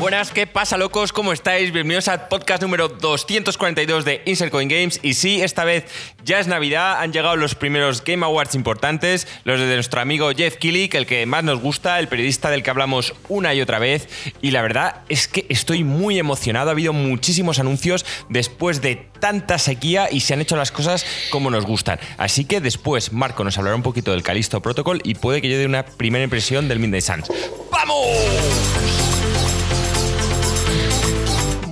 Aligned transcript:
Buenas, 0.00 0.30
¿qué 0.30 0.46
pasa, 0.46 0.78
locos? 0.78 1.12
¿Cómo 1.12 1.30
estáis? 1.30 1.72
Bienvenidos 1.72 2.08
al 2.08 2.26
podcast 2.28 2.62
número 2.62 2.88
242 2.88 4.06
de 4.06 4.22
Insert 4.24 4.50
Coin 4.50 4.66
Games. 4.66 4.98
Y 5.02 5.12
sí, 5.12 5.42
esta 5.42 5.64
vez 5.64 5.84
ya 6.24 6.40
es 6.40 6.46
Navidad, 6.46 7.00
han 7.00 7.12
llegado 7.12 7.36
los 7.36 7.54
primeros 7.54 8.02
Game 8.02 8.24
Awards 8.24 8.54
importantes, 8.54 9.28
los 9.44 9.60
de 9.60 9.74
nuestro 9.74 10.00
amigo 10.00 10.30
Jeff 10.34 10.56
Killick, 10.56 10.94
el 10.94 11.04
que 11.04 11.26
más 11.26 11.44
nos 11.44 11.60
gusta, 11.60 11.98
el 11.98 12.08
periodista 12.08 12.48
del 12.48 12.62
que 12.62 12.70
hablamos 12.70 13.12
una 13.28 13.52
y 13.52 13.60
otra 13.60 13.78
vez. 13.78 14.08
Y 14.40 14.52
la 14.52 14.62
verdad 14.62 15.02
es 15.10 15.28
que 15.28 15.44
estoy 15.50 15.84
muy 15.84 16.18
emocionado, 16.18 16.70
ha 16.70 16.72
habido 16.72 16.94
muchísimos 16.94 17.58
anuncios 17.58 18.06
después 18.30 18.80
de 18.80 18.96
tanta 19.20 19.58
sequía 19.58 20.08
y 20.10 20.20
se 20.20 20.32
han 20.32 20.40
hecho 20.40 20.56
las 20.56 20.72
cosas 20.72 21.04
como 21.28 21.50
nos 21.50 21.66
gustan. 21.66 22.00
Así 22.16 22.46
que 22.46 22.62
después 22.62 23.12
Marco 23.12 23.44
nos 23.44 23.58
hablará 23.58 23.76
un 23.76 23.82
poquito 23.82 24.12
del 24.12 24.22
Calisto 24.22 24.62
Protocol 24.62 25.02
y 25.04 25.16
puede 25.16 25.42
que 25.42 25.50
yo 25.50 25.58
dé 25.58 25.66
una 25.66 25.84
primera 25.84 26.24
impresión 26.24 26.68
del 26.68 26.78
Midnight 26.78 27.04
Suns. 27.04 27.30
¡Vamos! 27.70 28.99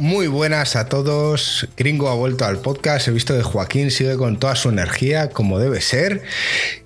Muy 0.01 0.29
buenas 0.29 0.77
a 0.77 0.89
todos. 0.89 1.67
Gringo 1.77 2.09
ha 2.09 2.15
vuelto 2.15 2.45
al 2.45 2.59
podcast. 2.59 3.09
He 3.09 3.11
visto 3.11 3.37
que 3.37 3.43
Joaquín 3.43 3.91
sigue 3.91 4.17
con 4.17 4.39
toda 4.39 4.55
su 4.55 4.69
energía, 4.69 5.31
como 5.31 5.59
debe 5.59 5.81
ser. 5.81 6.23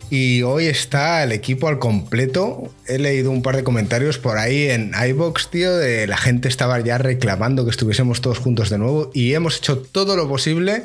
Y 0.09 0.43
hoy 0.43 0.67
está 0.67 1.23
el 1.23 1.33
equipo 1.33 1.69
al 1.69 1.79
completo. 1.79 2.73
He 2.87 2.99
leído 2.99 3.31
un 3.31 3.43
par 3.43 3.57
de 3.57 3.65
comentarios 3.65 4.17
por 4.17 4.39
ahí 4.39 4.71
en 4.71 4.93
iBox, 5.09 5.51
tío, 5.51 5.77
de 5.77 6.07
la 6.07 6.17
gente 6.17 6.49
estaba 6.49 6.81
ya 6.81 6.97
reclamando 6.97 7.65
que 7.65 7.71
estuviésemos 7.71 8.23
todos 8.23 8.39
juntos 8.39 8.71
de 8.71 8.79
nuevo. 8.79 9.11
Y 9.13 9.35
hemos 9.35 9.59
hecho 9.59 9.77
todo 9.79 10.17
lo 10.17 10.27
posible 10.27 10.85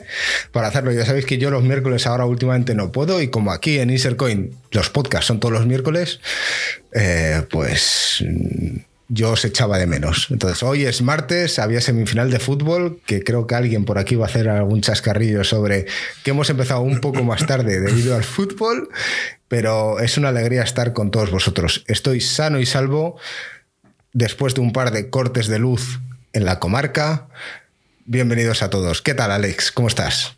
para 0.52 0.68
hacerlo. 0.68 0.92
Ya 0.92 1.06
sabéis 1.06 1.26
que 1.26 1.38
yo 1.38 1.50
los 1.50 1.64
miércoles 1.64 2.08
ahora 2.08 2.26
últimamente 2.26 2.76
no 2.76 2.92
puedo. 2.92 3.22
Y 3.22 3.30
como 3.30 3.54
aquí 3.54 3.80
en 3.80 3.90
Insercoin 3.90 4.54
los 4.72 4.90
podcasts 4.90 5.28
son 5.28 5.40
todos 5.40 5.54
los 5.54 5.66
miércoles, 5.66 6.20
eh, 6.92 7.44
pues 7.50 8.22
yo 9.10 9.32
os 9.32 9.46
echaba 9.46 9.78
de 9.78 9.88
menos. 9.88 10.28
Entonces, 10.30 10.64
hoy 10.64 10.84
es 10.84 11.02
martes, 11.02 11.60
había 11.60 11.82
semifinal 11.82 12.30
de 12.30 12.40
fútbol, 12.40 13.00
que 13.06 13.24
creo 13.24 13.48
que 13.48 13.56
alguien 13.56 13.86
por 13.86 13.98
aquí 13.98 14.16
va 14.16 14.26
a 14.26 14.30
hacer 14.30 14.50
algún 14.50 14.82
chascarrillo 14.82 15.44
sobre 15.44 15.86
que 16.24 16.32
hemos 16.32 16.50
empezado 16.50 16.82
un 16.82 17.00
poco 17.00 17.24
más 17.24 17.46
tarde 17.46 17.80
debido 17.80 18.16
al 18.16 18.24
fútbol, 18.24 18.90
pero 19.48 20.00
es 20.00 20.18
una 20.18 20.30
alegría 20.30 20.64
estar 20.64 20.94
con 20.94 21.12
todos 21.12 21.32
vosotros. 21.32 21.84
Estoy 21.88 22.22
sano 22.22 22.60
y 22.60 22.66
salvo 22.66 23.18
después 24.14 24.56
de 24.56 24.62
un 24.62 24.74
par 24.74 24.92
de 24.92 25.10
cortes 25.10 25.48
de 25.48 25.60
luz 25.60 26.00
en 26.34 26.46
la 26.46 26.60
comarca. 26.60 27.28
Bienvenidos 28.06 28.62
a 28.62 28.70
todos. 28.70 29.02
¿Qué 29.02 29.14
tal, 29.14 29.32
Alex? 29.32 29.72
¿Cómo 29.72 29.88
estás? 29.88 30.34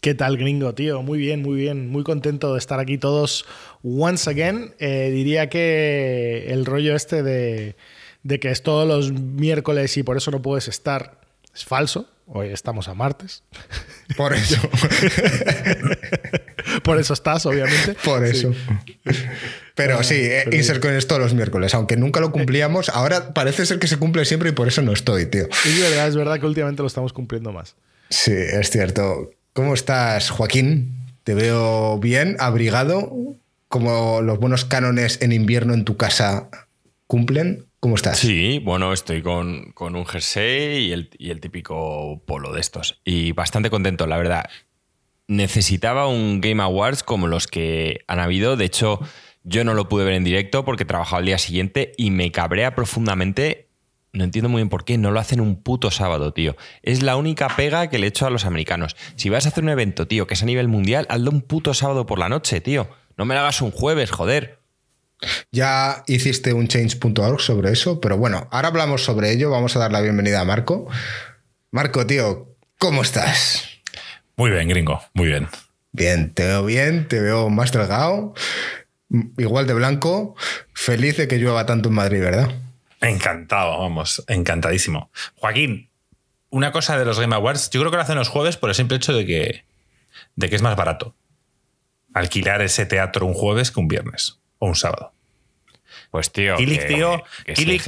¿Qué 0.00 0.14
tal, 0.14 0.36
gringo, 0.36 0.74
tío? 0.74 1.02
Muy 1.02 1.18
bien, 1.18 1.42
muy 1.42 1.56
bien. 1.56 1.88
Muy 1.88 2.02
contento 2.02 2.52
de 2.52 2.58
estar 2.58 2.80
aquí 2.80 2.98
todos 2.98 3.46
once 3.84 4.28
again. 4.28 4.74
Eh, 4.80 5.10
diría 5.12 5.48
que 5.48 6.46
el 6.48 6.66
rollo 6.66 6.96
este 6.96 7.22
de 7.22 7.76
de 8.22 8.40
que 8.40 8.50
es 8.50 8.62
todos 8.62 8.86
los 8.86 9.12
miércoles 9.12 9.96
y 9.96 10.02
por 10.02 10.16
eso 10.16 10.30
no 10.30 10.42
puedes 10.42 10.68
estar, 10.68 11.20
es 11.54 11.64
falso. 11.64 12.08
Hoy 12.26 12.48
estamos 12.48 12.88
a 12.88 12.94
martes. 12.94 13.42
Por 14.16 14.32
eso. 14.34 14.56
por 16.84 16.98
eso 16.98 17.14
estás, 17.14 17.44
obviamente. 17.46 17.94
Por 18.04 18.24
eso. 18.24 18.54
Pero 19.74 20.02
sí, 20.02 20.14
eh, 20.16 20.44
Insercoin 20.52 20.94
es 20.94 21.06
todos 21.06 21.20
los 21.20 21.34
miércoles, 21.34 21.74
aunque 21.74 21.96
nunca 21.96 22.20
lo 22.20 22.30
cumplíamos. 22.32 22.88
Ahora 22.88 23.34
parece 23.34 23.66
ser 23.66 23.78
que 23.78 23.86
se 23.86 23.98
cumple 23.98 24.24
siempre 24.24 24.50
y 24.50 24.52
por 24.52 24.68
eso 24.68 24.82
no 24.82 24.92
estoy, 24.92 25.26
tío. 25.26 25.48
Es 25.64 25.80
verdad, 25.80 26.08
es 26.08 26.16
verdad 26.16 26.40
que 26.40 26.46
últimamente 26.46 26.82
lo 26.82 26.86
estamos 26.86 27.12
cumpliendo 27.12 27.52
más. 27.52 27.74
Sí, 28.08 28.32
es 28.32 28.70
cierto. 28.70 29.30
¿Cómo 29.52 29.74
estás, 29.74 30.30
Joaquín? 30.30 30.96
Te 31.24 31.34
veo 31.34 31.98
bien, 31.98 32.36
abrigado, 32.38 33.12
como 33.68 34.22
los 34.22 34.38
buenos 34.38 34.64
cánones 34.64 35.18
en 35.22 35.32
invierno 35.32 35.74
en 35.74 35.84
tu 35.84 35.96
casa 35.96 36.48
cumplen. 37.06 37.66
¿Cómo 37.82 37.96
estás? 37.96 38.20
Sí, 38.20 38.60
bueno, 38.60 38.92
estoy 38.92 39.22
con, 39.22 39.74
un 39.76 40.06
jersey 40.06 40.86
y 40.86 40.92
el, 40.92 41.40
típico 41.40 42.22
polo 42.26 42.52
de 42.52 42.60
estos. 42.60 43.00
Y 43.04 43.32
bastante 43.32 43.70
contento, 43.70 44.06
la 44.06 44.18
verdad. 44.18 44.44
Necesitaba 45.26 46.06
un 46.06 46.40
Game 46.40 46.62
Awards 46.62 47.02
como 47.02 47.26
los 47.26 47.48
que 47.48 48.04
han 48.06 48.20
habido. 48.20 48.56
De 48.56 48.66
hecho, 48.66 49.00
yo 49.42 49.64
no 49.64 49.74
lo 49.74 49.88
pude 49.88 50.04
ver 50.04 50.14
en 50.14 50.22
directo 50.22 50.64
porque 50.64 50.84
trabajaba 50.84 51.18
el 51.18 51.26
día 51.26 51.38
siguiente 51.38 51.90
y 51.96 52.12
me 52.12 52.30
cabrea 52.30 52.76
profundamente. 52.76 53.68
No 54.12 54.22
entiendo 54.22 54.48
muy 54.48 54.60
bien 54.60 54.68
por 54.68 54.84
qué 54.84 54.96
no 54.96 55.10
lo 55.10 55.18
hacen 55.18 55.40
un 55.40 55.60
puto 55.60 55.90
sábado, 55.90 56.32
tío. 56.32 56.54
Es 56.82 57.02
la 57.02 57.16
única 57.16 57.48
pega 57.48 57.90
que 57.90 57.98
le 57.98 58.06
echo 58.06 58.28
a 58.28 58.30
los 58.30 58.44
americanos. 58.44 58.94
Si 59.16 59.28
vas 59.28 59.44
a 59.44 59.48
hacer 59.48 59.64
un 59.64 59.70
evento, 59.70 60.06
tío, 60.06 60.28
que 60.28 60.34
es 60.34 60.42
a 60.44 60.46
nivel 60.46 60.68
mundial, 60.68 61.04
hazlo 61.08 61.32
un 61.32 61.42
puto 61.42 61.74
sábado 61.74 62.06
por 62.06 62.20
la 62.20 62.28
noche, 62.28 62.60
tío. 62.60 62.88
No 63.16 63.24
me 63.24 63.34
lo 63.34 63.40
hagas 63.40 63.60
un 63.60 63.72
jueves, 63.72 64.12
joder. 64.12 64.61
Ya 65.50 66.04
hiciste 66.06 66.52
un 66.52 66.68
change.org 66.68 67.40
sobre 67.40 67.72
eso, 67.72 68.00
pero 68.00 68.16
bueno, 68.16 68.48
ahora 68.50 68.68
hablamos 68.68 69.04
sobre 69.04 69.32
ello. 69.32 69.50
Vamos 69.50 69.76
a 69.76 69.78
dar 69.78 69.92
la 69.92 70.00
bienvenida 70.00 70.40
a 70.40 70.44
Marco. 70.44 70.88
Marco, 71.70 72.06
tío, 72.06 72.48
¿cómo 72.78 73.02
estás? 73.02 73.68
Muy 74.36 74.50
bien, 74.50 74.68
gringo, 74.68 75.00
muy 75.14 75.28
bien. 75.28 75.48
Bien, 75.92 76.32
te 76.32 76.44
veo 76.44 76.64
bien, 76.64 77.06
te 77.08 77.20
veo 77.20 77.50
más 77.50 77.70
delgado, 77.72 78.34
igual 79.38 79.66
de 79.66 79.74
blanco. 79.74 80.34
Feliz 80.72 81.16
de 81.16 81.28
que 81.28 81.38
llueva 81.38 81.66
tanto 81.66 81.90
en 81.90 81.94
Madrid, 81.94 82.20
¿verdad? 82.20 82.50
Encantado, 83.00 83.78
vamos, 83.78 84.24
encantadísimo. 84.28 85.10
Joaquín, 85.36 85.90
una 86.50 86.72
cosa 86.72 86.98
de 86.98 87.04
los 87.04 87.20
Game 87.20 87.34
Awards, 87.34 87.70
yo 87.70 87.80
creo 87.80 87.90
que 87.90 87.96
lo 87.96 88.02
hacen 88.02 88.16
los 88.16 88.28
jueves 88.28 88.56
por 88.56 88.70
el 88.70 88.74
simple 88.74 88.96
hecho 88.96 89.12
de 89.12 89.26
que, 89.26 89.64
de 90.36 90.48
que 90.48 90.56
es 90.56 90.62
más 90.62 90.76
barato 90.76 91.14
alquilar 92.14 92.62
ese 92.62 92.86
teatro 92.86 93.26
un 93.26 93.34
jueves 93.34 93.70
que 93.70 93.80
un 93.80 93.88
viernes 93.88 94.38
o 94.62 94.68
un 94.68 94.76
sábado. 94.76 95.12
Pues 96.12 96.30
tío. 96.30 96.56
Kilic, 96.56 96.86
tío, 96.86 97.24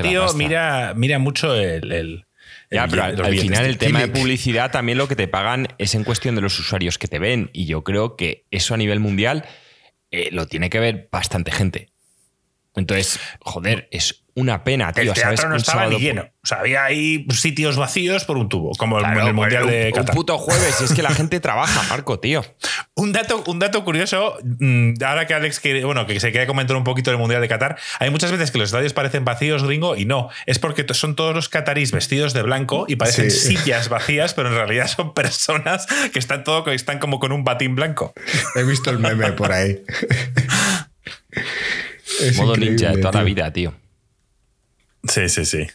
tío 0.03 0.35
mira, 0.35 0.93
mira 0.97 1.21
mucho 1.21 1.55
el. 1.55 2.27
ya, 2.69 2.89
pero 2.89 3.05
al, 3.05 3.39
final 3.39 3.65
el 3.65 3.79
tema 3.79 4.01
de 4.01 4.09
publicidad 4.09 4.73
también 4.73 4.99
lo 4.99 5.07
que 5.07 5.15
te 5.15 5.29
pagan 5.29 5.69
es 5.79 5.95
en 5.95 6.03
cuestión 6.03 6.35
de 6.35 6.41
los 6.41 6.59
usuarios 6.59 6.99
que 6.99 7.07
te 7.07 7.21
ven. 7.21 7.51
Y 7.53 7.67
yo 7.67 7.85
creo 7.85 8.17
que 8.17 8.45
eso 8.51 8.75
a 8.75 8.77
nivel 8.77 8.99
mundial 8.99 9.45
eh, 10.11 10.31
lo 10.33 10.47
tiene 10.47 10.69
que 10.69 10.81
ver 10.81 11.09
bastante 11.13 11.53
gente. 11.53 11.91
Entonces, 12.75 13.21
joder, 13.39 13.89
es 13.93 14.24
una 14.37 14.65
pena, 14.65 14.93
tío. 14.93 15.05
El 15.05 15.13
teatro 15.13 15.49
no 15.49 15.57
estaba 15.57 15.87
ni 15.87 15.99
lleno. 15.99 16.23
O 16.23 16.47
sea, 16.47 16.59
había 16.59 16.85
ahí 16.85 17.27
sitios 17.31 17.77
vacíos 17.77 18.25
por 18.25 18.37
un 18.37 18.49
tubo, 18.49 18.73
como 18.77 19.01
en 19.01 19.19
el 19.19 19.33
Mundial 19.33 19.67
de 19.67 19.93
Qatar. 19.95 20.11
Un 20.11 20.17
puto 20.17 20.39
jueves, 20.39 20.81
y 20.81 20.85
es 20.85 20.93
que 20.93 21.03
la 21.03 21.11
gente 21.11 21.41
trabaja, 21.41 21.83
Marco, 21.89 22.19
tío. 22.19 22.45
Un 22.97 23.13
dato, 23.13 23.43
un 23.49 23.59
dato 23.59 23.83
curioso, 23.83 24.39
mm, 24.45 25.03
ahora 25.05 25.27
que 25.27 25.35
Alex 25.35 25.59
quiere, 25.59 25.85
bueno, 25.85 26.07
que 26.07 26.21
se 26.21 26.31
quiere 26.31 26.47
comentar 26.47 26.77
un 26.77 26.85
poquito 26.85 27.11
del 27.11 27.19
Mundial 27.19 27.41
de 27.41 27.49
Qatar, 27.49 27.77
hay 27.99 28.11
muchas 28.11 28.31
veces 28.31 28.53
que 28.53 28.59
los 28.59 28.69
estadios 28.69 28.93
parecen 28.93 29.25
vacíos, 29.25 29.65
gringo, 29.65 29.97
y 29.97 30.05
no. 30.05 30.29
Es 30.47 30.61
porque 30.61 30.87
son 30.95 31.17
todos 31.17 31.35
los 31.35 31.49
catarís 31.49 31.91
vestidos 31.91 32.35
de 32.35 32.43
blanco 32.43 32.85
y 32.87 32.95
parecen 32.95 33.33
sillas 33.33 33.89
vacías, 33.89 34.33
pero 34.35 34.49
en 34.49 34.55
realidad 34.55 34.87
son 34.87 35.13
personas 35.13 35.89
que 36.13 36.21
están 36.21 36.45
todo, 36.45 36.71
están 36.71 37.01
como 37.01 37.19
con 37.19 37.33
un 37.33 37.43
batín 37.43 37.75
blanco. 37.75 38.13
He 38.55 38.63
visto 38.63 38.91
el 38.91 39.01
meme 39.01 39.33
por 39.33 39.51
ahí. 39.51 39.83
Modo 42.37 42.57
ninja 42.57 42.93
de 42.93 42.99
toda 42.99 43.21
la 43.21 43.25
vida, 43.25 43.53
tío. 43.53 43.75
Sí, 45.09 45.29
sí, 45.29 45.45
sí. 45.45 45.67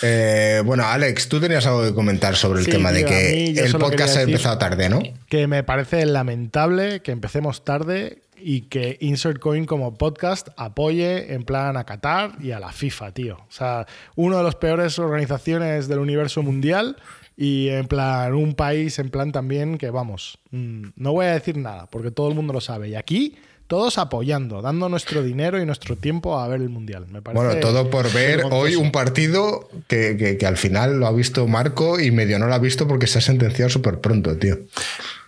Eh, 0.00 0.62
bueno, 0.64 0.84
Alex, 0.86 1.28
tú 1.28 1.40
tenías 1.40 1.66
algo 1.66 1.82
que 1.82 1.94
comentar 1.94 2.36
sobre 2.36 2.60
el 2.60 2.66
tema 2.66 2.92
de 2.92 3.04
que 3.04 3.50
el 3.50 3.72
podcast 3.72 4.16
ha 4.16 4.22
empezado 4.22 4.56
tarde, 4.58 4.88
¿no? 4.88 5.02
Que 5.28 5.46
me 5.46 5.62
parece 5.62 6.06
lamentable 6.06 7.00
que 7.00 7.12
empecemos 7.12 7.64
tarde 7.64 8.22
y 8.36 8.62
que 8.62 8.96
Insert 9.00 9.38
Coin 9.38 9.66
como 9.66 9.96
podcast 9.96 10.48
apoye 10.56 11.34
en 11.34 11.44
plan 11.44 11.76
a 11.76 11.84
Qatar 11.84 12.32
y 12.40 12.52
a 12.52 12.58
la 12.58 12.72
FIFA, 12.72 13.12
tío. 13.12 13.36
O 13.36 13.52
sea, 13.52 13.86
una 14.16 14.38
de 14.38 14.44
las 14.44 14.56
peores 14.56 14.98
organizaciones 14.98 15.88
del 15.88 15.98
universo 15.98 16.42
mundial 16.42 16.96
y 17.36 17.68
en 17.68 17.86
plan 17.86 18.34
un 18.34 18.54
país 18.54 18.98
en 18.98 19.10
plan 19.10 19.32
también 19.32 19.78
que 19.78 19.90
vamos, 19.90 20.38
mm, 20.50 20.88
no 20.96 21.12
voy 21.12 21.26
a 21.26 21.32
decir 21.34 21.56
nada 21.56 21.86
porque 21.86 22.10
todo 22.10 22.28
el 22.28 22.34
mundo 22.34 22.52
lo 22.52 22.60
sabe. 22.60 22.88
Y 22.88 22.94
aquí 22.94 23.36
todos 23.66 23.98
apoyando, 23.98 24.62
dando 24.62 24.88
nuestro 24.88 25.22
dinero 25.22 25.60
y 25.60 25.66
nuestro 25.66 25.96
tiempo 25.96 26.38
a 26.38 26.48
ver 26.48 26.60
el 26.60 26.68
Mundial. 26.68 27.06
bueno, 27.32 27.56
todo 27.56 27.90
por 27.90 28.12
ver 28.12 28.42
hoy 28.50 28.76
un 28.76 28.92
partido 28.92 29.68
que, 29.88 30.38
al 30.46 30.56
final 30.56 31.00
lo 31.00 31.06
ha 31.06 31.12
visto 31.12 31.46
Marco 31.46 32.00
y 32.00 32.10
medio 32.10 32.38
no 32.38 32.46
lo 32.46 32.54
ha 32.54 32.58
visto 32.58 32.86
porque 32.86 33.06
se 33.06 33.18
ha 33.18 33.20
sentenciado 33.20 33.70
súper 33.70 34.00
pronto, 34.00 34.36
tío. 34.36 34.58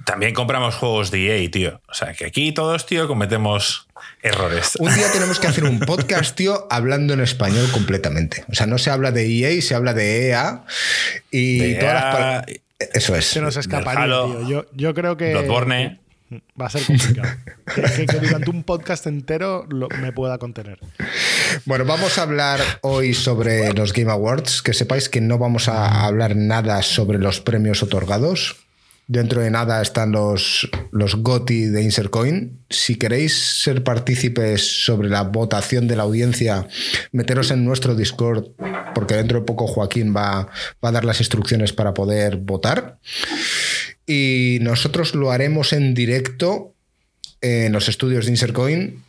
También 0.04 0.34
compramos 0.34 0.74
juegos 0.74 1.10
de 1.10 1.44
EA, 1.44 1.50
tío. 1.50 1.80
O 1.88 1.94
sea, 1.94 2.12
que 2.12 2.26
aquí 2.26 2.52
todos, 2.52 2.84
tío, 2.84 3.08
cometemos 3.08 3.86
errores. 4.22 4.76
Un 4.78 4.94
día 4.94 5.10
tenemos 5.12 5.40
que 5.40 5.46
hacer 5.46 5.64
un 5.64 5.80
podcast, 5.80 6.36
tío, 6.36 6.66
hablando 6.70 7.14
en 7.14 7.20
español 7.20 7.70
completamente. 7.72 8.44
O 8.50 8.54
sea, 8.54 8.66
no 8.66 8.78
se 8.78 8.90
habla 8.90 9.10
de 9.10 9.26
EA, 9.26 9.62
se 9.62 9.74
habla 9.74 9.94
de 9.94 10.28
EA 10.28 10.64
y 11.30 11.74
todas 11.78 11.94
las... 11.94 12.48
E 12.48 12.60
Eso 12.92 13.16
es. 13.16 13.26
Se 13.26 13.40
nos 13.40 13.56
escaparía, 13.56 14.04
tío. 14.04 14.48
Yo, 14.48 14.66
yo 14.74 14.92
creo 14.92 15.16
que... 15.16 15.30
Bloodborne 15.30 16.03
va 16.60 16.66
a 16.66 16.70
ser 16.70 16.84
complicado. 16.84 17.28
que, 17.74 18.06
durante 18.18 18.50
un 18.50 18.64
podcast 18.64 19.06
entero 19.06 19.66
me 20.00 20.12
pueda 20.12 20.38
contener. 20.38 20.78
Bueno, 21.64 21.84
vamos 21.84 22.18
a 22.18 22.22
hablar 22.22 22.60
hoy 22.82 23.14
sobre 23.14 23.72
los 23.72 23.92
Game 23.92 24.10
Awards. 24.10 24.62
Que 24.62 24.74
sepáis 24.74 25.08
que 25.08 25.20
no 25.20 25.38
vamos 25.38 25.68
a 25.68 26.04
hablar 26.04 26.36
nada 26.36 26.82
sobre 26.82 27.18
los 27.18 27.40
premios 27.40 27.82
otorgados. 27.82 28.56
Dentro 29.06 29.42
de 29.42 29.50
nada 29.50 29.82
están 29.82 30.12
los, 30.12 30.66
los 30.90 31.16
GOTI 31.16 31.66
de 31.66 31.82
Insercoin. 31.82 32.64
Si 32.70 32.96
queréis 32.96 33.60
ser 33.62 33.84
partícipes 33.84 34.84
sobre 34.84 35.10
la 35.10 35.24
votación 35.24 35.86
de 35.86 35.96
la 35.96 36.04
audiencia, 36.04 36.66
meteros 37.12 37.50
en 37.50 37.66
nuestro 37.66 37.94
Discord, 37.94 38.46
porque 38.94 39.14
dentro 39.14 39.40
de 39.40 39.44
poco 39.44 39.66
Joaquín 39.66 40.16
va, 40.16 40.48
va 40.82 40.88
a 40.88 40.92
dar 40.92 41.04
las 41.04 41.20
instrucciones 41.20 41.74
para 41.74 41.92
poder 41.92 42.38
votar. 42.38 42.98
Y 44.06 44.58
nosotros 44.60 45.14
lo 45.14 45.32
haremos 45.32 45.72
en 45.72 45.94
directo 45.94 46.74
en 47.40 47.72
los 47.72 47.88
estudios 47.88 48.24
de 48.26 48.32
Insercoin 48.32 49.02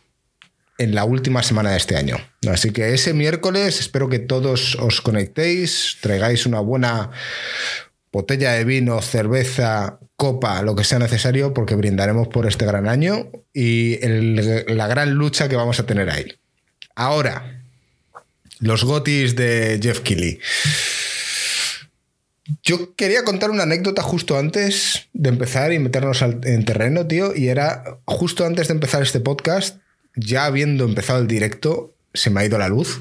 en 0.78 0.94
la 0.94 1.04
última 1.04 1.42
semana 1.42 1.70
de 1.70 1.78
este 1.78 1.96
año. 1.96 2.16
Así 2.48 2.70
que 2.70 2.92
ese 2.92 3.14
miércoles 3.14 3.80
espero 3.80 4.08
que 4.08 4.18
todos 4.18 4.76
os 4.76 5.00
conectéis, 5.00 5.96
traigáis 6.00 6.46
una 6.46 6.60
buena 6.60 7.10
botella 8.12 8.52
de 8.52 8.64
vino, 8.64 9.00
cerveza, 9.00 9.98
copa, 10.16 10.62
lo 10.62 10.74
que 10.74 10.84
sea 10.84 10.98
necesario, 10.98 11.52
porque 11.52 11.74
brindaremos 11.74 12.28
por 12.28 12.46
este 12.46 12.66
gran 12.66 12.88
año 12.88 13.30
y 13.52 13.98
la 14.68 14.86
gran 14.86 15.12
lucha 15.12 15.48
que 15.48 15.56
vamos 15.56 15.80
a 15.80 15.86
tener 15.86 16.10
ahí. 16.10 16.26
Ahora, 16.94 17.62
los 18.60 18.84
gotis 18.84 19.36
de 19.36 19.78
Jeff 19.82 20.00
Kelly. 20.00 20.40
Yo 22.62 22.94
quería 22.94 23.24
contar 23.24 23.50
una 23.50 23.64
anécdota 23.64 24.02
justo 24.02 24.38
antes 24.38 25.08
de 25.12 25.30
empezar 25.30 25.72
y 25.72 25.78
meternos 25.78 26.22
en 26.22 26.64
terreno, 26.64 27.06
tío, 27.06 27.34
y 27.34 27.48
era 27.48 27.98
justo 28.04 28.46
antes 28.46 28.68
de 28.68 28.74
empezar 28.74 29.02
este 29.02 29.20
podcast, 29.20 29.78
ya 30.14 30.44
habiendo 30.44 30.84
empezado 30.84 31.20
el 31.20 31.26
directo, 31.26 31.94
se 32.14 32.30
me 32.30 32.40
ha 32.40 32.46
ido 32.46 32.58
la 32.58 32.68
luz 32.68 33.00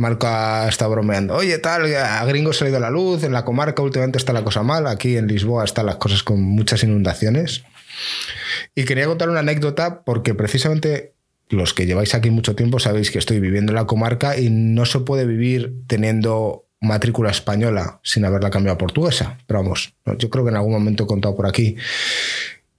Marco 0.00 0.26
está 0.66 0.86
bromeando. 0.86 1.34
Oye, 1.34 1.58
tal, 1.58 1.94
a 1.94 2.24
Gringo 2.24 2.52
se 2.52 2.64
ha 2.64 2.68
ido 2.68 2.80
la 2.80 2.90
luz, 2.90 3.22
en 3.22 3.32
la 3.32 3.44
comarca 3.44 3.82
últimamente 3.82 4.16
está 4.16 4.32
la 4.32 4.42
cosa 4.42 4.62
mal, 4.62 4.86
aquí 4.86 5.16
en 5.16 5.26
Lisboa 5.26 5.62
están 5.62 5.86
las 5.86 5.96
cosas 5.96 6.22
con 6.22 6.40
muchas 6.40 6.82
inundaciones. 6.82 7.64
Y 8.74 8.84
quería 8.84 9.06
contar 9.06 9.28
una 9.28 9.40
anécdota 9.40 10.02
porque 10.02 10.34
precisamente 10.34 11.12
los 11.50 11.74
que 11.74 11.84
lleváis 11.84 12.14
aquí 12.14 12.30
mucho 12.30 12.56
tiempo 12.56 12.78
sabéis 12.78 13.10
que 13.10 13.18
estoy 13.18 13.40
viviendo 13.40 13.72
en 13.72 13.76
la 13.76 13.86
comarca 13.86 14.38
y 14.38 14.48
no 14.48 14.86
se 14.86 15.00
puede 15.00 15.26
vivir 15.26 15.74
teniendo 15.86 16.64
matrícula 16.80 17.30
española 17.30 18.00
sin 18.02 18.24
haberla 18.24 18.50
cambiado 18.50 18.74
a 18.74 18.78
portuguesa. 18.78 19.38
Pero 19.46 19.62
vamos, 19.62 19.92
yo 20.18 20.30
creo 20.30 20.44
que 20.44 20.50
en 20.50 20.56
algún 20.56 20.72
momento 20.72 21.04
he 21.04 21.06
contado 21.06 21.36
por 21.36 21.46
aquí 21.46 21.76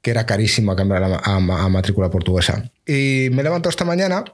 que 0.01 0.11
era 0.11 0.25
carísimo 0.25 0.75
cambiar 0.75 1.03
a, 1.03 1.39
matrícula 1.39 2.09
portuguesa. 2.09 2.69
Y 2.85 3.29
me 3.31 3.41
he 3.41 3.43
levantado 3.43 3.69
esta 3.69 3.85
mañana 3.85 4.25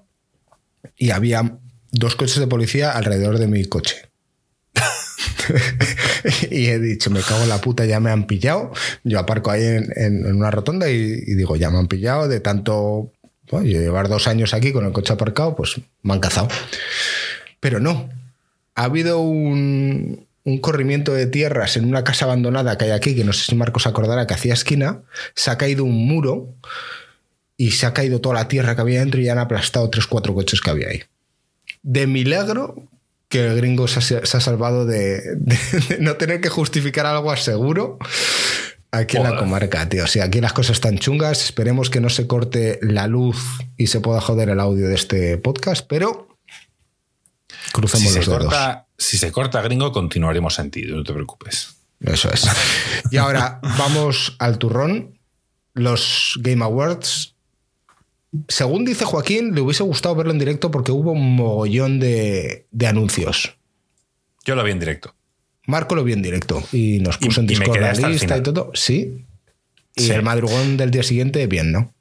y 0.95 1.11
había 1.11 1.57
dos 1.91 2.15
coches 2.15 2.39
de 2.39 2.47
policía 2.47 2.91
alrededor 2.91 3.37
de 3.37 3.47
mi 3.47 3.65
coche. 3.65 3.97
y 6.51 6.67
he 6.67 6.79
dicho, 6.79 7.09
me 7.09 7.21
cago 7.21 7.43
en 7.43 7.49
la 7.49 7.59
puta, 7.59 7.85
ya 7.85 7.99
me 7.99 8.11
han 8.11 8.27
pillado. 8.27 8.71
Yo 9.03 9.19
aparco 9.19 9.51
ahí 9.51 9.63
en, 9.63 10.25
una 10.25 10.51
rotonda 10.51 10.89
y, 10.89 11.19
digo, 11.35 11.57
ya 11.57 11.69
me 11.69 11.79
han 11.79 11.87
pillado 11.87 12.27
de 12.27 12.39
tanto... 12.39 13.11
llevar 13.61 14.07
dos 14.07 14.27
años 14.27 14.53
aquí 14.53 14.71
con 14.71 14.85
el 14.85 14.93
coche 14.93 15.13
aparcado, 15.13 15.55
pues 15.55 15.81
me 16.01 16.13
han 16.13 16.19
cazado. 16.21 16.47
Pero 17.59 17.81
no. 17.81 18.09
Ha 18.77 18.85
habido 18.85 19.19
un, 19.19 20.25
un 20.45 20.57
corrimiento 20.59 21.13
de 21.13 21.27
tierras 21.27 21.75
en 21.75 21.83
una 21.83 22.05
casa 22.05 22.23
abandonada 22.23 22.77
que 22.77 22.85
hay 22.85 22.91
aquí, 22.91 23.13
que 23.13 23.25
no 23.25 23.33
sé 23.33 23.43
si 23.43 23.55
Marcos 23.55 23.85
acordará 23.85 24.25
que 24.27 24.33
hacía 24.33 24.53
esquina. 24.53 25.01
Se 25.35 25.51
ha 25.51 25.57
caído 25.57 25.83
un 25.83 26.07
muro 26.07 26.47
y 27.57 27.71
se 27.71 27.85
ha 27.85 27.93
caído 27.93 28.21
toda 28.21 28.35
la 28.35 28.47
tierra 28.47 28.75
que 28.75 28.81
había 28.81 29.01
dentro 29.01 29.19
y 29.19 29.27
han 29.27 29.39
aplastado 29.39 29.89
tres, 29.89 30.07
cuatro 30.07 30.33
coches 30.33 30.61
que 30.61 30.69
había 30.69 30.87
ahí 30.87 31.03
de 31.87 32.05
milagro 32.05 32.75
que 33.29 33.47
el 33.47 33.55
gringo 33.55 33.87
se 33.87 34.17
ha, 34.17 34.25
salvado 34.25 34.85
de, 34.85 35.21
no 35.99 36.15
tener 36.15 36.41
que 36.41 36.49
justificar 36.49 37.05
algo 37.05 37.35
seguro 37.37 37.97
aquí 38.91 39.17
en 39.17 39.23
la 39.23 39.37
comarca, 39.37 39.87
tío. 39.87 40.03
O 40.03 40.07
sea, 40.07 40.25
aquí 40.25 40.39
las 40.41 40.53
cosas 40.53 40.77
están 40.77 40.97
chungas. 40.97 41.43
Esperemos 41.43 41.89
que 41.89 41.99
no 41.99 42.09
se 42.09 42.27
corte 42.27 42.79
la 42.81 43.07
luz 43.07 43.37
y 43.77 43.87
se 43.87 43.99
pueda 43.99 44.21
joder 44.21 44.49
el 44.49 44.59
audio 44.59 44.87
de 44.87 44.95
este 44.95 45.37
podcast, 45.37 45.85
pero 45.87 46.26
crucemos 47.71 48.15
los 48.15 48.25
dedos. 48.25 48.53
si 48.97 49.17
se 49.17 49.31
corta 49.31 49.61
gringo, 49.61 49.91
continuaremos 49.91 50.59
en 50.59 50.71
ti, 50.71 50.83
no 50.83 51.03
te 51.03 51.13
preocupes. 51.13 51.75
Eso 51.99 52.31
es. 52.31 52.47
Y 53.11 53.17
ahora 53.17 53.59
vamos 53.77 54.35
al 54.39 54.57
turrón. 54.57 55.17
Los 55.73 56.39
Game 56.41 56.63
Awards 56.63 57.37
según 58.47 58.85
dice 58.85 59.05
Joaquín, 59.05 59.55
le 59.55 59.61
hubiese 59.61 59.83
gustado 59.83 60.15
verlo 60.15 60.31
en 60.31 60.39
directo 60.39 60.71
porque 60.71 60.91
hubo 60.91 61.11
un 61.11 61.35
mogollón 61.35 61.99
de, 61.99 62.65
anuncios. 62.87 63.55
Yo 64.45 64.55
lo 64.55 64.63
vi 64.63 64.71
en 64.71 64.79
directo. 64.79 65.13
Marco 65.65 65.95
lo 65.95 66.03
vi 66.03 66.13
en 66.13 66.21
directo 66.21 66.63
y 66.71 66.99
nos 66.99 67.17
puso 67.17 67.41
en 67.41 67.47
Discord 67.47 67.79
la 67.79 68.09
lista 68.09 68.37
y 68.37 68.41
todo. 68.41 68.71
Sí. 68.73 69.25
Y 69.95 70.11
el 70.11 70.23
madrugón 70.23 70.77
del 70.77 70.91
día 70.91 71.03
siguiente, 71.03 71.45
bien, 71.47 71.71
¿no? 71.71 71.93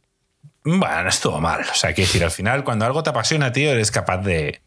Bueno, 0.64 1.08
estuvo 1.08 1.40
mal. 1.40 1.62
O 1.62 1.74
sea, 1.74 1.94
quiero 1.94 2.08
decir, 2.08 2.22
al 2.22 2.30
final, 2.30 2.62
cuando 2.64 2.84
algo 2.84 3.02
te 3.02 3.10
apasiona, 3.10 3.52
tío, 3.52 3.70
eres 3.70 3.90
capaz 3.90 4.18
de, 4.18 4.60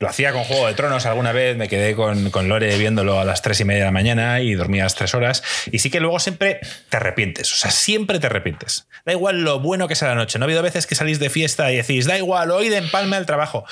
lo 0.00 0.08
hacía 0.08 0.32
con 0.32 0.44
Juego 0.44 0.66
de 0.66 0.74
Tronos 0.74 1.06
alguna 1.06 1.32
vez, 1.32 1.56
me 1.56 1.68
quedé 1.68 1.94
con, 1.94 2.30
con, 2.30 2.48
Lore 2.48 2.76
viéndolo 2.78 3.18
a 3.18 3.24
las 3.24 3.42
tres 3.42 3.60
y 3.60 3.64
media 3.64 3.80
de 3.80 3.86
la 3.86 3.92
mañana 3.92 4.40
y 4.40 4.54
dormías 4.54 4.94
tres 4.94 5.14
horas. 5.14 5.42
Y 5.72 5.80
sí 5.80 5.90
que 5.90 5.98
luego 6.00 6.20
siempre 6.20 6.60
te 6.88 6.96
arrepientes, 6.96 7.52
o 7.52 7.56
sea, 7.56 7.70
siempre 7.70 8.20
te 8.20 8.26
arrepientes. 8.26 8.86
Da 9.04 9.12
igual 9.12 9.42
lo 9.42 9.58
bueno 9.58 9.88
que 9.88 9.96
sea 9.96 10.08
la 10.08 10.14
noche. 10.14 10.38
No 10.38 10.44
ha 10.44 10.46
habido 10.46 10.62
veces 10.62 10.86
que 10.86 10.94
salís 10.94 11.18
de 11.18 11.30
fiesta 11.30 11.72
y 11.72 11.76
decís, 11.76 12.06
da 12.06 12.16
igual, 12.16 12.50
hoy 12.52 12.68
de 12.68 12.76
empalme 12.76 13.16
al 13.16 13.26
trabajo. 13.26 13.64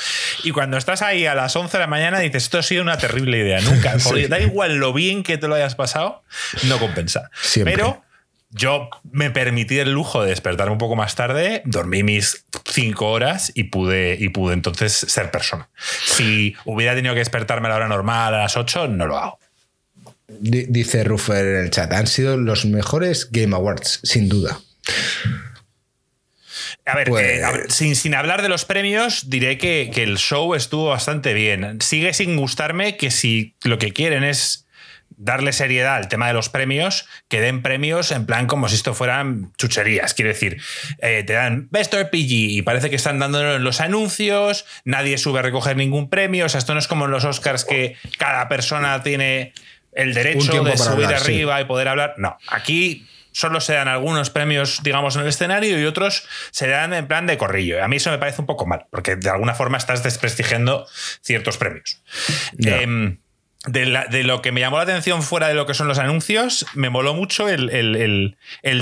Y 0.43 0.51
cuando 0.51 0.77
estás 0.79 1.03
ahí 1.03 1.27
a 1.27 1.35
las 1.35 1.55
11 1.55 1.77
de 1.77 1.81
la 1.81 1.87
mañana 1.87 2.19
dices, 2.19 2.45
esto 2.45 2.59
ha 2.59 2.63
sido 2.63 2.83
una 2.83 2.99
terrible 2.99 3.39
idea. 3.39 3.61
Nunca. 3.61 3.97
Da 4.29 4.41
igual 4.41 4.77
lo 4.77 4.93
bien 4.93 5.23
que 5.23 5.37
te 5.37 5.47
lo 5.47 5.55
hayas 5.55 5.75
pasado, 5.75 6.23
no 6.65 6.79
compensa. 6.79 7.31
Pero 7.65 8.03
yo 8.57 8.89
me 9.13 9.31
permití 9.31 9.79
el 9.79 9.93
lujo 9.93 10.23
de 10.23 10.31
despertar 10.31 10.71
un 10.71 10.79
poco 10.79 10.97
más 10.97 11.15
tarde, 11.15 11.63
dormí 11.67 12.03
mis 12.03 12.47
cinco 12.65 13.11
horas 13.11 13.53
y 13.55 13.65
pude, 13.65 14.17
y 14.19 14.31
pude 14.31 14.55
entonces 14.55 14.93
ser 14.93 15.31
persona. 15.31 15.69
Si 15.77 16.57
hubiera 16.65 16.95
tenido 16.95 17.15
que 17.15 17.21
despertarme 17.21 17.67
a 17.69 17.71
la 17.71 17.77
hora 17.77 17.89
normal 17.89 18.35
a 18.35 18.39
las 18.39 18.57
ocho, 18.57 18.89
no 18.89 19.07
lo 19.07 19.19
hago. 19.19 19.39
Dice 20.29 21.05
Ruffer 21.05 21.47
en 21.47 21.65
el 21.65 21.71
chat, 21.71 21.93
han 21.93 22.07
sido 22.07 22.37
los 22.37 22.65
mejores 22.65 23.31
Game 23.31 23.55
Awards, 23.55 24.01
sin 24.03 24.29
duda. 24.29 24.59
A 26.87 26.97
ver, 26.97 27.09
pues 27.09 27.43
sin, 27.69 28.15
hablar 28.15 28.43
de 28.43 28.49
los 28.49 28.65
premios, 28.65 29.29
diré 29.29 29.59
que, 29.59 29.91
que 29.93 30.03
el 30.03 30.19
show 30.19 30.55
estuvo 30.55 30.89
bastante 30.89 31.35
bien. 31.35 31.81
Sigue 31.81 32.15
sin 32.15 32.37
gustarme 32.37 32.97
que 32.97 33.11
si 33.11 33.57
lo 33.63 33.79
que 33.79 33.93
quieren 33.93 34.25
es 34.25 34.66
darle 35.17 35.53
seriedad 35.53 35.97
al 35.97 36.09
tema 36.09 36.29
de 36.29 36.35
los 36.35 36.49
premios, 36.49 37.09
que 37.29 37.41
den 37.41 37.63
premios 37.63 38.13
en 38.13 38.27
plan 38.27 38.47
como 38.47 38.69
si 38.69 38.77
esto 38.77 38.95
fueran 38.95 39.53
chucherías. 39.57 40.15
Quiere 40.15 40.31
decir, 40.31 40.61
eh, 41.01 41.25
te 41.27 41.33
dan 41.33 41.69
Best 41.71 41.95
RPG 41.95 42.31
y 42.31 42.63
parece 42.63 42.91
que 42.91 42.97
están 42.97 43.19
dando 43.19 43.59
los 43.59 43.81
anuncios, 43.81 44.67
nadie 44.85 45.19
sube 45.19 45.41
a 45.41 45.43
recoger 45.43 45.77
ningún 45.77 46.11
premio. 46.11 46.47
O 46.47 46.49
sea, 46.49 46.59
esto 46.59 46.75
no 46.75 46.81
es 46.81 46.89
como 46.89 47.07
en 47.07 47.11
los 47.11 47.25
Oscars 47.25 47.65
que 47.65 47.97
cada 48.19 48.49
persona 48.49 49.03
tiene 49.03 49.53
el 49.93 50.15
derecho 50.15 50.63
de 50.63 50.77
subir 50.77 51.07
arriba 51.07 51.61
y 51.61 51.65
poder 51.65 51.89
hablar. 51.89 52.15
No, 52.19 52.37
aquí 52.49 53.07
solo 53.37 53.61
se 53.61 53.75
dan 53.75 53.89
algunos 53.89 54.31
premios, 54.31 54.83
digamos, 54.83 55.15
en 55.17 55.23
el 55.23 55.29
escenario 55.29 55.79
y 55.79 55.85
otros 55.85 56.27
se 56.53 56.69
dan 56.69 56.95
en 56.95 57.07
plan 57.07 57.27
de 57.27 57.37
corrillo. 57.37 57.85
A 57.85 57.89
mí 57.89 57.97
eso 57.97 58.11
me 58.11 58.17
parece 58.17 58.41
un 58.41 58.47
poco 58.47 58.65
mal, 58.65 58.87
porque 58.91 59.17
de 59.17 59.29
alguna 59.29 59.55
forma 59.55 59.77
estás 59.77 60.03
desprestigiendo 60.03 60.87
ciertos 61.21 61.59
premios. 61.59 62.03
Em, 62.59 63.19
de, 63.67 64.23
lo 64.23 64.43
que 64.43 64.53
me 64.53 64.61
llamó 64.61 64.77
la 64.77 64.85
atención 64.85 65.23
fuera 65.23 65.49
de 65.49 65.55
lo 65.55 65.67
que 65.67 65.75
son 65.75 65.89
los 65.89 65.99
anuncios, 65.99 66.67
me 66.75 66.91
moló 66.91 67.15
mucho 67.15 67.49
el, 67.49 68.37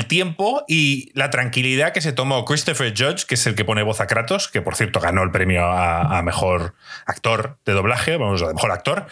tiempo 0.09 0.65
y 0.69 1.11
la 1.15 1.31
tranquilidad 1.31 1.93
que 1.93 2.01
se 2.01 2.13
tomó 2.13 2.45
Christopher 2.45 2.95
Judge, 2.97 3.27
que 3.27 3.35
es 3.35 3.47
el 3.47 3.55
que 3.55 3.65
pone 3.65 3.83
voz 3.83 4.01
a 4.01 4.07
Kratos, 4.07 4.49
que 4.49 4.63
por 4.63 4.77
cierto 4.77 5.01
ganó 5.01 5.23
el 5.23 5.31
premio 5.31 5.65
a, 5.65 6.23
mejor 6.23 6.75
actor 7.07 7.59
de 7.65 7.73
doblaje, 7.73 8.17
vamos, 8.17 8.43
a 8.43 8.53
mejor 8.53 8.71
actor. 8.71 9.07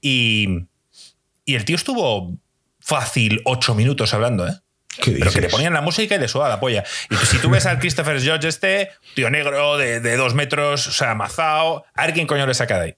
Y, 0.00 0.66
y 1.44 1.54
el 1.54 1.64
tío 1.64 1.76
estuvo 1.76 2.36
fácil 2.80 3.40
ocho 3.44 3.74
minutos 3.74 4.14
hablando, 4.14 4.46
¿eh? 4.46 4.52
Pero 5.02 5.32
que 5.32 5.40
le 5.40 5.48
ponían 5.48 5.72
la 5.72 5.80
música 5.80 6.14
y 6.14 6.18
le 6.18 6.28
suba 6.28 6.48
la 6.48 6.60
polla. 6.60 6.84
Y 7.10 7.16
si 7.16 7.38
tú 7.38 7.50
ves 7.50 7.66
al 7.66 7.78
Christopher 7.80 8.18
Judge 8.18 8.46
este, 8.46 8.90
tío 9.14 9.30
negro 9.30 9.76
de, 9.76 10.16
dos 10.16 10.34
metros, 10.34 10.86
o 10.86 10.92
sea, 10.92 11.12
amazado, 11.12 11.84
a 11.94 12.06
ver 12.06 12.14
quién 12.14 12.26
coño 12.26 12.46
le 12.46 12.54
saca 12.54 12.78
de 12.78 12.84
ahí. 12.84 12.96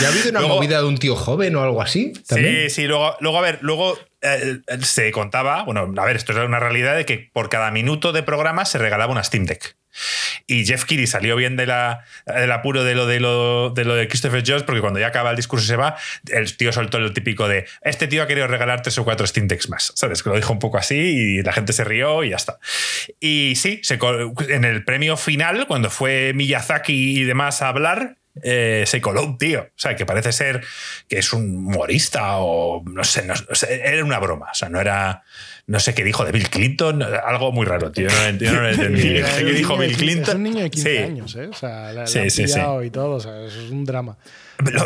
¿Ya 0.00 0.08
ha 0.08 0.10
habido 0.10 0.30
una 0.30 0.40
movida 0.42 0.78
de 0.78 0.84
un 0.86 0.98
tío 0.98 1.16
joven 1.16 1.54
o 1.56 1.62
algo 1.62 1.82
así? 1.82 2.12
Sí, 2.28 2.70
sí, 2.70 2.86
luego, 2.86 3.16
luego 3.20 3.38
a 3.38 3.42
ver, 3.42 3.58
luego 3.62 3.98
eh, 4.22 4.60
se 4.82 5.10
contaba, 5.12 5.62
bueno, 5.64 5.92
a 5.96 6.04
ver, 6.04 6.16
esto 6.16 6.32
es 6.32 6.38
una 6.38 6.58
realidad 6.58 6.96
de 6.96 7.04
que 7.04 7.30
por 7.32 7.48
cada 7.48 7.70
minuto 7.70 8.12
de 8.12 8.22
programa 8.22 8.64
se 8.64 8.78
regalaba 8.78 9.12
una 9.12 9.22
Steam 9.22 9.44
Deck. 9.44 9.76
Y 10.46 10.66
Jeff 10.66 10.84
Keighley 10.84 11.06
salió 11.06 11.36
bien 11.36 11.56
de 11.56 11.66
la, 11.66 12.04
del 12.26 12.52
apuro 12.52 12.84
de 12.84 12.94
lo 12.94 13.06
de, 13.06 13.20
lo, 13.20 13.70
de 13.70 13.84
lo 13.84 13.94
de 13.94 14.08
Christopher 14.08 14.42
Jones, 14.46 14.62
porque 14.62 14.80
cuando 14.80 15.00
ya 15.00 15.08
acaba 15.08 15.30
el 15.30 15.36
discurso 15.36 15.64
y 15.64 15.68
se 15.68 15.76
va, 15.76 15.96
el 16.28 16.56
tío 16.56 16.72
soltó 16.72 17.00
lo 17.00 17.12
típico 17.12 17.48
de 17.48 17.66
este 17.82 18.06
tío 18.06 18.22
ha 18.22 18.26
querido 18.26 18.46
regalar 18.46 18.82
tres 18.82 18.98
o 18.98 19.04
cuatro 19.04 19.26
Steam 19.26 19.48
Decks 19.48 19.68
más. 19.68 19.92
¿Sabes? 19.94 20.22
Que 20.22 20.30
lo 20.30 20.36
dijo 20.36 20.52
un 20.52 20.58
poco 20.58 20.78
así 20.78 20.96
y 20.96 21.42
la 21.42 21.52
gente 21.52 21.72
se 21.72 21.84
rió 21.84 22.24
y 22.24 22.30
ya 22.30 22.36
está. 22.36 22.58
Y 23.20 23.54
sí, 23.56 23.80
se, 23.82 23.98
en 24.48 24.64
el 24.64 24.84
premio 24.84 25.16
final, 25.16 25.66
cuando 25.66 25.90
fue 25.90 26.32
Miyazaki 26.34 27.18
y 27.18 27.24
demás 27.24 27.62
a 27.62 27.68
hablar, 27.68 28.16
eh, 28.42 28.84
tío. 29.38 29.60
O 29.60 29.78
sea, 29.78 29.96
que 29.96 30.06
parece 30.06 30.32
ser 30.32 30.64
que 31.08 31.18
es 31.18 31.32
un 31.32 31.66
humorista 31.66 32.38
o 32.38 32.82
no 32.84 33.04
sé, 33.04 33.24
no, 33.24 33.34
sé, 33.34 33.82
era 33.84 34.04
una 34.04 34.18
broma. 34.18 34.48
O 34.52 34.54
sea, 34.54 34.68
no 34.68 34.80
era. 34.80 35.22
No 35.68 35.80
sé 35.80 35.94
qué 35.94 36.04
dijo 36.04 36.24
de 36.24 36.30
Bill 36.30 36.48
Clinton, 36.48 37.02
algo 37.02 37.50
muy 37.50 37.66
raro, 37.66 37.90
tío. 37.90 38.08
Yo 38.08 38.52
no, 38.52 38.60
lo 38.60 38.68
entendí. 38.68 39.20
¿Qué 39.38 39.44
dijo 39.44 39.76
Bill 39.76 39.96
Clinton? 39.96 40.28
Es 40.28 40.34
un 40.36 40.42
niño 40.44 40.62
de 40.62 40.70
15 40.70 41.04
años, 41.04 41.34
¿eh? 41.34 41.48
O 41.48 41.54
sea, 41.54 41.92
la, 41.92 42.06
sí, 42.06 42.30
sí, 42.30 42.44
y 42.44 42.90
todo. 42.90 43.16
O 43.16 43.20
sea, 43.20 43.44
eso 43.44 43.60
es 43.60 43.70
un 43.70 43.84
drama. 43.84 44.16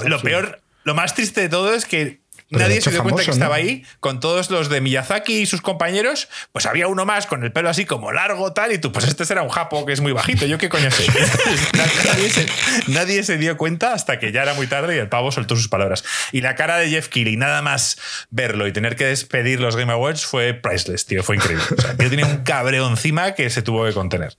lo 0.07 0.21
peor, 0.23 0.61
lo 0.85 0.95
más 0.95 1.14
triste 1.14 1.42
de 1.42 1.49
todo 1.50 1.75
es 1.75 1.85
que 1.85 2.21
Nadie 2.50 2.80
se 2.80 2.90
dio 2.90 3.02
cuenta 3.02 3.25
que 3.25 3.30
estaba 3.30 3.54
ahí 3.54 3.85
con 4.00 4.19
todos 4.19 4.50
los 4.50 4.69
de 4.69 4.80
Miyazaki 4.80 5.40
y 5.40 5.47
sus 5.47 5.61
compañeros. 5.61 6.28
Pues 6.52 6.66
había 6.66 6.88
uno 6.88 7.07
más 7.07 7.26
con 7.26 7.45
el 7.45 7.52
pelo 7.52 7.69
así 7.69 7.85
como 7.85 8.11
largo, 8.11 8.52
tal, 8.52 8.73
y 8.73 8.78
tú, 8.78 8.90
pues 8.90 9.07
este 9.07 9.25
será 9.25 9.42
un 9.42 9.49
japo 9.49 9.87
que 9.87 9.92
es 9.92 10.00
muy 10.00 10.12
bajito. 10.12 10.47
¿Yo 10.47 10.59
qué 10.59 10.69
coño 10.69 10.90
sé? 10.90 11.07
nadie, 12.88 13.23
se, 13.23 13.38
dio 13.38 13.57
cuenta 13.57 13.95
hasta 13.95 14.19
que 14.19 14.33
ya 14.33 14.42
era 14.42 14.54
muy 14.54 14.66
tarde 14.66 14.97
y 14.97 14.99
el 14.99 15.09
pavo 15.09 15.30
soltó 15.30 15.54
sus 15.54 15.69
palabras. 15.69 16.04
Y 16.33 16.40
la 16.40 16.57
cara 16.57 16.78
de 16.78 16.88
Jeff 16.90 17.09
Keighley, 17.09 17.37
nada 17.37 17.62
más 17.62 17.99
verlo 18.30 18.66
y 18.66 18.73
tener 18.73 18.97
que 18.97 19.07
despedir 19.07 19.61
los 19.61 19.76
Game 19.76 19.92
Awards 19.92 20.26
fue 20.26 20.52
priceless, 20.54 21.07
tío. 21.07 21.23
Fue 21.23 21.37
increíble. 21.37 21.64
O 21.76 21.80
sea, 21.80 21.97
tío 21.97 22.11
tenía 22.11 22.26
un 22.26 22.38
cabreo 22.38 22.88
encima 22.88 23.35
que 23.35 23.49
se 23.50 23.62
tuvo 23.62 23.85
que 23.85 23.92
contener. 23.92 24.37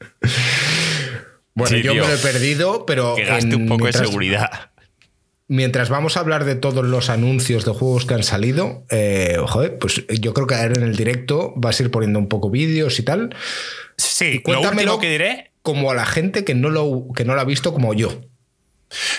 Bueno, 1.54 1.78
yo 1.78 1.94
me 1.94 2.02
lo 2.02 2.14
he 2.14 2.18
perdido, 2.18 2.86
pero. 2.86 3.16
Que 3.16 3.24
gaste 3.24 3.56
un 3.56 3.68
poco 3.68 3.86
de 3.86 3.94
seguridad 3.94 4.71
mientras 5.52 5.90
vamos 5.90 6.16
a 6.16 6.22
hablar 6.22 6.46
de 6.46 6.56
todos 6.56 6.86
los 6.86 7.10
anuncios 7.10 7.66
de 7.66 7.74
juegos 7.74 8.06
que 8.06 8.14
han 8.14 8.24
salido, 8.24 8.86
eh, 8.90 9.36
joder, 9.46 9.78
pues 9.80 10.06
yo 10.08 10.34
creo 10.34 10.48
que 10.48 10.56
en 10.56 10.82
el 10.82 10.96
directo 10.96 11.52
vas 11.58 11.78
a 11.78 11.84
ir 11.84 11.92
poniendo 11.92 12.20
un 12.20 12.30
poco 12.30 12.50
vídeos 12.50 12.98
y 13.00 13.04
tal. 13.04 13.36
Sí, 13.98 14.42
cuéntame 14.42 14.86
lo 14.86 14.98
que 14.98 15.10
diré. 15.10 15.52
Como 15.62 15.92
a 15.92 15.94
la 15.94 16.06
gente 16.06 16.46
que 16.46 16.56
no, 16.56 16.70
lo, 16.70 17.08
que 17.14 17.26
no 17.26 17.36
lo 17.36 17.42
ha 17.42 17.44
visto 17.44 17.74
como 17.74 17.94
yo. 17.94 18.22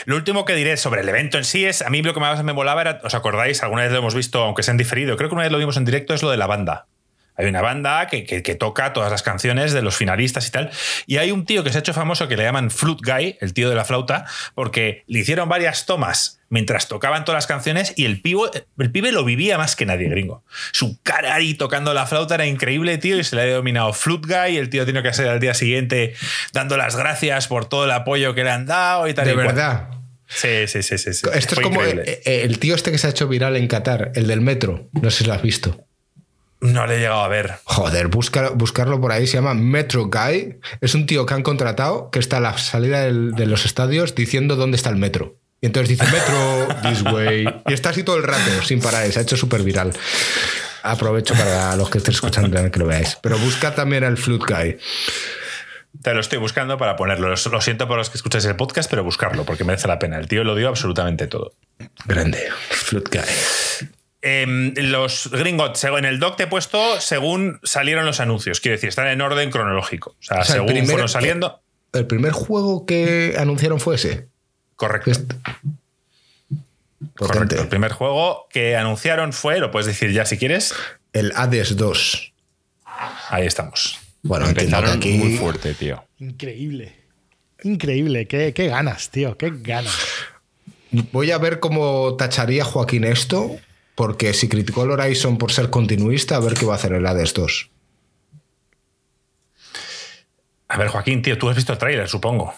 Lo 0.07 0.17
último 0.17 0.47
que 0.47 0.55
diré 0.55 0.77
sobre 0.79 1.03
el 1.03 1.09
evento 1.09 1.37
en 1.37 1.45
sí 1.45 1.67
es, 1.67 1.83
a 1.83 1.91
mí 1.91 2.03
lo 2.03 2.15
que 2.15 2.21
más 2.21 2.43
me 2.43 2.55
molaba 2.55 2.81
era, 2.81 3.01
¿os 3.05 3.15
acordáis? 3.15 3.63
Alguna 3.63 3.83
vez 3.83 3.93
lo 3.93 3.99
hemos 3.99 4.15
visto, 4.15 4.43
aunque 4.43 4.63
se 4.63 4.71
han 4.71 4.79
diferido, 4.79 5.17
creo 5.17 5.29
que 5.29 5.35
una 5.35 5.45
vez 5.45 5.53
lo 5.53 5.59
vimos 5.59 5.77
en 5.77 5.85
directo, 5.85 6.15
es 6.15 6.23
lo 6.23 6.31
de 6.31 6.39
la 6.39 6.47
banda. 6.47 6.87
Hay 7.37 7.47
una 7.47 7.63
banda 7.63 8.07
que, 8.07 8.23
toca 8.59 8.93
todas 8.93 9.11
las 9.11 9.23
canciones 9.23 9.73
de 9.73 9.83
los 9.83 9.97
finalistas 9.97 10.47
y 10.49 10.51
tal. 10.51 10.71
Y 11.07 11.17
hay 11.17 11.31
un 11.31 11.47
tío 11.47 11.65
que 11.65 11.71
se 11.71 11.79
ha 11.79 11.81
hecho 11.81 11.95
famoso 11.95 12.29
que 12.29 12.37
le 12.37 12.43
llaman 12.43 12.71
Flute 12.71 13.11
Guy, 13.11 13.37
el 13.41 13.55
tío 13.55 13.71
de 13.71 13.75
la 13.75 13.85
flauta, 13.85 14.27
porque 14.55 15.05
le 15.07 15.21
hicieron 15.21 15.49
varias 15.49 15.87
tomas 15.87 16.41
mientras 16.51 16.87
tocaban 16.87 17.25
todas 17.25 17.39
las 17.39 17.47
canciones 17.47 17.95
y 17.97 18.05
el, 18.05 18.21
pibe, 18.21 18.43
el 18.79 18.91
pibe 18.93 19.11
lo 19.11 19.25
vivía 19.25 19.57
más 19.57 19.75
que 19.75 19.87
nadie, 19.87 20.11
gringo. 20.11 20.45
Su 20.73 21.01
cara 21.03 21.35
ahí 21.35 21.55
tocando 21.55 21.95
la 21.95 22.07
flauta 22.07 22.35
era 22.35 22.47
increíble, 22.47 22.99
tío, 22.99 23.19
y 23.19 23.25
se 23.25 23.37
le 23.37 23.43
ha 23.43 23.45
denominado 23.47 23.93
Flute 23.95 24.29
Guy. 24.29 24.55
Y 24.55 24.59
el 24.59 24.69
tío 24.69 24.85
tiene 24.85 25.03
que 25.03 25.09
hacer 25.09 25.29
al 25.29 25.41
día 25.41 25.55
siguiente 25.55 26.15
dando 26.53 26.77
las 26.77 26.97
gracias 26.97 27.49
por 27.49 27.65
todo 27.65 27.87
el 27.87 27.91
apoyo 27.91 28.35
que 28.35 28.45
le 28.45 28.51
han 28.51 28.67
dado 28.67 29.09
y 29.09 29.15
tal. 29.15 29.27
De 29.27 29.35
verdad. 29.35 29.89
Sí, 30.29 30.67
sí, 30.67 30.83
sí, 30.83 30.97
sí, 30.97 31.09
Esto 31.09 31.55
es 31.55 31.61
como 31.61 31.83
el, 31.83 32.03
el, 32.25 32.59
tío 32.59 32.75
este 32.75 32.91
que 32.91 32.97
se 32.97 33.07
ha 33.07 33.11
hecho 33.11 33.29
viral 33.29 33.55
en 33.57 33.69
Qatar, 33.69 34.13
el 34.15 34.27
del 34.27 34.41
metro. 34.41 34.89
No 34.93 35.11
sé 35.11 35.19
si 35.19 35.25
lo 35.25 35.35
has 35.35 35.43
visto. 35.43 35.87
No 36.63 36.87
le 36.87 36.95
he 36.95 36.99
llegado 37.01 37.23
a 37.23 37.29
ver. 37.29 37.55
Joder, 37.65 38.07
buscarlo 38.07 39.01
por 39.01 39.11
ahí. 39.11 39.27
Se 39.27 39.35
llama 39.35 39.53
Metro 39.53 40.05
Guy. 40.05 40.61
Es 40.81 40.95
un 40.95 41.07
tío 41.07 41.27
que 41.27 41.35
han 41.35 41.43
contratado 41.43 42.09
que 42.11 42.21
está 42.21 42.37
a 42.37 42.41
la 42.41 42.57
salida 42.57 43.03
de 43.03 43.47
los 43.47 43.67
estadios 43.67 44.15
diciendo 44.15 44.55
dónde 44.55 44.77
está 44.77 44.89
el 44.89 44.97
metro. 44.97 45.35
Y 45.61 45.67
entonces 45.67 45.89
dice 45.89 46.05
Metro, 46.11 46.69
this 46.89 47.03
way. 47.03 47.47
Y 47.67 47.73
está 47.73 47.91
así 47.91 48.05
todo 48.05 48.17
el 48.17 48.23
rato, 48.23 48.63
sin 48.65 48.81
parar. 48.81 49.11
Se 49.11 49.19
ha 49.19 49.23
hecho 49.23 49.37
súper 49.37 49.63
viral. 49.65 49.93
Aprovecho 50.85 51.35
para 51.35 51.75
los 51.75 51.91
que 51.91 51.99
estén 51.99 52.15
escuchando 52.15 52.71
que 52.71 52.79
lo 52.79 52.87
veáis. 52.87 53.19
Pero 53.21 53.39
busca 53.39 53.75
también 53.75 54.05
al 54.05 54.17
Flute 54.17 54.45
Guy. 54.55 54.79
Te 56.01 56.15
lo 56.15 56.21
estoy 56.21 56.39
buscando 56.39 56.79
para 56.79 56.95
ponerlo. 56.95 57.29
Lo 57.29 57.61
siento 57.61 57.89
por 57.89 57.99
los 57.99 58.09
que 58.09 58.19
escucháis 58.19 58.45
el 58.45 58.55
podcast, 58.55 58.89
pero 58.89 59.03
buscarlo, 59.03 59.45
porque 59.45 59.65
merece 59.65 59.89
la 59.89 59.99
pena. 59.99 60.17
El 60.17 60.29
tío 60.29 60.45
lo 60.45 60.55
dio 60.55 60.69
absolutamente 60.69 61.27
todo. 61.27 61.55
Grande. 62.07 62.39
Flute 62.71 63.19
Guy. 63.19 63.91
Em, 64.25 64.73
los 64.77 65.29
gringos, 65.33 65.83
en 65.83 66.05
el 66.05 66.21
doc 66.21 66.37
te 66.37 66.45
he 66.45 66.47
puesto 66.47 67.01
según 67.01 67.59
salieron 67.65 68.07
los 68.07 68.21
anuncios. 68.21 68.61
Quiero 68.61 68.77
decir, 68.77 68.89
están 68.89 69.09
en 69.09 69.21
orden 69.21 69.51
cronológico. 69.51 70.11
O 70.11 70.23
sea, 70.23 70.45
según 70.45 70.87
fueron 70.87 71.09
saliendo. 71.09 71.61
El 71.93 72.07
primer 72.07 72.31
juego 72.31 72.87
que 72.87 73.35
anunciaron 73.37 73.81
fue 73.81 73.97
ese. 73.97 74.29
Correcto. 74.77 75.11
Correcto. 77.17 77.61
El 77.61 77.69
primer 77.69 77.93
juego 77.93 78.47
que 78.49 78.77
anunciaron 78.77 79.33
fue, 79.33 79.59
lo 79.59 79.73
puedes 79.73 79.87
decir 79.87 80.13
ya 80.13 80.25
si 80.25 80.39
quieres. 80.39 80.73
El 81.13 81.33
Hades 81.35 81.77
2. 81.77 82.33
Ahí 83.29 83.47
estamos. 83.47 83.99
Bueno, 84.23 84.47
empezaron 84.47 84.91
aquí 84.91 85.15
muy 85.15 85.37
fuerte, 85.37 85.75
tío. 85.75 86.05
Increíble. 86.21 86.95
Increíble. 87.65 88.29
Qué, 88.29 88.55
qué 88.55 88.69
ganas, 88.69 89.11
tío. 89.11 89.37
Qué 89.37 89.53
ganas. 89.53 89.99
Voy 91.11 91.33
a 91.33 91.39
ver 91.39 91.59
cómo 91.59 92.15
tacharía 92.17 92.65
Joaquín 92.65 93.03
esto 93.03 93.59
porque 93.95 94.33
si 94.33 94.49
criticó 94.49 94.85
el 94.85 94.91
Horizon 94.91 95.39
por 95.39 95.53
ser 95.53 95.71
continuista, 95.71 96.37
a 96.37 96.41
ver 96.41 96.55
qué 96.55 96.65
va 96.65 96.75
a 96.75 96.77
hacer 96.77 96.93
el 96.93 97.07
Hades 97.07 97.35
2. 97.35 97.71
A 100.69 100.79
ver, 100.79 100.89
Joaquín, 100.89 101.21
tío, 101.21 101.37
tú 101.37 101.51
has 101.51 101.57
visto 101.57 101.73
el 101.73 101.79
tráiler, 101.79 102.09
supongo. 102.09 102.55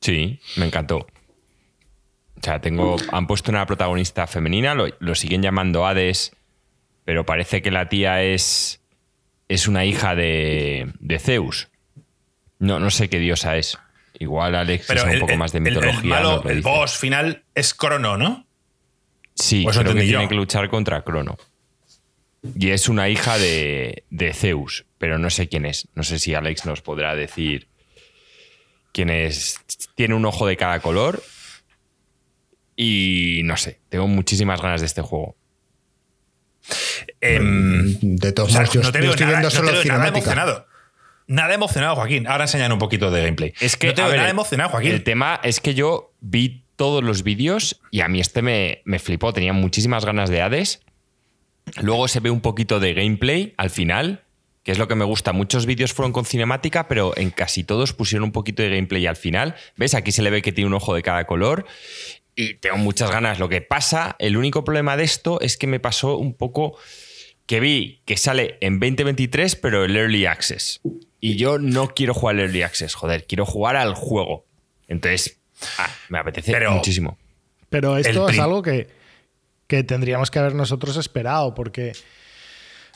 Sí, 0.00 0.40
me 0.56 0.66
encantó. 0.66 0.96
O 0.98 2.44
sea, 2.44 2.60
tengo, 2.60 2.96
han 3.12 3.28
puesto 3.28 3.52
una 3.52 3.64
protagonista 3.66 4.26
femenina, 4.26 4.74
lo, 4.74 5.14
siguen 5.14 5.42
llamando 5.42 5.86
Hades, 5.86 6.32
pero 7.04 7.24
parece 7.24 7.62
que 7.62 7.70
la 7.70 7.88
tía 7.88 8.22
es, 8.24 8.80
es 9.48 9.68
una 9.68 9.84
hija 9.84 10.16
de, 10.16 10.92
Zeus. 11.20 11.68
No, 12.58 12.80
no 12.80 12.90
sé 12.90 13.08
qué 13.08 13.20
diosa 13.20 13.56
es. 13.56 13.78
Igual 14.18 14.56
Alex 14.56 14.90
es 14.90 15.04
un 15.04 15.20
poco 15.20 15.36
más 15.36 15.52
de 15.52 15.60
mitología. 15.60 16.20
El, 16.44 16.50
el 16.50 16.62
boss 16.62 16.96
final 16.98 17.44
es 17.54 17.72
Crono, 17.74 18.16
¿no? 18.16 18.46
Sí, 19.34 19.62
pues 19.64 19.78
creo 19.78 19.94
que 19.94 20.02
tiene 20.02 20.28
que 20.28 20.34
luchar 20.34 20.68
contra 20.68 21.02
Crono. 21.02 21.36
Y 22.58 22.70
es 22.70 22.88
una 22.88 23.08
hija 23.08 23.38
de, 23.38 24.04
Zeus, 24.34 24.84
pero 24.98 25.18
no 25.18 25.30
sé 25.30 25.48
quién 25.48 25.64
es. 25.64 25.88
No 25.94 26.02
sé 26.02 26.18
si 26.18 26.34
Alex 26.34 26.66
nos 26.66 26.82
podrá 26.82 27.14
decir 27.14 27.68
quién 28.92 29.10
es. 29.10 29.60
Tiene 29.94 30.14
un 30.14 30.24
ojo 30.24 30.46
de 30.46 30.56
cada 30.56 30.80
color. 30.80 31.22
Y 32.74 33.42
no 33.44 33.56
sé, 33.56 33.80
tengo 33.88 34.08
muchísimas 34.08 34.60
ganas 34.60 34.80
de 34.80 34.86
este 34.86 35.02
juego. 35.02 35.36
Em, 37.20 37.96
de 38.00 38.32
todos 38.32 38.52
modos, 38.52 38.72
yo, 38.72 38.80
estoy 38.80 39.26
viendo 39.26 39.50
solo 39.50 39.72
Nada 39.84 40.08
emocionado. 40.08 40.66
Nada 41.28 41.54
emocionado, 41.54 41.94
Joaquín. 41.94 42.26
Ahora 42.26 42.44
enseñan 42.44 42.72
un 42.72 42.78
poquito 42.78 43.10
de 43.10 43.22
gameplay. 43.22 43.54
Es 43.60 43.76
que, 43.76 43.88
no 43.88 43.94
tengo 43.94 44.14
nada 44.14 44.28
emocionado, 44.28 44.70
Joaquín. 44.70 44.92
El 44.92 45.04
tema 45.04 45.38
es 45.42 45.60
que 45.60 45.74
yo 45.74 46.12
vi 46.20 46.64
todos 46.82 47.04
los 47.04 47.22
vídeos 47.22 47.80
y 47.92 48.00
a 48.00 48.08
mí 48.08 48.18
este 48.18 48.42
me, 48.42 48.82
me 48.84 48.98
flipó. 48.98 49.32
Tenía 49.32 49.52
muchísimas 49.52 50.04
ganas 50.04 50.30
de 50.30 50.42
Hades. 50.42 50.80
Luego 51.80 52.08
se 52.08 52.18
ve 52.18 52.28
un 52.28 52.40
poquito 52.40 52.80
de 52.80 52.92
gameplay 52.92 53.54
al 53.56 53.70
final, 53.70 54.24
que 54.64 54.72
es 54.72 54.78
lo 54.78 54.88
que 54.88 54.96
me 54.96 55.04
gusta. 55.04 55.32
Muchos 55.32 55.64
vídeos 55.64 55.92
fueron 55.92 56.10
con 56.10 56.24
cinemática, 56.24 56.88
pero 56.88 57.16
en 57.16 57.30
casi 57.30 57.62
todos 57.62 57.92
pusieron 57.92 58.24
un 58.24 58.32
poquito 58.32 58.64
de 58.64 58.70
gameplay 58.70 59.06
al 59.06 59.14
final. 59.14 59.54
¿Ves? 59.76 59.94
Aquí 59.94 60.10
se 60.10 60.22
le 60.22 60.30
ve 60.30 60.42
que 60.42 60.50
tiene 60.50 60.66
un 60.66 60.74
ojo 60.74 60.92
de 60.92 61.02
cada 61.02 61.24
color. 61.24 61.66
Y 62.34 62.54
tengo 62.54 62.78
muchas 62.78 63.12
ganas. 63.12 63.38
Lo 63.38 63.48
que 63.48 63.60
pasa, 63.60 64.16
el 64.18 64.36
único 64.36 64.64
problema 64.64 64.96
de 64.96 65.04
esto 65.04 65.40
es 65.40 65.56
que 65.56 65.68
me 65.68 65.78
pasó 65.78 66.16
un 66.16 66.34
poco 66.34 66.76
que 67.46 67.60
vi 67.60 68.02
que 68.06 68.16
sale 68.16 68.58
en 68.60 68.80
2023, 68.80 69.54
pero 69.54 69.84
el 69.84 69.96
Early 69.96 70.26
Access. 70.26 70.80
Y 71.20 71.36
yo 71.36 71.60
no 71.60 71.94
quiero 71.94 72.12
jugar 72.12 72.34
el 72.34 72.46
Early 72.46 72.62
Access, 72.62 72.96
joder, 72.96 73.24
quiero 73.24 73.46
jugar 73.46 73.76
al 73.76 73.94
juego. 73.94 74.46
Entonces, 74.88 75.41
Ah, 75.78 75.88
me 76.08 76.18
apetece 76.18 76.68
muchísimo. 76.68 77.18
Pero 77.72 77.96
esto 77.96 78.28
es 78.28 78.38
algo 78.38 78.62
que, 78.62 78.88
tendríamos 79.66 80.30
que 80.30 80.38
haber 80.38 80.54
nosotros 80.54 80.96
esperado, 80.98 81.54
porque, 81.54 81.92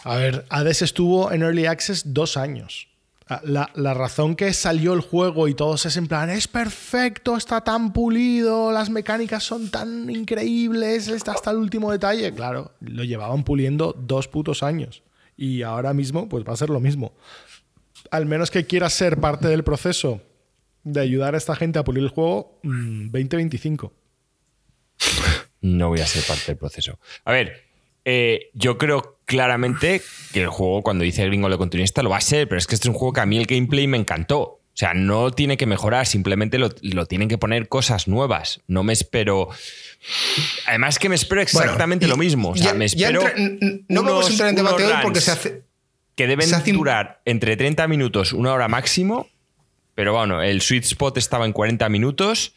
a 0.05 0.17
ver, 0.17 0.45
Hades 0.51 0.83
estuvo 0.83 1.33
en 1.33 1.43
Early 1.43 1.67
Access 1.67 2.13
dos 2.13 2.37
años. 2.37 2.89
Ah, 3.29 3.41
la, 3.43 3.95
razón 3.95 4.37
que 4.37 4.53
salió 4.53 4.93
el 4.93 5.01
juego 5.01 5.49
y 5.49 5.55
todos 5.55 5.85
es 5.87 5.97
en 5.97 6.07
plan, 6.07 6.31
es 6.31 6.47
perfecto, 6.47 7.37
está 7.37 7.61
tan 7.63 7.93
pulido, 7.93 8.71
las 8.71 8.89
mecánicas 8.89 9.43
son 9.43 9.69
tan 9.69 10.09
increíbles, 10.11 11.09
está 11.09 11.33
hasta 11.33 11.51
el 11.51 11.57
último 11.57 11.91
detalle. 11.91 12.33
Claro, 12.33 12.73
lo 12.81 13.03
llevaban 13.03 13.43
puliendo 13.43 13.97
dos 13.99 14.29
putos 14.29 14.63
años. 14.63 15.03
Y 15.37 15.63
ahora 15.63 15.93
mismo, 15.93 16.29
pues 16.29 16.45
va 16.45 16.53
a 16.53 16.57
ser 16.57 16.71
lo 16.71 16.79
mismo. 16.79 17.15
Al 18.11 18.27
menos 18.27 18.51
que 18.51 18.67
quieras 18.67 18.93
ser 18.93 19.19
parte 19.19 19.49
del 19.49 19.65
proceso 19.65 20.21
de 20.87 21.01
ayudar 21.01 21.35
a 21.35 21.39
esta 21.39 21.57
gente 21.57 21.81
a 21.81 21.85
pulir 21.85 22.05
el 22.05 22.11
juego 22.11 22.61
2025. 22.63 23.93
Mm, 25.61 25.77
no 25.77 25.89
voy 25.89 26.01
a 26.01 26.07
ser 26.07 26.23
parte 26.23 26.45
del 26.47 26.57
proceso. 26.57 27.01
A 27.25 27.33
ver, 27.33 27.65
eh, 28.05 28.51
yo 28.55 28.79
creo 28.79 29.19
claramente 29.25 30.01
que 30.33 30.43
el 30.43 30.49
juego, 30.49 30.83
cuando 30.83 31.03
dice 31.03 31.27
gringo 31.27 31.51
de 31.51 31.59
continuista, 31.59 32.05
lo 32.05 32.11
va 32.11 32.19
a 32.19 32.21
ser, 32.21 32.49
pero 32.49 32.59
es 32.59 32.69
que 32.69 32.77
este 32.77 32.87
es 32.87 32.95
un 32.95 32.99
juego 32.99 33.13
que 33.13 33.21
a 33.21 33.27
mí 33.27 33.37
el 33.37 33.47
gameplay 33.47 33.89
me 33.89 33.99
encantó. 33.99 34.41
O 34.41 34.79
sea, 34.79 34.95
no 34.95 35.33
tiene 35.33 35.57
que 35.57 35.67
mejorar, 35.67 36.07
simplemente 36.07 36.59
lo, 36.59 36.71
tienen 37.07 37.29
que 37.29 37.37
poner 37.37 37.69
cosas 37.69 38.07
nuevas. 38.07 38.61
No 38.69 38.85
me 38.85 38.93
espero. 38.93 39.49
Además, 40.69 41.01
que 41.01 41.09
me 41.09 41.17
espero 41.17 41.41
exactamente 41.41 42.07
lo 42.07 42.17
mismo. 42.17 42.51
O 42.51 42.57
sea, 42.57 42.75
me 42.75 42.85
espero. 42.85 43.23
no 43.89 44.03
vamos 44.05 44.29
a 44.29 44.31
entrar 44.31 44.51
en 44.51 44.55
debate 44.55 44.85
hoy 44.85 44.93
porque 45.03 45.21
se 45.21 45.33
hace. 45.33 45.63
Que 46.15 46.29
deben 46.29 46.49
durar 46.73 47.23
entre 47.25 47.57
30 47.57 47.89
minutos, 47.89 48.33
una 48.33 48.53
hora 48.53 48.69
máximo, 48.69 49.29
pero 49.97 50.13
bueno, 50.13 50.41
el 50.43 50.61
sweet 50.61 50.85
spot 50.85 51.17
estaba 51.19 51.45
en 51.47 51.53
40 51.53 51.89
minutos 51.89 52.55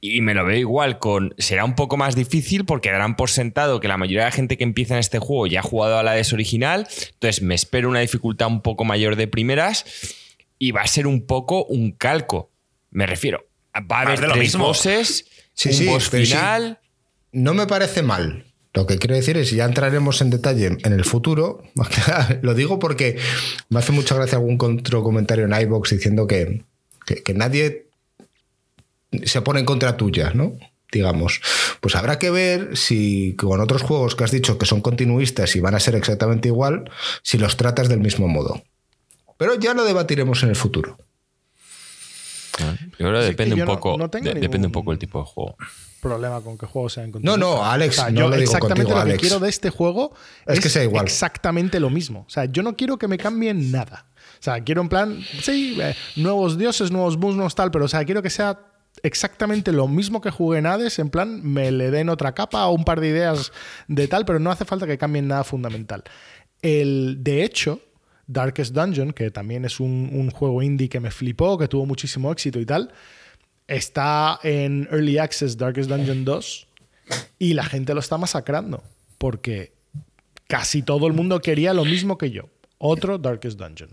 Y 0.00 0.20
me 0.20 0.34
lo 0.34 0.44
veo 0.44 0.56
igual 0.56 0.98
con. 0.98 1.34
Será 1.38 1.64
un 1.64 1.74
poco 1.74 1.96
más 1.96 2.14
difícil 2.14 2.64
porque 2.64 2.90
darán 2.90 3.16
por 3.16 3.28
sentado 3.28 3.80
que 3.80 3.88
la 3.88 3.96
mayoría 3.96 4.20
de 4.20 4.26
la 4.30 4.32
gente 4.36 4.56
que 4.56 4.64
empieza 4.64 4.94
en 4.94 5.00
este 5.00 5.18
juego 5.18 5.46
ya 5.46 5.60
ha 5.60 5.62
jugado 5.62 5.98
a 5.98 6.02
la 6.02 6.12
DES 6.12 6.32
original. 6.32 6.86
Entonces 7.14 7.42
me 7.42 7.54
espero 7.54 7.88
una 7.90 8.00
dificultad 8.00 8.48
un 8.48 8.60
poco 8.62 8.84
mayor 8.84 9.16
de 9.16 9.26
primeras. 9.26 9.84
Y 10.58 10.70
va 10.70 10.82
a 10.82 10.86
ser 10.86 11.06
un 11.06 11.26
poco 11.26 11.64
un 11.64 11.92
calco. 11.92 12.50
Me 12.90 13.06
refiero. 13.06 13.46
Va 13.74 13.98
a 13.98 14.02
haber 14.02 14.20
de 14.20 14.26
lo 14.28 14.32
tres 14.34 14.44
mismo. 14.44 14.66
bosses, 14.66 15.26
Sí, 15.54 15.68
un 15.70 15.74
sí, 15.74 15.86
boss 15.86 16.08
pero 16.10 16.24
sí. 16.24 16.32
final. 16.32 16.78
No 17.32 17.52
me 17.54 17.66
parece 17.66 18.02
mal. 18.02 18.44
Lo 18.74 18.86
que 18.86 18.98
quiero 18.98 19.14
decir 19.16 19.36
es, 19.38 19.50
ya 19.50 19.64
entraremos 19.64 20.20
en 20.20 20.28
detalle 20.30 20.66
en 20.84 20.92
el 20.92 21.04
futuro. 21.04 21.62
Lo 22.42 22.54
digo 22.54 22.78
porque 22.78 23.18
me 23.70 23.78
hace 23.78 23.92
mucha 23.92 24.14
gracia 24.14 24.36
algún 24.38 24.58
otro 24.60 25.02
comentario 25.02 25.46
en 25.46 25.54
iBox 25.62 25.90
diciendo 25.90 26.26
que, 26.26 26.62
que, 27.06 27.22
que 27.22 27.32
nadie 27.32 27.88
se 29.24 29.40
pone 29.40 29.60
en 29.60 29.66
contra 29.66 29.96
tuya, 29.96 30.32
¿no? 30.34 30.52
Digamos. 30.92 31.40
Pues 31.80 31.94
habrá 31.96 32.18
que 32.18 32.30
ver 32.30 32.76
si 32.76 33.34
con 33.36 33.60
otros 33.60 33.82
juegos 33.82 34.14
que 34.14 34.24
has 34.24 34.30
dicho 34.30 34.58
que 34.58 34.66
son 34.66 34.80
continuistas 34.80 35.56
y 35.56 35.60
van 35.60 35.74
a 35.74 35.80
ser 35.80 35.94
exactamente 35.94 36.48
igual, 36.48 36.90
si 37.22 37.38
los 37.38 37.56
tratas 37.56 37.88
del 37.88 38.00
mismo 38.00 38.28
modo. 38.28 38.62
Pero 39.38 39.54
ya 39.56 39.74
lo 39.74 39.84
debatiremos 39.84 40.42
en 40.42 40.50
el 40.50 40.56
futuro. 40.56 40.98
Yo 42.58 42.64
creo 43.08 43.12
que 43.12 43.22
Sí, 43.22 43.28
depende 43.30 43.54
que 43.54 43.58
yo 43.60 43.64
un 43.66 43.74
poco. 43.74 43.98
no 43.98 44.08
tengo 44.08 44.32
de- 44.32 44.40
depende 44.40 44.66
un 44.68 44.72
poco 44.72 44.92
el 44.92 44.98
tipo 44.98 45.18
de 45.20 45.26
juego. 45.26 45.56
problema 46.00 46.40
con 46.40 46.56
que 46.56 46.66
juegos 46.66 46.92
sean 46.94 47.12
No, 47.20 47.36
no, 47.36 47.64
Alex, 47.64 47.98
no 47.98 48.08
yo 48.10 48.28
lo 48.28 48.36
digo 48.36 48.44
exactamente 48.44 48.84
contigo, 48.84 48.98
lo 48.98 49.04
que 49.04 49.10
Alex. 49.10 49.20
quiero 49.20 49.40
de 49.40 49.48
este 49.50 49.70
juego 49.70 50.14
Es 50.46 50.58
es, 50.58 50.60
que 50.60 50.68
sea 50.70 50.84
igual. 50.84 51.04
exactamente 51.04 51.80
lo 51.80 51.90
mismo. 51.90 52.24
O 52.26 52.30
sea, 52.30 52.44
yo 52.44 52.62
no 52.62 52.76
quiero 52.76 52.96
que 52.96 53.08
me 53.08 53.18
cambien 53.18 53.72
nada. 53.72 54.06
O 54.46 54.48
sea, 54.48 54.62
quiero 54.62 54.80
en 54.80 54.88
plan, 54.88 55.20
sí, 55.42 55.76
eh, 55.80 55.96
nuevos 56.14 56.56
dioses, 56.56 56.92
nuevos 56.92 57.18
nuevos 57.18 57.56
tal, 57.56 57.72
pero 57.72 57.86
o 57.86 57.88
sea, 57.88 58.04
quiero 58.04 58.22
que 58.22 58.30
sea 58.30 58.60
exactamente 59.02 59.72
lo 59.72 59.88
mismo 59.88 60.20
que 60.20 60.30
jugué 60.30 60.58
en 60.58 60.66
Hades, 60.66 61.00
en 61.00 61.10
plan, 61.10 61.42
me 61.42 61.72
le 61.72 61.90
den 61.90 62.08
otra 62.08 62.32
capa 62.32 62.64
o 62.66 62.72
un 62.72 62.84
par 62.84 63.00
de 63.00 63.08
ideas 63.08 63.50
de 63.88 64.06
tal, 64.06 64.24
pero 64.24 64.38
no 64.38 64.52
hace 64.52 64.64
falta 64.64 64.86
que 64.86 64.98
cambien 64.98 65.26
nada 65.26 65.42
fundamental. 65.42 66.04
El, 66.62 67.24
de 67.24 67.42
hecho, 67.42 67.80
Darkest 68.28 68.72
Dungeon, 68.72 69.12
que 69.12 69.32
también 69.32 69.64
es 69.64 69.80
un, 69.80 70.10
un 70.12 70.30
juego 70.30 70.62
indie 70.62 70.88
que 70.88 71.00
me 71.00 71.10
flipó, 71.10 71.58
que 71.58 71.66
tuvo 71.66 71.84
muchísimo 71.84 72.30
éxito 72.30 72.60
y 72.60 72.66
tal, 72.66 72.92
está 73.66 74.38
en 74.44 74.88
Early 74.92 75.18
Access 75.18 75.56
Darkest 75.56 75.90
Dungeon 75.90 76.24
2 76.24 76.68
y 77.40 77.54
la 77.54 77.64
gente 77.64 77.94
lo 77.94 77.98
está 78.00 78.16
masacrando 78.16 78.84
porque 79.18 79.72
casi 80.46 80.82
todo 80.82 81.08
el 81.08 81.14
mundo 81.14 81.40
quería 81.40 81.74
lo 81.74 81.84
mismo 81.84 82.16
que 82.16 82.30
yo. 82.30 82.48
Otro 82.78 83.18
Darkest 83.18 83.58
Dungeon. 83.58 83.90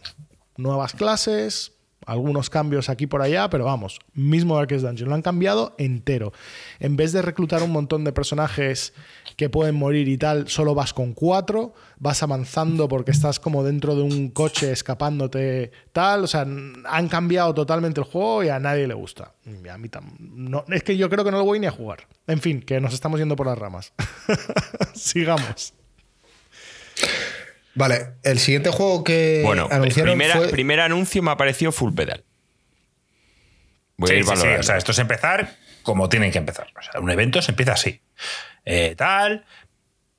Nuevas 0.57 0.93
clases, 0.93 1.73
algunos 2.05 2.49
cambios 2.49 2.89
aquí 2.89 3.07
por 3.07 3.21
allá, 3.21 3.49
pero 3.49 3.65
vamos, 3.65 3.99
mismo 4.13 4.55
Darkest 4.55 4.85
Dungeon. 4.85 5.09
Lo 5.09 5.15
han 5.15 5.21
cambiado 5.21 5.75
entero. 5.77 6.33
En 6.79 6.95
vez 6.95 7.11
de 7.11 7.21
reclutar 7.21 7.63
un 7.63 7.71
montón 7.71 8.03
de 8.03 8.11
personajes 8.11 8.93
que 9.35 9.49
pueden 9.49 9.75
morir 9.75 10.07
y 10.07 10.17
tal, 10.17 10.47
solo 10.47 10.75
vas 10.75 10.93
con 10.93 11.13
cuatro, 11.13 11.73
vas 11.99 12.23
avanzando 12.23 12.87
porque 12.87 13.11
estás 13.11 13.39
como 13.39 13.63
dentro 13.63 13.95
de 13.95 14.01
un 14.01 14.29
coche 14.29 14.71
escapándote 14.71 15.71
tal. 15.91 16.23
O 16.23 16.27
sea, 16.27 16.41
han 16.41 17.07
cambiado 17.07 17.53
totalmente 17.53 18.01
el 18.01 18.05
juego 18.05 18.43
y 18.43 18.49
a 18.49 18.59
nadie 18.59 18.87
le 18.87 18.93
gusta. 18.93 19.33
A 19.71 19.77
mí 19.77 19.89
no, 20.19 20.65
es 20.69 20.83
que 20.83 20.97
yo 20.97 21.09
creo 21.09 21.23
que 21.23 21.31
no 21.31 21.37
lo 21.37 21.45
voy 21.45 21.59
ni 21.59 21.67
a 21.67 21.71
jugar. 21.71 22.07
En 22.27 22.41
fin, 22.41 22.61
que 22.61 22.79
nos 22.79 22.93
estamos 22.93 23.19
yendo 23.19 23.35
por 23.35 23.47
las 23.47 23.57
ramas. 23.57 23.93
Sigamos. 24.93 25.73
Vale, 27.75 28.09
el 28.23 28.39
siguiente 28.39 28.69
juego 28.69 29.03
que 29.03 29.41
Bueno, 29.43 29.67
anunciaron 29.71 30.11
primera, 30.17 30.35
fue... 30.35 30.49
primer 30.49 30.79
anuncio 30.79 31.21
me 31.23 31.31
ha 31.31 31.37
parecido 31.37 31.71
full 31.71 31.93
pedal. 31.93 32.23
Voy 33.97 34.09
a 34.09 34.13
Sí, 34.13 34.19
ir 34.19 34.25
sí. 34.37 34.47
O 34.47 34.63
sea, 34.63 34.77
esto 34.77 34.91
es 34.91 34.99
empezar 34.99 35.55
como 35.81 36.07
tienen 36.09 36.31
que 36.31 36.37
empezar. 36.37 36.67
O 36.77 36.81
sea, 36.81 36.99
un 37.01 37.09
evento 37.09 37.41
se 37.41 37.51
empieza 37.51 37.73
así. 37.73 38.01
Eh, 38.65 38.95
tal. 38.97 39.45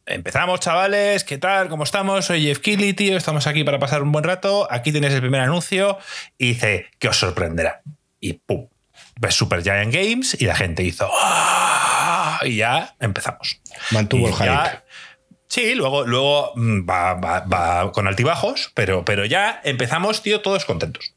Empezamos, 0.06 0.60
chavales. 0.60 1.24
¿Qué 1.24 1.38
tal? 1.38 1.68
¿Cómo 1.68 1.84
estamos? 1.84 2.26
Soy 2.26 2.42
Jeff 2.42 2.58
Keighley, 2.58 2.92
tío. 2.92 3.16
Estamos 3.16 3.46
aquí 3.46 3.64
para 3.64 3.78
pasar 3.78 4.02
un 4.02 4.12
buen 4.12 4.24
rato. 4.24 4.68
Aquí 4.70 4.92
tenéis 4.92 5.14
el 5.14 5.20
primer 5.20 5.40
anuncio. 5.40 5.98
Y 6.36 6.48
dice 6.48 6.86
que 6.98 7.08
os 7.08 7.16
sorprenderá. 7.16 7.80
Y 8.20 8.34
pum. 8.34 8.68
Ves 9.18 9.34
Super 9.34 9.62
Giant 9.62 9.94
Games 9.94 10.36
y 10.40 10.44
la 10.44 10.54
gente 10.56 10.82
hizo. 10.82 11.08
"Ah", 11.12 12.40
Y 12.44 12.56
ya 12.56 12.94
empezamos. 13.00 13.60
Mantuvo 13.92 14.28
Y 14.28 14.30
el 14.32 14.34
hype. 14.36 14.83
Sí, 15.48 15.74
luego, 15.74 16.04
luego 16.06 16.52
mm, 16.56 16.88
va, 16.88 17.14
va- 17.14 17.40
va 17.40 17.92
con 17.92 18.06
altibajos, 18.06 18.72
pero, 18.74 19.04
pero 19.04 19.24
ya 19.24 19.60
empezamos, 19.64 20.22
tío, 20.22 20.40
todos 20.40 20.64
contentos. 20.64 21.14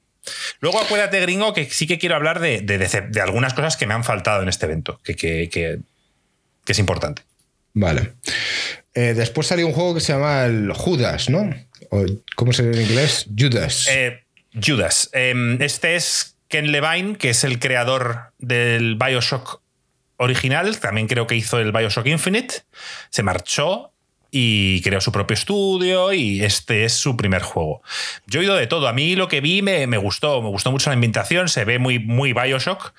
Luego 0.59 0.79
acuérdate, 0.81 1.19
gringo, 1.21 1.53
que 1.53 1.65
sí 1.69 1.87
que 1.87 1.97
quiero 1.97 2.15
hablar 2.15 2.39
de, 2.39 2.61
de- 2.61 2.77
de- 2.77 3.01
de 3.09 3.21
algunas 3.21 3.53
cosas 3.53 3.77
que 3.77 3.87
me 3.87 3.93
han 3.93 4.03
faltado 4.03 4.43
en 4.43 4.49
este 4.49 4.65
evento, 4.65 4.99
que, 5.03 5.15
que- 5.15 5.49
que- 5.49 5.79
que 6.65 6.71
es 6.73 6.79
importante. 6.79 7.23
Vale. 7.73 8.13
Eh, 8.93 9.13
después 9.15 9.47
salió 9.47 9.65
un 9.67 9.73
juego 9.73 9.93
que 9.93 10.01
se 10.01 10.11
llama 10.13 10.45
el 10.45 10.73
Judas, 10.73 11.29
¿no? 11.29 11.49
O, 11.91 12.03
¿Cómo 12.35 12.51
se 12.53 12.67
dice 12.67 12.81
en 12.83 12.89
inglés? 12.89 13.27
Judas. 13.37 13.87
Eh, 13.89 14.23
Judas. 14.61 15.09
Em, 15.13 15.61
este 15.61 15.95
es 15.95 16.35
Ken 16.49 16.71
Levine, 16.71 17.15
que 17.17 17.29
es 17.29 17.43
el 17.43 17.59
creador 17.59 18.33
del 18.39 18.95
Bioshock 18.95 19.61
original. 20.17 20.79
También 20.79 21.07
creo 21.07 21.27
que 21.27 21.35
hizo 21.35 21.59
el 21.59 21.71
Bioshock 21.71 22.07
Infinite. 22.07 22.63
Se 23.11 23.21
marchó 23.23 23.93
y 24.31 24.81
creó 24.81 25.01
su 25.01 25.11
propio 25.11 25.33
estudio 25.33 26.13
y 26.13 26.43
este 26.43 26.85
es 26.85 26.93
su 26.93 27.15
primer 27.17 27.41
juego. 27.41 27.81
Yo 28.25 28.39
he 28.39 28.43
oído 28.43 28.55
de 28.55 28.67
todo. 28.67 28.87
A 28.87 28.93
mí 28.93 29.15
lo 29.15 29.27
que 29.27 29.41
vi 29.41 29.61
me, 29.61 29.87
me 29.87 29.97
gustó. 29.97 30.41
Me 30.41 30.49
gustó 30.49 30.71
mucho 30.71 30.89
la 30.89 30.95
ambientación. 30.95 31.49
Se 31.49 31.65
ve 31.65 31.79
muy, 31.79 31.99
muy 31.99 32.33
Bioshock 32.33 32.93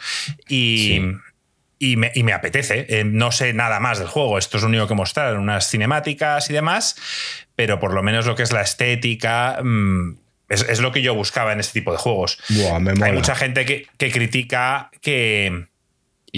y... 0.48 1.00
Sí. 1.00 1.12
Y 1.80 1.96
me, 1.96 2.10
y 2.12 2.24
me 2.24 2.32
apetece. 2.32 2.86
Eh, 2.88 3.04
no 3.04 3.30
sé 3.30 3.52
nada 3.52 3.78
más 3.78 4.00
del 4.00 4.08
juego. 4.08 4.36
Esto 4.36 4.56
es 4.56 4.64
lo 4.64 4.68
único 4.68 4.88
que 4.88 4.94
mostraron, 4.94 5.40
unas 5.40 5.70
cinemáticas 5.70 6.50
y 6.50 6.52
demás. 6.52 6.96
Pero 7.54 7.78
por 7.78 7.94
lo 7.94 8.02
menos 8.02 8.26
lo 8.26 8.34
que 8.34 8.42
es 8.42 8.50
la 8.50 8.62
estética 8.62 9.60
mm, 9.62 10.18
es, 10.48 10.62
es 10.62 10.80
lo 10.80 10.92
que 10.92 11.02
yo 11.02 11.14
buscaba 11.14 11.52
en 11.52 11.60
este 11.60 11.78
tipo 11.78 11.92
de 11.92 11.98
juegos. 11.98 12.40
Buah, 12.48 12.80
me 12.80 12.94
mola. 12.94 13.06
Hay 13.06 13.12
mucha 13.12 13.34
gente 13.34 13.64
que, 13.64 13.86
que 13.96 14.10
critica 14.10 14.90
que. 15.00 15.68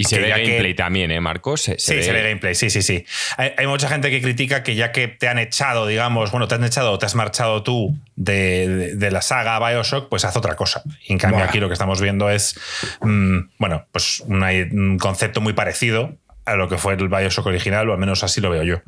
Y 0.01 0.03
se 0.03 0.19
ve 0.19 0.25
que- 0.33 0.41
gameplay 0.41 0.73
también, 0.73 1.11
¿eh, 1.11 1.19
Marcos? 1.21 1.61
Se, 1.61 1.79
sí, 1.79 2.01
se 2.03 2.11
ve 2.11 2.21
gameplay, 2.23 2.53
sí, 2.55 2.69
sí, 2.69 2.81
sí. 2.81 3.05
Hay, 3.37 3.51
hay 3.57 3.67
mucha 3.67 3.87
gente 3.89 4.09
que 4.09 4.21
critica 4.21 4.63
que 4.63 4.75
ya 4.75 4.91
que 4.91 5.07
te 5.07 5.27
han 5.27 5.39
echado, 5.39 5.87
digamos, 5.87 6.31
bueno, 6.31 6.47
te 6.47 6.55
han 6.55 6.63
echado 6.63 6.91
o 6.91 6.97
te 6.99 7.05
has 7.05 7.15
marchado 7.15 7.63
tú 7.63 7.95
de, 8.15 8.67
de- 8.67 8.95
de 8.95 9.11
la 9.11 9.21
saga 9.21 9.59
Bioshock, 9.59 10.09
pues 10.09 10.25
haz 10.25 10.35
otra 10.35 10.55
cosa. 10.55 10.83
Y 11.07 11.13
en 11.13 11.19
cambio, 11.19 11.39
Buah. 11.39 11.47
aquí 11.49 11.59
lo 11.59 11.67
que 11.67 11.73
estamos 11.73 12.01
viendo 12.01 12.29
es, 12.29 12.59
mm, 13.01 13.37
bueno, 13.57 13.85
pues 13.91 14.21
una- 14.21 14.49
un 14.71 14.97
concepto 14.99 15.41
muy 15.41 15.53
parecido 15.53 16.15
a 16.45 16.55
lo 16.55 16.67
que 16.67 16.77
fue 16.77 16.93
el 16.95 17.07
Bioshock 17.07 17.45
original, 17.45 17.89
o 17.89 17.93
al 17.93 17.99
menos 17.99 18.23
así 18.23 18.41
lo 18.41 18.49
veo 18.49 18.63
yo. 18.63 18.81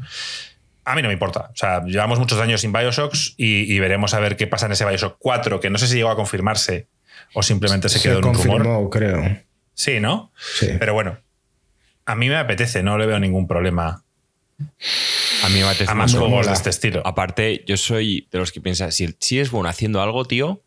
A 0.85 0.95
mí 0.95 1.01
no 1.01 1.07
me 1.07 1.13
importa. 1.13 1.49
O 1.53 1.55
sea, 1.55 1.81
llevamos 1.85 2.19
muchos 2.19 2.39
años 2.41 2.59
sin 2.59 2.73
Bioshocks 2.73 3.35
y, 3.37 3.73
y 3.73 3.79
veremos 3.79 4.13
a 4.13 4.19
ver 4.19 4.35
qué 4.35 4.47
pasa 4.47 4.65
en 4.65 4.73
ese 4.73 4.83
Bioshock 4.85 5.15
4, 5.17 5.59
que 5.61 5.69
no 5.69 5.77
sé 5.77 5.87
si 5.87 5.95
llegó 5.95 6.09
a 6.09 6.15
confirmarse 6.17 6.87
o 7.33 7.41
simplemente 7.41 7.87
se, 7.87 7.99
se 7.99 8.09
quedó 8.09 8.19
en 8.19 8.25
un 8.25 8.33
rumor. 8.33 8.63
confirmó, 8.63 8.89
creo. 8.89 9.37
Sí, 9.73 9.99
¿no? 9.99 10.31
Sí. 10.37 10.69
Pero 10.79 10.93
bueno, 10.93 11.17
a 12.05 12.15
mí 12.15 12.29
me 12.29 12.37
apetece, 12.37 12.83
no 12.83 12.97
le 12.97 13.05
veo 13.05 13.19
ningún 13.19 13.47
problema 13.47 14.03
A 15.43 15.49
mí 15.49 15.55
me 15.55 15.63
apetece 15.63 15.91
a 15.91 15.95
más 15.95 16.13
juegos 16.15 16.47
de 16.47 16.53
este 16.53 16.69
estilo. 16.69 17.01
Aparte, 17.05 17.63
yo 17.67 17.77
soy 17.77 18.27
de 18.31 18.39
los 18.39 18.51
que 18.51 18.61
piensan, 18.61 18.91
si, 18.91 19.15
si 19.19 19.37
eres 19.37 19.51
bueno 19.51 19.69
haciendo 19.69 20.01
algo, 20.01 20.25
tío, 20.25 20.61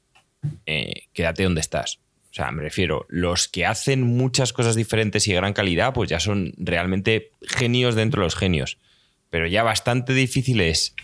eh, 0.66 1.04
quédate 1.12 1.44
donde 1.44 1.60
estás. 1.60 1.98
O 2.30 2.34
sea, 2.36 2.50
me 2.50 2.62
refiero, 2.62 3.06
los 3.08 3.48
que 3.48 3.64
hacen 3.64 4.02
muchas 4.02 4.52
cosas 4.52 4.76
diferentes 4.76 5.26
y 5.26 5.30
de 5.30 5.36
gran 5.36 5.54
calidad, 5.54 5.94
pues 5.94 6.10
ya 6.10 6.20
son 6.20 6.52
realmente 6.58 7.30
genios 7.40 7.94
dentro 7.94 8.20
de 8.20 8.26
los 8.26 8.36
genios. 8.36 8.78
Pero 9.30 9.46
ya 9.46 9.62
bastante 9.62 10.12
difícil 10.12 10.60
es 10.60 10.94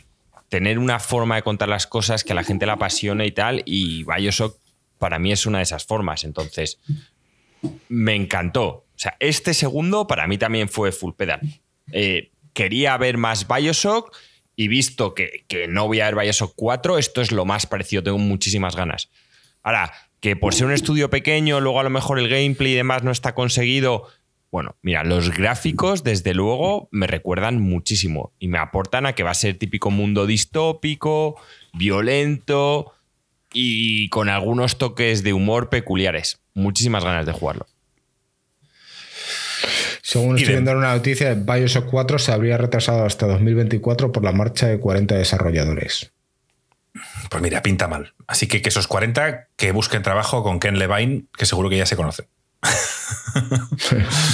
tener 0.50 0.78
una 0.78 0.98
forma 1.00 1.36
de 1.36 1.42
contar 1.42 1.70
las 1.70 1.86
cosas 1.86 2.24
que 2.24 2.32
a 2.32 2.36
la 2.36 2.44
gente 2.44 2.66
la 2.66 2.74
apasiona 2.74 3.24
y 3.24 3.32
tal, 3.32 3.62
y 3.64 4.04
Bioshock 4.04 4.58
para 4.98 5.18
mí 5.18 5.32
es 5.32 5.46
una 5.46 5.58
de 5.58 5.64
esas 5.64 5.86
formas. 5.86 6.24
Entonces, 6.24 6.78
me 7.88 8.14
encantó. 8.14 8.66
O 8.66 8.98
sea, 9.02 9.16
este 9.20 9.54
segundo 9.54 10.06
para 10.06 10.26
mí 10.26 10.38
también 10.38 10.68
fue 10.68 10.92
full 10.92 11.12
pedal. 11.14 11.40
Eh, 11.92 12.30
quería 12.52 12.96
ver 12.96 13.18
más 13.18 13.46
Bioshock 13.48 14.16
y 14.54 14.68
visto 14.68 15.14
que, 15.14 15.44
que 15.48 15.68
no 15.68 15.86
voy 15.86 16.00
a 16.00 16.06
ver 16.06 16.16
Bioshock 16.16 16.52
4, 16.54 16.98
esto 16.98 17.20
es 17.20 17.32
lo 17.32 17.44
más 17.44 17.66
parecido, 17.66 18.02
tengo 18.02 18.18
muchísimas 18.18 18.76
ganas. 18.76 19.10
Ahora, 19.62 19.92
que 20.20 20.36
por 20.36 20.54
ser 20.54 20.66
un 20.66 20.72
estudio 20.72 21.10
pequeño, 21.10 21.60
luego 21.60 21.80
a 21.80 21.84
lo 21.84 21.90
mejor 21.90 22.18
el 22.18 22.28
gameplay 22.28 22.72
y 22.72 22.76
demás 22.76 23.02
no 23.02 23.10
está 23.10 23.34
conseguido. 23.34 24.06
Bueno, 24.52 24.76
mira, 24.82 25.02
los 25.02 25.30
gráficos, 25.30 26.04
desde 26.04 26.34
luego, 26.34 26.88
me 26.90 27.06
recuerdan 27.06 27.60
muchísimo 27.60 28.32
y 28.38 28.48
me 28.48 28.58
aportan 28.58 29.06
a 29.06 29.14
que 29.14 29.22
va 29.22 29.30
a 29.30 29.34
ser 29.34 29.56
típico 29.56 29.90
mundo 29.90 30.26
distópico, 30.26 31.40
violento 31.72 32.92
y 33.52 34.10
con 34.10 34.28
algunos 34.28 34.76
toques 34.76 35.22
de 35.22 35.32
humor 35.32 35.70
peculiares. 35.70 36.41
Muchísimas 36.54 37.04
ganas 37.04 37.26
de 37.26 37.32
jugarlo. 37.32 37.66
Según 40.02 40.36
estoy 40.36 40.52
viendo 40.54 40.72
en 40.72 40.78
una 40.78 40.94
noticia, 40.94 41.32
Bioshock 41.34 41.88
4 41.88 42.18
se 42.18 42.32
habría 42.32 42.58
retrasado 42.58 43.04
hasta 43.06 43.26
2024 43.26 44.12
por 44.12 44.22
la 44.24 44.32
marcha 44.32 44.66
de 44.66 44.78
40 44.78 45.14
desarrolladores. 45.14 46.10
Pues 47.30 47.42
mira, 47.42 47.62
pinta 47.62 47.88
mal. 47.88 48.12
Así 48.26 48.46
que 48.46 48.60
que 48.60 48.68
esos 48.68 48.86
40 48.88 49.48
que 49.56 49.72
busquen 49.72 50.02
trabajo 50.02 50.42
con 50.42 50.60
Ken 50.60 50.78
Levine, 50.78 51.24
que 51.36 51.46
seguro 51.46 51.70
que 51.70 51.78
ya 51.78 51.86
se 51.86 51.96
conocen. 51.96 52.26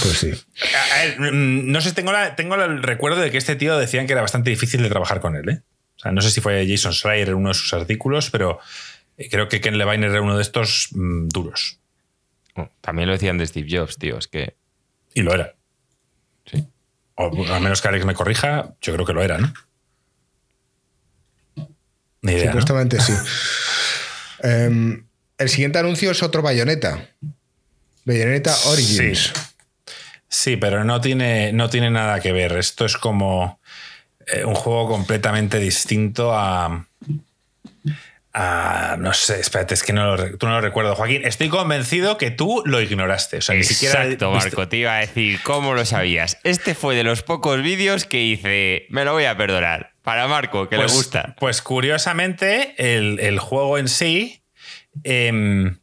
pues 0.03 0.19
sí. 0.19 0.31
Ver, 0.31 1.33
mm, 1.33 1.71
no 1.71 1.81
sé, 1.81 1.93
tengo, 1.93 2.11
la- 2.13 2.35
tengo 2.35 2.57
el 2.57 2.83
recuerdo 2.83 3.21
de 3.21 3.31
que 3.31 3.39
este 3.39 3.55
tío 3.55 3.79
decían 3.79 4.07
que 4.07 4.13
era 4.15 4.23
bastante 4.23 4.51
difícil 4.51 4.83
de 4.83 4.89
trabajar 4.89 5.21
con 5.21 5.37
él. 5.37 5.49
¿eh? 5.49 5.63
O 5.97 6.01
sea, 6.01 6.13
no 6.13 6.21
sé 6.23 6.31
si 6.31 6.41
fue 6.41 6.67
Jason 6.69 6.93
Schreier 6.93 7.29
en 7.29 7.35
uno 7.37 7.49
de 7.51 7.55
sus 7.55 7.73
artículos, 7.73 8.31
pero 8.31 8.59
eh, 9.17 9.29
creo 9.31 9.49
que 9.49 9.61
Ken 9.61 9.79
Levine 9.79 10.07
era 10.07 10.21
uno 10.21 10.37
de 10.37 10.43
estos 10.43 10.89
mm, 10.93 11.29
duros. 11.29 11.79
También 12.81 13.09
lo 13.09 13.13
decían 13.13 13.39
de 13.39 13.47
Steve 13.47 13.69
Jobs, 13.71 13.99
tío. 13.99 14.19
Es 14.19 14.29
que. 14.29 14.57
Y 15.15 15.23
lo 15.23 15.35
era. 15.35 15.55
Sí. 16.47 16.67
O 17.15 17.27
a 17.53 17.61
menos 17.61 17.81
que 17.83 17.89
Alex 17.89 18.05
me 18.05 18.15
corrija, 18.15 18.75
yo 18.81 18.95
creo 18.95 19.07
que 19.07 19.13
lo 19.13 19.23
era, 19.23 19.39
¿no? 19.39 19.53
Ni 22.23 22.33
idea. 22.33 22.47
¿no? 22.47 22.51
Supuestamente 22.53 23.01
sí. 23.01 23.13
Em, 24.41 25.05
el 25.37 25.49
siguiente 25.49 25.81
anuncio 25.81 26.13
es 26.13 26.23
otro 26.23 26.43
Bayonetta. 26.43 27.09
Bayonetta 28.05 28.57
Origins. 28.67 29.33
Sí. 29.35 29.41
Sí, 30.29 30.57
pero 30.57 30.85
no 30.85 31.01
tiene, 31.01 31.53
no 31.53 31.71
tiene 31.71 31.91
nada 31.91 32.21
que 32.21 32.33
ver. 32.33 32.53
Esto 32.53 32.85
es 32.85 32.97
como 32.97 33.59
eh, 34.27 34.45
un 34.45 34.55
juego 34.55 34.89
completamente 34.89 35.59
distinto 35.59 36.33
a. 36.33 36.87
a- 38.41 38.97
no 38.99 39.13
sé, 39.15 39.41
espérate, 39.41 39.75
es 39.75 39.83
que 39.83 39.93
no 39.93 40.15
lo, 40.17 40.39
tú 40.39 40.47
no 40.47 40.53
lo 40.53 40.61
recuerdo, 40.61 40.95
Joaquín. 40.95 41.23
Estoy 41.25 41.49
convencido 41.49 42.17
que 42.19 42.31
tú 42.31 42.63
lo 42.65 42.81
ignoraste. 42.81 43.39
O 43.39 43.41
sea, 43.43 43.57
ni 43.57 43.65
siquiera. 43.65 44.05
Exacto, 44.05 44.31
Marco, 44.31 44.69
te 44.69 44.77
iba 44.77 44.95
a 44.97 45.01
decir, 45.01 45.41
¿cómo 45.43 45.75
lo 45.75 45.85
sabías? 45.85 46.39
Este 46.45 46.75
fue 46.75 46.95
de 46.95 47.03
los 47.03 47.23
pocos 47.23 47.61
vídeos 47.63 48.05
que 48.05 48.21
hice, 48.23 48.87
me 48.91 49.05
lo 49.05 49.13
voy 49.13 49.25
a 49.25 49.37
perdonar. 49.37 49.93
Para 50.03 50.29
Marco, 50.29 50.69
que 50.69 50.77
pues, 50.77 50.91
le 50.93 50.97
gusta. 50.97 51.35
Pues 51.39 51.61
curiosamente, 51.63 52.75
el, 52.79 53.19
el 53.21 53.39
juego 53.41 53.77
en 53.77 53.89
sí. 53.89 54.43
em, 55.05 55.79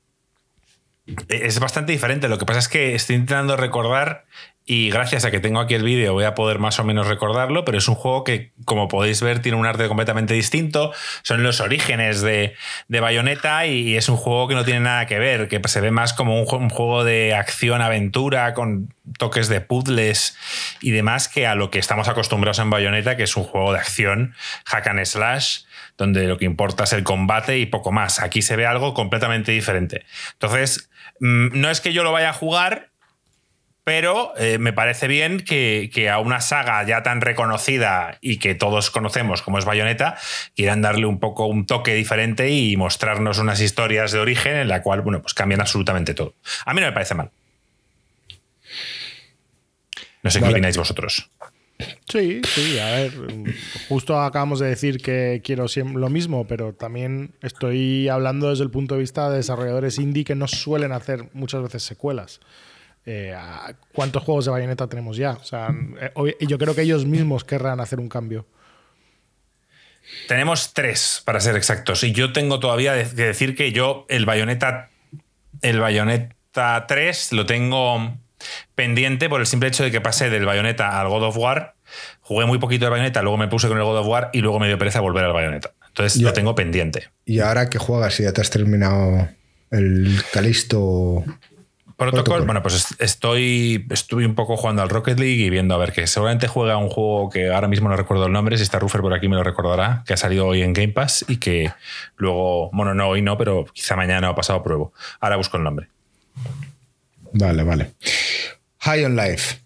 es 1.30 1.60
bastante 1.60 1.92
diferente. 1.92 2.28
Lo 2.28 2.38
que 2.38 2.46
pasa 2.46 2.60
es 2.60 2.68
que 2.68 2.96
estoy 2.96 3.16
intentando 3.16 3.56
recordar 3.58 4.26
y 4.68 4.90
gracias 4.90 5.26
a 5.26 5.32
que 5.32 5.40
tengo 5.40 5.60
aquí 5.60 5.76
el 5.76 5.84
vídeo 5.84 6.14
voy 6.14 6.24
a 6.24 6.34
poder 6.34 6.58
más 6.58 6.80
o 6.80 6.84
menos 6.84 7.06
recordarlo, 7.06 7.64
pero 7.66 7.78
es 7.78 7.88
un 7.88 7.94
juego 7.94 8.24
que, 8.24 8.52
como 8.66 8.88
podéis 8.88 9.22
ver, 9.22 9.40
tiene 9.40 9.60
un 9.60 9.68
arte 9.68 9.88
completamente 9.88 10.34
distinto. 10.34 10.92
Son 11.22 11.44
los 11.44 11.60
orígenes 11.60 12.22
de, 12.22 12.56
de 12.88 13.00
Bayonetta 13.00 13.68
y 13.68 13.96
es 13.96 14.10
un 14.10 14.18
juego 14.18 14.48
que 14.48 14.56
no 14.56 14.66
tiene 14.66 14.80
nada 14.80 15.06
que 15.06 15.20
ver, 15.20 15.48
que 15.48 15.62
se 15.68 15.82
ve 15.82 15.92
más 15.92 16.14
como 16.14 16.42
un, 16.42 16.48
un 16.52 16.70
juego 16.72 17.04
de 17.04 17.36
acción-aventura 17.36 18.56
con 18.56 18.92
toques 19.20 19.50
de 19.50 19.62
puzzles 19.62 20.36
y 20.82 20.90
demás 20.90 21.28
que 21.28 21.46
a 21.46 21.54
lo 21.54 21.70
que 21.70 21.78
estamos 21.78 22.08
acostumbrados 22.08 22.58
en 22.58 22.72
Bayonetta, 22.72 23.16
que 23.18 23.24
es 23.24 23.38
un 23.38 23.44
juego 23.44 23.72
de 23.72 23.78
acción, 23.78 24.34
hack 24.66 24.88
and 24.88 25.06
slash, 25.06 25.65
donde 25.98 26.28
lo 26.28 26.38
que 26.38 26.46
importa 26.46 26.84
es 26.84 26.94
el 26.94 27.04
combate 27.04 27.58
y 27.60 27.66
poco 27.66 27.92
más. 27.92 28.20
Aquí 28.20 28.42
se 28.42 28.56
ve 28.56 28.66
algo 28.66 28.94
completamente 28.94 29.52
diferente. 29.52 30.06
Entonces, 30.34 30.90
mm, 31.20 31.60
no 31.60 31.70
es 31.70 31.82
que 31.82 31.94
yo 31.94 32.04
lo 32.04 32.12
vaya 32.12 32.30
a 32.30 32.34
jugar, 32.34 32.90
pero 33.86 34.34
eh, 34.38 34.58
me 34.58 34.74
parece 34.74 35.08
bien 35.08 35.40
que, 35.40 35.92
que 35.94 36.10
a 36.10 36.18
una 36.18 36.42
saga 36.42 36.84
ya 36.84 37.04
tan 37.04 37.22
reconocida 37.22 38.18
y 38.20 38.38
que 38.40 38.56
todos 38.56 38.90
conocemos 38.90 39.44
como 39.44 39.60
es 39.60 39.66
Bayonetta, 39.66 40.18
quieran 40.56 40.82
darle 40.82 41.06
un 41.06 41.20
poco 41.20 41.46
un 41.46 41.68
toque 41.68 41.94
diferente 41.94 42.50
y 42.50 42.76
mostrarnos 42.78 43.38
unas 43.38 43.62
historias 43.62 44.12
de 44.12 44.20
origen 44.20 44.56
en 44.56 44.70
la 44.70 44.82
cual, 44.82 45.02
bueno, 45.02 45.22
pues 45.22 45.36
cambian 45.36 45.62
absolutamente 45.62 46.16
todo. 46.16 46.34
A 46.66 46.74
mí 46.74 46.82
no 46.82 46.88
me 46.88 46.94
parece 46.94 47.14
mal. 47.14 47.30
No 50.24 50.32
sé 50.32 50.40
Vale. 50.40 50.50
qué 50.50 50.56
opináis 50.56 50.78
vosotros. 50.78 51.30
Sí, 52.08 52.42
sí, 52.46 52.80
a 52.80 52.92
ver, 52.92 53.12
justo 53.90 54.20
acabamos 54.22 54.60
de 54.60 54.68
decir 54.68 55.02
que 55.02 55.42
quiero 55.44 55.66
lo 55.96 56.10
mismo, 56.10 56.48
pero 56.48 56.74
también 56.74 57.34
estoy 57.42 58.08
hablando 58.08 58.50
desde 58.50 58.64
el 58.64 58.72
punto 58.72 58.96
de 58.96 59.02
vista 59.02 59.30
de 59.30 59.38
desarrolladores 59.38 60.00
indie 60.00 60.24
que 60.24 60.36
no 60.36 60.48
suelen 60.48 60.94
hacer 60.94 61.30
muchas 61.34 61.62
veces 61.64 61.84
secuelas. 61.84 62.40
Eh, 63.06 63.36
¿Cuántos 63.92 64.24
juegos 64.24 64.46
de 64.46 64.52
Bayonetta 64.52 64.88
tenemos 64.88 65.18
ya? 65.18 65.34
O 65.34 65.44
sea, 65.44 65.68
eh, 66.00 66.36
yo 66.48 66.58
creo 66.58 66.74
que 66.74 66.82
ellos 66.82 67.06
mismos 67.06 67.44
querrán 67.44 67.80
hacer 67.80 68.00
un 68.00 68.08
cambio. 68.08 68.46
Tenemos 70.28 70.74
tres, 70.74 71.22
para 71.26 71.40
ser 71.40 71.56
exactos. 71.56 72.04
Y 72.04 72.14
yo 72.14 72.32
tengo 72.32 72.60
todavía 72.60 72.94
que 72.94 73.24
decir 73.24 73.56
que 73.56 73.72
yo 73.72 74.06
el 74.08 74.26
Bayonetta, 74.26 74.90
el 75.62 75.80
Bayonetta 75.80 76.86
3 76.88 77.34
lo 77.34 77.46
tengo 77.46 78.18
pendiente 78.76 79.30
por 79.30 79.40
el 79.42 79.48
simple 79.48 79.70
hecho 79.70 79.84
de 79.84 79.92
que 79.92 80.02
pasé 80.02 80.30
del 80.30 80.46
Bayonetta 80.46 81.00
al 81.00 81.10
God 81.10 81.24
of 81.24 81.38
War. 81.38 81.76
Jugué 82.22 82.46
muy 82.46 82.58
poquito 82.58 82.86
de 82.86 82.92
Bayonetta, 82.92 83.22
luego 83.22 83.38
me 83.38 83.48
puse 83.48 83.68
con 83.68 83.78
el 83.78 83.84
God 83.84 84.00
of 84.00 84.08
War 84.08 84.30
y 84.34 84.42
luego 84.42 84.60
me 84.60 84.68
dio 84.68 84.78
pereza 84.78 85.00
volver 85.00 85.24
al 85.26 85.34
Bayonetta. 85.34 85.72
Entonces 85.88 86.22
lo 86.22 86.34
tengo 86.34 86.56
pendiente. 86.56 87.10
Y 87.26 87.40
ahora 87.40 87.70
que 87.70 87.78
juegas 87.78 88.20
y 88.20 88.24
ya 88.24 88.34
te 88.34 88.42
has 88.42 88.50
terminado 88.50 89.30
el 89.72 90.22
Calisto. 90.34 91.24
Protocol, 91.98 92.24
Protocol. 92.26 92.46
bueno, 92.46 92.62
pues 92.62 92.76
est- 92.76 93.02
estoy, 93.02 93.88
estuve 93.90 94.26
un 94.26 94.36
poco 94.36 94.58
jugando 94.58 94.82
al 94.82 94.90
Rocket 94.90 95.18
League 95.18 95.42
y 95.46 95.50
viendo 95.50 95.74
a 95.76 95.78
ver 95.78 95.94
que 95.94 96.06
seguramente 96.08 96.48
juega 96.50 96.76
un 96.76 96.90
juego 96.90 97.30
que 97.30 97.54
ahora 97.54 97.70
mismo 97.70 97.88
no 97.88 97.96
recuerdo 97.96 98.26
el 98.26 98.34
nombre, 98.34 98.58
si 98.58 98.64
está 98.64 98.80
Ruffer 98.80 99.00
por 99.00 99.14
aquí 99.14 99.30
me 99.30 99.38
lo 99.38 99.44
recordará, 99.44 100.04
que 100.06 100.12
ha 100.14 100.18
salido 100.18 100.46
hoy 100.46 100.62
en 100.62 100.74
Game 100.74 100.90
Pass 100.92 101.24
y 101.30 101.38
que 101.38 101.72
luego, 102.18 102.70
bueno, 102.74 102.94
no 102.94 103.08
hoy 103.08 103.22
no, 103.22 103.38
pero 103.38 103.64
quizá 103.72 103.96
mañana 103.96 104.30
o 104.30 104.36
pasado 104.36 104.62
pruebo. 104.62 104.92
Ahora 105.22 105.38
busco 105.38 105.56
el 105.56 105.64
nombre. 105.64 105.88
Vale, 107.38 107.64
vale. 107.64 107.92
High 108.80 109.04
on 109.06 109.16
Life. 109.16 109.58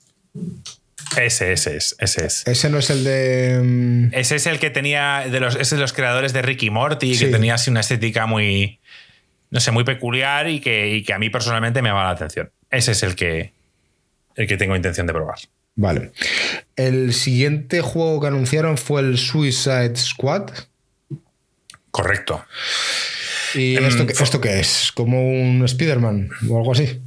Ese, 1.17 1.51
ese 1.53 1.75
es, 1.77 1.95
ese 1.99 2.25
es. 2.25 2.47
Ese 2.47 2.69
no 2.69 2.77
es 2.79 2.89
el 2.89 3.03
de. 3.03 3.59
mm, 3.63 4.13
Ese 4.13 4.35
es 4.35 4.45
el 4.47 4.59
que 4.59 4.69
tenía, 4.69 5.25
de 5.29 5.39
los, 5.39 5.55
es 5.55 5.69
de 5.69 5.77
los 5.77 5.93
creadores 5.93 6.33
de 6.33 6.41
Ricky 6.41 6.69
Morty, 6.69 7.15
Sí. 7.15 7.25
que 7.25 7.31
tenía 7.31 7.55
así 7.55 7.69
una 7.69 7.79
estética 7.81 8.25
muy, 8.25 8.79
no 9.51 9.59
sé, 9.59 9.71
muy 9.71 9.83
peculiar 9.83 10.47
y 10.49 10.59
que, 10.61 10.89
y 10.95 11.03
que 11.03 11.13
a 11.13 11.19
mí 11.19 11.29
personalmente 11.29 11.81
me 11.81 11.89
llama 11.89 12.03
la 12.05 12.11
atención. 12.11 12.51
Ese 12.71 12.91
es 12.91 13.03
el 13.03 13.15
que, 13.15 13.53
el 14.35 14.47
que 14.47 14.57
tengo 14.57 14.75
intención 14.75 15.07
de 15.07 15.13
probar. 15.13 15.37
Vale. 15.75 16.11
El 16.75 17.13
siguiente 17.13 17.81
juego 17.81 18.19
que 18.21 18.27
anunciaron 18.27 18.77
fue 18.77 19.01
el 19.01 19.17
Suicide 19.17 19.95
Squad. 19.95 20.49
Correcto. 21.91 22.45
¿Y 23.55 23.77
Em, 23.77 23.85
esto, 23.85 24.03
esto 24.07 24.39
qué 24.41 24.59
es? 24.59 24.91
¿Como 24.93 25.27
un 25.27 25.63
Spider-Man 25.65 26.29
o 26.49 26.57
algo 26.57 26.71
así? 26.73 27.01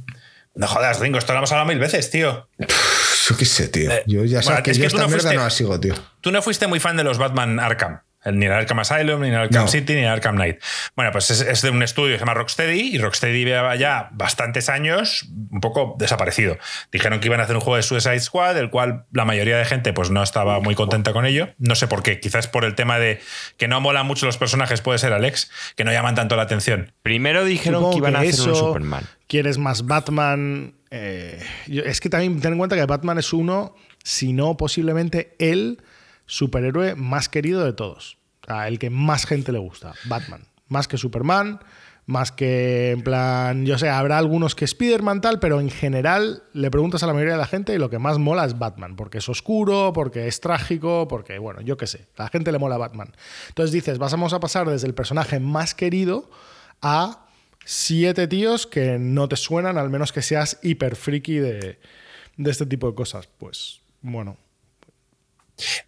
No 0.55 0.67
jodas, 0.67 0.99
Ringo, 0.99 1.17
esto 1.17 1.33
lo 1.33 1.39
hemos 1.39 1.51
hablado 1.51 1.67
mil 1.69 1.79
veces, 1.79 2.09
tío. 2.11 2.47
Pff, 2.57 3.29
Yo 3.29 3.37
qué 3.37 3.45
sé, 3.45 3.67
tío. 3.69 3.91
Eh, 3.91 4.03
Yo 4.05 4.23
ya 4.25 4.37
bueno, 4.39 4.43
sabes 4.43 4.63
que 4.63 4.71
es 4.71 4.77
yo 4.77 4.81
que 4.83 4.87
esta 4.87 5.01
no 5.01 5.07
mierda 5.07 5.23
fuiste- 5.23 5.35
no 5.37 5.43
la 5.43 5.49
sigo, 5.49 5.79
tío. 5.79 5.95
Tú 6.21 6.31
no 6.31 6.41
fuiste 6.41 6.67
muy 6.67 6.79
fan 6.79 6.95
de 6.97 7.03
los 7.03 7.17
Batman 7.17 7.59
Arkham. 7.59 8.01
Ni 8.31 8.45
el 8.45 8.51
Arkham 8.53 8.79
Asylum, 8.79 9.21
ni 9.21 9.29
el 9.29 9.35
Arkham 9.35 9.63
No. 9.63 9.67
City, 9.67 9.93
ni 9.93 9.99
el 10.01 10.07
Arkham 10.07 10.35
Knight. 10.35 10.59
Bueno, 10.95 11.11
pues 11.11 11.29
es, 11.31 11.41
es 11.41 11.61
de 11.61 11.69
un 11.71 11.83
estudio 11.83 12.13
que 12.13 12.19
se 12.19 12.19
llama 12.21 12.33
Rocksteady 12.35 12.95
y 12.95 12.97
Rocksteady 12.97 13.43
lleva 13.45 13.75
ya 13.75 14.09
bastantes 14.13 14.69
años 14.69 15.27
un 15.51 15.59
poco 15.59 15.95
desaparecido. 15.99 16.57
Dijeron 16.91 17.19
que 17.19 17.27
iban 17.27 17.39
a 17.39 17.43
hacer 17.43 17.55
un 17.55 17.61
juego 17.61 17.77
de 17.77 17.83
Suicide 17.83 18.19
Squad, 18.19 18.57
el 18.57 18.69
cual 18.69 19.05
la 19.11 19.25
mayoría 19.25 19.57
de 19.57 19.65
gente 19.65 19.93
pues 19.93 20.09
no 20.09 20.23
estaba 20.23 20.59
muy 20.59 20.75
contenta 20.75 21.11
con 21.13 21.25
ello. 21.25 21.49
No 21.57 21.75
sé 21.75 21.87
por 21.87 22.03
qué. 22.03 22.19
Quizás 22.19 22.47
por 22.47 22.65
el 22.65 22.75
tema 22.75 22.99
de 22.99 23.19
que 23.57 23.67
no 23.67 23.81
molan 23.81 24.05
mucho 24.05 24.25
los 24.25 24.37
personajes, 24.37 24.81
puede 24.81 24.99
ser 24.99 25.13
Alex, 25.13 25.51
que 25.75 25.83
no 25.83 25.91
llaman 25.91 26.15
tanto 26.15 26.35
la 26.35 26.43
atención. 26.43 26.91
Primero 27.01 27.43
dijeron 27.45 27.81
Supongo 27.81 27.91
que 27.93 27.97
iban 28.09 28.15
a 28.15 28.19
hacer 28.19 28.49
un 28.49 28.55
Superman. 28.55 29.03
Quieres 29.27 29.57
más 29.57 29.85
Batman. 29.85 30.73
eh, 30.91 31.41
es 31.67 31.99
que 31.99 32.09
también 32.09 32.39
ten 32.39 32.53
en 32.53 32.57
cuenta 32.57 32.75
que 32.75 32.85
Batman 32.85 33.17
es 33.17 33.33
uno, 33.33 33.75
si 34.03 34.31
no 34.33 34.55
posiblemente 34.57 35.35
el 35.39 35.81
superhéroe 36.25 36.95
más 36.95 37.29
querido 37.29 37.63
de 37.63 37.73
todos. 37.73 38.17
O 38.43 38.45
sea, 38.47 38.67
el 38.67 38.79
que 38.79 38.89
más 38.89 39.25
gente 39.25 39.51
le 39.51 39.59
gusta. 39.59 39.93
Batman. 40.05 40.47
Más 40.67 40.87
que 40.87 40.97
Superman, 40.97 41.59
más 42.05 42.31
que 42.31 42.91
en 42.91 43.01
plan, 43.01 43.65
yo 43.65 43.77
sé, 43.77 43.89
habrá 43.89 44.17
algunos 44.17 44.55
que 44.55 44.65
Spider-Man 44.65 45.21
tal, 45.21 45.39
pero 45.39 45.61
en 45.61 45.69
general 45.69 46.43
le 46.53 46.69
preguntas 46.69 47.01
a 47.03 47.07
la 47.07 47.13
mayoría 47.13 47.33
de 47.33 47.39
la 47.39 47.47
gente 47.47 47.73
y 47.73 47.77
lo 47.77 47.89
que 47.89 47.99
más 47.99 48.17
mola 48.17 48.43
es 48.45 48.59
Batman, 48.59 48.95
porque 48.95 49.19
es 49.19 49.29
oscuro, 49.29 49.93
porque 49.93 50.27
es 50.27 50.41
trágico, 50.41 51.07
porque, 51.07 51.37
bueno, 51.39 51.61
yo 51.61 51.77
qué 51.77 51.87
sé, 51.87 52.07
a 52.17 52.23
la 52.23 52.29
gente 52.29 52.51
le 52.51 52.59
mola 52.59 52.77
Batman. 52.77 53.13
Entonces 53.49 53.71
dices, 53.71 53.99
vamos 53.99 54.33
a 54.33 54.39
pasar 54.39 54.69
desde 54.69 54.87
el 54.87 54.93
personaje 54.93 55.39
más 55.39 55.73
querido 55.73 56.29
a 56.81 57.27
siete 57.63 58.27
tíos 58.27 58.67
que 58.67 58.99
no 58.99 59.29
te 59.29 59.37
suenan, 59.37 59.77
al 59.77 59.89
menos 59.89 60.11
que 60.11 60.21
seas 60.21 60.59
hiper 60.61 60.97
friki 60.97 61.37
de, 61.37 61.79
de 62.35 62.51
este 62.51 62.65
tipo 62.65 62.89
de 62.89 62.95
cosas. 62.95 63.29
Pues 63.37 63.79
bueno, 64.01 64.37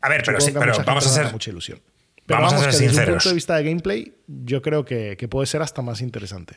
A 0.01 0.09
ver, 0.09 0.23
pero, 0.25 0.39
sí, 0.41 0.51
a 0.55 0.59
pero 0.59 0.73
vamos 0.85 1.05
a 1.05 1.09
ser. 1.09 1.31
mucha 1.31 1.49
ilusión. 1.49 1.81
Pero 2.27 2.41
vamos 2.41 2.53
a 2.53 2.57
ser 2.57 2.65
que 2.65 2.71
desde 2.71 2.85
un 2.85 2.89
sinceros. 2.89 3.15
punto 3.15 3.29
de 3.29 3.35
vista 3.35 3.55
de 3.55 3.63
gameplay, 3.63 4.13
yo 4.25 4.63
creo 4.63 4.83
que, 4.83 5.15
que 5.15 5.27
puede 5.27 5.45
ser 5.45 5.61
hasta 5.61 5.83
más 5.83 6.01
interesante. 6.01 6.55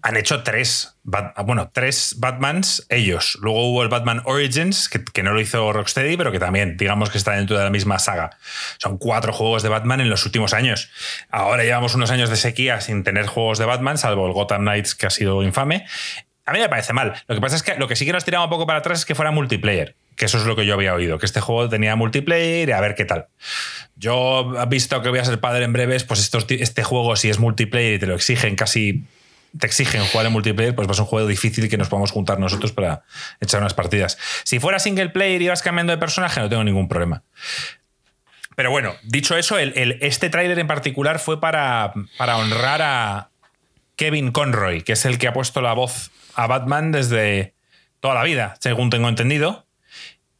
Han 0.00 0.16
hecho 0.16 0.42
tres, 0.42 0.96
bueno, 1.02 1.70
tres 1.70 2.14
Batmans 2.16 2.86
ellos. 2.88 3.38
Luego 3.42 3.70
hubo 3.70 3.82
el 3.82 3.90
Batman 3.90 4.22
Origins, 4.24 4.88
que, 4.88 5.04
que 5.04 5.22
no 5.22 5.32
lo 5.34 5.40
hizo 5.42 5.70
Rocksteady, 5.70 6.16
pero 6.16 6.32
que 6.32 6.38
también, 6.38 6.78
digamos 6.78 7.10
que 7.10 7.18
está 7.18 7.32
dentro 7.32 7.58
de 7.58 7.64
la 7.64 7.68
misma 7.68 7.98
saga. 7.98 8.38
Son 8.78 8.96
cuatro 8.96 9.34
juegos 9.34 9.62
de 9.62 9.68
Batman 9.68 10.00
en 10.00 10.08
los 10.08 10.24
últimos 10.24 10.54
años. 10.54 10.90
Ahora 11.28 11.62
llevamos 11.62 11.94
unos 11.94 12.10
años 12.10 12.30
de 12.30 12.36
sequía 12.36 12.80
sin 12.80 13.04
tener 13.04 13.26
juegos 13.26 13.58
de 13.58 13.66
Batman, 13.66 13.98
salvo 13.98 14.26
el 14.26 14.32
Gotham 14.32 14.62
Knights, 14.62 14.94
que 14.94 15.06
ha 15.06 15.10
sido 15.10 15.42
infame. 15.42 15.84
A 16.46 16.52
mí 16.52 16.58
me 16.58 16.68
parece 16.70 16.94
mal. 16.94 17.12
Lo 17.28 17.34
que 17.34 17.40
pasa 17.42 17.56
es 17.56 17.62
que 17.62 17.76
lo 17.76 17.86
que 17.86 17.96
sí 17.96 18.06
que 18.06 18.12
nos 18.12 18.24
tiraba 18.24 18.44
un 18.44 18.50
poco 18.50 18.66
para 18.66 18.78
atrás 18.78 19.00
es 19.00 19.04
que 19.04 19.14
fuera 19.14 19.30
multiplayer, 19.30 19.94
que 20.16 20.26
eso 20.26 20.38
es 20.38 20.44
lo 20.44 20.56
que 20.56 20.66
yo 20.66 20.74
había 20.74 20.94
oído, 20.94 21.18
que 21.18 21.26
este 21.26 21.40
juego 21.40 21.68
tenía 21.68 21.96
multiplayer 21.96 22.68
y 22.68 22.72
a 22.72 22.80
ver 22.80 22.94
qué 22.94 23.04
tal. 23.04 23.26
Yo, 23.96 24.52
visto 24.68 25.00
que 25.02 25.08
voy 25.08 25.18
a 25.18 25.24
ser 25.24 25.40
padre 25.40 25.64
en 25.64 25.72
breves, 25.72 26.04
pues 26.04 26.20
estos 26.20 26.46
este 26.48 26.82
juego, 26.82 27.16
si 27.16 27.30
es 27.30 27.38
multiplayer 27.38 27.94
y 27.94 27.98
te 27.98 28.06
lo 28.06 28.14
exigen 28.14 28.56
casi 28.56 29.04
te 29.58 29.66
exigen 29.66 30.02
jugar 30.06 30.26
en 30.26 30.32
multiplayer, 30.32 30.74
pues 30.74 30.88
va 30.88 30.92
a 30.92 30.94
ser 30.94 31.02
un 31.02 31.08
juego 31.08 31.28
difícil 31.28 31.68
que 31.68 31.76
nos 31.76 31.88
podamos 31.88 32.10
juntar 32.10 32.38
nosotros 32.38 32.72
para 32.72 33.02
echar 33.40 33.60
unas 33.60 33.74
partidas. 33.74 34.16
Si 34.44 34.58
fuera 34.58 34.78
single 34.78 35.10
player 35.10 35.42
y 35.42 35.48
vas 35.48 35.62
cambiando 35.62 35.92
de 35.92 35.98
personaje, 35.98 36.40
no 36.40 36.48
tengo 36.48 36.64
ningún 36.64 36.88
problema. 36.88 37.22
Pero 38.56 38.70
bueno, 38.70 38.94
dicho 39.02 39.36
eso, 39.36 39.58
el, 39.58 39.98
este 40.00 40.30
tráiler 40.30 40.58
en 40.58 40.66
particular 40.66 41.18
fue 41.18 41.40
para, 41.40 41.92
para 42.16 42.38
honrar 42.38 42.80
a 42.82 43.30
Kevin 43.96 44.32
Conroy, 44.32 44.82
que 44.82 44.92
es 44.92 45.04
el 45.04 45.18
que 45.18 45.28
ha 45.28 45.32
puesto 45.32 45.60
la 45.60 45.74
voz 45.74 46.10
a 46.34 46.46
Batman 46.46 46.92
desde 46.92 47.54
toda 48.00 48.14
la 48.14 48.24
vida, 48.24 48.56
según 48.58 48.90
tengo 48.90 49.08
entendido 49.08 49.66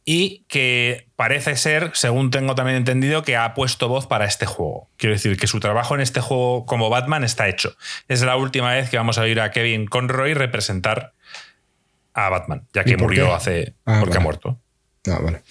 y 0.05 0.43
que 0.49 1.07
parece 1.15 1.55
ser, 1.55 1.91
según 1.93 2.29
tengo 2.29 2.55
también 2.55 2.77
entendido, 2.77 3.23
que 3.23 3.37
ha 3.37 3.53
puesto 3.53 3.87
voz 3.87 4.05
para 4.05 4.25
este 4.25 4.45
juego. 4.45 4.89
Quiero 4.97 5.13
decir 5.13 5.37
que 5.37 5.47
su 5.47 5.59
trabajo 5.59 5.95
en 5.95 6.01
este 6.01 6.19
juego 6.19 6.65
como 6.65 6.89
Batman 6.89 7.23
está 7.23 7.47
hecho. 7.47 7.75
Es 8.07 8.21
la 8.21 8.35
última 8.35 8.73
vez 8.73 8.89
que 8.89 8.97
vamos 8.97 9.17
a 9.17 9.21
oír 9.21 9.39
a 9.39 9.51
Kevin 9.51 9.85
Conroy 9.85 10.33
representar 10.33 11.13
a 12.13 12.29
Batman, 12.29 12.67
ya 12.73 12.83
que 12.83 12.97
murió 12.97 13.33
hace... 13.33 13.73
Ah, 13.85 13.99
porque 14.01 14.17
ha 14.17 14.21
muerto. 14.21 14.59
Ah, 15.07 15.19
vale. 15.21 15.41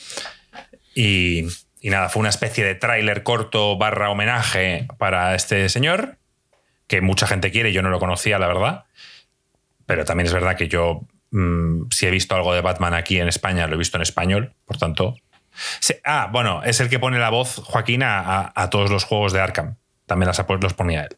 Y, 0.94 1.46
y 1.80 1.90
nada, 1.90 2.10
fue 2.10 2.20
una 2.20 2.28
especie 2.28 2.64
de 2.64 2.74
tráiler 2.74 3.22
corto 3.22 3.78
barra 3.78 4.10
homenaje 4.10 4.86
para 4.98 5.34
este 5.34 5.68
señor, 5.70 6.18
que 6.86 7.00
mucha 7.00 7.26
gente 7.26 7.50
quiere, 7.50 7.72
yo 7.72 7.80
no 7.80 7.88
lo 7.88 7.98
conocía, 7.98 8.38
la 8.38 8.48
verdad. 8.48 8.84
Pero 9.86 10.04
también 10.04 10.26
es 10.26 10.32
verdad 10.32 10.56
que 10.56 10.68
yo 10.68 11.02
Mm, 11.32 11.88
si 11.90 12.06
he 12.06 12.10
visto 12.10 12.34
algo 12.36 12.54
de 12.54 12.60
Batman 12.60 12.92
aquí 12.94 13.18
en 13.18 13.26
España, 13.26 13.66
lo 13.66 13.74
he 13.74 13.78
visto 13.78 13.96
en 13.96 14.02
español, 14.02 14.54
por 14.66 14.76
tanto. 14.76 15.16
ah, 16.04 16.28
bueno, 16.30 16.62
es 16.62 16.80
el 16.80 16.88
que 16.88 16.98
pone 16.98 17.18
la 17.18 17.30
voz, 17.30 17.56
Joaquín, 17.64 18.02
a, 18.04 18.68
todos 18.70 18.90
los 18.90 19.04
juegos 19.04 19.32
de 19.32 19.40
Arkham. 19.40 19.76
También 20.06 20.28
las, 20.28 20.44
los 20.60 20.74
ponía 20.74 21.04
él. 21.04 21.16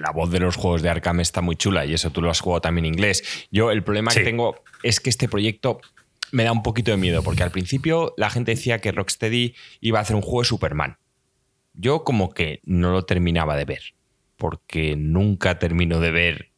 la 0.00 0.10
voz 0.12 0.30
de 0.30 0.40
los 0.40 0.56
juegos 0.56 0.80
de 0.80 0.88
Arkham 0.88 1.20
está 1.20 1.42
muy 1.42 1.56
chula 1.56 1.84
y 1.84 1.92
eso 1.92 2.10
tú 2.10 2.22
lo 2.22 2.30
has 2.30 2.40
jugado 2.40 2.62
también 2.62 2.86
en 2.86 2.94
inglés. 2.94 3.46
Yo 3.50 3.70
el 3.70 3.84
problema 3.84 4.10
que 4.10 4.20
tengo 4.20 4.64
es 4.82 4.98
que 4.98 5.10
este 5.10 5.28
proyecto 5.28 5.80
me 6.32 6.44
da 6.44 6.52
un 6.52 6.62
poquito 6.62 6.90
de 6.90 6.96
miedo 6.96 7.22
porque 7.22 7.42
al 7.42 7.50
principio 7.50 8.14
la 8.16 8.30
gente 8.30 8.52
decía 8.52 8.80
que 8.80 8.92
Rocksteady 8.92 9.54
iba 9.80 9.98
a 9.98 10.02
hacer 10.02 10.16
un 10.16 10.22
juego 10.22 10.40
de 10.40 10.46
Superman. 10.46 10.96
Yo 11.74 12.02
como 12.02 12.32
que 12.32 12.60
no 12.64 12.92
lo 12.92 13.04
terminaba 13.04 13.56
de 13.56 13.66
ver 13.66 13.94
porque 14.36 14.96
nunca 14.96 15.58
termino 15.58 16.00
de 16.00 16.10
ver 16.10 16.53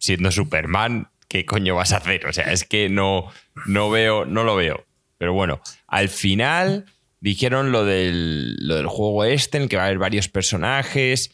siendo 0.00 0.32
Superman, 0.32 1.08
¿qué 1.28 1.46
coño 1.46 1.76
vas 1.76 1.92
a 1.92 1.98
hacer? 1.98 2.26
O 2.26 2.32
sea, 2.32 2.50
es 2.50 2.64
que 2.64 2.88
no, 2.88 3.30
no 3.66 3.90
veo, 3.90 4.24
no 4.24 4.42
lo 4.42 4.56
veo. 4.56 4.84
Pero 5.18 5.32
bueno, 5.32 5.60
al 5.86 6.08
final 6.08 6.86
dijeron 7.20 7.70
lo 7.70 7.84
del, 7.84 8.56
lo 8.66 8.76
del 8.76 8.88
juego 8.88 9.24
este, 9.24 9.58
en 9.58 9.64
el 9.64 9.68
que 9.68 9.76
va 9.76 9.82
a 9.82 9.86
haber 9.86 9.98
varios 9.98 10.28
personajes. 10.28 11.30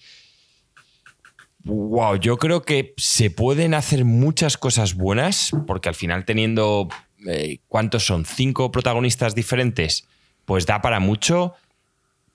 Wow, 1.63 2.17
yo 2.17 2.37
creo 2.37 2.63
que 2.63 2.95
se 2.97 3.31
pueden 3.31 3.75
hacer 3.75 4.05
muchas 4.05 4.57
cosas 4.57 4.95
buenas, 4.95 5.53
porque 5.67 5.89
al 5.89 5.95
final 5.95 6.25
teniendo, 6.25 6.89
eh, 7.27 7.59
¿cuántos 7.69 8.05
son? 8.05 8.25
Cinco 8.25 8.71
protagonistas 8.73 9.35
diferentes, 9.35 10.07
pues 10.45 10.67
da 10.67 10.83
para 10.83 11.01
mucho. 11.01 11.55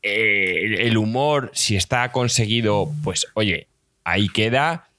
Eh, 0.02 0.88
el 0.88 0.98
humor, 0.98 1.52
si 1.54 1.76
está 1.76 2.12
conseguido, 2.12 2.92
pues 3.04 3.28
oye, 3.36 3.68
ahí 4.04 4.30
queda 4.30 4.91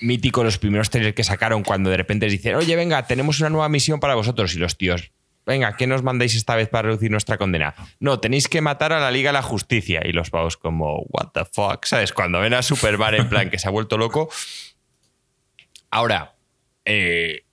mítico 0.00 0.44
los 0.44 0.58
primeros 0.58 0.90
trailers 0.90 1.14
que 1.14 1.24
sacaron 1.24 1.62
cuando 1.62 1.90
de 1.90 1.96
repente 1.96 2.26
dicen, 2.26 2.56
oye, 2.56 2.76
venga, 2.76 3.06
tenemos 3.06 3.40
una 3.40 3.50
nueva 3.50 3.68
misión 3.68 4.00
para 4.00 4.14
vosotros 4.14 4.54
y 4.54 4.58
los 4.58 4.76
tíos, 4.76 5.12
venga, 5.48 5.76
¿qué 5.76 5.86
nos 5.86 6.02
mandáis 6.02 6.34
esta 6.34 6.56
vez 6.56 6.68
para 6.68 6.88
reducir 6.88 7.10
nuestra 7.10 7.38
condena? 7.38 7.74
No, 8.00 8.20
tenéis 8.20 8.48
que 8.48 8.60
matar 8.60 8.92
a 8.92 9.00
la 9.00 9.10
Liga 9.10 9.30
de 9.30 9.34
la 9.34 9.42
Justicia. 9.42 10.02
Y 10.04 10.12
los 10.12 10.28
pavos 10.28 10.58
como, 10.58 11.06
what 11.08 11.28
the 11.32 11.44
fuck, 11.46 11.86
¿sabes? 11.86 12.12
Cuando 12.12 12.40
ven 12.40 12.52
a 12.52 12.62
Superman 12.62 13.14
en 13.14 13.28
plan 13.28 13.48
que 13.50 13.58
se 13.58 13.66
ha 13.66 13.70
vuelto 13.70 13.96
loco. 13.96 14.28
Ahora, 15.90 16.34
eh, 16.84 17.44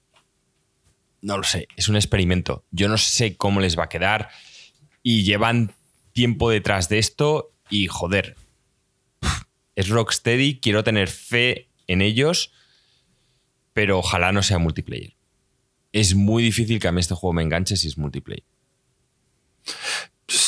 no 1.22 1.38
lo 1.38 1.44
sé, 1.44 1.70
es 1.78 1.88
un 1.88 1.96
experimento. 1.96 2.66
Yo 2.72 2.90
no 2.90 2.98
sé 2.98 3.38
cómo 3.38 3.62
les 3.62 3.80
va 3.80 3.86
a 3.86 3.90
quedar 3.90 4.30
y 5.02 5.24
llevan 5.24 5.74
tiempo 6.12 6.50
detrás 6.50 6.90
de 6.90 7.00
esto 7.00 7.52
y 7.70 7.88
joder, 7.88 8.36
es 9.76 9.90
Rocksteady, 9.90 10.60
quiero 10.60 10.84
tener 10.84 11.08
fe 11.08 11.65
en 11.88 12.02
ellos, 12.02 12.52
pero 13.74 14.00
ojalá 14.00 14.32
no 14.32 14.44
sea 14.44 14.58
multiplayer. 14.58 15.16
Es 15.92 16.16
muy 16.16 16.44
difícil 16.44 16.80
que 16.80 16.88
a 16.88 16.92
mí 16.92 17.00
este 17.00 17.16
juego 17.16 17.34
me 17.34 17.44
enganche 17.44 17.78
si 17.78 17.88
es 17.88 17.98
multiplayer. 17.98 18.44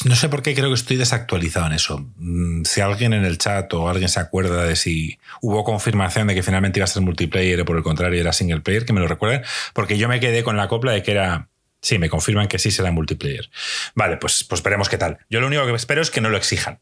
No 0.06 0.16
sé 0.16 0.28
por 0.28 0.42
qué 0.42 0.56
creo 0.56 0.70
que 0.70 0.76
estoy 0.76 0.98
desactualizado 0.98 1.68
en 1.68 1.74
eso. 1.74 2.12
Mm, 2.16 2.64
si 2.64 2.82
alguien 2.82 3.14
en 3.14 3.26
el 3.26 3.38
chat 3.38 3.72
o 3.74 3.90
alguien 3.90 4.10
se 4.10 4.20
acuerda 4.20 4.64
de 4.64 4.76
si 4.76 5.20
hubo 5.42 5.64
confirmación 5.64 6.28
de 6.28 6.36
que 6.36 6.44
finalmente 6.44 6.80
iba 6.80 6.86
a 6.86 6.88
ser 6.88 7.04
multiplayer 7.04 7.62
o 7.62 7.66
por 7.66 7.78
el 7.78 7.84
contrario 7.84 8.20
era 8.20 8.34
single 8.34 8.62
player, 8.62 8.86
que 8.86 8.94
me 8.94 9.00
lo 9.00 9.08
recuerden, 9.08 9.44
porque 9.74 9.98
yo 9.98 10.08
me 10.10 10.20
quedé 10.20 10.44
con 10.44 10.58
la 10.58 10.68
copla 10.68 10.92
de 10.92 11.04
que 11.04 11.12
era 11.12 11.50
Sí, 11.82 12.00
me 12.00 12.10
confirman 12.10 12.48
que 12.48 12.60
sí 12.60 12.72
será 12.72 12.92
multiplayer. 12.92 13.50
Vale, 13.94 14.18
pues, 14.18 14.44
pues 14.44 14.64
veremos 14.64 14.90
qué 14.90 14.98
tal. 14.98 15.20
Yo 15.30 15.40
lo 15.40 15.48
único 15.48 15.66
que 15.66 15.74
espero 15.74 16.02
es 16.02 16.10
que 16.10 16.22
no 16.22 16.30
lo 16.30 16.38
exijan. 16.38 16.80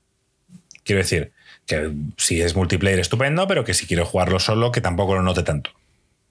Quiero 0.84 1.02
decir, 1.02 1.34
que 1.65 1.91
si 2.17 2.41
es 2.41 2.56
multiplayer 2.56 2.99
estupendo, 2.99 3.47
pero 3.47 3.63
que 3.63 3.73
si 3.73 3.88
quiero 3.88 4.06
jugarlo 4.06 4.39
solo, 4.39 4.71
que 4.71 4.82
tampoco 4.82 5.15
lo 5.15 5.21
note 5.21 5.43
tanto. 5.43 5.71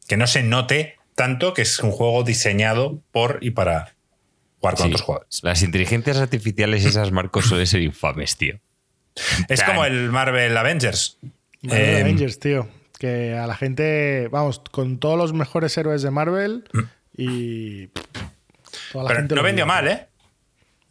Que 0.07 0.17
no 0.17 0.27
se 0.27 0.43
note 0.43 0.97
tanto 1.15 1.55
que 1.55 1.63
es 1.63 1.79
un 1.81 1.91
juego 1.91 2.23
diseñado 2.23 3.01
por 3.13 3.39
y 3.41 3.51
para 3.51 3.95
jugar 4.61 4.77
con 4.77 4.87
otros 4.87 5.03
jugadores. 5.03 5.41
Las 5.43 5.63
inteligencias 5.63 6.19
artificiales, 6.19 6.85
esas 6.85 7.13
marcos, 7.13 7.47
suelen 7.47 7.67
ser 7.67 7.83
infames, 7.83 8.37
tío. 8.37 8.59
Es 9.49 9.63
como 9.63 9.85
el 9.85 10.11
Marvel 10.11 10.57
Avengers. 10.57 11.19
Marvel 11.63 11.97
em, 11.97 12.03
Avengers, 12.03 12.39
tío. 12.39 12.69
Que 12.99 13.37
a 13.37 13.47
la 13.47 13.57
gente, 13.57 14.29
vamos, 14.29 14.61
con 14.71 14.99
todos 14.99 15.19
los 15.19 15.33
mejores 15.33 15.77
héroes 15.77 16.03
de 16.03 16.11
Marvel 16.11 16.65
mm. 16.73 16.81
y. 17.17 17.89
Toda 18.93 19.05
la 19.05 19.15
gente 19.17 19.35
no 19.35 19.43
vendió 19.43 19.67
mal, 19.67 19.87
¿eh? 19.87 20.09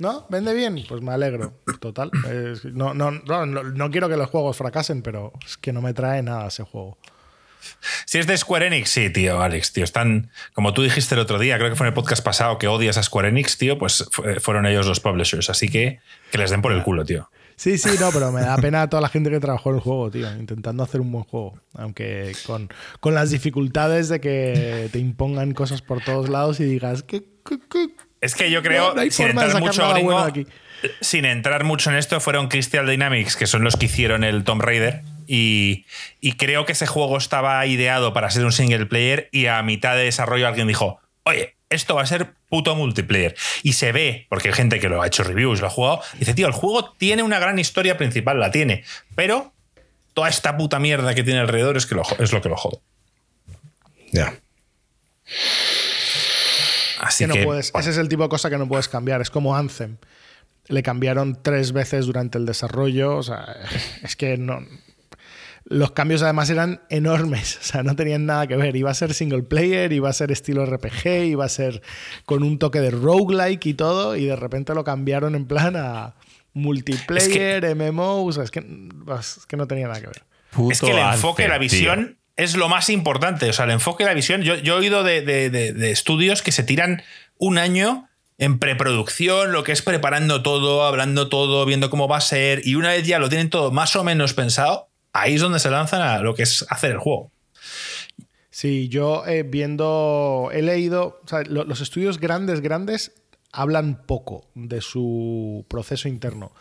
¿No? 0.04 0.26
¿Vende 0.28 0.54
bien? 0.54 0.84
Pues 0.86 1.02
me 1.02 1.14
alegro. 1.14 1.54
Total. 1.80 2.12
no, 2.74 2.94
no, 2.94 3.12
no, 3.12 3.90
quiero 3.90 4.10
que 4.10 4.18
los 4.18 4.30
juegos 4.30 4.58
fracasen, 4.58 5.02
pero 5.02 5.32
es 5.46 5.56
que 5.56 5.72
no 5.72 5.82
me 5.82 5.94
trae 5.94 6.22
nada 6.22 6.50
ese 6.50 6.64
juego. 6.64 6.98
Si 8.06 8.18
es 8.18 8.28
de 8.28 8.36
Square 8.36 8.68
Enix, 8.68 8.90
sí, 8.90 9.10
tío, 9.10 9.42
Alex, 9.42 9.72
tío. 9.72 9.86
Están, 9.86 10.30
como 10.52 10.74
tú 10.74 10.84
dijiste 10.84 11.16
el 11.16 11.22
otro 11.22 11.40
día, 11.40 11.58
creo 11.58 11.70
que 11.70 11.78
fue 11.78 11.88
en 11.88 11.92
el 11.92 11.94
podcast 11.94 12.22
pasado 12.22 12.58
que 12.58 12.68
odias 12.68 12.98
a 12.98 13.04
Square 13.04 13.30
Enix, 13.30 13.58
tío, 13.58 13.78
pues 13.78 14.06
fueron 14.42 14.66
ellos 14.66 14.86
los 14.88 15.00
publishers. 15.00 15.50
Así 15.50 15.70
que 15.70 16.02
que 16.32 16.38
les 16.38 16.52
den 16.52 16.62
por 16.62 16.74
el 16.74 16.84
culo, 16.84 17.06
tío. 17.06 17.30
Sí, 17.56 17.78
sí, 17.78 17.92
no, 17.98 18.12
pero 18.12 18.34
me 18.34 18.42
da 18.42 18.58
pena 18.58 18.82
a 18.82 18.90
toda 18.90 19.00
la 19.00 19.08
gente 19.08 19.30
que 19.30 19.40
trabajó 19.40 19.70
en 19.70 19.76
el 19.78 19.82
juego, 19.82 20.12
tío, 20.12 20.30
intentando 20.36 20.84
hacer 20.84 21.00
un 21.00 21.14
buen 21.14 21.24
juego. 21.24 21.62
Aunque 21.76 22.36
con, 22.46 22.68
con 23.00 23.14
las 23.14 23.30
dificultades 23.30 24.10
de 24.10 24.20
que 24.20 24.90
te 24.92 25.00
impongan 25.00 25.54
cosas 25.54 25.82
por 25.82 26.04
todos 26.04 26.28
lados 26.28 26.60
y 26.60 26.66
digas, 26.66 27.04
¿qué, 27.04 27.24
qué, 27.46 27.60
qué 27.70 27.88
es 28.24 28.36
que 28.36 28.50
yo 28.50 28.64
creo, 28.64 28.96
sin 29.12 29.28
entrar 29.28 29.60
mucho 29.60 29.84
sin 31.02 31.26
entrar 31.26 31.64
mucho 31.64 31.90
en 31.90 31.98
esto, 31.98 32.20
fueron 32.20 32.48
Crystal 32.48 32.88
Dynamics, 32.88 33.36
que 33.36 33.48
son 33.48 33.64
los 33.64 33.76
que 33.76 33.86
hicieron 33.88 34.24
el 34.24 34.44
Tomb 34.46 34.62
Raider. 34.62 35.02
Y, 35.28 35.86
creo 36.38 36.66
que 36.66 36.72
ese 36.72 36.88
juego 36.88 37.18
estaba 37.18 37.66
ideado 37.66 38.14
para 38.14 38.30
ser 38.30 38.46
un 38.46 38.54
single 38.54 38.86
player 38.86 39.30
y 39.32 39.48
a 39.48 39.62
mitad 39.62 39.96
de 39.96 40.06
desarrollo 40.06 40.48
alguien 40.48 40.68
dijo, 40.68 41.02
oye, 41.24 41.56
esto 41.70 41.96
va 41.96 42.04
a 42.04 42.06
ser 42.06 42.34
puto 42.50 42.76
multiplayer. 42.76 43.36
Y 43.62 43.74
se 43.74 43.92
ve, 43.92 44.26
porque 44.30 44.50
hay 44.50 44.54
gente 44.54 44.80
que 44.80 44.88
lo 44.88 45.02
ha 45.02 45.08
hecho 45.08 45.24
reviews, 45.24 45.60
lo 45.60 45.68
ha 45.68 45.70
jugado, 45.70 46.02
dice, 46.18 46.34
tío, 46.34 46.48
el 46.48 46.54
juego 46.54 46.94
tiene 46.98 47.24
una 47.24 47.40
gran 47.40 47.60
historia 47.60 47.98
principal, 47.98 48.40
la 48.40 48.52
tiene, 48.52 48.86
pero 49.16 49.54
toda 50.14 50.30
esta 50.30 50.56
puta 50.56 50.80
mierda 50.80 51.14
que 51.14 51.24
tiene 51.24 51.40
alrededor 51.40 51.76
es, 51.76 51.86
que 51.86 51.96
es 52.20 52.32
lo 52.32 52.42
que 52.42 52.50
lo 52.50 52.56
jode. 52.56 52.78
Ya 54.12 54.34
ese 57.10 57.90
es 57.90 57.98
el 57.98 58.10
tipo 58.10 58.24
de 58.24 58.30
cosa 58.30 58.50
que 58.50 58.58
no 58.58 58.68
puedes 58.68 58.88
cambiar. 58.88 59.22
Es 59.22 59.30
como 59.30 59.56
Anthem. 59.56 59.98
Le 60.68 60.82
cambiaron 60.82 61.40
tres 61.42 61.74
veces 61.74 62.06
durante 62.06 62.38
el 62.38 62.46
desarrollo. 62.46 63.18
O 63.18 63.24
sea, 63.24 63.56
es 64.04 64.16
que 64.16 64.38
no. 64.38 64.60
Los 65.66 65.92
cambios 65.92 66.22
además 66.22 66.50
eran 66.50 66.82
enormes, 66.90 67.58
o 67.62 67.64
sea, 67.64 67.84
no 67.84 67.96
tenían 67.96 68.26
nada 68.26 68.48
que 68.48 68.58
ver. 68.58 68.76
Iba 68.76 68.92
a 68.92 68.94
ser 68.94 69.14
single 69.14 69.44
player, 69.44 69.94
iba 69.94 70.10
a 70.10 70.14
ser 70.14 70.32
estilo 70.32 70.66
RPG, 70.66 71.26
iba 71.26 71.46
a 71.46 71.50
ser 71.50 71.82
con 72.26 72.44
un 72.44 72.60
toque 72.60 72.82
de 72.82 72.92
roguelike 72.92 73.66
y 73.66 73.74
todo, 73.74 74.16
y 74.16 74.26
de 74.26 74.36
repente 74.36 74.74
lo 74.76 74.84
cambiaron 74.84 75.36
en 75.36 75.46
plan 75.46 75.76
a 75.78 76.16
multiplayer, 76.54 77.76
MMO, 77.76 78.26
o 78.26 78.32
sea, 78.32 78.44
es 78.44 78.52
que, 78.52 78.60
es 79.20 79.46
que 79.48 79.58
no 79.58 79.68
tenía 79.68 79.88
nada 79.88 80.02
que 80.02 80.08
ver. 80.08 80.24
es 80.72 80.82
que 80.82 80.92
el 80.92 80.98
enfoque, 80.98 81.48
la 81.48 81.58
visión, 81.58 82.18
es 82.36 82.56
lo 82.56 82.70
más 82.70 82.90
importante. 82.90 83.50
O 83.50 83.54
sea, 83.54 83.66
el 83.66 83.72
enfoque 83.72 84.04
y 84.04 84.06
la 84.06 84.14
visión. 84.14 84.42
Yo, 84.42 84.56
he 84.56 84.72
oído 84.72 85.04
de, 85.04 85.92
estudios 85.92 86.42
que 86.42 86.52
se 86.52 86.64
tiran 86.64 87.04
un 87.38 87.58
año 87.58 88.10
en 88.38 88.60
preproducción, 88.60 89.52
lo 89.52 89.64
que 89.64 89.72
es 89.72 89.82
preparando 89.82 90.42
todo, 90.42 90.86
hablando 90.86 91.30
todo, 91.30 91.66
viendo 91.66 91.90
cómo 91.90 92.08
va 92.08 92.18
a 92.18 92.22
ser. 92.22 92.66
Y 92.66 92.76
una 92.76 92.90
vez 92.90 93.06
ya 93.06 93.20
lo 93.20 93.30
tienen 93.30 93.50
todo 93.50 93.72
más 93.72 93.96
o 93.96 94.04
menos 94.04 94.34
pensado, 94.34 94.90
ahí 95.14 95.36
es 95.36 95.42
donde 95.42 95.60
se 95.60 95.70
lanzan 95.70 96.02
a 96.02 96.20
lo 96.20 96.34
que 96.34 96.44
es 96.44 96.66
hacer 96.70 96.92
el 96.92 96.98
juego. 96.98 97.32
Sí, 98.50 98.88
yo 98.88 99.26
eh, 99.26 99.44
viendo, 99.44 100.50
he 100.54 100.62
leído, 100.62 101.20
o 101.24 101.28
sea, 101.28 101.42
los 101.44 101.82
estudios 101.82 102.20
grandes, 102.20 102.62
grandes, 102.62 103.14
hablan 103.52 104.04
poco 104.06 104.48
de 104.56 104.82
su 104.82 105.66
proceso 105.70 106.08
interno. 106.08 106.52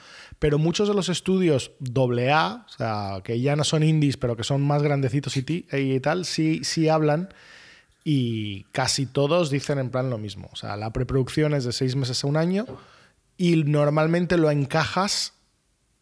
Pero 0.43 0.59
muchos 0.59 0.89
de 0.89 0.95
los 0.95 1.09
estudios 1.09 1.71
AA, 1.95 2.67
o 2.67 2.69
sea, 2.69 3.21
que 3.23 3.41
ya 3.41 3.55
no 3.55 3.63
son 3.63 3.85
indies, 3.85 4.17
pero 4.17 4.35
que 4.37 4.43
son 4.43 4.61
más 4.61 4.83
grandecitos 4.83 5.37
y, 5.37 6.01
tal, 6.01 6.25
sí, 6.25 6.65
sí 6.65 6.89
hablan 6.89 7.29
y 8.03 8.65
casi 8.73 9.07
todos 9.07 9.51
dicen 9.51 9.79
en 9.79 9.91
plan 9.91 10.11
lo 10.11 10.19
mismo. 10.19 10.51
O 10.53 10.57
sea, 10.57 10.77
la 10.77 10.93
preproducción 10.93 11.55
es 11.55 11.63
de 11.63 11.71
seis 11.71 11.95
meses 11.95 12.25
a 12.25 12.27
un 12.27 12.37
año 12.37 12.67
y 13.37 13.63
normalmente 13.63 14.37
lo 14.37 14.51
encajas 14.51 15.35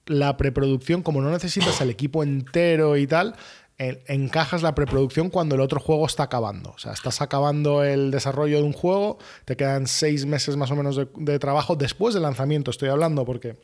la 0.06 0.38
preproducción, 0.38 1.02
como 1.02 1.20
no 1.20 1.30
necesitas 1.30 1.78
el 1.82 1.90
equipo 1.90 2.22
entero 2.22 2.96
y 2.96 3.06
tal, 3.06 3.36
encajas 3.76 4.62
la 4.62 4.74
preproducción 4.74 5.28
cuando 5.28 5.54
el 5.56 5.60
otro 5.60 5.80
juego 5.80 6.06
está 6.06 6.22
acabando. 6.22 6.70
O 6.70 6.78
sea, 6.78 6.92
estás 6.92 7.20
acabando 7.20 7.84
el 7.84 8.10
desarrollo 8.10 8.56
de 8.56 8.62
un 8.62 8.72
juego, 8.72 9.18
te 9.44 9.58
quedan 9.58 9.86
seis 9.86 10.24
meses 10.24 10.56
más 10.56 10.70
o 10.70 10.76
menos 10.76 10.96
de, 10.96 11.38
trabajo 11.38 11.76
después 11.76 12.14
del 12.14 12.22
lanzamiento, 12.22 12.70
estoy 12.70 12.88
hablando, 12.88 13.26
porque 13.26 13.58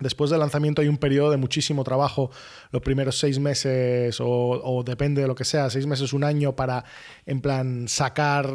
después 0.00 0.30
del 0.30 0.40
lanzamiento 0.40 0.82
hay 0.82 0.88
un 0.88 0.98
periodo 0.98 1.30
de 1.30 1.36
muchísimo 1.36 1.84
trabajo, 1.84 2.30
los 2.70 2.82
primeros 2.82 3.18
seis 3.18 3.38
meses 3.38 4.18
o, 4.20 4.82
depende 4.84 5.22
de 5.22 5.28
lo 5.28 5.34
que 5.34 5.44
sea, 5.44 5.70
seis 5.70 5.86
meses, 5.86 6.12
un 6.12 6.24
año 6.24 6.56
para, 6.56 6.84
en 7.26 7.40
plan, 7.40 7.88
sacar 7.88 8.48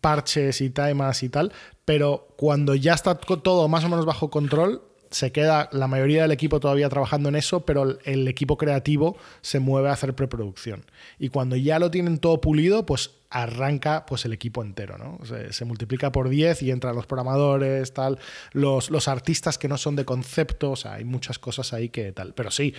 parches 0.00 0.60
y 0.60 0.70
temas 0.70 1.22
y 1.22 1.28
tal, 1.28 1.52
pero 1.84 2.28
cuando 2.36 2.74
ya 2.74 2.94
está 2.94 3.14
todo 3.16 3.68
más 3.68 3.84
o 3.84 3.88
menos 3.88 4.06
bajo 4.06 4.30
control, 4.30 4.82
se 5.10 5.30
queda 5.30 5.68
la 5.70 5.86
mayoría 5.86 6.22
del 6.22 6.32
equipo 6.32 6.58
todavía 6.58 6.88
trabajando 6.88 7.28
en 7.28 7.36
eso, 7.36 7.64
pero 7.64 7.98
el 8.04 8.26
equipo 8.26 8.56
creativo 8.56 9.16
se 9.42 9.60
mueve 9.60 9.88
a 9.88 9.92
hacer 9.92 10.14
preproducción. 10.14 10.84
Y 11.20 11.28
cuando 11.28 11.54
ya 11.54 11.78
lo 11.78 11.90
tienen 11.92 12.18
todo 12.18 12.40
pulido, 12.40 12.84
pues 12.84 13.12
arranca 13.34 14.06
pues 14.06 14.24
el 14.24 14.32
equipo 14.32 14.62
entero, 14.62 14.96
¿no? 14.96 15.18
Se, 15.50 15.64
multiplica 15.64 16.12
por 16.12 16.28
10 16.28 16.62
y 16.62 16.70
entran 16.70 16.94
los 16.94 17.06
programadores, 17.06 17.92
tal, 17.92 18.20
los, 18.52 18.90
los, 18.90 19.08
artistas 19.08 19.58
que 19.58 19.66
no 19.66 19.76
son 19.76 19.96
de 19.96 20.04
concepto, 20.04 20.70
o 20.70 20.76
sea, 20.76 20.94
hay 20.94 21.04
muchas 21.04 21.40
cosas 21.40 21.72
ahí 21.72 21.88
que 21.88 22.12
tal. 22.12 22.32
Pero 22.34 22.52
sí, 22.52 22.74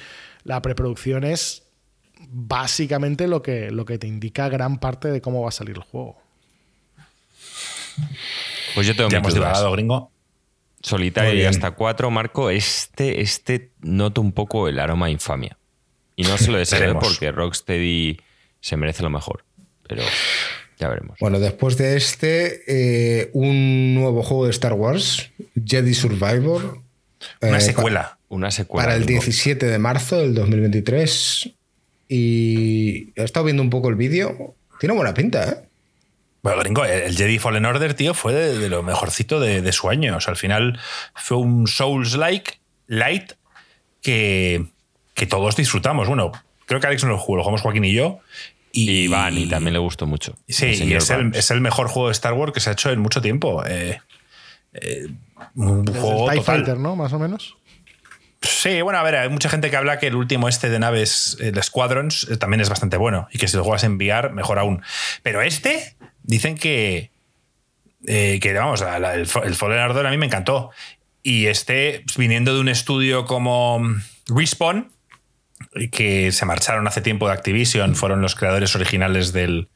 la 0.45 0.61
preproducción 0.61 1.25
es 1.25 1.63
básicamente 2.29 3.27
lo 3.27 3.41
que, 3.41 3.69
lo 3.69 3.83
que 3.83 3.97
te 3.97 4.07
indica 4.07 4.47
gran 4.47 4.79
parte 4.79 5.09
de 5.09 5.19
cómo 5.19 5.41
va 5.41 5.49
a 5.49 5.51
salir 5.51 5.75
el 5.75 5.83
juego. 5.83 6.15
Pues 8.75 8.87
yo 8.87 8.95
tengo 8.95 9.09
hemos 9.13 9.33
divagado, 9.33 9.69
gringo. 9.73 10.09
Solitario 10.81 11.33
y 11.33 11.43
hasta 11.43 11.71
cuatro, 11.71 12.09
Marco, 12.11 12.49
este, 12.49 13.19
este 13.19 13.71
noto 13.81 14.21
un 14.21 14.31
poco 14.31 14.69
el 14.69 14.79
aroma 14.79 15.09
infamia. 15.09 15.57
Y 16.15 16.23
no 16.23 16.37
se 16.37 16.49
lo 16.49 16.57
deseo 16.57 16.97
porque 16.97 17.31
Rocksteady 17.33 18.21
se 18.61 18.77
merece 18.77 19.03
lo 19.03 19.09
mejor. 19.09 19.43
Pero 19.87 20.03
ya 20.77 20.89
veremos. 20.89 21.17
Bueno, 21.19 21.39
después 21.39 21.77
de 21.77 21.95
este, 21.95 22.63
eh, 22.67 23.29
un 23.33 23.95
nuevo 23.95 24.23
juego 24.23 24.45
de 24.45 24.51
Star 24.51 24.73
Wars, 24.73 25.29
Jedi 25.63 25.93
Survivor. 25.93 26.79
Una 27.41 27.57
eh, 27.57 27.61
secuela. 27.61 28.17
Una 28.29 28.51
secuela. 28.51 28.85
Para 28.85 28.97
el 28.97 29.05
17 29.05 29.65
de 29.65 29.79
marzo 29.79 30.17
del 30.17 30.33
2023. 30.33 31.49
Y 32.07 33.13
he 33.15 33.23
estado 33.23 33.45
viendo 33.45 33.63
un 33.63 33.69
poco 33.69 33.89
el 33.89 33.95
vídeo. 33.95 34.55
Tiene 34.79 34.95
buena 34.95 35.13
pinta, 35.13 35.49
¿eh? 35.49 35.57
Bueno, 36.45 36.59
gringo, 36.59 36.85
el 36.85 37.17
Jedi 37.17 37.39
Fallen 37.39 37.65
Order, 37.65 37.95
tío, 37.95 38.13
fue 38.13 38.31
de, 38.31 38.69
lo 38.69 38.83
mejorcito 38.83 39.39
de, 39.39 39.71
su 39.71 39.89
año. 39.89 40.17
O 40.17 40.21
sea, 40.21 40.31
al 40.31 40.37
final 40.37 40.79
fue 41.15 41.37
un 41.37 41.65
Souls-like, 41.65 42.59
light, 42.85 43.31
que, 44.03 44.67
que 45.15 45.25
todos 45.25 45.55
disfrutamos. 45.55 46.07
Bueno, 46.07 46.31
creo 46.67 46.79
que 46.79 46.85
Alex 46.85 47.03
no 47.03 47.09
lo 47.09 47.17
jugó, 47.17 47.37
lo 47.37 47.43
jugamos 47.43 47.61
Joaquín 47.61 47.85
y 47.85 47.93
yo. 47.93 48.19
Y, 48.75 49.03
Iván, 49.03 49.37
y 49.37 49.47
también 49.47 49.73
le 49.73 49.79
gustó 49.79 50.05
mucho. 50.05 50.35
Sí, 50.49 50.65
y 50.83 50.93
es 50.93 51.09
el, 51.09 51.61
mejor 51.61 51.87
juego 51.87 52.09
de 52.09 52.11
Star 52.11 52.33
Wars 52.33 52.51
que 52.51 52.59
se 52.59 52.69
ha 52.69 52.73
hecho 52.73 52.91
en 52.91 52.99
mucho 52.99 53.21
tiempo. 53.21 53.63
Eh, 53.65 54.01
eh, 54.73 55.07
un 55.55 55.85
juego 55.85 56.29
TIE 56.29 56.41
Fighter, 56.41 56.77
¿no? 56.77 56.95
Más 56.97 57.13
o 57.13 57.19
menos. 57.19 57.55
Sí, 58.41 58.81
bueno, 58.81 58.99
a 58.99 59.03
ver, 59.03 59.15
hay 59.15 59.29
mucha 59.29 59.49
gente 59.49 59.69
que 59.69 59.77
habla 59.77 59.97
que 59.97 60.07
el 60.07 60.15
último 60.15 60.49
este 60.49 60.69
de 60.69 60.77
naves, 60.77 61.37
el 61.39 61.61
Squadrons, 61.63 62.27
eh, 62.29 62.37
también 62.37 62.59
es 62.59 62.69
bastante 62.69 62.97
bueno 62.97 63.27
y 63.31 63.37
que 63.37 63.47
si 63.47 63.55
lo 63.55 63.63
juegas 63.63 63.85
en 63.85 63.95
VR, 63.95 64.31
mejor 64.31 64.59
aún. 64.59 64.83
Pero 65.23 65.41
este, 65.41 65.95
dicen 66.23 66.55
que, 66.55 67.11
eh, 68.05 68.39
que 68.41 68.53
vamos, 68.53 68.81
el, 68.81 69.05
el 69.05 69.55
Fallen 69.55 69.79
Ardor 69.79 70.05
a 70.05 70.11
mí 70.11 70.17
me 70.17 70.25
encantó. 70.25 70.71
Y 71.23 71.47
este, 71.47 72.03
viniendo 72.17 72.53
de 72.53 72.59
un 72.59 72.69
estudio 72.69 73.25
como 73.25 73.81
Respawn, 74.27 74.91
que 75.91 76.31
se 76.31 76.45
marcharon 76.45 76.87
hace 76.87 77.01
tiempo 77.01 77.27
de 77.27 77.33
Activision, 77.33 77.95
fueron 77.95 78.21
los 78.21 78.35
creadores 78.35 78.75
originales 78.75 79.33
del, 79.33 79.69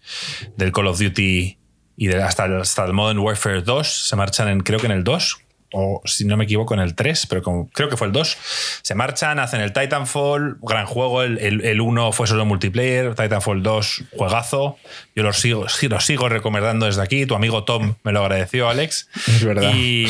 del 0.56 0.72
Call 0.72 0.88
of 0.88 1.00
Duty 1.00 1.58
y 1.98 2.08
de, 2.08 2.24
hasta, 2.24 2.46
hasta 2.60 2.86
el 2.86 2.94
Modern 2.94 3.20
Warfare 3.20 3.62
2, 3.62 4.08
se 4.08 4.16
marchan 4.16 4.48
en, 4.48 4.62
creo 4.62 4.80
que 4.80 4.86
en 4.86 4.94
el 4.94 5.04
2, 5.04 5.42
o 5.72 6.02
si 6.06 6.26
no 6.26 6.38
me 6.38 6.46
equivoco, 6.46 6.74
en 6.74 6.80
el 6.80 6.96
3, 6.96 7.28
pero 7.28 7.44
como, 7.44 7.70
creo 7.70 7.90
que 7.90 7.98
fue 7.98 8.08
el 8.08 8.14
2. 8.14 8.38
Se 8.82 8.96
marchan, 8.96 9.40
hacen 9.40 9.62
el 9.62 9.74
Titanfall, 9.74 10.58
gran 10.62 10.86
juego. 10.86 11.22
El, 11.24 11.38
el, 11.40 11.82
1 11.82 12.12
fue 12.12 12.28
solo 12.28 12.46
multiplayer, 12.46 13.16
Titanfall 13.16 13.62
2, 13.62 14.04
juegazo. 14.18 14.78
Yo 15.16 15.24
lo 15.24 15.34
sigo, 15.34 15.66
lo 15.90 16.00
sigo 16.00 16.30
recomendando 16.30 16.86
desde 16.86 17.02
aquí. 17.02 17.26
Tu 17.26 17.36
amigo 17.36 17.66
Tom 17.66 17.96
me 18.04 18.12
lo 18.12 18.22
agradeció, 18.22 18.70
Alex. 18.70 19.10
Es 19.28 19.44
verdad. 19.44 19.72
Y, 19.76 20.08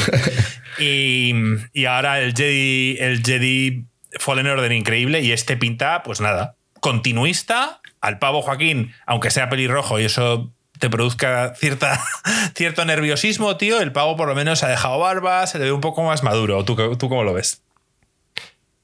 y, 1.74 1.86
ahora 1.86 2.22
el 2.22 2.34
Jedi, 2.34 2.98
el 3.00 3.22
Jedi 3.22 3.86
Fallen 4.18 4.48
Order 4.48 4.72
increíble 4.72 5.22
y 5.22 5.32
este 5.32 5.58
pinta, 5.58 6.04
pues 6.04 6.22
nada, 6.22 6.56
continuista. 6.80 7.82
Al 8.02 8.18
pavo 8.18 8.42
Joaquín, 8.42 8.94
aunque 9.06 9.30
sea 9.30 9.50
pelirrojo 9.50 10.00
y 10.00 10.06
eso 10.06 10.54
te 10.80 10.90
produzca 10.90 11.54
cierta, 11.56 12.02
cierto 12.56 12.86
nerviosismo, 12.86 13.58
tío, 13.58 13.82
el 13.82 13.92
pavo 13.92 14.16
por 14.16 14.30
lo 14.30 14.36
menos 14.36 14.64
ha 14.64 14.70
dejado 14.70 15.00
barba, 15.00 15.46
se 15.48 15.60
le 15.60 15.66
ve 15.66 15.72
un 15.74 15.82
poco 15.82 16.04
más 16.04 16.24
maduro. 16.24 16.64
¿Tú, 16.64 16.76
tú 16.98 17.10
cómo 17.10 17.24
lo 17.24 17.34
ves? 17.34 17.62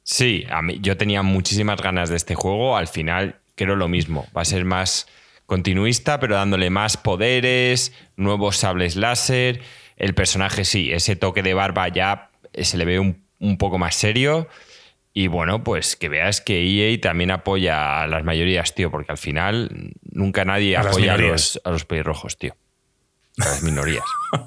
Sí, 0.04 0.46
a 0.52 0.62
mí, 0.62 0.78
yo 0.82 0.98
tenía 0.98 1.24
muchísimas 1.24 1.82
ganas 1.82 2.10
de 2.10 2.18
este 2.18 2.36
juego. 2.36 2.78
Al 2.78 2.88
final, 2.88 3.40
creo 3.56 3.76
lo 3.76 3.88
mismo. 3.88 4.28
Va 4.38 4.42
a 4.42 4.46
ser 4.46 4.64
más 4.64 5.08
continuista, 5.46 6.20
pero 6.20 6.36
dándole 6.36 6.70
más 6.70 6.98
poderes, 6.98 7.94
nuevos 8.16 8.58
sables 8.58 8.96
láser. 8.96 9.62
El 9.98 10.14
personaje, 10.14 10.66
sí, 10.66 10.92
ese 10.92 11.16
toque 11.16 11.42
de 11.42 11.54
barba 11.54 11.88
ya 11.88 12.30
se 12.54 12.78
le 12.78 12.86
ve 12.86 13.00
un, 13.00 13.26
un 13.40 13.58
poco 13.58 13.78
más 13.78 13.96
serio. 13.96 14.48
Y 15.18 15.28
bueno, 15.28 15.64
pues 15.64 15.96
que 15.96 16.10
veas 16.10 16.42
que 16.42 16.62
EA 16.62 17.00
también 17.00 17.32
apoya 17.32 18.02
a 18.02 18.08
las 18.08 18.26
mayorías, 18.26 18.76
tío, 18.76 18.92
porque 18.92 19.14
al 19.14 19.18
final 19.18 19.94
nunca 20.12 20.44
nadie 20.44 20.76
apoya 20.76 21.14
a 21.14 21.18
los, 21.18 21.62
a 21.64 21.72
los 21.72 21.86
pelirrojos, 21.86 22.38
tío 22.38 22.54
las 23.38 23.62
minorías. 23.64 24.06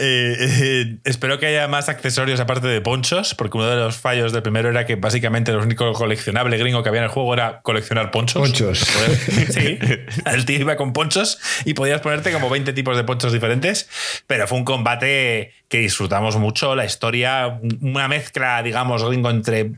Eh, 0.00 0.36
eh, 0.38 0.98
espero 1.04 1.38
que 1.38 1.46
haya 1.46 1.66
más 1.66 1.88
accesorios 1.88 2.38
aparte 2.38 2.68
de 2.68 2.80
ponchos, 2.80 3.34
porque 3.34 3.58
uno 3.58 3.68
de 3.68 3.76
los 3.76 3.96
fallos 3.96 4.32
del 4.32 4.42
primero 4.42 4.68
era 4.68 4.86
que 4.86 4.94
básicamente 4.94 5.52
lo 5.52 5.60
único 5.60 5.92
coleccionable 5.92 6.56
gringo 6.56 6.84
que 6.84 6.88
había 6.88 7.00
en 7.00 7.06
el 7.06 7.10
juego 7.10 7.34
era 7.34 7.60
coleccionar 7.62 8.12
ponchos. 8.12 8.40
Ponchos. 8.40 8.78
sí, 8.78 9.78
el 10.26 10.44
tío 10.44 10.60
iba 10.60 10.76
con 10.76 10.92
ponchos 10.92 11.40
y 11.64 11.74
podías 11.74 12.00
ponerte 12.00 12.32
como 12.32 12.48
20 12.48 12.72
tipos 12.74 12.96
de 12.96 13.02
ponchos 13.02 13.32
diferentes, 13.32 13.88
pero 14.28 14.46
fue 14.46 14.58
un 14.58 14.64
combate 14.64 15.52
que 15.68 15.78
disfrutamos 15.78 16.36
mucho, 16.36 16.76
la 16.76 16.84
historia, 16.84 17.58
una 17.80 18.06
mezcla, 18.06 18.62
digamos, 18.62 19.04
gringo 19.04 19.30
entre 19.30 19.72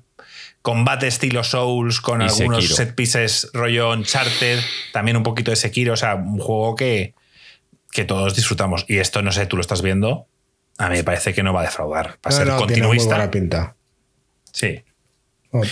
combate 0.63 1.07
estilo 1.07 1.45
Souls 1.45 2.01
con 2.01 2.21
algunos 2.21 2.69
set 2.69 2.95
pieces 2.95 3.49
rollo 3.55 3.93
Uncharted, 3.93 4.61
también 4.93 5.17
un 5.17 5.23
poquito 5.23 5.51
de 5.51 5.57
Sekiro, 5.57 5.95
o 5.95 5.97
sea, 5.97 6.17
un 6.17 6.39
juego 6.39 6.77
que, 6.77 7.15
que 7.91 8.05
todos 8.05 8.35
disfrutamos. 8.35 8.85
Y 8.89 8.99
esto, 8.99 9.23
no 9.23 9.33
sé, 9.33 9.47
tú 9.47 9.57
lo 9.57 9.63
estás 9.63 9.83
viendo, 9.83 10.27
a 10.79 10.89
mí 10.89 10.97
me 10.97 11.05
parece 11.05 11.35
que 11.35 11.43
no 11.43 11.53
va 11.53 11.61
a 11.61 11.65
defraudar. 11.65 12.19
Va 12.25 12.31
a 12.31 12.33
ser 12.33 12.49
continuista. 12.49 13.17
Tiene 13.17 13.29
pinta. 13.29 13.75
Sí. 14.53 14.83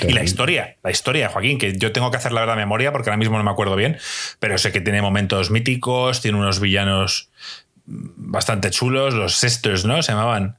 y 0.07 0.13
la 0.13 0.23
historia, 0.23 0.77
la 0.83 0.91
historia, 0.91 1.29
Joaquín, 1.29 1.59
que 1.59 1.77
yo 1.79 1.93
tengo 1.93 2.11
que 2.11 2.17
hacer 2.17 2.33
la 2.33 2.41
verdad 2.41 2.57
memoria 2.57 2.93
porque 2.93 3.09
ahora 3.11 3.17
mismo 3.17 3.39
no 3.39 3.45
me 3.45 3.51
acuerdo 3.51 3.75
bien, 3.75 3.97
pero 4.39 4.59
sé 4.59 4.71
que 4.71 4.81
tiene 4.81 5.01
momentos 5.01 5.51
míticos, 5.51 6.21
tiene 6.21 6.39
unos 6.39 6.61
villanos 6.61 7.31
bastante 7.87 8.71
chulos, 8.71 9.15
los 9.15 9.37
Sisters, 9.37 9.85
¿no? 9.85 10.03
Se 10.03 10.13
llamaban. 10.13 10.59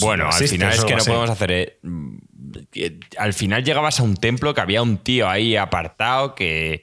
bueno, 0.00 0.28
al 0.28 0.48
final 0.48 0.72
es 0.72 0.84
que 0.84 0.96
no 0.96 1.04
podemos 1.04 1.30
hacer. 1.30 1.52
Eh, 1.52 2.98
al 3.18 3.34
final 3.34 3.62
llegabas 3.62 4.00
a 4.00 4.02
un 4.02 4.16
templo 4.16 4.52
que 4.52 4.60
había 4.60 4.82
un 4.82 4.98
tío 4.98 5.28
ahí 5.28 5.54
apartado 5.54 6.34
que, 6.34 6.82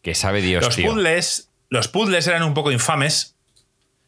que 0.00 0.14
sabe 0.14 0.40
Dios. 0.40 0.64
Los 0.64 0.76
puzzles 0.76 1.50
los 1.74 1.88
puzzles 1.88 2.26
eran 2.26 2.42
un 2.44 2.54
poco 2.54 2.72
infames. 2.72 3.36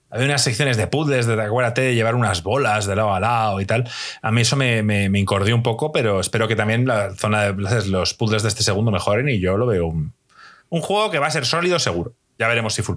Había 0.08 0.26
unas 0.26 0.42
secciones 0.42 0.76
de 0.76 0.86
puzzles, 0.86 1.26
de 1.26 1.42
acuérdate 1.42 1.80
de 1.80 1.94
llevar 1.94 2.14
unas 2.14 2.44
bolas 2.44 2.86
de 2.86 2.94
lado 2.94 3.12
a 3.12 3.20
lado 3.20 3.60
y 3.60 3.66
tal. 3.66 3.90
A 4.22 4.30
mí 4.30 4.42
eso 4.42 4.56
me, 4.56 4.82
me, 4.82 5.18
incordió 5.18 5.54
un 5.54 5.64
poco, 5.64 5.90
pero 5.90 6.20
espero 6.20 6.46
que 6.46 6.54
también 6.54 6.86
la 6.86 7.14
zona 7.16 7.52
de 7.52 7.86
los 7.88 8.14
puzzles 8.14 8.44
de 8.44 8.48
este 8.48 8.62
segundo 8.62 8.92
mejoren 8.92 9.28
y 9.28 9.40
yo 9.40 9.56
lo 9.56 9.66
veo 9.66 9.86
un, 9.88 10.12
juego 10.80 11.10
que 11.10 11.18
va 11.18 11.26
a 11.26 11.30
ser 11.30 11.44
sólido 11.44 11.80
seguro. 11.80 12.14
Ya 12.38 12.46
veremos 12.46 12.74
si 12.74 12.82
full 12.82 12.96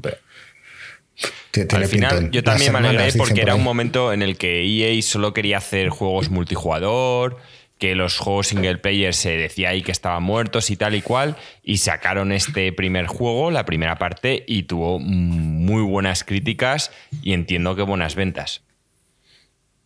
Al 1.71 1.85
final, 1.87 2.29
yo 2.29 2.43
también 2.43 2.71
me 2.73 2.77
alegré 2.77 3.11
porque 3.13 3.41
era 3.41 3.55
un 3.55 3.63
momento 3.63 4.13
en 4.13 4.21
el 4.21 4.37
que 4.37 4.63
EA 4.63 5.01
solo 5.01 5.33
quería 5.33 5.57
hacer 5.57 5.89
juegos 5.89 6.29
multijugador, 6.29 7.37
que 7.79 7.95
los 7.95 8.17
juegos 8.17 8.47
single 8.47 8.77
player 8.77 9.15
se 9.15 9.37
decía 9.37 9.69
ahí 9.69 9.81
que 9.81 9.91
estaban 9.91 10.21
muertos 10.21 10.69
y 10.69 10.75
tal 10.75 10.95
y 10.95 11.01
cual, 11.01 11.37
y 11.63 11.77
sacaron 11.77 12.31
este 12.31 12.71
primer 12.73 13.07
juego, 13.07 13.51
la 13.51 13.65
primera 13.65 13.97
parte, 13.97 14.43
y 14.47 14.63
tuvo 14.63 14.99
muy 14.99 15.81
buenas 15.81 16.23
críticas 16.23 16.91
y 17.23 17.33
entiendo 17.33 17.75
que 17.75 17.81
buenas 17.81 18.15
ventas. 18.15 18.63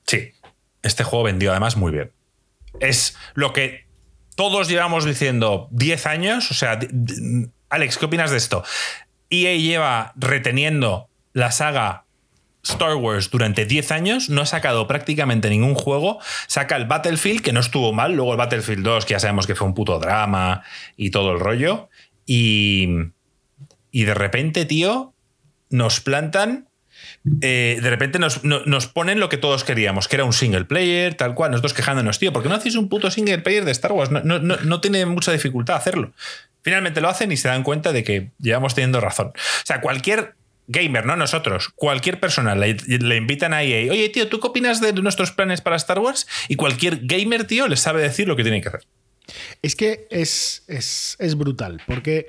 Sí, 0.06 0.32
este 0.82 1.04
juego 1.04 1.26
vendió 1.26 1.52
además 1.52 1.78
muy 1.78 1.92
bien. 1.92 2.12
Es 2.80 3.16
lo 3.36 3.54
que 3.54 3.86
todos 4.36 4.68
llevamos 4.68 5.06
diciendo 5.06 5.68
10 5.72 6.08
años, 6.08 6.50
o 6.50 6.56
sea, 6.56 6.80
Alex, 7.70 7.98
¿qué 7.98 8.06
opinas 8.06 8.32
de 8.32 8.38
esto? 8.38 8.64
EA 9.30 9.56
lleva 9.56 10.14
reteniendo 10.16 11.10
la 11.34 11.52
saga 11.52 12.06
Star 12.64 12.96
Wars 12.96 13.30
durante 13.30 13.66
10 13.66 13.92
años, 13.92 14.30
no 14.30 14.42
ha 14.42 14.46
sacado 14.46 14.88
prácticamente 14.88 15.50
ningún 15.50 15.76
juego. 15.76 16.20
Saca 16.48 16.76
el 16.76 16.86
Battlefield, 16.86 17.42
que 17.42 17.54
no 17.54 17.60
estuvo 17.60 17.94
mal, 17.94 18.16
luego 18.16 18.32
el 18.32 18.38
Battlefield 18.38 18.84
2, 18.84 19.06
que 19.06 19.14
ya 19.14 19.20
sabemos 19.20 19.48
que 19.48 19.56
fue 19.56 19.68
un 19.68 19.74
puto 19.74 20.00
drama 20.00 20.64
y 20.96 21.12
todo 21.12 21.34
el 21.34 21.40
rollo. 21.40 21.90
Y, 22.26 22.88
y 23.92 24.04
de 24.06 24.14
repente, 24.14 24.66
tío, 24.66 25.14
nos 25.70 26.00
plantan 26.00 26.70
eh, 27.42 27.80
de 27.82 27.90
repente 27.90 28.20
nos, 28.20 28.40
ponen 28.88 29.20
lo 29.20 29.30
que 29.30 29.38
todos 29.38 29.64
queríamos, 29.64 30.08
que 30.08 30.18
era 30.18 30.26
un 30.26 30.34
single 30.34 30.66
player, 30.66 31.16
tal 31.16 31.34
cual, 31.36 31.52
nosotros 31.52 31.74
quejándonos, 31.74 32.20
tío, 32.20 32.34
¿por 32.34 32.44
qué 32.44 32.50
no 32.50 32.56
hacéis 32.56 32.76
un 32.76 32.90
puto 32.90 33.10
single 33.12 33.40
player 33.40 33.66
de 33.66 33.72
Star 33.72 33.92
Wars? 33.94 34.12
No, 34.12 34.82
tiene 34.82 35.06
mucha 35.06 35.32
dificultad 35.32 35.76
hacerlo. 35.76 36.12
Finalmente 36.62 37.02
lo 37.02 37.10
hacen 37.10 37.32
y 37.32 37.38
se 37.38 37.48
dan 37.48 37.64
cuenta 37.64 37.92
de 37.92 38.04
que 38.04 38.32
llevamos 38.40 38.76
teniendo 38.76 39.02
razón. 39.02 39.28
O 39.28 39.66
sea, 39.66 39.82
cualquier 39.82 40.36
gamer, 40.68 41.06
no 41.06 41.16
nosotros, 41.16 41.70
cualquier 41.76 42.20
persona 42.20 42.56
le, 42.56 42.78
invitan 43.18 43.54
a 43.54 43.64
EA, 43.64 43.92
oye, 43.92 44.10
tío, 44.10 44.28
¿tú 44.28 44.40
qué 44.40 44.48
opinas 44.48 44.82
de 44.82 44.94
nuestros 44.94 45.32
planes 45.32 45.62
para 45.62 45.76
Star 45.76 46.00
Wars? 46.00 46.28
Y 46.48 46.56
cualquier 46.56 47.00
gamer, 47.04 47.46
tío, 47.46 47.68
les 47.68 47.80
sabe 47.80 48.02
decir 48.02 48.28
lo 48.28 48.36
que 48.36 48.44
tiene 48.44 48.62
que 48.62 48.70
hacer. 48.70 48.86
Es 49.62 49.76
que 49.76 50.08
es, 50.10 50.64
es, 50.68 51.16
es 51.20 51.36
brutal, 51.36 51.82
porque 51.88 52.28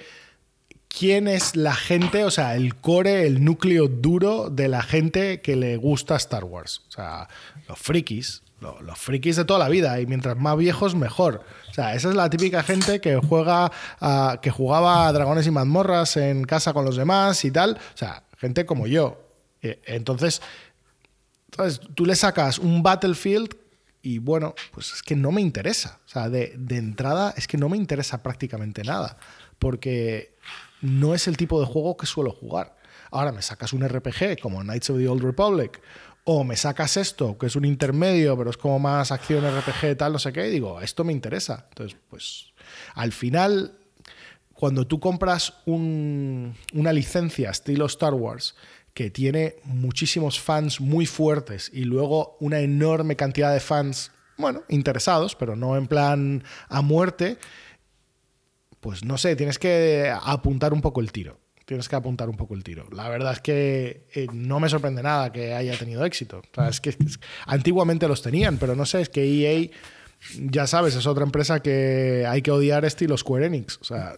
quién 0.97 1.28
es 1.28 1.57
la 1.57 1.74
gente, 1.74 2.24
o 2.24 2.30
sea, 2.30 2.55
el 2.55 2.76
core, 2.76 3.26
el 3.26 3.45
núcleo 3.45 3.89
duro 3.89 4.49
de 4.51 4.68
la 4.68 4.82
gente 4.82 5.41
que 5.41 5.57
le 5.57 5.76
gusta 5.76 6.16
Star 6.16 6.45
Wars. 6.45 6.82
O 6.89 6.93
sea, 6.93 7.28
los 7.68 7.78
frikis, 7.78 8.43
los, 8.61 8.99
frikis 8.99 9.37
de 9.37 9.45
toda 9.45 9.59
la 9.59 9.68
vida, 9.68 10.01
y 10.01 10.07
mientras 10.07 10.37
más 10.37 10.57
viejos, 10.57 10.95
mejor. 10.95 11.45
O 11.70 11.74
sea, 11.74 11.95
esa 11.95 12.09
es 12.09 12.14
la 12.14 12.30
típica 12.30 12.62
gente 12.62 13.01
que 13.01 13.16
juega, 13.16 13.70
que 14.41 14.51
jugaba 14.51 15.09
a 15.09 15.12
dragones 15.12 15.47
y 15.47 15.51
mazmorras 15.51 16.16
en 16.16 16.45
casa 16.45 16.72
con 16.72 16.85
los 16.85 16.97
demás 16.97 17.45
y 17.45 17.51
tal. 17.51 17.78
O 17.95 17.97
sea, 17.97 18.24
gente 18.37 18.66
como 18.66 18.87
yo. 18.87 19.20
Eh, 19.62 19.80
entonces, 19.87 20.43
tú 21.95 22.07
le 22.07 22.16
sacas 22.16 22.59
un 22.59 22.82
Battlefield 22.82 23.57
y 24.03 24.18
bueno, 24.18 24.55
pues 24.72 24.93
es 24.93 25.03
que 25.03 25.16
no 25.16 25.32
me 25.32 25.41
interesa. 25.41 26.01
O 26.07 26.09
sea, 26.09 26.28
de, 26.28 26.55
de 26.57 26.76
entrada 26.76 27.32
es 27.37 27.47
que 27.47 27.57
no 27.57 27.68
me 27.68 27.76
interesa 27.76 28.22
prácticamente 28.22 28.82
nada. 28.82 29.16
Porque 29.59 30.37
no 30.82 31.14
es 31.14 31.26
el 31.28 31.37
tipo 31.37 31.61
de 31.61 31.66
juego 31.66 31.97
que 31.97 32.07
suelo 32.07 32.30
jugar. 32.30 32.74
Ahora 33.11 33.32
me 33.32 33.43
sacas 33.43 33.72
un 33.72 33.89
RPG 33.89 34.41
como 34.41 34.61
Knights 34.62 34.91
of 34.91 34.99
the 34.99 35.09
Old 35.09 35.22
Republic 35.22 35.80
o 36.24 36.43
me 36.43 36.57
sacas 36.57 36.97
esto, 36.97 37.37
que 37.37 37.47
es 37.47 37.57
un 37.57 37.64
intermedio, 37.64 38.37
pero 38.37 38.51
es 38.51 38.57
como 38.57 38.78
más 38.78 39.12
acción 39.12 39.45
RPG, 39.45 39.97
tal, 39.97 40.14
no 40.14 40.18
sé 40.18 40.32
qué, 40.32 40.49
y 40.49 40.51
digo, 40.51 40.80
esto 40.80 41.05
me 41.05 41.12
interesa. 41.12 41.66
Entonces, 41.68 41.99
pues 42.09 42.53
al 42.95 43.12
final, 43.12 43.78
cuando 44.65 44.87
tú 44.87 44.99
compras 44.99 45.53
una 45.67 46.93
licencia 46.95 47.51
estilo 47.51 47.85
Star 47.85 48.15
Wars, 48.15 48.55
que 48.95 49.11
tiene 49.11 49.57
muchísimos 49.65 50.41
fans 50.41 50.81
muy 50.81 51.05
fuertes 51.05 51.71
y 51.71 51.85
luego 51.85 52.39
una 52.41 52.61
enorme 52.61 53.15
cantidad 53.15 53.53
de 53.53 53.61
fans, 53.61 54.11
bueno, 54.39 54.62
interesados, 54.71 55.35
pero 55.35 55.55
no 55.55 55.77
en 55.77 55.87
plan 55.87 56.45
a 56.71 56.81
muerte, 56.81 57.37
pues 58.81 59.05
no 59.05 59.19
sé, 59.19 59.37
tienes 59.37 59.59
que 59.59 60.11
apuntar 60.23 60.73
un 60.73 60.81
poco 60.81 61.03
el 61.03 61.12
tiro. 61.12 61.39
Tienes 61.67 61.87
que 61.87 61.97
apuntar 61.97 62.31
un 62.31 62.37
poco 62.39 62.55
el 62.55 62.65
tiro. 62.65 62.89
La 62.91 63.11
verdad 63.11 63.33
es 63.35 63.41
que 63.41 64.07
eh, 64.15 64.29
no 64.33 64.61
me 64.61 64.71
sorprende 64.71 65.03
nada 65.03 65.31
que 65.31 65.53
haya 65.53 65.77
tenido 65.77 66.07
éxito. 66.07 66.41
es 66.71 66.81
que 66.81 66.97
antiguamente 67.45 68.09
los 68.09 68.23
tenían, 68.23 68.57
pero 68.57 68.75
no 68.75 68.87
sé, 68.87 69.03
es 69.03 69.11
que 69.11 69.27
EA, 69.27 69.69
ya 70.39 70.67
sabes, 70.67 70.97
es 70.97 71.07
otra 71.07 71.25
empresa 71.25 71.61
que 71.61 72.25
hay 72.27 72.41
que 72.41 72.51
odiar 72.51 72.87
estilo 72.87 73.19
Square 73.19 73.45
Enix. 73.45 73.77
O 73.83 73.85
sea, 73.85 74.17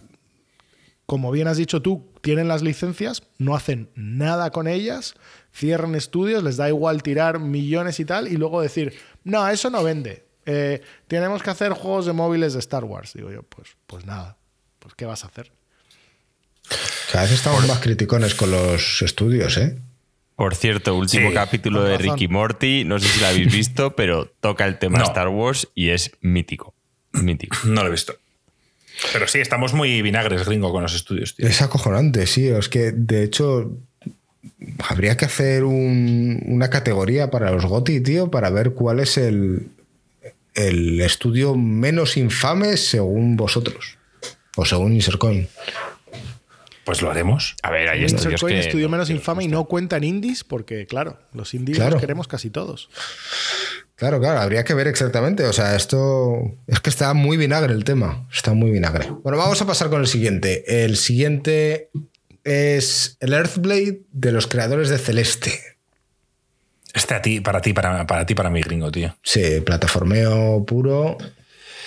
como 1.06 1.30
bien 1.30 1.46
has 1.48 1.56
dicho 1.56 1.80
tú, 1.80 2.12
tienen 2.20 2.48
las 2.48 2.62
licencias, 2.62 3.22
no 3.38 3.54
hacen 3.54 3.90
nada 3.94 4.50
con 4.50 4.66
ellas, 4.66 5.14
cierran 5.52 5.94
estudios, 5.94 6.42
les 6.42 6.56
da 6.56 6.68
igual 6.68 7.02
tirar 7.02 7.38
millones 7.38 8.00
y 8.00 8.04
tal, 8.04 8.28
y 8.28 8.36
luego 8.36 8.60
decir, 8.60 8.98
no, 9.22 9.48
eso 9.48 9.70
no 9.70 9.84
vende. 9.84 10.26
Eh, 10.44 10.82
tenemos 11.08 11.42
que 11.42 11.50
hacer 11.50 11.72
juegos 11.72 12.06
de 12.06 12.12
móviles 12.12 12.52
de 12.52 12.58
Star 12.58 12.84
Wars. 12.84 13.14
Digo 13.14 13.30
yo, 13.30 13.42
pues, 13.44 13.76
pues 13.86 14.04
nada. 14.04 14.36
Pues, 14.78 14.94
¿qué 14.94 15.06
vas 15.06 15.24
a 15.24 15.28
hacer? 15.28 15.52
Cada 17.12 17.24
vez 17.24 17.32
estamos 17.32 17.66
más 17.66 17.78
criticones 17.78 18.34
con 18.34 18.50
los 18.50 19.02
estudios, 19.02 19.56
¿eh? 19.56 19.78
Por 20.34 20.54
cierto, 20.54 20.94
último 20.94 21.32
capítulo 21.32 21.82
de 21.82 21.96
Ricky 21.96 22.28
Morty, 22.28 22.84
no 22.84 22.98
sé 22.98 23.08
si 23.08 23.20
lo 23.20 23.26
habéis 23.26 23.52
visto, 23.52 23.96
pero 23.96 24.26
toca 24.40 24.66
el 24.66 24.78
tema 24.78 25.02
Star 25.02 25.28
Wars 25.28 25.68
y 25.74 25.90
es 25.90 26.12
mítico. 26.20 26.74
Mítico. 27.12 27.56
No 27.64 27.82
lo 27.82 27.88
he 27.88 27.92
visto. 27.92 28.14
Pero 29.12 29.28
sí, 29.28 29.40
estamos 29.40 29.72
muy 29.72 30.02
vinagres, 30.02 30.44
gringo, 30.44 30.72
con 30.72 30.82
los 30.82 30.94
estudios, 30.94 31.34
tío. 31.34 31.46
Es 31.46 31.62
acojonante, 31.62 32.26
sí. 32.26 32.48
Es 32.48 32.68
que, 32.68 32.92
de 32.92 33.22
hecho, 33.22 33.72
habría 34.88 35.16
que 35.16 35.26
hacer 35.26 35.64
una 35.64 36.70
categoría 36.70 37.30
para 37.30 37.50
los 37.50 37.66
GOTI, 37.66 38.00
tío, 38.00 38.30
para 38.30 38.50
ver 38.50 38.72
cuál 38.72 39.00
es 39.00 39.18
el, 39.18 39.68
el 40.54 41.00
estudio 41.00 41.54
menos 41.54 42.16
infame 42.16 42.76
según 42.76 43.36
vosotros. 43.36 43.98
O 44.56 44.64
según 44.64 44.94
Insercoin. 44.94 45.48
Pues 46.84 47.02
lo 47.02 47.10
haremos. 47.10 47.56
A 47.62 47.70
ver, 47.70 47.88
hay 47.88 48.04
estudios 48.04 48.42
que... 48.42 48.60
estudio 48.60 48.88
menos 48.88 49.10
infame 49.10 49.44
y 49.44 49.48
no 49.48 49.64
cuentan 49.64 50.04
indies 50.04 50.44
porque, 50.44 50.86
claro, 50.86 51.18
los 51.34 51.52
indies 51.52 51.78
los 51.78 52.00
queremos 52.00 52.28
casi 52.28 52.48
todos. 52.48 52.88
Claro, 53.96 54.20
claro, 54.20 54.40
habría 54.40 54.62
que 54.62 54.74
ver 54.74 54.86
exactamente. 54.88 55.44
O 55.46 55.52
sea, 55.54 55.74
esto 55.74 56.54
es 56.66 56.80
que 56.80 56.90
está 56.90 57.14
muy 57.14 57.38
vinagre 57.38 57.72
el 57.72 57.84
tema. 57.84 58.28
Está 58.32 58.52
muy 58.52 58.70
vinagre. 58.70 59.08
Bueno, 59.22 59.38
vamos 59.38 59.60
a 59.62 59.66
pasar 59.66 59.88
con 59.88 60.00
el 60.02 60.06
siguiente. 60.06 60.84
El 60.84 60.98
siguiente 60.98 61.90
es 62.44 63.16
el 63.20 63.32
Earthblade 63.32 64.02
de 64.12 64.32
los 64.32 64.46
creadores 64.46 64.90
de 64.90 64.98
Celeste. 64.98 65.52
Este 66.92 67.14
a 67.14 67.22
ti, 67.22 67.40
para 67.40 67.60
ti, 67.60 67.72
para, 67.72 68.06
para 68.06 68.26
ti, 68.26 68.34
para 68.34 68.50
mí, 68.50 68.60
gringo, 68.60 68.92
tío. 68.92 69.16
Sí, 69.22 69.60
plataformeo 69.62 70.64
puro. 70.66 71.16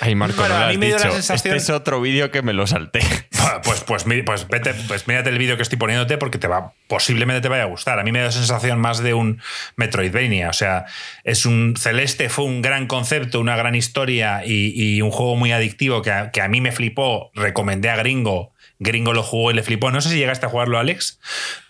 Ay, 0.02 0.16
Marco, 0.16 0.48
no 0.48 0.56
a 0.56 0.68
mí 0.70 0.78
me 0.78 0.88
dio 0.88 0.98
la 0.98 1.12
sensación. 1.12 1.56
Este 1.56 1.74
es 1.74 1.78
otro 1.78 2.00
vídeo 2.02 2.32
que 2.32 2.42
me 2.42 2.54
lo 2.54 2.68
salté. 2.68 3.02
Pues, 3.64 3.84
pues, 3.84 4.06
pues, 4.26 4.48
vete, 4.48 4.74
pues 4.88 5.08
mírate 5.08 5.30
el 5.30 5.38
vídeo 5.40 5.58
que 5.58 5.64
estoy 5.64 5.78
poniéndote 5.78 6.18
porque 6.18 6.38
te 6.38 6.48
va, 6.48 6.74
posiblemente 6.88 7.42
te 7.42 7.50
vaya 7.50 7.64
a 7.64 7.66
gustar. 7.66 8.00
A 8.00 8.04
mí 8.04 8.12
me 8.12 8.20
da 8.20 8.26
la 8.26 8.32
sensación 8.32 8.80
más 8.80 9.00
de 9.00 9.14
un 9.16 9.42
Metroidvania. 9.76 10.50
O 10.50 10.54
sea, 10.54 10.86
es 11.24 11.46
un 11.46 11.74
Celeste, 11.76 12.30
fue 12.30 12.46
un 12.46 12.62
gran 12.62 12.86
concepto, 12.86 13.40
una 13.40 13.56
gran 13.56 13.74
historia 13.76 14.44
y, 14.46 15.02
un 15.02 15.10
juego 15.10 15.36
muy 15.36 15.52
adictivo 15.52 16.02
que 16.04 16.12
a, 16.12 16.48
mí 16.48 16.62
me 16.62 16.72
flipó. 16.72 17.32
Recomendé 17.34 17.90
a 17.90 17.96
Gringo. 17.96 18.54
Gringo 18.78 19.14
lo 19.14 19.24
jugó 19.24 19.52
y 19.52 19.56
le 19.56 19.64
flipó. 19.64 19.90
No 19.90 20.00
sé 20.00 20.10
si 20.10 20.18
llegaste 20.18 20.46
a 20.46 20.50
jugarlo, 20.50 20.78
Alex. 20.78 21.20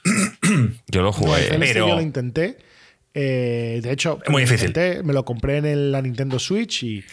yo 0.87 1.01
lo 1.01 1.13
jugué. 1.13 1.55
pero... 1.59 1.87
Yo 1.87 1.95
lo 1.95 2.01
intenté. 2.01 2.57
Eh, 3.13 3.79
de 3.81 3.91
hecho, 3.91 4.19
muy 4.27 4.43
difícil. 4.43 4.73
me 5.03 5.13
lo 5.13 5.25
compré 5.25 5.57
en 5.57 5.91
la 5.91 6.01
Nintendo 6.01 6.39
Switch 6.39 6.83
y 6.83 7.03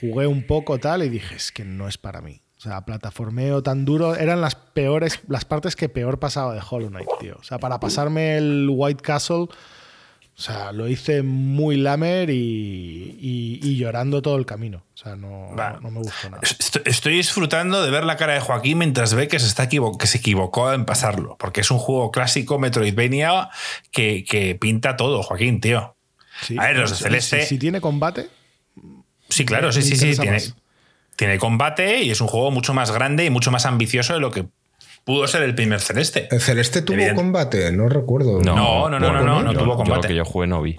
jugué 0.00 0.26
un 0.26 0.46
poco 0.46 0.78
tal 0.78 1.02
y 1.02 1.08
dije, 1.08 1.34
es 1.34 1.52
que 1.52 1.64
no 1.64 1.88
es 1.88 1.98
para 1.98 2.20
mí. 2.20 2.42
O 2.58 2.62
sea, 2.62 2.84
plataformeo 2.84 3.62
tan 3.62 3.86
duro, 3.86 4.14
eran 4.14 4.42
las 4.42 4.54
peores, 4.54 5.20
las 5.28 5.46
partes 5.46 5.76
que 5.76 5.88
peor 5.88 6.18
pasaba 6.18 6.52
de 6.54 6.60
Hollow 6.68 6.90
Knight, 6.90 7.08
tío. 7.18 7.36
O 7.40 7.42
sea, 7.42 7.58
para 7.58 7.80
pasarme 7.80 8.36
el 8.36 8.68
White 8.70 9.02
Castle, 9.02 9.46
o 10.40 10.42
sea, 10.42 10.72
lo 10.72 10.88
hice 10.88 11.22
muy 11.22 11.76
lamer 11.76 12.30
y, 12.30 13.76
llorando 13.78 14.22
todo 14.22 14.36
el 14.36 14.46
camino. 14.46 14.84
O 14.94 14.96
sea, 14.96 15.16
no, 15.16 15.54
no, 15.54 15.90
me 15.90 16.00
gustó 16.00 16.30
nada. 16.30 16.42
Estoy 16.84 17.14
disfrutando 17.14 17.82
de 17.82 17.90
ver 17.90 18.04
la 18.04 18.16
cara 18.16 18.34
de 18.34 18.40
Joaquín 18.40 18.78
mientras 18.78 19.14
ve 19.14 19.28
que 19.28 19.38
se, 19.38 19.46
está 19.46 19.68
que 19.68 20.06
se 20.06 20.18
equivocó 20.18 20.72
en 20.72 20.84
pasarlo. 20.86 21.36
Porque 21.38 21.60
es 21.60 21.70
un 21.70 21.78
juego 21.78 22.10
clásico 22.10 22.58
Metroidvania 22.58 23.48
que, 23.90 24.24
que 24.24 24.54
pinta 24.54 24.96
todo, 24.96 25.22
Joaquín, 25.22 25.60
tío. 25.60 25.96
a 26.58 26.66
ver, 26.66 26.78
los 26.78 26.90
de 26.90 26.96
Celeste. 26.96 27.44
si 27.44 27.58
tiene 27.58 27.80
combate, 27.82 28.28
Sí, 29.30 29.44
claro, 29.44 29.72
sí, 29.72 29.82
sí, 29.82 29.96
sí. 29.96 30.16
Tiene, 31.16 31.38
combate 31.38 32.02
y 32.02 32.10
es 32.10 32.20
un 32.20 32.28
juego 32.28 32.50
mucho 32.50 32.72
más 32.72 32.90
grande 32.90 33.24
y 33.24 33.30
mucho 33.30 33.50
más 33.50 33.66
ambicioso 33.66 34.14
de 34.14 34.20
lo 34.20 34.30
que 34.30 34.46
pudo 35.04 35.26
ser 35.26 35.42
el 35.42 35.54
primer 35.54 35.80
Celeste. 35.80 36.28
¿El 36.30 36.40
Celeste 36.40 36.82
tuvo 36.82 37.14
combate? 37.14 37.70
No 37.72 37.88
recuerdo. 37.88 38.40
No, 38.40 38.88
no, 38.88 38.98
no, 38.98 39.12
no, 39.12 39.22
no, 39.22 39.42
no, 39.42 39.54
tuvo 39.54 39.76
combate. 39.76 40.08
que 40.08 40.14
yo 40.14 40.24
jugué 40.24 40.46
no 40.46 40.62
vi. 40.62 40.76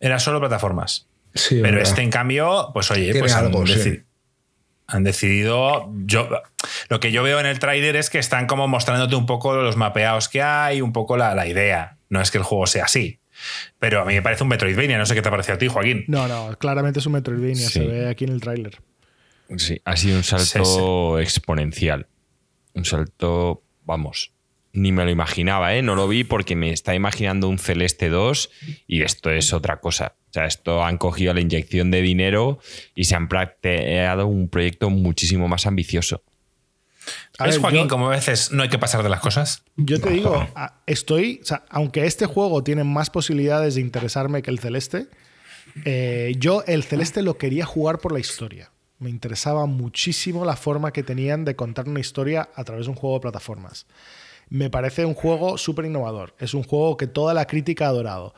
Era 0.00 0.18
solo 0.18 0.38
plataformas. 0.38 1.06
Sí, 1.34 1.58
Pero 1.60 1.80
este, 1.80 2.02
en 2.02 2.10
cambio, 2.10 2.70
pues 2.72 2.90
oye, 2.92 3.18
pues 3.18 3.34
han, 3.34 3.52
han, 4.86 5.02
decidido. 5.02 5.90
Yo, 6.04 6.28
lo 6.88 7.00
que 7.00 7.10
yo 7.10 7.24
veo 7.24 7.40
en 7.40 7.46
el 7.46 7.58
trailer 7.58 7.96
es 7.96 8.10
que 8.10 8.20
están 8.20 8.46
como 8.46 8.68
mostrándote 8.68 9.16
un 9.16 9.26
poco 9.26 9.54
los 9.54 9.76
mapeados 9.76 10.28
que 10.28 10.42
hay, 10.42 10.80
un 10.80 10.92
poco 10.92 11.16
la, 11.16 11.34
la 11.34 11.48
idea. 11.48 11.96
No 12.08 12.20
es 12.20 12.30
que 12.30 12.38
el 12.38 12.44
juego 12.44 12.68
sea 12.68 12.84
así. 12.84 13.18
Pero 13.78 14.00
a 14.02 14.04
mí 14.04 14.14
me 14.14 14.22
parece 14.22 14.42
un 14.42 14.48
Metroidvania, 14.50 14.98
no 14.98 15.06
sé 15.06 15.14
qué 15.14 15.22
te 15.22 15.28
ha 15.28 15.30
parecido 15.30 15.54
a 15.54 15.58
ti, 15.58 15.68
Joaquín. 15.68 16.04
No, 16.08 16.26
no, 16.28 16.56
claramente 16.58 16.98
es 17.00 17.06
un 17.06 17.12
Metroidvania, 17.12 17.56
Sí. 17.68 17.80
se 17.80 17.86
ve 17.86 18.08
aquí 18.08 18.24
en 18.24 18.32
el 18.32 18.40
tráiler. 18.40 18.78
Sí, 19.56 19.80
ha 19.84 19.96
sido 19.96 20.16
un 20.16 20.24
salto 20.24 21.18
exponencial. 21.20 22.06
Un 22.72 22.84
salto, 22.84 23.62
vamos, 23.84 24.32
ni 24.72 24.90
me 24.90 25.04
lo 25.04 25.10
imaginaba, 25.10 25.74
¿eh? 25.76 25.82
No 25.82 25.94
lo 25.94 26.08
vi 26.08 26.24
porque 26.24 26.56
me 26.56 26.70
estaba 26.72 26.96
imaginando 26.96 27.48
un 27.48 27.58
Celeste 27.58 28.08
2 28.08 28.50
y 28.88 29.02
esto 29.02 29.30
es 29.30 29.52
otra 29.52 29.78
cosa. 29.80 30.16
O 30.30 30.32
sea, 30.32 30.46
esto 30.46 30.82
han 30.82 30.98
cogido 30.98 31.32
la 31.32 31.40
inyección 31.40 31.92
de 31.92 32.02
dinero 32.02 32.58
y 32.96 33.04
se 33.04 33.14
han 33.14 33.28
planteado 33.28 34.26
un 34.26 34.48
proyecto 34.48 34.90
muchísimo 34.90 35.46
más 35.46 35.66
ambicioso. 35.66 36.24
A 37.38 37.44
¿Ves, 37.44 37.54
ver, 37.56 37.60
Joaquín, 37.62 37.82
yo- 37.82 37.88
como 37.88 38.06
a 38.08 38.10
veces 38.10 38.50
no 38.52 38.62
hay 38.62 38.68
que 38.68 38.78
pasar 38.78 39.02
de 39.02 39.08
las 39.08 39.20
cosas? 39.20 39.62
Yo 39.76 40.00
te 40.00 40.10
digo, 40.10 40.46
estoy, 40.86 41.40
o 41.42 41.46
sea, 41.46 41.64
aunque 41.68 42.06
este 42.06 42.26
juego 42.26 42.62
tiene 42.62 42.84
más 42.84 43.10
posibilidades 43.10 43.74
de 43.74 43.80
interesarme 43.80 44.42
que 44.42 44.50
el 44.50 44.58
Celeste, 44.60 45.08
eh, 45.84 46.34
yo 46.38 46.62
el 46.66 46.84
Celeste 46.84 47.22
lo 47.22 47.36
quería 47.38 47.66
jugar 47.66 47.98
por 47.98 48.12
la 48.12 48.20
historia. 48.20 48.70
Me 49.00 49.10
interesaba 49.10 49.66
muchísimo 49.66 50.44
la 50.44 50.56
forma 50.56 50.92
que 50.92 51.02
tenían 51.02 51.44
de 51.44 51.56
contar 51.56 51.88
una 51.88 52.00
historia 52.00 52.48
a 52.54 52.64
través 52.64 52.86
de 52.86 52.90
un 52.90 52.96
juego 52.96 53.16
de 53.16 53.22
plataformas. 53.22 53.86
Me 54.48 54.70
parece 54.70 55.04
un 55.04 55.14
juego 55.14 55.58
súper 55.58 55.86
innovador. 55.86 56.34
Es 56.38 56.54
un 56.54 56.62
juego 56.62 56.96
que 56.96 57.06
toda 57.06 57.34
la 57.34 57.46
crítica 57.46 57.86
ha 57.86 57.88
adorado. 57.88 58.34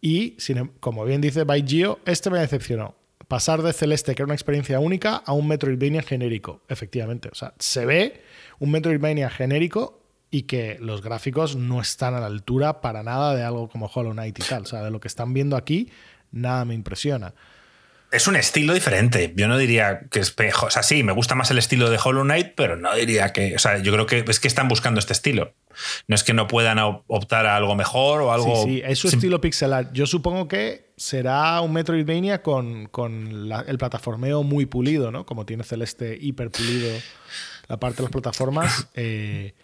Y, 0.00 0.36
em- 0.48 0.70
como 0.80 1.04
bien 1.04 1.20
dice 1.20 1.44
Baigio, 1.44 2.00
este 2.06 2.28
me 2.30 2.40
decepcionó. 2.40 2.94
Pasar 3.28 3.62
de 3.62 3.72
Celeste, 3.72 4.14
que 4.14 4.22
era 4.22 4.26
una 4.26 4.34
experiencia 4.34 4.80
única, 4.80 5.16
a 5.16 5.32
un 5.32 5.48
Metroidvania 5.48 6.02
genérico. 6.02 6.62
Efectivamente. 6.68 7.28
O 7.30 7.34
sea, 7.34 7.54
se 7.58 7.86
ve 7.86 8.22
un 8.58 8.70
Metroidvania 8.70 9.30
genérico 9.30 10.00
y 10.30 10.42
que 10.42 10.78
los 10.80 11.02
gráficos 11.02 11.56
no 11.56 11.80
están 11.80 12.14
a 12.14 12.20
la 12.20 12.26
altura 12.26 12.80
para 12.80 13.02
nada 13.02 13.34
de 13.34 13.44
algo 13.44 13.68
como 13.68 13.86
Hollow 13.86 14.12
Knight 14.12 14.38
y 14.38 14.42
tal. 14.42 14.62
O 14.62 14.66
sea, 14.66 14.82
de 14.82 14.90
lo 14.90 15.00
que 15.00 15.08
están 15.08 15.32
viendo 15.32 15.56
aquí, 15.56 15.90
nada 16.32 16.64
me 16.64 16.74
impresiona. 16.74 17.34
Es 18.14 18.26
un 18.28 18.36
estilo 18.36 18.72
diferente. 18.74 19.32
Yo 19.36 19.48
no 19.48 19.58
diría 19.58 20.00
que 20.10 20.20
es 20.20 20.30
pejo. 20.30 20.66
O 20.66 20.70
sea, 20.70 20.82
sí, 20.82 21.02
me 21.02 21.12
gusta 21.12 21.34
más 21.34 21.50
el 21.50 21.58
estilo 21.58 21.90
de 21.90 21.98
Hollow 22.02 22.22
Knight, 22.22 22.52
pero 22.56 22.76
no 22.76 22.94
diría 22.94 23.32
que. 23.32 23.54
O 23.56 23.58
sea, 23.58 23.78
yo 23.78 23.92
creo 23.92 24.06
que 24.06 24.24
es 24.28 24.40
que 24.40 24.48
están 24.48 24.68
buscando 24.68 25.00
este 25.00 25.12
estilo. 25.12 25.52
No 26.06 26.14
es 26.14 26.22
que 26.24 26.32
no 26.34 26.46
puedan 26.46 26.78
op- 26.78 27.04
optar 27.08 27.46
a 27.46 27.56
algo 27.56 27.74
mejor 27.74 28.20
o 28.22 28.32
algo. 28.32 28.64
Sí, 28.64 28.74
sí, 28.76 28.82
es 28.84 28.98
su 28.98 29.08
estilo 29.08 29.40
pixel 29.40 29.72
art. 29.72 29.90
Yo 29.92 30.06
supongo 30.06 30.46
que 30.48 30.92
será 30.96 31.60
un 31.60 31.72
Metroidvania 31.72 32.42
con, 32.42 32.86
con 32.86 33.48
la- 33.48 33.64
el 33.66 33.78
plataformeo 33.78 34.42
muy 34.44 34.66
pulido, 34.66 35.10
¿no? 35.10 35.26
Como 35.26 35.44
tiene 35.44 35.64
Celeste 35.64 36.16
hiper 36.20 36.50
pulido 36.50 36.90
la 37.68 37.78
parte 37.78 37.96
de 37.98 38.02
las 38.04 38.12
plataformas. 38.12 38.88
eh, 38.94 39.54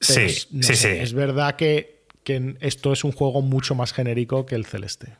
Sí, 0.00 0.46
no 0.50 0.62
sí, 0.62 0.74
sé, 0.74 0.76
sí. 0.76 0.88
Es 0.88 1.12
verdad 1.14 1.56
que, 1.56 2.04
que 2.22 2.56
esto 2.60 2.92
es 2.92 3.02
un 3.04 3.12
juego 3.12 3.40
mucho 3.42 3.74
más 3.74 3.92
genérico 3.92 4.44
que 4.46 4.54
el 4.54 4.66
Celeste. 4.66 5.16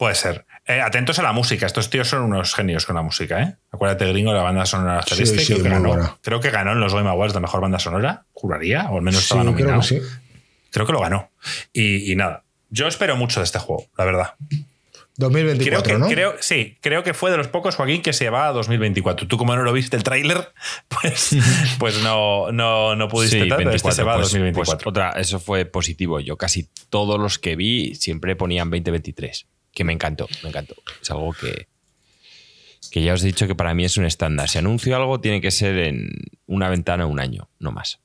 Puede 0.00 0.14
ser. 0.14 0.46
Eh, 0.66 0.80
atentos 0.80 1.18
a 1.18 1.22
la 1.22 1.32
música. 1.32 1.66
Estos 1.66 1.90
tíos 1.90 2.08
son 2.08 2.22
unos 2.22 2.54
genios 2.54 2.86
con 2.86 2.96
la 2.96 3.02
música, 3.02 3.42
¿eh? 3.42 3.56
Acuérdate, 3.70 4.06
gringo, 4.06 4.32
la 4.32 4.42
banda 4.42 4.64
sonora 4.64 5.02
Sí, 5.02 5.14
celeste. 5.14 5.40
sí, 5.40 5.52
creo, 5.52 5.62
que 5.62 5.68
ganó, 5.68 6.18
creo 6.22 6.40
que 6.40 6.48
ganó 6.50 6.72
en 6.72 6.80
los 6.80 6.94
Game 6.94 7.06
Awards 7.10 7.34
de 7.34 7.40
mejor 7.40 7.60
banda 7.60 7.78
sonora, 7.78 8.24
juraría, 8.32 8.88
o 8.90 8.96
al 8.96 9.02
menos 9.02 9.20
Sí, 9.20 9.24
estaba 9.24 9.42
creo 9.42 9.52
nominado. 9.52 9.80
que 9.82 9.86
sí. 9.86 10.00
Creo 10.70 10.86
que 10.86 10.92
lo 10.92 11.00
ganó. 11.00 11.28
Y, 11.74 12.10
y 12.10 12.16
nada. 12.16 12.44
Yo 12.70 12.86
espero 12.88 13.14
mucho 13.14 13.40
de 13.40 13.44
este 13.44 13.58
juego, 13.58 13.88
la 13.98 14.06
verdad. 14.06 14.34
2024, 15.18 15.82
Creo 15.82 15.96
que, 15.96 16.00
¿no? 16.00 16.08
creo, 16.08 16.34
sí, 16.40 16.78
creo 16.80 17.02
que 17.02 17.12
fue 17.12 17.30
de 17.30 17.36
los 17.36 17.48
pocos, 17.48 17.76
Joaquín, 17.76 18.00
que 18.00 18.14
se 18.14 18.30
va 18.30 18.46
a 18.48 18.52
2024. 18.52 19.28
Tú, 19.28 19.36
como 19.36 19.54
no 19.54 19.62
lo 19.62 19.72
viste 19.74 19.98
el 19.98 20.02
tráiler, 20.02 20.50
pues, 21.02 21.36
pues 21.78 22.02
no, 22.02 22.50
no, 22.52 22.96
no 22.96 23.08
pudiste 23.08 23.42
Sí, 23.42 23.48
tal, 23.50 23.58
pero 23.58 23.70
este 23.72 23.86
24, 23.88 23.92
se 23.96 24.02
va 24.02 24.12
a 24.12 24.16
pues- 24.16 24.28
2024. 24.28 24.78
pues 24.78 24.86
otra, 24.86 25.20
eso 25.20 25.38
fue 25.38 25.66
positivo. 25.66 26.20
Yo 26.20 26.38
casi 26.38 26.68
todos 26.88 27.20
los 27.20 27.38
que 27.38 27.54
vi 27.54 27.94
siempre 27.96 28.34
ponían 28.34 28.70
2023, 28.70 29.46
que 29.72 29.84
me 29.84 29.92
encantó, 29.92 30.28
me 30.42 30.48
encantó. 30.50 30.74
Es 31.00 31.10
algo 31.10 31.32
que, 31.32 31.66
que 32.90 33.02
ya 33.02 33.14
os 33.14 33.22
he 33.22 33.26
dicho 33.26 33.46
que 33.46 33.54
para 33.54 33.74
mí 33.74 33.84
es 33.84 33.96
un 33.96 34.04
estándar. 34.04 34.48
Si 34.48 34.58
anuncio 34.58 34.96
algo, 34.96 35.20
tiene 35.20 35.40
que 35.40 35.50
ser 35.50 35.76
en 35.78 36.10
una 36.46 36.68
ventana 36.68 37.06
un 37.06 37.20
año, 37.20 37.48
no 37.58 37.70
más. 37.72 38.00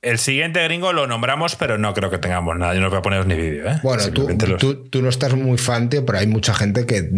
El 0.00 0.18
siguiente 0.18 0.62
gringo 0.62 0.92
lo 0.92 1.08
nombramos, 1.08 1.56
pero 1.56 1.76
no 1.76 1.92
creo 1.94 2.08
que 2.08 2.18
tengamos 2.18 2.56
nada. 2.56 2.72
Yo 2.74 2.80
no 2.80 2.88
voy 2.88 2.98
a 2.98 3.02
poneros 3.02 3.26
ni 3.26 3.34
vídeo. 3.34 3.68
¿eh? 3.68 3.80
Bueno, 3.82 4.02
tú, 4.12 4.28
los- 4.46 4.60
tú, 4.60 4.84
tú 4.88 5.02
no 5.02 5.08
estás 5.08 5.34
muy 5.34 5.58
fan, 5.58 5.88
tío, 5.90 6.06
pero 6.06 6.18
hay 6.18 6.28
mucha 6.28 6.54
gente 6.54 6.86
que 6.86 7.10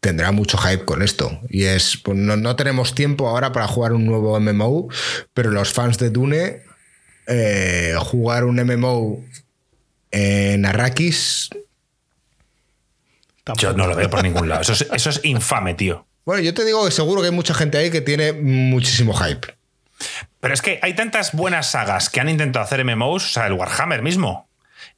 tendrá 0.00 0.32
mucho 0.32 0.56
hype 0.56 0.86
con 0.86 1.02
esto. 1.02 1.38
Y 1.50 1.64
es, 1.64 1.98
pues 2.02 2.16
no, 2.16 2.36
no 2.38 2.56
tenemos 2.56 2.94
tiempo 2.94 3.28
ahora 3.28 3.52
para 3.52 3.68
jugar 3.68 3.92
un 3.92 4.06
nuevo 4.06 4.38
MMO, 4.40 4.88
pero 5.34 5.50
los 5.50 5.72
fans 5.74 5.98
de 5.98 6.08
Dune, 6.08 6.62
eh, 7.28 7.94
jugar 7.98 8.44
un 8.44 8.56
MMO 8.56 9.22
en 10.10 10.64
Arrakis. 10.64 11.50
Tampoco. 13.44 13.62
Yo 13.62 13.72
no 13.76 13.86
lo 13.86 13.96
veo 13.96 14.08
por 14.10 14.22
ningún 14.22 14.48
lado. 14.48 14.62
Eso 14.62 14.72
es, 14.72 14.88
eso 14.92 15.10
es 15.10 15.20
infame, 15.24 15.74
tío. 15.74 16.06
Bueno, 16.24 16.42
yo 16.42 16.54
te 16.54 16.64
digo 16.64 16.84
que 16.84 16.90
seguro 16.92 17.20
que 17.20 17.28
hay 17.28 17.34
mucha 17.34 17.54
gente 17.54 17.78
ahí 17.78 17.90
que 17.90 18.00
tiene 18.00 18.32
muchísimo 18.32 19.12
hype. 19.14 19.54
Pero 20.40 20.54
es 20.54 20.62
que 20.62 20.78
hay 20.82 20.94
tantas 20.94 21.32
buenas 21.32 21.70
sagas 21.70 22.08
que 22.10 22.20
han 22.20 22.28
intentado 22.28 22.64
hacer 22.64 22.84
MMOs, 22.84 23.24
o 23.24 23.28
sea, 23.28 23.46
el 23.46 23.52
Warhammer 23.54 24.02
mismo. 24.02 24.48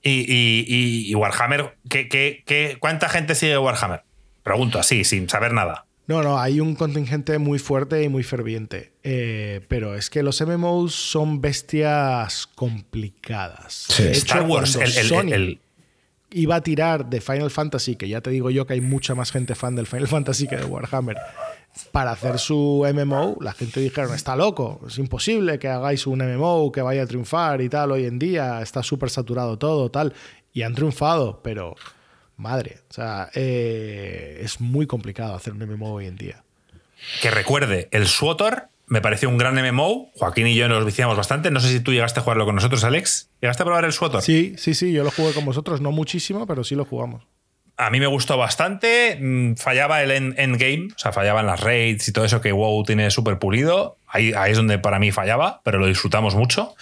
Y, 0.02 0.10
y- 0.30 0.64
y- 0.68 1.10
y 1.10 1.14
Warhammer, 1.14 1.76
¿qué, 1.88 2.08
qué, 2.08 2.42
qué- 2.46 2.76
cuánta 2.80 3.08
gente 3.08 3.34
sigue 3.34 3.56
Warhammer? 3.56 4.02
Pregunto 4.42 4.78
así, 4.78 5.04
sin 5.04 5.28
saber 5.28 5.52
nada. 5.52 5.86
No, 6.06 6.22
no, 6.22 6.38
hay 6.38 6.60
un 6.60 6.74
contingente 6.74 7.38
muy 7.38 7.58
fuerte 7.58 8.02
y 8.02 8.10
muy 8.10 8.22
ferviente. 8.22 8.92
Eh, 9.02 9.62
pero 9.68 9.94
es 9.94 10.10
que 10.10 10.22
los 10.22 10.38
MMOs 10.42 10.94
son 10.94 11.40
bestias 11.40 12.46
complicadas. 12.54 13.86
Sí. 13.88 14.02
Hecho, 14.04 14.12
Star 14.18 14.42
Wars, 14.42 14.76
cuando 14.76 14.90
el, 14.92 14.98
el- 14.98 15.08
Sony 15.08 15.32
el- 15.32 15.60
iba 16.34 16.56
a 16.56 16.60
tirar 16.62 17.06
de 17.06 17.20
Final 17.20 17.50
Fantasy, 17.50 17.94
que 17.94 18.08
ya 18.08 18.20
te 18.20 18.30
digo 18.30 18.50
yo 18.50 18.66
que 18.66 18.74
hay 18.74 18.80
mucha 18.80 19.14
más 19.14 19.30
gente 19.30 19.54
fan 19.54 19.76
del 19.76 19.86
Final 19.86 20.08
Fantasy 20.08 20.48
que 20.48 20.56
de 20.56 20.64
Warhammer, 20.64 21.16
para 21.92 22.10
hacer 22.10 22.38
su 22.38 22.84
MMO, 22.92 23.38
la 23.40 23.52
gente 23.52 23.80
dijeron, 23.80 24.14
está 24.14 24.34
loco, 24.34 24.80
es 24.86 24.98
imposible 24.98 25.58
que 25.58 25.68
hagáis 25.68 26.06
un 26.06 26.18
MMO 26.18 26.72
que 26.72 26.82
vaya 26.82 27.04
a 27.04 27.06
triunfar 27.06 27.60
y 27.60 27.68
tal 27.68 27.92
hoy 27.92 28.06
en 28.06 28.18
día, 28.18 28.60
está 28.62 28.82
súper 28.82 29.10
saturado 29.10 29.58
todo, 29.58 29.90
tal. 29.90 30.12
Y 30.52 30.62
han 30.62 30.74
triunfado, 30.74 31.40
pero 31.42 31.76
madre, 32.36 32.80
o 32.90 32.92
sea, 32.92 33.30
eh, 33.34 34.40
es 34.42 34.60
muy 34.60 34.86
complicado 34.86 35.34
hacer 35.34 35.52
un 35.52 35.60
MMO 35.60 35.94
hoy 35.94 36.06
en 36.06 36.16
día. 36.16 36.42
que 37.22 37.30
recuerde, 37.30 37.88
el 37.92 38.06
SWOTOR 38.06 38.68
me 38.86 39.00
pareció 39.00 39.28
un 39.28 39.38
gran 39.38 39.54
MMO. 39.54 40.10
Joaquín 40.16 40.46
y 40.46 40.54
yo 40.54 40.68
nos 40.68 40.84
viciamos 40.84 41.16
bastante. 41.16 41.50
No 41.50 41.60
sé 41.60 41.68
si 41.68 41.80
tú 41.80 41.92
llegaste 41.92 42.20
a 42.20 42.22
jugarlo 42.22 42.44
con 42.44 42.54
nosotros, 42.54 42.84
Alex. 42.84 43.30
¿Llegaste 43.40 43.62
a 43.62 43.66
probar 43.66 43.84
el 43.84 43.92
SWOTOR? 43.92 44.22
Sí, 44.22 44.54
sí, 44.58 44.74
sí, 44.74 44.92
yo 44.92 45.04
lo 45.04 45.10
jugué 45.10 45.32
con 45.32 45.44
vosotros, 45.44 45.80
no 45.80 45.90
muchísimo, 45.92 46.46
pero 46.46 46.64
sí 46.64 46.74
lo 46.74 46.84
jugamos. 46.84 47.26
A 47.76 47.90
mí 47.90 47.98
me 47.98 48.06
gustó 48.06 48.36
bastante. 48.36 49.18
Mm, 49.20 49.54
Fallaba 49.56 50.00
el 50.02 50.12
end- 50.12 50.34
endgame, 50.38 50.88
o 50.94 50.98
sea, 50.98 51.12
fallaban 51.12 51.44
las 51.46 51.58
raids 51.60 52.06
y 52.06 52.12
todo 52.12 52.24
eso 52.24 52.40
que 52.40 52.52
WoW 52.52 52.84
tiene 52.84 53.10
súper 53.10 53.40
pulido. 53.40 53.98
Ahí, 54.06 54.32
ahí 54.36 54.52
es 54.52 54.56
donde 54.56 54.78
para 54.78 55.00
mí 55.00 55.10
fallaba, 55.10 55.60
pero 55.64 55.78
lo 55.80 55.86
disfrutamos 55.88 56.36
mucho. 56.36 56.76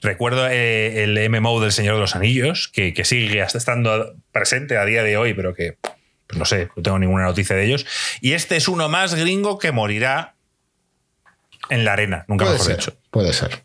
Recuerdo 0.00 0.48
eh, 0.48 1.02
el 1.04 1.28
MMO 1.30 1.60
del 1.60 1.72
Señor 1.72 1.96
de 1.96 2.00
los 2.00 2.16
Anillos, 2.16 2.68
que, 2.72 2.94
que 2.94 3.04
sigue 3.04 3.42
hasta 3.42 3.58
estando 3.58 4.14
presente 4.32 4.78
a 4.78 4.86
día 4.86 5.02
de 5.02 5.18
hoy, 5.18 5.34
pero 5.34 5.54
que 5.54 5.76
pues 6.26 6.38
no 6.38 6.44
sé, 6.46 6.68
no 6.76 6.82
tengo 6.82 6.98
ninguna 6.98 7.24
noticia 7.24 7.54
de 7.54 7.66
ellos. 7.66 7.86
Y 8.22 8.32
este 8.32 8.56
es 8.56 8.68
uno 8.68 8.88
más 8.88 9.14
gringo 9.14 9.58
que 9.58 9.70
morirá 9.72 10.34
en 11.70 11.84
la 11.84 11.92
arena, 11.92 12.24
nunca 12.28 12.44
Puede 12.44 12.58
mejor 12.58 12.66
ser, 12.66 12.76
dicho. 12.78 12.96
puede 13.10 13.32
ser. 13.32 13.62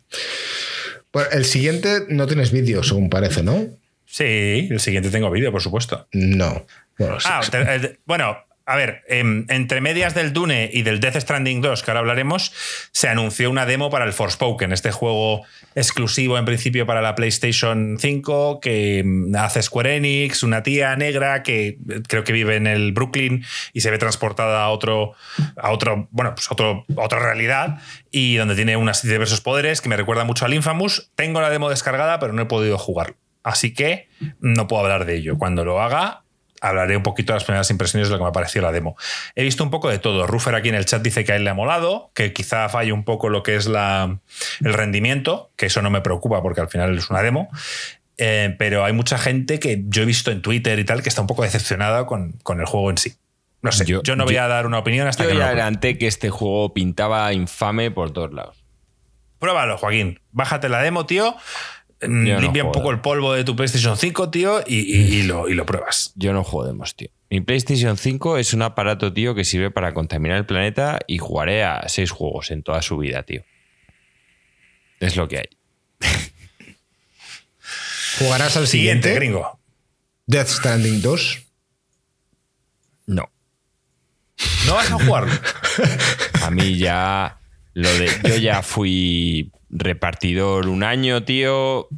Bueno, 1.12 1.28
el 1.32 1.44
siguiente 1.44 2.02
no 2.08 2.26
tienes 2.26 2.50
vídeo, 2.50 2.82
según 2.82 3.08
parece, 3.10 3.42
¿no? 3.42 3.66
Sí, 4.06 4.68
el 4.70 4.80
siguiente 4.80 5.10
tengo 5.10 5.30
vídeo, 5.30 5.50
por 5.52 5.62
supuesto. 5.62 6.06
No. 6.12 6.66
Bueno, 6.98 7.18
sí. 7.20 7.28
Ah, 7.30 7.40
te- 7.50 7.98
bueno, 8.04 8.36
a 8.66 8.76
ver, 8.76 9.02
em, 9.08 9.44
entre 9.48 9.80
medias 9.80 10.14
del 10.14 10.32
Dune 10.32 10.70
y 10.72 10.82
del 10.82 10.98
Death 10.98 11.16
Stranding 11.16 11.60
2, 11.60 11.82
que 11.82 11.90
ahora 11.90 12.00
hablaremos, 12.00 12.52
se 12.92 13.08
anunció 13.08 13.50
una 13.50 13.66
demo 13.66 13.90
para 13.90 14.06
el 14.06 14.12
Forspoken, 14.14 14.72
este 14.72 14.90
juego 14.90 15.42
exclusivo 15.74 16.38
en 16.38 16.46
principio 16.46 16.86
para 16.86 17.02
la 17.02 17.14
PlayStation 17.14 17.98
5, 18.00 18.60
que 18.60 19.00
em, 19.00 19.34
hace 19.36 19.62
Square 19.62 19.96
Enix, 19.96 20.42
una 20.42 20.62
tía 20.62 20.96
negra 20.96 21.42
que 21.42 21.68
eh, 21.68 21.76
creo 22.08 22.24
que 22.24 22.32
vive 22.32 22.56
en 22.56 22.66
el 22.66 22.92
Brooklyn 22.92 23.44
y 23.74 23.82
se 23.82 23.90
ve 23.90 23.98
transportada 23.98 24.64
a 24.64 24.70
otro, 24.70 25.12
a 25.56 25.70
otro, 25.70 26.08
bueno, 26.10 26.34
pues 26.34 26.50
otro, 26.50 26.86
otra 26.96 27.18
realidad 27.18 27.80
y 28.10 28.36
donde 28.36 28.54
tiene 28.54 28.76
unos 28.76 29.02
diversos 29.02 29.40
poderes 29.42 29.82
que 29.82 29.88
me 29.90 29.96
recuerda 29.96 30.24
mucho 30.24 30.46
al 30.46 30.54
Infamous. 30.54 31.10
Tengo 31.16 31.40
la 31.40 31.50
demo 31.50 31.68
descargada, 31.68 32.18
pero 32.18 32.32
no 32.32 32.42
he 32.42 32.46
podido 32.46 32.78
jugarlo. 32.78 33.16
Así 33.42 33.74
que 33.74 34.08
no 34.40 34.66
puedo 34.68 34.82
hablar 34.82 35.04
de 35.04 35.16
ello. 35.16 35.36
Cuando 35.36 35.66
lo 35.66 35.82
haga, 35.82 36.23
hablaré 36.66 36.96
un 36.96 37.02
poquito 37.02 37.32
de 37.32 37.36
las 37.36 37.44
primeras 37.44 37.70
impresiones 37.70 38.08
de 38.08 38.12
lo 38.12 38.18
que 38.18 38.24
me 38.24 38.32
pareció 38.32 38.62
la 38.62 38.72
demo. 38.72 38.96
He 39.34 39.42
visto 39.42 39.62
un 39.64 39.70
poco 39.70 39.88
de 39.90 39.98
todo. 39.98 40.26
Ruffer 40.26 40.54
aquí 40.54 40.68
en 40.70 40.74
el 40.74 40.84
chat 40.86 41.02
dice 41.02 41.24
que 41.24 41.32
a 41.32 41.36
él 41.36 41.44
le 41.44 41.50
ha 41.50 41.54
molado, 41.54 42.10
que 42.14 42.32
quizá 42.32 42.68
falle 42.68 42.92
un 42.92 43.04
poco 43.04 43.28
lo 43.28 43.42
que 43.42 43.56
es 43.56 43.66
la, 43.66 44.18
el 44.64 44.72
rendimiento, 44.74 45.50
que 45.56 45.66
eso 45.66 45.82
no 45.82 45.90
me 45.90 46.00
preocupa 46.00 46.42
porque 46.42 46.60
al 46.60 46.68
final 46.68 46.96
es 46.96 47.10
una 47.10 47.22
demo. 47.22 47.48
Eh, 48.16 48.54
pero 48.58 48.84
hay 48.84 48.92
mucha 48.92 49.18
gente 49.18 49.58
que 49.58 49.82
yo 49.86 50.02
he 50.02 50.06
visto 50.06 50.30
en 50.30 50.40
Twitter 50.40 50.78
y 50.78 50.84
tal 50.84 51.02
que 51.02 51.08
está 51.08 51.20
un 51.20 51.26
poco 51.26 51.42
decepcionada 51.42 52.06
con, 52.06 52.32
con 52.42 52.60
el 52.60 52.66
juego 52.66 52.90
en 52.90 52.98
sí. 52.98 53.14
No 53.62 53.72
sé, 53.72 53.84
yo, 53.86 54.02
Yo- 54.02 54.14
no 54.14 54.24
voy 54.24 54.34
yo- 54.34 54.42
a 54.42 54.48
dar 54.48 54.66
una 54.66 54.78
opinión 54.78 55.08
hasta 55.08 55.24
Yo 55.24 55.30
que 55.30 55.34
pruebe. 55.36 55.50
adelanté 55.50 55.98
que 55.98 56.06
este 56.06 56.30
juego 56.30 56.72
pintaba 56.74 57.32
infame 57.32 57.90
por 57.90 58.12
todos 58.12 58.32
lados. 58.32 58.62
Pruébalo, 59.38 59.76
Joaquín. 59.78 60.20
Bájate 60.32 60.68
la 60.68 60.80
demo, 60.80 61.06
tío. 61.06 61.34
Mm, 62.02 62.26
Yo 62.26 62.34
no 62.34 62.40
Limpia 62.40 62.64
un 62.64 62.72
poco 62.72 62.90
el 62.90 63.00
polvo 63.00 63.32
de 63.34 63.44
tu 63.44 63.56
PlayStation 63.56 63.96
5, 63.96 64.30
tío, 64.30 64.60
y, 64.66 64.76
y- 64.80 65.14
y 65.20 65.22
lo, 65.22 65.48
y 65.48 65.54
lo 65.54 65.64
pruebas. 65.64 66.12
Yo 66.16 66.32
no 66.32 66.44
jodemos, 66.44 66.94
tío. 66.96 67.08
Mi 67.30 67.40
PlayStation 67.40 67.96
5 67.96 68.38
es 68.38 68.52
un 68.54 68.62
aparato, 68.62 69.12
tío, 69.12 69.34
que 69.34 69.44
sirve 69.44 69.70
para 69.70 69.94
contaminar 69.94 70.36
el 70.38 70.46
planeta 70.46 71.00
y 71.06 71.18
jugaré 71.18 71.64
a 71.64 71.88
seis 71.88 72.10
juegos 72.10 72.50
en 72.50 72.62
toda 72.62 72.82
su 72.82 72.98
vida, 72.98 73.22
tío. 73.22 73.42
Es 75.00 75.16
lo 75.16 75.28
que 75.28 75.38
hay. 75.38 75.48
¿Jugarás 78.18 78.56
al 78.56 78.66
Siguiente, 78.66 79.08
siguiente? 79.08 79.14
gringo. 79.14 79.58
Death 80.26 80.48
Stranding 80.48 81.02
2. 81.02 81.46
No. 83.06 83.30
No 84.66 84.74
vas 84.74 84.90
a 84.90 84.94
jugarlo. 85.04 85.32
A 86.42 86.50
mí 86.50 86.76
ya. 86.78 87.38
Lo 87.74 87.88
de. 87.98 88.08
Yo 88.28 88.36
ya 88.36 88.62
fui 88.62 89.50
repartidor 89.74 90.68
un 90.68 90.82
año, 90.82 91.24
tío. 91.24 91.88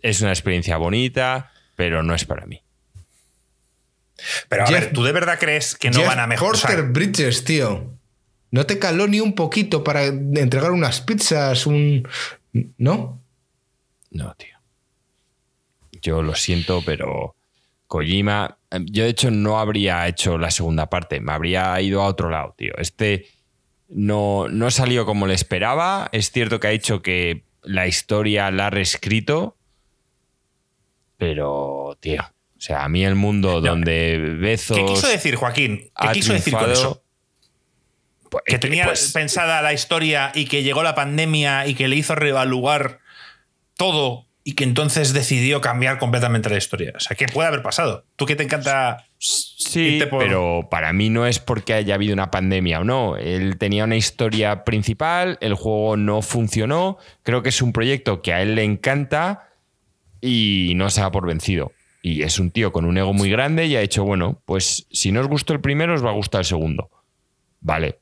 Es 0.00 0.20
una 0.20 0.30
experiencia 0.32 0.76
bonita, 0.76 1.52
pero 1.76 2.02
no 2.02 2.14
es 2.14 2.24
para 2.26 2.44
mí. 2.44 2.60
Pero 4.48 4.64
a 4.64 4.66
Jeff- 4.66 4.80
ver, 4.80 4.92
¿tú 4.92 5.02
de 5.04 5.12
verdad 5.12 5.38
crees 5.38 5.74
que 5.76 5.90
no 5.90 5.98
Jeff 6.00 6.06
van 6.08 6.20
a 6.20 6.26
mejorar? 6.26 6.60
Porter 6.60 6.82
Bridges, 6.84 7.44
tío. 7.44 7.90
¿No 8.50 8.66
te 8.66 8.78
caló 8.78 9.06
ni 9.08 9.20
un 9.20 9.34
poquito 9.34 9.82
para 9.82 10.04
entregar 10.04 10.70
unas 10.72 11.00
pizzas? 11.00 11.66
Un... 11.66 12.06
¿No? 12.78 13.20
No, 14.10 14.34
tío. 14.34 14.54
Yo 16.02 16.22
lo 16.22 16.34
siento, 16.34 16.82
pero 16.84 17.34
Kojima, 17.86 18.58
eh, 18.70 18.80
yo 18.84 19.04
de 19.04 19.10
hecho 19.10 19.30
no 19.30 19.58
habría 19.58 20.06
hecho 20.06 20.38
la 20.38 20.50
segunda 20.50 20.88
parte, 20.90 21.20
me 21.20 21.32
habría 21.32 21.80
ido 21.80 22.02
a 22.02 22.06
otro 22.06 22.28
lado, 22.30 22.54
tío. 22.56 22.74
Este 22.76 23.26
no, 23.88 24.48
no 24.48 24.70
salió 24.70 25.06
como 25.06 25.26
le 25.26 25.34
esperaba. 25.34 26.08
Es 26.12 26.30
cierto 26.30 26.60
que 26.60 26.68
ha 26.68 26.72
hecho 26.72 27.02
que 27.02 27.44
la 27.62 27.86
historia 27.86 28.50
la 28.50 28.66
ha 28.66 28.70
reescrito, 28.70 29.56
pero, 31.16 31.96
tío, 32.00 32.22
o 32.22 32.60
sea, 32.60 32.84
a 32.84 32.88
mí 32.88 33.04
el 33.04 33.14
mundo 33.14 33.60
donde 33.60 34.18
Bezos 34.18 34.76
¿Qué 34.76 34.84
quiso 34.84 35.08
decir, 35.08 35.36
Joaquín? 35.36 35.90
¿Qué 36.00 36.08
quiso 36.12 36.32
decir 36.32 36.54
con 36.54 36.70
eso? 36.70 37.02
pues, 38.30 38.42
Que 38.46 38.58
tenía 38.58 38.84
pues, 38.84 39.12
pensada 39.12 39.62
la 39.62 39.72
historia 39.72 40.32
y 40.34 40.46
que 40.46 40.62
llegó 40.62 40.82
la 40.82 40.94
pandemia 40.94 41.66
y 41.66 41.74
que 41.74 41.88
le 41.88 41.96
hizo 41.96 42.14
reevaluar 42.14 43.00
todo 43.76 44.26
y 44.46 44.52
que 44.54 44.64
entonces 44.64 45.14
decidió 45.14 45.60
cambiar 45.62 45.98
completamente 45.98 46.50
la 46.50 46.58
historia. 46.58 46.92
O 46.94 47.00
sea, 47.00 47.16
¿qué 47.16 47.26
puede 47.26 47.48
haber 47.48 47.62
pasado? 47.62 48.04
¿Tú 48.16 48.26
que 48.26 48.36
te 48.36 48.42
encanta 48.42 49.06
Sí, 49.18 49.80
irte 49.80 50.06
por- 50.06 50.22
pero 50.22 50.68
para 50.70 50.92
mí 50.92 51.08
no 51.08 51.26
es 51.26 51.38
porque 51.38 51.72
haya 51.72 51.94
habido 51.94 52.12
una 52.12 52.30
pandemia 52.30 52.80
o 52.80 52.84
no. 52.84 53.16
Él 53.16 53.56
tenía 53.58 53.84
una 53.84 53.96
historia 53.96 54.62
principal, 54.64 55.38
el 55.40 55.54
juego 55.54 55.96
no 55.96 56.20
funcionó. 56.20 56.98
Creo 57.22 57.42
que 57.42 57.48
es 57.48 57.62
un 57.62 57.72
proyecto 57.72 58.20
que 58.20 58.34
a 58.34 58.42
él 58.42 58.54
le 58.54 58.64
encanta 58.64 59.48
y 60.20 60.74
no 60.76 60.90
se 60.90 61.00
da 61.00 61.10
por 61.10 61.26
vencido. 61.26 61.72
Y 62.02 62.22
es 62.22 62.38
un 62.38 62.50
tío 62.50 62.70
con 62.70 62.84
un 62.84 62.98
ego 62.98 63.14
muy 63.14 63.30
grande 63.30 63.64
y 63.64 63.76
ha 63.76 63.80
hecho, 63.80 64.04
bueno, 64.04 64.42
pues 64.44 64.86
si 64.92 65.10
no 65.10 65.22
os 65.22 65.26
gustó 65.28 65.54
el 65.54 65.60
primero, 65.60 65.94
os 65.94 66.04
va 66.04 66.10
a 66.10 66.14
gustar 66.14 66.40
el 66.40 66.44
segundo. 66.44 66.90
Vale. 67.60 67.98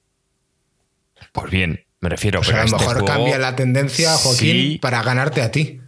Pues 1.31 1.51
bien, 1.53 1.85
me 2.01 2.09
refiero. 2.09 2.41
O 2.41 2.43
sea, 2.43 2.55
a 2.63 2.65
pero 2.65 2.71
lo 2.71 2.77
este 2.77 2.85
mejor 2.89 3.01
juego- 3.03 3.15
cambia 3.15 3.39
la 3.39 3.55
tendencia, 3.55 4.13
Joaquín, 4.17 4.51
Sí, 4.73 4.79
para 4.83 5.03
ganarte 5.05 5.41
a 5.41 5.53
ti. 5.53 5.79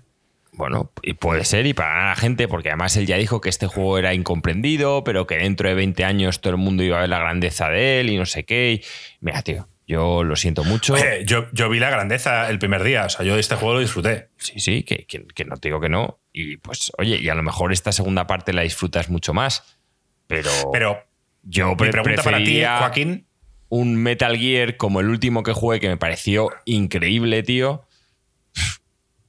Bueno, 0.56 0.90
y 1.02 1.14
puede 1.14 1.44
ser, 1.44 1.66
y 1.66 1.74
para 1.74 2.08
la 2.10 2.16
gente, 2.16 2.48
porque 2.48 2.68
además 2.68 2.96
él 2.96 3.06
ya 3.06 3.16
dijo 3.16 3.40
que 3.40 3.48
este 3.48 3.66
juego 3.66 3.98
era 3.98 4.14
incomprendido, 4.14 5.02
pero 5.04 5.26
que 5.26 5.36
dentro 5.36 5.68
de 5.68 5.74
20 5.74 6.04
años 6.04 6.40
todo 6.40 6.52
el 6.52 6.58
mundo 6.58 6.82
iba 6.82 6.96
a 6.98 7.00
ver 7.00 7.08
la 7.10 7.18
grandeza 7.18 7.68
de 7.68 8.00
él 8.00 8.10
y 8.10 8.16
no 8.16 8.26
sé 8.26 8.44
qué. 8.44 8.72
y- 8.80 8.84
mira, 9.20 9.42
tío, 9.42 9.68
yo 9.86 10.24
lo 10.24 10.36
siento 10.36 10.64
mucho. 10.64 10.94
Oye, 10.94 11.24
yo, 11.26 11.46
yo 11.52 11.68
vi 11.68 11.78
la 11.78 11.90
grandeza 11.90 12.48
el 12.48 12.58
primer 12.58 12.82
día. 12.84 13.04
O 13.04 13.08
sea, 13.10 13.24
yo 13.26 13.36
este 13.36 13.56
juego 13.56 13.74
lo 13.74 13.80
disfruté. 13.80 14.28
Sí, 14.38 14.58
sí, 14.60 14.82
que, 14.82 15.04
que- 15.06 15.26
que 15.26 15.44
no 15.44 15.56
te 15.58 15.68
digo 15.68 15.80
que 15.80 15.88
no. 15.90 16.20
Y 16.32 16.56
pues, 16.56 16.90
oye, 16.98 17.18
y 17.18 17.28
a 17.28 17.34
lo 17.34 17.42
mejor 17.42 17.72
esta 17.72 17.92
segunda 17.92 18.26
parte 18.26 18.52
la 18.52 18.62
disfrutas 18.62 19.10
mucho 19.10 19.34
más. 19.34 19.78
Pero, 20.26 20.50
Pero 20.72 21.04
yo 21.42 21.70
mi 21.70 21.76
pre- 21.76 21.90
pregunta 21.90 22.22
para 22.22 22.38
ti, 22.38 22.62
Joaquín, 22.64 23.26
un 23.68 23.96
Metal 23.96 24.38
Gear 24.38 24.76
como 24.78 25.00
el 25.00 25.08
último 25.10 25.42
que 25.42 25.52
jugué, 25.52 25.80
que 25.80 25.88
me 25.88 25.96
pareció 25.98 26.48
increíble, 26.64 27.42
tío. 27.42 27.84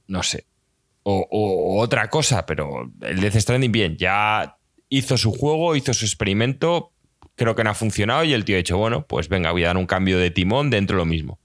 No 0.06 0.22
sé. 0.22 0.45
O, 1.08 1.80
otra 1.80 2.10
cosa, 2.10 2.46
pero 2.46 2.90
el 3.02 3.20
Death 3.20 3.36
Stranding, 3.36 3.70
bien, 3.70 3.96
ya 3.96 4.56
hizo 4.88 5.16
su 5.16 5.30
juego, 5.30 5.76
hizo 5.76 5.94
su 5.94 6.04
experimento, 6.04 6.92
creo 7.36 7.54
que 7.54 7.62
no 7.62 7.70
ha 7.70 7.74
funcionado 7.74 8.24
y 8.24 8.32
el 8.32 8.44
tío 8.44 8.56
ha 8.56 8.58
dicho, 8.58 8.76
bueno, 8.76 9.06
pues 9.06 9.28
venga, 9.28 9.52
voy 9.52 9.62
a 9.62 9.68
dar 9.68 9.76
un 9.76 9.86
cambio 9.86 10.18
de 10.18 10.32
timón 10.32 10.68
dentro 10.68 10.96
de 10.96 10.98
lo 10.98 11.04
mismo. 11.04 11.38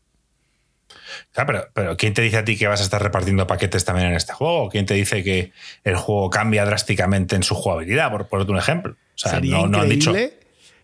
Claro, 1.31 1.47
pero, 1.47 1.67
pero 1.75 1.97
¿quién 1.97 2.15
te 2.15 2.23
dice 2.23 2.37
a 2.37 2.43
ti 2.43 2.57
que 2.57 2.65
vas 2.65 2.81
a 2.81 2.83
estar 2.83 3.03
repartiendo 3.03 3.45
paquetes 3.45 3.85
también 3.85 4.07
en 4.07 4.15
este 4.15 4.33
juego? 4.33 4.67
¿Quién 4.69 4.87
te 4.87 4.95
dice 4.95 5.23
que 5.23 5.51
el 5.83 5.95
juego 5.95 6.31
cambia 6.31 6.65
drásticamente 6.65 7.35
en 7.35 7.43
su 7.43 7.53
jugabilidad? 7.53 8.09
Por 8.09 8.27
ponerte 8.27 8.51
un 8.51 8.57
ejemplo. 8.57 8.93
O 8.93 9.17
sea, 9.17 9.33
sería 9.33 9.57
no, 9.57 9.67
no 9.67 9.81
han 9.81 9.89
dicho. 9.89 10.11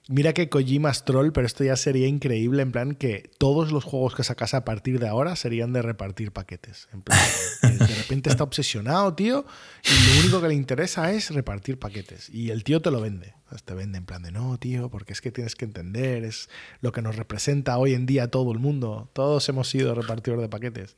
Mira 0.09 0.33
que 0.33 0.47
Kojima 0.47 0.89
es 0.89 1.03
troll, 1.03 1.31
pero 1.33 1.45
esto 1.45 1.65
ya 1.65 1.75
sería 1.75 2.07
increíble. 2.07 2.61
En 2.61 2.71
plan, 2.71 2.95
que 2.95 3.29
todos 3.37 3.73
los 3.73 3.83
juegos 3.83 4.15
que 4.15 4.23
sacas 4.23 4.53
a 4.53 4.63
partir 4.63 4.99
de 4.99 5.07
ahora 5.07 5.35
serían 5.35 5.73
de 5.73 5.81
repartir 5.81 6.31
paquetes. 6.31 6.87
En 6.93 7.01
plan, 7.01 7.19
de 7.61 7.95
repente 7.95 8.29
está 8.29 8.43
obsesionado, 8.43 9.13
tío, 9.15 9.45
y 9.83 10.07
lo 10.07 10.21
único 10.21 10.41
que 10.41 10.47
le 10.47 10.53
interesa 10.53 11.11
es 11.11 11.31
repartir 11.31 11.77
paquetes. 11.77 12.29
Y 12.29 12.51
el 12.51 12.63
tío 12.63 12.81
te 12.81 12.89
lo 12.89 13.01
vende. 13.01 13.33
Pues 13.49 13.63
Te 13.63 13.73
vende 13.73 13.97
en 13.97 14.05
plan 14.05 14.23
de 14.23 14.31
no, 14.31 14.57
tío, 14.57 14.89
porque 14.89 15.13
es 15.13 15.21
que 15.21 15.31
tienes 15.31 15.55
que 15.55 15.65
entender, 15.65 16.23
es 16.23 16.49
lo 16.81 16.91
que 16.91 17.01
nos 17.01 17.15
representa 17.15 17.77
hoy 17.77 17.93
en 17.93 18.05
día 18.05 18.29
todo 18.29 18.51
el 18.51 18.59
mundo. 18.59 19.09
Todos 19.13 19.47
hemos 19.49 19.69
sido 19.69 19.93
repartidores 19.93 20.41
de 20.41 20.49
paquetes. 20.49 20.95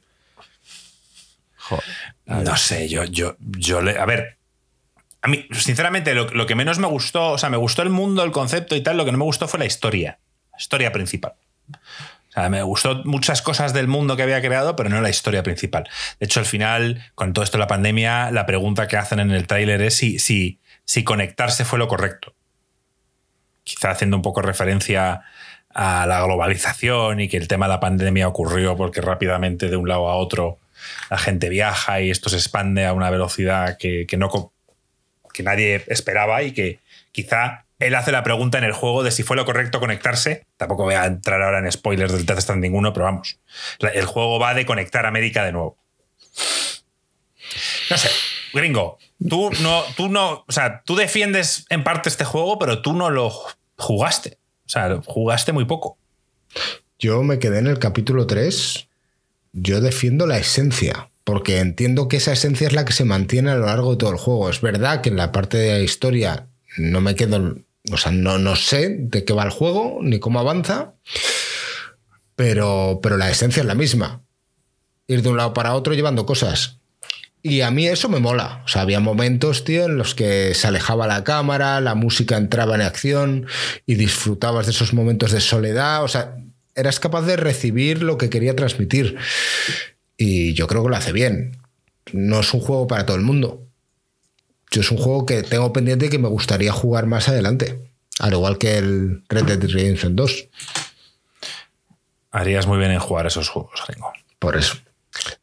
Joder. 1.58 1.84
No 2.26 2.58
sé, 2.58 2.88
yo, 2.90 3.04
yo, 3.06 3.36
yo 3.40 3.82
le. 3.82 4.00
A 4.00 4.06
ver. 4.06 4.39
A 5.22 5.28
mí, 5.28 5.46
sinceramente, 5.52 6.14
lo, 6.14 6.30
lo 6.30 6.46
que 6.46 6.56
menos 6.56 6.80
me 6.80 6.88
gustó, 6.88 7.32
o 7.32 7.38
sea, 7.38 7.50
me 7.50 7.58
gustó 7.58 7.82
el 7.82 7.90
mundo, 7.90 8.24
el 8.24 8.32
concepto 8.32 8.76
y 8.76 8.82
tal, 8.82 8.98
lo 8.98 9.06
que 9.06 9.12
no 9.12 9.18
me 9.18 9.26
gustó 9.26 9.48
fue 9.48 9.60
la 9.60 9.66
historia. 9.66 10.20
La 10.52 10.60
historia 10.60 10.92
principal. 10.92 11.34
O 12.30 12.32
sea, 12.32 12.48
me 12.50 12.62
gustó 12.62 13.04
muchas 13.06 13.42
cosas 13.42 13.74
del 13.74 13.88
mundo 13.88 14.16
que 14.16 14.24
había 14.24 14.42
creado, 14.42 14.76
pero 14.76 14.90
no 14.90 15.02
la 15.02 15.10
historia 15.10 15.42
principal. 15.42 15.90
De 16.20 16.26
hecho, 16.26 16.40
al 16.40 16.46
final, 16.46 17.04
con 17.16 17.34
todo 17.34 17.44
esto 17.44 17.58
de 17.58 17.64
la 17.64 17.68
pandemia, 17.68 18.32
la 18.32 18.46
pregunta 18.46 18.88
que 18.88 18.98
hacen 18.98 19.20
en 19.20 19.32
el 19.32 19.48
tráiler 19.48 19.82
es 19.82 19.96
si, 19.96 20.20
si, 20.20 20.60
si 20.86 21.04
conectarse 21.04 21.66
fue 21.66 21.80
lo 21.80 21.88
correcto. 21.88 22.36
Quizá 23.64 23.92
haciendo 23.92 24.16
un 24.16 24.22
poco 24.22 24.42
referencia 24.42 25.24
a 25.74 26.06
la 26.06 26.24
globalización 26.24 27.20
y 27.20 27.28
que 27.28 27.38
el 27.38 27.48
tema 27.48 27.66
de 27.66 27.74
la 27.74 27.80
pandemia 27.80 28.28
ocurrió 28.28 28.76
porque 28.76 29.02
rápidamente 29.02 29.70
de 29.70 29.76
un 29.76 29.88
lado 29.88 30.10
a 30.10 30.16
otro 30.16 30.60
la 31.10 31.18
gente 31.18 31.50
viaja 31.50 32.02
y 32.02 32.10
esto 32.10 32.30
se 32.30 32.38
expande 32.38 32.86
a 32.86 32.94
una 32.94 33.10
velocidad 33.10 33.78
que, 33.78 34.06
que 34.08 34.18
no 34.18 34.54
que 35.40 35.44
nadie 35.44 35.86
esperaba 35.88 36.44
y 36.44 36.52
que 36.52 36.80
quizá 37.14 37.64
él 37.80 37.96
hace 37.96 38.12
la 38.12 38.24
pregunta 38.24 38.58
en 38.58 38.66
el 38.66 38.74
juego 38.74 39.04
de 39.04 39.12
si 39.12 39.24
fue 39.24 39.38
lo 39.38 39.46
correcto 39.46 39.80
conectarse. 39.80 40.46
Tampoco 40.58 40.84
voy 40.84 40.96
a 40.96 41.06
entrar 41.06 41.42
ahora 41.42 41.60
en 41.60 41.72
spoilers 41.72 42.12
del 42.12 42.26
Death 42.26 42.42
Stranding 42.42 42.76
1, 42.76 42.92
pero 42.92 43.06
vamos. 43.06 43.40
El 43.80 44.06
juego 44.06 44.38
va 44.38 44.54
de 44.54 44.66
conectar 44.66 45.06
América 45.06 45.46
de 45.46 45.54
nuevo. 45.54 45.78
No 47.90 47.98
sé, 47.98 48.10
gringo, 48.54 48.98
tú 49.30 49.50
no, 49.62 49.84
tú 49.96 50.10
no, 50.10 50.44
o 50.46 50.52
sea, 50.52 50.82
tú 50.84 50.98
defiendes 50.98 51.66
en 51.70 51.86
parte 51.86 52.10
este 52.10 52.26
juego, 52.26 52.60
pero 52.60 52.82
tú 52.82 52.92
no 52.92 53.10
lo 53.10 53.34
jugaste. 53.78 54.40
O 54.66 54.70
sea, 54.70 55.00
jugaste 55.06 55.54
muy 55.54 55.64
poco. 55.64 55.98
Yo 57.00 57.24
me 57.24 57.40
quedé 57.40 57.60
en 57.60 57.68
el 57.68 57.80
capítulo 57.80 58.28
3. 58.28 58.88
Yo 59.54 59.80
defiendo 59.80 60.28
la 60.28 60.38
esencia, 60.38 61.10
porque 61.24 61.60
entiendo 61.60 62.08
que 62.08 62.18
esa 62.18 62.34
esencia 62.34 62.68
es 62.68 62.74
la 62.74 62.86
que 62.86 62.94
se 62.94 63.06
mantiene 63.06 63.52
a 63.52 63.56
lo 63.56 63.66
largo 63.66 63.92
de 63.92 63.98
todo 63.98 64.12
el 64.12 64.18
juego. 64.18 64.50
Es 64.50 64.62
verdad 64.62 65.02
que 65.02 65.10
en 65.10 65.18
la 65.18 65.32
parte 65.32 65.58
de 65.58 65.74
la 65.74 65.80
historia 65.80 66.48
no 66.78 67.02
me 67.02 67.16
quedo, 67.16 67.58
o 67.92 67.98
sea, 67.98 68.12
no, 68.12 68.38
no 68.38 68.56
sé 68.56 68.96
de 69.00 69.26
qué 69.26 69.34
va 69.34 69.44
el 69.44 69.50
juego 69.50 70.00
ni 70.02 70.20
cómo 70.20 70.40
avanza, 70.40 70.94
pero, 72.36 73.00
pero 73.04 73.18
la 73.18 73.30
esencia 73.30 73.62
es 73.62 73.68
la 73.68 73.76
misma. 73.76 74.22
Ir 75.08 75.22
de 75.22 75.30
un 75.30 75.38
lado 75.38 75.54
para 75.54 75.74
otro 75.74 75.94
llevando 75.94 76.26
cosas. 76.26 76.80
Y 77.42 77.62
a 77.62 77.72
mí 77.72 77.88
eso 77.88 78.10
me 78.10 78.20
mola. 78.20 78.62
O 78.66 78.68
sea, 78.68 78.82
había 78.82 79.00
momentos, 79.00 79.64
tío, 79.64 79.86
en 79.86 79.98
los 79.98 80.14
que 80.14 80.54
se 80.54 80.68
alejaba 80.68 81.08
la 81.08 81.24
cámara, 81.24 81.80
la 81.80 81.96
música 81.96 82.36
entraba 82.38 82.76
en 82.76 82.82
acción 82.82 83.48
y 83.86 83.96
disfrutabas 83.96 84.66
de 84.66 84.74
esos 84.74 84.94
momentos 84.94 85.32
de 85.32 85.40
soledad. 85.40 86.04
O 86.04 86.08
sea, 86.08 86.36
eras 86.76 87.00
capaz 87.00 87.22
de 87.22 87.38
recibir 87.38 88.04
lo 88.04 88.18
que 88.18 88.30
quería 88.30 88.56
transmitir. 88.56 89.18
Y 90.22 90.54
yo 90.54 90.68
creo 90.68 90.84
que 90.84 90.90
lo 90.90 90.96
hace 90.98 91.14
bien. 91.14 91.58
No 92.12 92.42
es 92.42 92.54
un 92.54 92.60
juego 92.60 92.86
para 92.88 93.06
todo 93.06 93.16
el 93.16 93.24
mundo. 93.24 93.64
Yo 94.72 94.82
es 94.82 94.92
un 94.92 94.98
juego 94.98 95.26
que 95.26 95.42
tengo 95.44 95.72
pendiente 95.72 96.08
y 96.08 96.10
que 96.10 96.20
me 96.20 96.28
gustaría 96.28 96.72
jugar 96.74 97.06
más 97.06 97.30
adelante. 97.30 97.80
Al 98.20 98.34
igual 98.34 98.58
que 98.58 98.78
el 98.78 99.24
Red 99.30 99.46
Dead 99.46 99.62
Redemption 99.72 100.16
2. 100.18 100.48
Harías 102.32 102.68
muy 102.68 102.78
bien 102.78 102.92
en 102.92 103.00
jugar 103.00 103.26
esos 103.26 103.50
juegos, 103.50 103.82
gringo. 103.88 104.12
Por 104.38 104.56
eso. 104.58 104.76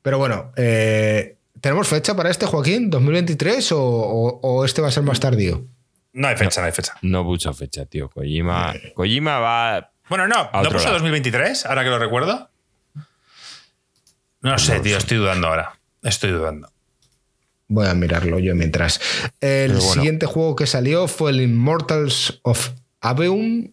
Pero 0.03 0.19
bueno, 0.19 0.53
eh, 0.57 1.37
¿tenemos 1.61 1.89
fecha 1.89 2.15
para 2.15 2.31
este, 2.31 2.47
Joaquín? 2.47 2.91
¿2023 2.91 3.73
o, 3.73 3.79
o- 3.81 4.41
o 4.43 4.65
este 4.65 4.81
va 4.83 4.89
a 4.89 4.93
ser 4.93 5.03
más 5.03 5.19
tardío? 5.19 5.65
No 6.13 6.29
hay 6.29 6.37
fecha, 6.37 6.61
no 6.61 6.67
hay 6.67 6.73
fecha. 6.73 6.95
No 7.03 7.25
mucha 7.25 7.53
fecha, 7.53 7.85
tío. 7.87 8.09
Kojima, 8.09 8.75
Kojima 8.95 9.39
va. 9.39 9.91
Bueno, 10.09 10.29
no, 10.29 10.45
¿no 10.53 10.63
puso 10.71 10.85
lado. 10.85 10.93
2023? 10.95 11.67
Ahora 11.67 11.83
que 11.83 11.91
lo 11.91 11.99
recuerdo. 11.99 12.49
No 14.41 14.59
sé, 14.59 14.81
tío, 14.81 14.97
estoy 14.97 15.19
dudando 15.19 15.49
ahora. 15.49 15.79
Estoy 16.03 16.31
dudando. 16.31 16.71
Voy 17.69 17.87
a 17.87 17.95
mirarlo 17.95 18.39
yo 18.39 18.55
mientras. 18.55 19.01
El 19.41 19.81
siguiente 19.81 20.27
juego 20.27 20.55
que 20.55 20.67
salió 20.67 21.09
fue 21.09 21.31
el 21.31 21.41
Immortals 21.41 22.41
of 22.43 22.71
Aveum. 23.01 23.73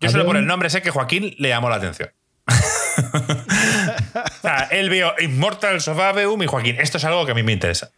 Yo 0.00 0.10
solo 0.10 0.26
por 0.26 0.36
el 0.36 0.46
nombre 0.46 0.68
sé 0.68 0.82
que 0.82 0.90
Joaquín 0.90 1.34
le 1.38 1.48
llamó 1.48 1.70
la 1.70 1.76
atención. 1.76 2.10
él 4.70 4.90
vio 4.90 5.14
Immortals 5.18 5.88
of 5.88 5.98
Aveum 5.98 6.42
y 6.42 6.46
Joaquín, 6.46 6.76
esto 6.78 6.98
es 6.98 7.04
algo 7.04 7.24
que 7.24 7.32
a 7.32 7.34
mí 7.34 7.42
me 7.42 7.52
interesa. 7.52 7.90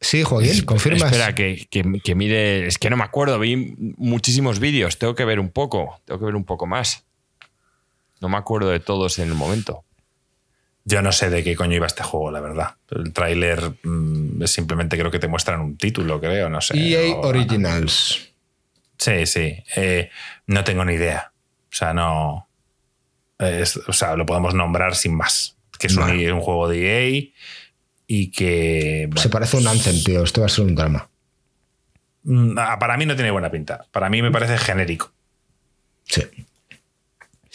Sí, 0.00 0.22
Joaquín, 0.22 0.64
confirmas. 0.64 1.10
Espera, 1.10 1.34
que, 1.34 1.66
que, 1.68 2.14
mire. 2.14 2.66
Es 2.66 2.78
que 2.78 2.90
no 2.90 2.96
me 2.96 3.04
acuerdo, 3.04 3.38
vi 3.38 3.74
muchísimos 3.96 4.60
vídeos. 4.60 4.98
Tengo 4.98 5.14
que 5.14 5.24
ver 5.24 5.40
un 5.40 5.50
poco. 5.50 6.00
Tengo 6.04 6.20
que 6.20 6.26
ver 6.26 6.36
un 6.36 6.44
poco 6.44 6.66
más. 6.66 7.05
No 8.20 8.28
me 8.28 8.36
acuerdo 8.36 8.70
de 8.70 8.80
todos 8.80 9.18
en 9.18 9.28
el 9.28 9.34
momento. 9.34 9.84
Yo 10.84 11.02
no 11.02 11.10
sé 11.10 11.30
de 11.30 11.42
qué 11.42 11.56
coño 11.56 11.74
iba 11.74 11.86
este 11.86 12.04
juego, 12.04 12.30
la 12.30 12.40
verdad. 12.40 12.76
El 12.90 13.12
tráiler 13.12 13.72
mm, 13.82 14.44
simplemente 14.44 14.96
creo 14.96 15.10
que 15.10 15.18
te 15.18 15.26
muestran 15.26 15.60
un 15.60 15.76
título, 15.76 16.20
creo, 16.20 16.48
no 16.48 16.60
sé. 16.60 16.78
EA 16.78 17.16
Originals. 17.16 18.32
Sí, 18.96 19.26
sí. 19.26 19.62
Eh, 19.74 20.10
no 20.46 20.62
tengo 20.62 20.84
ni 20.84 20.94
idea. 20.94 21.32
O 21.70 21.74
sea, 21.74 21.92
no. 21.92 22.48
o 23.88 23.92
sea, 23.92 24.16
lo 24.16 24.24
podemos 24.24 24.54
nombrar 24.54 24.94
sin 24.94 25.14
más. 25.14 25.56
Que 25.78 25.88
es 25.88 25.96
un, 25.96 26.04
un, 26.04 26.40
juego 26.40 26.68
de 26.68 26.86
EA 26.86 27.32
y 28.06 28.30
que. 28.30 29.10
Se 29.16 29.28
parece 29.28 29.56
a 29.56 29.60
un 29.60 29.66
Anthem, 29.66 30.02
tío. 30.04 30.22
Esto 30.22 30.40
va 30.40 30.46
a 30.46 30.50
ser 30.50 30.64
un 30.64 30.74
drama. 30.74 31.08
Mm, 32.22 32.58
ah, 32.58 32.78
para 32.78 32.96
mí 32.96 33.06
no 33.06 33.14
tiene 33.16 33.30
buena 33.30 33.50
pinta. 33.50 33.86
Para 33.90 34.08
mí 34.08 34.22
me 34.22 34.30
parece 34.30 34.56
genérico. 34.56 35.12
Sí. 36.04 36.22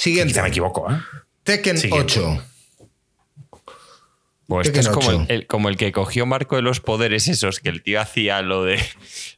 Siguiente. 0.01 0.33
Ya 0.33 0.41
me 0.41 0.49
equivoco, 0.49 0.91
¿eh? 0.91 0.97
Tekken 1.43 1.77
8. 1.91 2.43
Pues 4.51 4.67
esto 4.67 4.79
es 4.81 4.89
como 4.89 5.25
el, 5.29 5.47
como 5.47 5.69
el, 5.69 5.77
que 5.77 5.93
cogió 5.93 6.25
Marco 6.25 6.57
de 6.57 6.61
los 6.61 6.81
poderes 6.81 7.29
esos, 7.29 7.61
que 7.61 7.69
el 7.69 7.81
tío 7.83 8.01
hacía 8.01 8.41
lo 8.41 8.65
de 8.65 8.83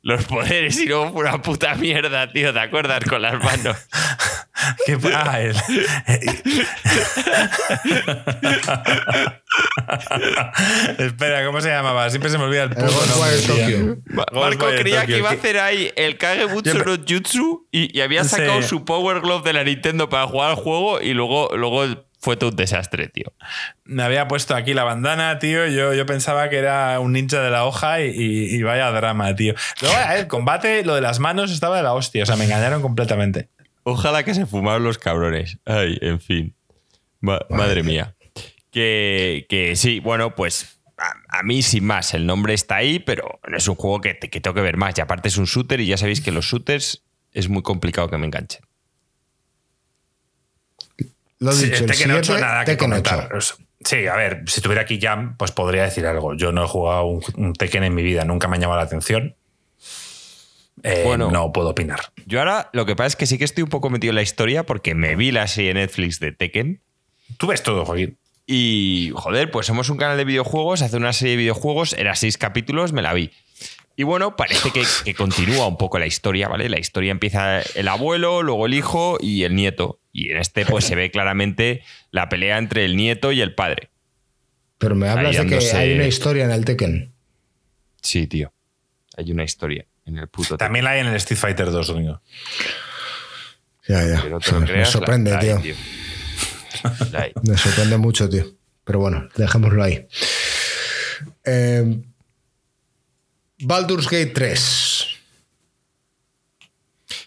los 0.02 0.24
poderes 0.24 0.80
y 0.80 0.88
luego 0.88 1.12
fue 1.12 1.22
una 1.22 1.40
puta 1.40 1.76
mierda, 1.76 2.32
tío, 2.32 2.52
¿te 2.52 2.60
acuerdas? 2.60 3.06
Con 3.08 3.22
las 3.22 3.36
manos. 3.44 3.78
¿Qué 4.88 4.98
pasa? 4.98 5.40
Espera, 10.98 11.46
¿cómo 11.46 11.62
se 11.62 11.70
llamaba? 11.70 12.10
Siempre 12.10 12.32
se 12.32 12.40
me 12.40 12.46
olvida 12.46 12.64
el 12.64 12.70
puto 12.72 12.88
nombre. 12.88 13.98
Marco 14.32 14.66
creía 14.80 15.06
que 15.06 15.20
iba 15.20 15.30
a 15.30 15.34
hacer 15.34 15.60
ahí 15.60 15.92
el 15.96 16.18
Kagebutsu 16.18 16.74
no 16.80 16.96
Jutsu 17.08 17.68
y, 17.72 18.00
había 18.02 18.24
sacado 18.24 18.64
su 18.64 18.84
Power 18.84 19.22
Glove 19.22 19.44
de 19.44 19.54
la 19.54 19.64
Nintendo 19.64 20.10
para 20.10 20.26
jugar 20.26 20.50
al 20.50 20.56
juego 20.56 21.00
y 21.02 21.14
luego, 21.14 21.56
luego 21.56 21.86
fue 22.24 22.38
todo 22.38 22.52
un 22.52 22.56
desastre, 22.56 23.10
tío. 23.10 23.34
Me 23.84 24.02
había 24.02 24.30
puesto 24.30 24.56
aquí 24.56 24.74
la 24.74 24.86
bandana, 24.86 25.40
tío. 25.40 25.68
Yo, 25.68 25.94
yo 25.94 26.06
pensaba 26.06 26.50
que 26.50 26.58
era 26.58 26.98
un 27.02 27.12
ninja 27.12 27.42
de 27.42 27.50
la 27.50 27.66
hoja 27.66 28.00
y, 28.00 28.64
vaya 28.64 28.90
drama, 28.92 29.36
tío. 29.36 29.56
Luego, 29.82 29.98
el 30.16 30.28
combate, 30.28 30.86
lo 30.86 30.96
de 30.96 31.02
las 31.02 31.20
manos 31.20 31.52
estaba 31.52 31.76
de 31.76 31.84
la 31.84 31.94
hostia. 31.94 32.24
O 32.24 32.26
sea, 32.26 32.38
me 32.38 32.46
engañaron 32.46 32.82
completamente. 32.82 33.50
Ojalá 33.84 34.24
que 34.24 34.34
se 34.34 34.46
fumaron 34.46 34.86
los 34.86 34.98
cabrones. 34.98 35.58
Ay, 35.66 35.98
en 36.00 36.22
fin. 36.22 36.56
madre 37.20 37.84
mía. 37.84 38.16
Que, 38.72 39.46
que, 39.50 39.76
sí, 39.76 40.00
bueno, 40.00 40.34
pues 40.34 40.80
a, 41.28 41.44
mí 41.44 41.62
sin 41.62 41.84
más. 41.84 42.14
El 42.14 42.26
nombre 42.26 42.54
está 42.54 42.78
ahí, 42.78 43.00
pero 43.00 43.42
no 43.46 43.58
es 43.58 43.68
un 43.68 43.76
juego 43.76 44.00
que, 44.00 44.18
que 44.18 44.40
tengo 44.40 44.54
que 44.56 44.62
ver 44.62 44.78
más. 44.78 44.98
Y 44.98 45.02
aparte 45.02 45.28
es 45.28 45.36
un 45.36 45.44
shooter 45.44 45.82
y 45.82 45.88
ya 45.88 45.98
sabéis 45.98 46.22
que 46.22 46.32
los 46.32 46.46
shooters 46.46 47.04
es 47.34 47.50
muy 47.50 47.64
complicado 47.64 48.10
que 48.10 48.18
me 48.18 48.28
enganchen. 48.28 48.62
Lo 51.40 51.52
he 51.52 51.56
dicho, 51.56 51.86
sí, 51.94 52.04
el 52.04 52.42
nada 52.42 52.66
que 52.66 52.78
comentar. 52.78 53.30
Sí, 53.84 54.08
a 54.08 54.16
ver, 54.16 54.44
si 54.48 54.62
tuviera 54.62 54.84
aquí 54.84 55.00
Jam, 55.02 55.36
pues 55.38 55.52
podría 55.52 55.84
decir 55.84 56.06
algo. 56.06 56.36
Yo 56.36 56.52
no 56.52 56.64
he 56.64 56.68
jugado 56.68 57.06
un, 57.06 57.54
Tekken 57.54 57.84
en 57.84 57.94
mi 57.94 58.04
vida, 58.04 58.24
nunca 58.24 58.48
me 58.48 58.58
ha 58.58 58.60
llamado 58.60 58.80
la 58.80 58.86
atención. 58.86 59.36
Eh, 60.84 61.04
bueno, 61.06 61.32
no 61.32 61.52
puedo 61.52 61.70
opinar. 61.70 62.00
Yo 62.26 62.40
ahora 62.40 62.70
lo 62.74 62.86
que 62.86 62.96
pasa 62.96 63.08
es 63.08 63.16
que 63.16 63.26
sí 63.26 63.38
que 63.38 63.46
estoy 63.46 63.64
un 63.64 63.70
poco 63.70 63.90
metido 63.90 64.12
en 64.12 64.16
la 64.16 64.22
historia 64.22 64.66
porque 64.66 64.96
me 64.96 65.16
vi 65.16 65.32
la 65.32 65.48
serie 65.48 65.74
de 65.74 65.82
Netflix 65.82 66.20
de 66.20 66.32
Tekken. 66.32 66.82
Tú 67.38 67.48
ves 67.48 67.64
todo, 67.64 67.86
Joaquín. 67.86 68.18
Y, 68.46 69.12
joder, 69.16 69.52
pues 69.52 69.68
somos 69.68 69.90
un 69.90 69.98
canal 69.98 70.18
de 70.18 70.26
videojuegos, 70.26 70.82
hace 70.82 70.98
una 70.98 71.14
serie 71.14 71.32
de 71.32 71.38
videojuegos, 71.38 71.94
era 71.94 72.16
seis 72.16 72.38
capítulos, 72.38 72.92
me 72.92 73.02
la 73.02 73.14
vi. 73.14 73.32
Y 73.96 74.04
bueno, 74.04 74.36
parece 74.36 74.72
que, 74.72 74.84
que, 75.06 75.14
continúa 75.14 75.68
un 75.68 75.78
poco 75.78 76.00
la 76.00 76.08
historia, 76.08 76.48
¿vale? 76.48 76.68
La 76.68 76.80
historia 76.80 77.12
empieza 77.12 77.62
el 77.62 77.88
abuelo, 77.88 78.42
luego 78.42 78.66
el 78.66 78.74
hijo 78.74 79.18
y 79.22 79.44
el 79.44 79.56
nieto. 79.56 80.00
Y 80.12 80.32
en 80.32 80.38
este 80.38 80.66
pues 80.66 80.86
se 80.86 80.96
ve 80.96 81.12
claramente 81.12 81.84
la 82.12 82.28
pelea 82.30 82.58
entre 82.58 82.86
el 82.86 82.96
nieto 82.96 83.32
y 83.32 83.42
el 83.42 83.54
padre. 83.54 83.90
Pero 84.78 84.96
me 84.96 85.10
hablas 85.10 85.38
de 85.38 85.46
que 85.46 85.76
hay 85.76 85.94
una 85.94 86.08
historia 86.08 86.46
en 86.46 86.52
el 86.52 86.66
Tekken. 86.66 87.14
Sí, 88.02 88.28
tío. 88.28 88.52
Hay 89.16 89.32
una 89.32 89.44
historia 89.44 89.86
en 90.06 90.18
el 90.18 90.28
puto 90.28 90.58
También 90.58 90.86
la 90.86 90.92
hay 90.92 91.00
en 91.00 91.08
el 91.08 91.16
Street 91.16 91.40
Fighter 91.40 91.72
2, 91.72 91.88
domingo. 91.88 92.22
Ya, 93.88 94.06
ya. 94.06 94.24
me 94.62 94.86
sorprende, 94.86 95.38
tío. 95.38 95.62
me 97.44 97.58
sorprende 97.58 97.98
mucho, 97.98 98.30
tío. 98.30 98.46
Pero 98.84 99.00
bueno, 99.00 99.30
dejémoslo 99.36 99.84
ahí. 99.84 100.08
Eh, 101.46 102.02
Baldur's 103.64 104.10
Gate 104.10 104.28
3. 104.28 105.08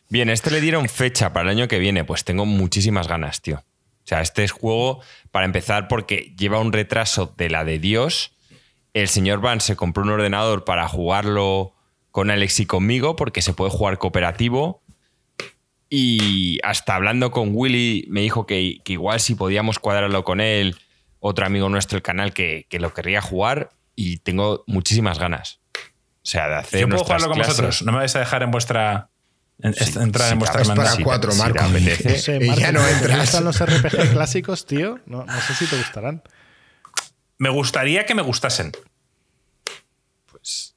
Bien, 0.09 0.29
este 0.29 0.51
le 0.51 0.61
dieron 0.61 0.89
fecha 0.89 1.33
para 1.33 1.51
el 1.51 1.57
año 1.57 1.69
que 1.69 1.79
viene, 1.79 2.05
pues 2.05 2.25
tengo 2.25 2.47
muchísimas 2.47 3.09
ganas, 3.09 3.43
tío. 3.43 3.57
O 3.57 4.09
sea, 4.09 4.21
este 4.21 4.45
es 4.45 4.53
juego, 4.53 5.01
para 5.33 5.47
empezar, 5.47 5.89
porque 5.89 6.35
lleva 6.39 6.61
un 6.61 6.73
retraso 6.73 7.35
de 7.37 7.51
la 7.51 7.65
de 7.65 7.79
Dios. 7.79 8.37
El 8.95 9.09
señor 9.09 9.41
Van 9.41 9.61
se 9.61 9.77
compró 9.77 10.05
un 10.05 10.11
ordenador 10.11 10.65
para 10.65 10.87
jugarlo 10.89 11.75
con 12.13 12.31
Alex 12.31 12.61
y 12.61 12.67
conmigo, 12.67 13.17
porque 13.17 13.43
se 13.43 13.53
puede 13.53 13.71
jugar 13.71 13.99
cooperativo. 13.99 14.83
Y 15.89 16.61
hasta 16.63 16.95
hablando 16.95 17.31
con 17.31 17.51
Willy, 17.53 18.07
me 18.09 18.21
dijo 18.21 18.47
que, 18.47 18.81
igual 18.87 19.21
si 19.21 19.35
podíamos 19.35 19.79
cuadrarlo 19.79 20.23
con 20.23 20.41
él, 20.41 20.77
otro 21.19 21.47
amigo 21.47 21.69
nuestro 21.69 21.97
del 21.97 22.03
canal 22.03 22.33
que, 22.33 22.67
lo 22.71 22.95
querría 22.95 23.21
jugar, 23.21 23.71
y 23.95 24.19
tengo 24.19 24.63
muchísimas 24.67 25.19
ganas. 25.19 25.61
O 26.27 26.29
sea, 26.29 26.49
de 26.49 26.55
hacer. 26.57 26.81
Yo 26.81 26.89
puedo 26.89 27.05
jugarlo 27.05 27.29
con 27.29 27.39
vosotros. 27.39 27.83
No 27.83 27.93
me 27.93 27.99
vais 27.99 28.17
a 28.17 28.19
dejar 28.19 28.43
en 28.43 28.51
vuestra 28.51 29.11
entrar 29.63 30.33
en 30.33 30.39
vuestra 30.41 30.63
Es 30.63 30.69
para 30.69 30.97
cuatro, 31.05 31.33
Marco. 31.37 31.65
ya 32.59 32.73
no 32.73 32.85
entras. 32.85 33.21
gustan 33.21 33.45
los 33.45 33.65
RPG 33.65 34.11
clásicos, 34.11 34.67
tío? 34.67 34.99
No, 35.07 35.25
sé 35.47 35.55
si 35.55 35.67
te 35.67 35.77
gustarán. 35.77 36.25
Me 37.39 37.49
gustaría 37.49 38.05
que 38.07 38.17
me 38.17 38.23
gustasen. 38.23 38.73
Pues. 40.27 40.75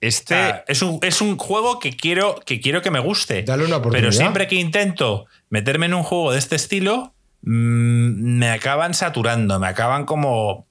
Este. 0.00 0.64
es, 0.66 0.82
un, 0.82 0.98
es, 1.00 1.20
un, 1.20 1.38
juego 1.38 1.78
que 1.78 1.96
quiero, 1.96 2.40
que 2.44 2.60
quiero 2.60 2.82
que 2.82 2.90
me 2.90 2.98
guste. 2.98 3.44
Dale 3.44 3.64
una 3.64 3.76
oportunidad. 3.76 4.10
Pero 4.10 4.12
siempre 4.12 4.48
que 4.48 4.56
intento 4.56 5.26
meterme 5.48 5.86
en 5.86 5.94
un 5.94 6.02
juego 6.02 6.32
de 6.32 6.40
este 6.40 6.56
estilo, 6.56 7.14
mm, 7.42 8.38
me 8.38 8.50
acaban 8.50 8.94
saturando, 8.94 9.60
me 9.60 9.68
acaban 9.68 10.06
como. 10.06 10.66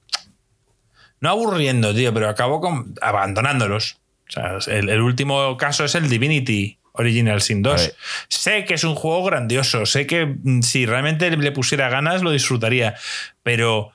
No 1.18 1.30
aburriendo, 1.30 1.94
tío, 1.94 2.12
pero 2.12 2.28
acabo 2.28 2.60
con, 2.60 2.94
abandonándolos. 3.00 4.01
O 4.36 4.60
sea, 4.60 4.76
el 4.76 5.00
último 5.00 5.56
caso 5.56 5.84
es 5.84 5.94
el 5.94 6.08
Divinity 6.08 6.78
Original 6.92 7.40
Sin 7.40 7.62
2. 7.62 7.94
Sé 8.28 8.64
que 8.64 8.74
es 8.74 8.84
un 8.84 8.94
juego 8.94 9.24
grandioso, 9.24 9.86
sé 9.86 10.06
que 10.06 10.26
mm, 10.26 10.62
si 10.62 10.86
realmente 10.86 11.34
le 11.36 11.52
pusiera 11.52 11.88
ganas 11.88 12.22
lo 12.22 12.30
disfrutaría, 12.30 12.94
pero 13.42 13.92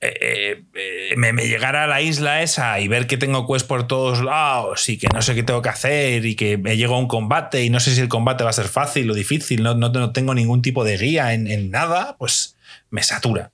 eh, 0.00 0.64
eh, 0.74 1.14
me, 1.16 1.32
llegara 1.32 1.84
a 1.84 1.86
la 1.86 2.02
isla 2.02 2.42
esa 2.42 2.78
y 2.80 2.88
ver 2.88 3.06
que 3.06 3.16
tengo 3.16 3.46
quest 3.46 3.66
por 3.66 3.86
todos 3.86 4.22
lados 4.22 4.88
y 4.88 4.98
que 4.98 5.08
no 5.14 5.22
sé 5.22 5.34
qué 5.34 5.42
tengo 5.42 5.62
que 5.62 5.70
hacer 5.70 6.26
y 6.26 6.34
que 6.34 6.58
me 6.58 6.76
llego 6.76 6.94
a 6.94 6.98
un 6.98 7.08
combate 7.08 7.64
y 7.64 7.70
no 7.70 7.80
sé 7.80 7.94
si 7.94 8.00
el 8.00 8.08
combate 8.08 8.44
va 8.44 8.50
a 8.50 8.54
ser 8.54 8.68
fácil 8.68 9.10
o 9.10 9.14
difícil, 9.14 9.62
no, 9.62 9.74
no, 9.74 10.12
tengo 10.12 10.34
ningún 10.34 10.62
tipo 10.62 10.84
de 10.84 10.96
guía 10.98 11.32
en, 11.32 11.70
nada, 11.70 12.16
pues 12.18 12.56
me 12.90 13.02
satura. 13.02 13.50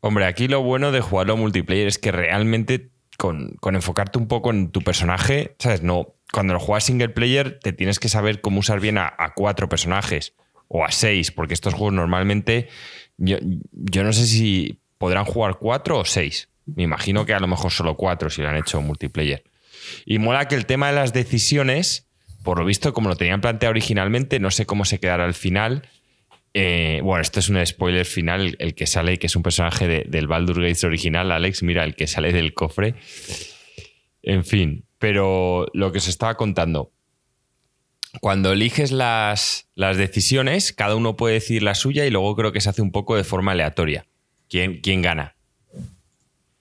Hombre, 0.00 0.26
aquí 0.26 0.48
lo 0.48 0.62
bueno 0.62 0.90
de 0.90 1.00
jugarlo 1.00 1.36
multiplayer 1.36 1.86
es 1.86 1.98
que 1.98 2.10
realmente 2.10 2.88
con, 3.22 3.76
enfocarte 3.76 4.18
un 4.18 4.26
poco 4.26 4.50
en 4.50 4.72
tu 4.72 4.82
personaje, 4.82 5.54
¿sabes? 5.60 5.82
No, 5.82 6.16
cuando 6.32 6.54
lo 6.54 6.58
juegas 6.58 6.82
single 6.82 7.10
player 7.10 7.60
te 7.60 7.72
tienes 7.72 8.00
que 8.00 8.08
saber 8.08 8.40
cómo 8.40 8.58
usar 8.58 8.80
bien 8.80 8.98
a, 8.98 9.14
cuatro 9.36 9.68
personajes 9.68 10.34
o 10.66 10.84
a 10.84 10.90
seis, 10.90 11.30
porque 11.30 11.54
estos 11.54 11.72
juegos 11.72 11.92
normalmente 11.92 12.68
yo, 13.18 13.38
no 14.02 14.12
sé 14.12 14.26
si 14.26 14.80
podrán 14.98 15.24
jugar 15.24 15.58
cuatro 15.60 16.00
o 16.00 16.04
seis. 16.04 16.48
Me 16.66 16.82
imagino 16.82 17.24
que 17.24 17.32
a 17.32 17.38
lo 17.38 17.46
mejor 17.46 17.70
solo 17.70 17.96
cuatro 17.96 18.28
si 18.28 18.42
lo 18.42 18.48
han 18.48 18.56
hecho 18.56 18.80
multiplayer. 18.82 19.44
Y 20.04 20.18
mola 20.18 20.48
que 20.48 20.56
el 20.56 20.66
tema 20.66 20.88
de 20.88 20.94
las 20.94 21.12
decisiones, 21.12 22.08
por 22.42 22.58
lo 22.58 22.64
visto, 22.64 22.92
como 22.92 23.08
lo 23.08 23.14
tenían 23.14 23.40
planteado 23.40 23.70
originalmente, 23.70 24.40
no 24.40 24.50
sé 24.50 24.66
cómo 24.66 24.84
se 24.84 24.98
quedará 24.98 25.24
al 25.26 25.34
final. 25.34 25.88
Eh, 26.54 27.00
bueno, 27.02 27.22
esto 27.22 27.40
es 27.40 27.48
un 27.48 27.64
spoiler 27.64 28.04
final, 28.04 28.56
el, 28.58 28.74
que 28.74 28.86
sale, 28.86 29.18
que 29.18 29.26
es 29.26 29.36
un 29.36 29.42
personaje 29.42 30.04
del 30.06 30.26
Baldur 30.26 30.60
Gates 30.60 30.84
original, 30.84 31.32
Alex, 31.32 31.62
mira, 31.62 31.84
el 31.84 31.94
que 31.94 32.06
sale 32.06 32.32
del 32.32 32.52
cofre. 32.52 32.94
En 34.22 34.44
fin, 34.44 34.84
pero 34.98 35.66
lo 35.72 35.92
que 35.92 36.00
se 36.00 36.10
estaba 36.10 36.36
contando, 36.36 36.92
cuando 38.20 38.52
eliges 38.52 38.92
las, 38.92 39.70
las, 39.74 39.96
decisiones, 39.96 40.72
cada 40.72 40.94
uno 40.94 41.16
puede 41.16 41.34
decir 41.34 41.62
la 41.62 41.74
suya 41.74 42.04
y 42.04 42.10
luego 42.10 42.36
creo 42.36 42.52
que 42.52 42.60
se 42.60 42.68
hace 42.68 42.82
un 42.82 42.92
poco 42.92 43.16
de 43.16 43.24
forma 43.24 43.52
aleatoria. 43.52 44.06
¿Quién, 44.48 44.80
quién 44.80 45.00
gana? 45.00 45.34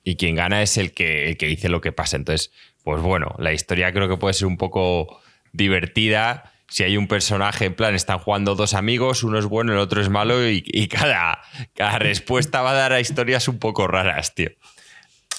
y 0.04 0.16
quien 0.16 0.36
gana 0.36 0.62
es 0.62 0.78
el 0.78 0.92
que, 0.94 1.30
el 1.30 1.38
que 1.38 1.48
dice 1.48 1.70
lo 1.70 1.82
que 1.82 1.92
pasa. 1.92 2.18
Entonces, 2.18 2.52
pues 2.84 3.02
bueno, 3.02 3.36
la 3.40 3.54
historia 3.54 3.92
creo 3.94 4.10
que 4.10 4.18
puede 4.18 4.34
ser 4.34 4.48
un 4.48 4.58
poco 4.58 5.20
divertida. 5.54 6.52
Si 6.72 6.84
hay 6.84 6.96
un 6.96 7.08
personaje, 7.08 7.66
en 7.66 7.76
plan, 7.76 7.94
están 7.96 8.20
jugando 8.20 8.56
dos 8.56 8.74
amigos, 8.74 9.24
uno 9.24 9.38
es 9.38 9.46
bueno, 9.46 9.74
el 9.74 9.80
otro 9.80 10.00
es 10.02 10.08
malo, 10.10 10.48
y, 10.50 10.64
y 10.66 10.88
cada, 10.88 11.42
cada 11.76 12.00
respuesta 12.00 12.62
va 12.62 12.72
a 12.72 12.76
dar 12.76 12.94
a 12.94 13.02
historias 13.02 13.50
un 13.50 13.60
poco 13.60 13.88
raras, 13.88 14.34
tío. 14.34 14.52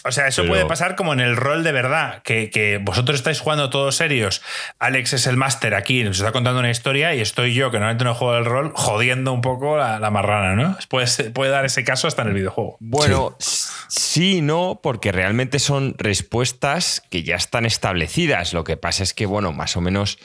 O 0.04 0.10
sea, 0.10 0.26
eso 0.26 0.42
Pero- 0.42 0.52
puede 0.54 0.66
pasar 0.66 0.96
como 0.96 1.12
en 1.12 1.20
el 1.20 1.36
rol 1.36 1.62
de 1.62 1.70
verdad, 1.72 2.22
que, 2.22 2.50
que 2.50 2.78
vosotros 2.82 3.16
estáis 3.20 3.38
jugando 3.40 3.70
todos 3.70 3.94
serios. 3.94 4.42
Alex 4.80 5.12
es 5.12 5.26
el 5.28 5.36
máster 5.36 5.74
aquí, 5.74 6.02
nos 6.02 6.18
está 6.18 6.32
contando 6.32 6.58
una 6.58 6.70
historia 6.72 7.14
y 7.14 7.20
estoy 7.20 7.54
yo, 7.54 7.70
que 7.70 7.78
normalmente 7.78 8.04
no 8.04 8.14
juego 8.14 8.36
el 8.36 8.44
rol, 8.44 8.72
jodiendo 8.74 9.32
un 9.32 9.40
poco 9.42 9.76
la, 9.78 10.00
la 10.00 10.10
marrana, 10.10 10.54
¿no? 10.56 10.76
Puede, 10.88 11.06
puede 11.30 11.50
dar 11.52 11.64
ese 11.64 11.84
caso 11.84 12.08
hasta 12.08 12.22
en 12.22 12.28
el 12.28 12.34
videojuego. 12.34 12.76
Bueno, 12.80 13.36
sí. 13.38 14.38
y 14.38 14.40
no, 14.42 14.80
porque 14.82 15.12
realmente 15.12 15.60
son 15.60 15.94
respuestas 15.96 17.00
que 17.08 17.22
ya 17.22 17.36
están 17.36 17.64
establecidas. 17.64 18.52
Lo 18.52 18.64
que 18.64 18.76
pasa 18.76 19.04
es 19.04 19.14
que, 19.14 19.24
bueno, 19.26 19.52
más 19.52 19.76
o 19.76 19.80
menos 19.80 20.18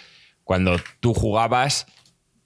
cuando 0.47 0.79
tú 1.01 1.13
jugabas, 1.13 1.87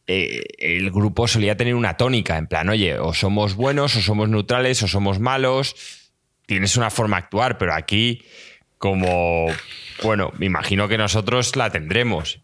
eh, 0.08 0.42
el 0.58 0.90
grupo 0.90 1.28
solía 1.28 1.56
tener 1.56 1.76
una 1.76 1.98
tónica, 1.98 2.40
en 2.40 2.48
plan, 2.48 2.68
oye, 2.68 2.98
o 2.98 3.14
somos 3.14 3.54
buenos, 3.56 3.96
o 3.96 4.02
somos 4.02 4.28
neutrales, 4.28 4.82
o 4.82 4.88
somos 4.88 5.20
malos. 5.20 5.76
Tienes 6.48 6.76
una 6.78 6.90
forma 6.90 7.18
de 7.18 7.24
actuar, 7.26 7.60
pero 7.60 7.76
aquí, 7.76 8.24
como, 8.80 9.46
bueno, 10.02 10.32
me 10.40 10.48
imagino 10.48 10.88
que 10.88 10.98
nosotros 10.98 11.56
la 11.56 11.70
tendremos. 11.70 12.42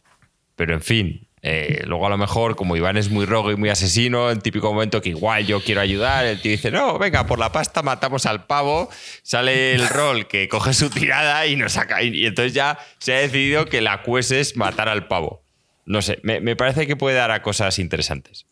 Pero 0.56 0.76
en 0.76 0.82
fin, 0.82 1.28
eh, 1.42 1.84
luego 1.86 2.06
a 2.06 2.10
lo 2.10 2.18
mejor, 2.18 2.56
como 2.56 2.76
Iván 2.76 2.98
es 2.98 3.10
muy 3.10 3.26
rogue 3.26 3.54
y 3.54 3.56
muy 3.56 3.70
asesino, 3.70 4.30
el 4.30 4.44
típico 4.44 4.74
momento 4.74 5.02
que 5.02 5.10
igual 5.10 5.48
yo 5.48 5.62
quiero 5.62 5.82
ayudar, 5.82 6.26
el 6.26 6.42
tío 6.42 6.52
dice, 6.52 6.72
no, 6.72 7.00
venga, 7.00 7.26
por 7.26 7.40
la 7.40 7.52
pasta 7.52 7.82
matamos 7.82 8.26
al 8.26 8.46
pavo, 8.46 8.90
sale 9.24 9.74
el 9.74 9.88
rol 9.88 10.28
que 10.28 10.48
coge 10.50 10.74
su 10.74 10.90
tirada 10.90 11.48
y 11.48 11.56
nos 11.56 11.74
saca. 11.74 12.04
Y, 12.04 12.26
entonces 12.26 12.54
ya 12.54 12.78
se 13.00 13.16
ha 13.16 13.20
decidido 13.20 13.66
que 13.66 13.82
la 13.82 14.04
quest 14.04 14.32
es 14.32 14.58
matar 14.58 14.88
al 14.88 15.08
pavo. 15.08 15.47
No 15.88 16.02
sé, 16.04 16.20
me, 16.22 16.40
me 16.42 16.56
parece 16.56 16.86
que 16.86 16.96
puede 16.96 17.16
dar 17.16 17.32
a 17.32 17.42
cosas 17.42 17.80
interesantes. 17.80 18.46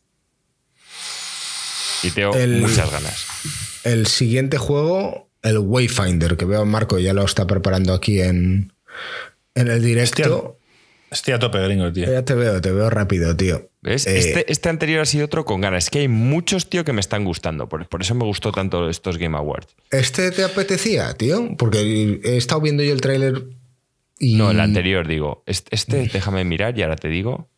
Y 2.03 2.11
tengo 2.11 2.33
El- 2.35 2.61
muchas 2.61 2.91
ganas. 2.91 3.25
El 3.83 4.07
siguiente 4.07 4.57
juego, 4.57 5.29
el 5.43 5.59
Wayfinder, 5.59 6.37
que 6.37 6.45
veo 6.45 6.61
a 6.61 6.65
Marco 6.65 6.97
ya 6.97 7.13
lo 7.13 7.23
está 7.23 7.45
preparando 7.45 7.93
aquí 7.93 8.21
en, 8.21 8.73
en 9.53 9.67
el 9.67 9.83
directo. 9.83 10.57
Estoy 11.11 11.33
a 11.35 11.39
tope, 11.39 11.59
gringo, 11.61 11.93
tío. 11.93 12.11
Ya 12.11 12.25
te 12.25 12.33
veo, 12.33 12.59
te 12.61 12.71
veo 12.71 12.89
rápido, 12.89 13.35
tío. 13.37 13.69
¿Ves? 13.81 14.07
Eh, 14.07 14.17
Este, 14.17 14.51
este 14.51 14.69
anterior 14.69 15.01
ha 15.01 15.05
sido 15.05 15.25
otro 15.25 15.45
con 15.45 15.61
ganas. 15.61 15.85
Es 15.85 15.89
que 15.91 15.99
hay 15.99 16.07
muchos, 16.07 16.67
tío, 16.69 16.83
que 16.83 16.93
me 16.93 16.99
están 16.99 17.23
gustando. 17.23 17.69
Por, 17.69 17.87
por 17.87 18.01
eso 18.01 18.15
me 18.15 18.25
gustó 18.25 18.51
tanto 18.51 18.89
estos 18.89 19.17
Game 19.17 19.37
Awards. 19.37 19.67
¿Este 19.91 20.31
te 20.31 20.43
apetecía, 20.43 21.13
tío? 21.13 21.55
Porque 21.57 22.19
he 22.23 22.37
estado 22.37 22.61
viendo 22.61 22.81
yo 22.83 22.91
el 22.91 23.01
tráiler 23.01 23.43
y... 24.19 24.35
No, 24.35 24.51
el 24.51 24.59
anterior, 24.59 25.07
digo. 25.07 25.43
Este, 25.45 25.75
este, 25.75 26.07
déjame 26.07 26.43
mirar 26.43 26.77
y 26.77 26.83
ahora 26.83 26.95
te 26.95 27.07
digo. 27.09 27.49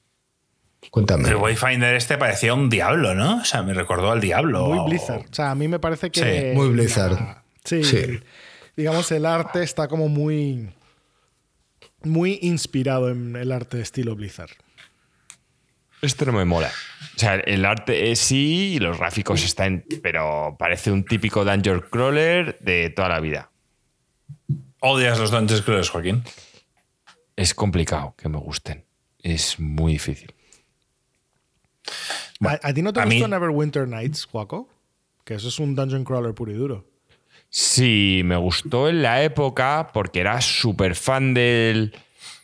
Cuéntame. 0.92 1.28
El 1.30 1.36
Wayfinder 1.36 1.96
este 1.96 2.18
parecía 2.18 2.54
un 2.54 2.70
diablo, 2.70 3.14
¿no? 3.16 3.38
O 3.42 3.46
sea, 3.46 3.62
me 3.64 3.74
recordó 3.74 4.12
al 4.12 4.22
diablo. 4.22 4.68
Muy 4.68 4.90
Blizzard. 4.90 5.26
O 5.30 5.34
sea, 5.34 5.52
a 5.52 5.56
mí 5.56 5.68
me 5.68 5.80
parece 5.80 6.10
que. 6.12 6.52
Sí, 6.52 6.56
muy 6.56 6.70
Blizzard. 6.70 7.14
la- 7.14 7.44
sí, 7.64 7.84
Sí. 7.84 8.20
Digamos, 8.76 9.12
el 9.12 9.26
arte 9.26 9.64
está 9.64 9.88
como 9.88 10.08
muy. 10.08 10.70
Muy 12.04 12.38
inspirado 12.44 13.10
en 13.10 13.36
el 13.36 13.52
arte 13.52 13.78
de 13.78 13.84
estilo 13.84 14.16
Blizzard. 14.16 14.52
Este 16.02 16.26
no 16.28 16.32
me 16.32 16.46
mola. 16.46 16.72
O 17.16 17.20
sea, 17.20 17.36
el 17.36 17.66
arte 17.66 18.12
es 18.12 18.20
sí 18.20 18.74
y 18.76 18.80
los 18.80 19.00
gráficos 19.00 19.44
están. 19.44 19.84
Pero 20.04 20.56
parece 20.60 20.92
un 20.92 21.04
típico 21.04 21.44
Dungeon 21.44 21.84
Crawler 21.90 22.60
de 22.60 22.92
toda 22.92 23.10
la 23.10 23.20
vida. 23.20 23.50
Odias 24.80 25.18
los 25.18 25.32
Dungeons 25.32 25.64
Crawlers, 25.64 25.90
Joaquín. 25.90 26.24
Es 27.38 27.54
complicado 27.54 28.14
que 28.18 28.28
me 28.28 28.38
gusten. 28.40 28.84
Es 29.24 29.60
muy 29.60 29.94
difícil. 29.94 30.34
Bueno, 32.40 32.60
¿A, 32.62 32.68
a 32.70 32.74
ti 32.74 32.82
no 32.82 32.92
te 32.92 33.00
gustó 33.02 33.26
mí- 33.26 33.28
Neverwinter 33.30 33.88
Nights, 33.88 34.26
Juaco? 34.26 34.68
Que 35.24 35.36
eso 35.36 35.48
es 35.48 35.60
un 35.60 35.76
dungeon 35.76 36.04
crawler 36.04 36.34
puro 36.34 36.52
y 36.52 36.56
duro. 36.56 36.86
Sí, 37.50 38.22
me 38.26 38.36
gustó 38.38 38.90
en 38.90 39.02
la 39.02 39.24
época 39.24 39.90
porque 39.94 40.20
era 40.20 40.42
súper 40.42 40.96
fan 40.96 41.34
del, 41.34 41.94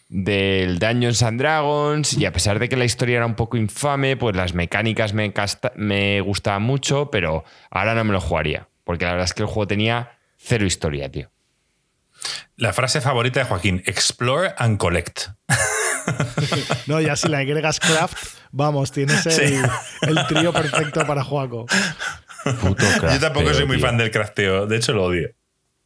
del 0.10 0.80
Dungeons 0.80 1.22
and 1.24 1.39
Dragons 1.41 2.14
y 2.18 2.26
a 2.26 2.32
pesar 2.32 2.60
de 2.60 2.70
que 2.70 2.78
la 2.78 2.86
historia 2.86 3.18
era 3.18 3.26
un 3.26 3.36
poco 3.36 3.58
infame, 3.58 4.16
pues 4.16 4.36
las 4.36 4.54
mecánicas 4.54 5.14
me, 5.14 5.34
me 5.76 6.22
gustaban 6.22 6.64
mucho, 6.64 7.10
pero 7.12 7.44
ahora 7.70 7.96
no 7.96 8.04
me 8.06 8.14
lo 8.14 8.22
jugaría. 8.22 8.68
Porque 8.84 9.06
la 9.06 9.12
verdad 9.12 9.26
es 9.26 9.34
que 9.34 9.41
el 9.44 9.48
juego 9.48 9.68
tenía 9.68 10.18
cero 10.38 10.66
historia, 10.66 11.10
tío. 11.12 11.30
La 12.56 12.74
frase 12.74 13.02
favorita 13.02 13.40
de 13.40 13.46
Joaquín: 13.46 13.84
Explore 13.86 14.54
and 14.58 14.78
collect. 14.78 15.28
No, 16.86 17.00
ya 17.00 17.16
si 17.16 17.30
le 17.30 17.38
agregas 17.38 17.80
craft, 17.80 18.18
vamos, 18.52 18.92
tienes 18.92 19.26
el, 19.26 19.32
Sí. 19.32 19.56
el 20.02 20.28
trío 20.28 20.52
perfecto 20.52 21.08
para 21.08 21.24
Juaco. 21.24 21.66
Puto 22.60 22.84
Yo 23.02 23.20
tampoco 23.22 23.54
soy 23.54 23.66
muy 23.66 23.78
tío. 23.78 23.86
fan 23.86 23.98
del 23.98 24.12
crafteo. 24.12 24.66
De 24.68 24.76
hecho, 24.76 24.92
lo 24.92 25.06
odio. 25.06 25.30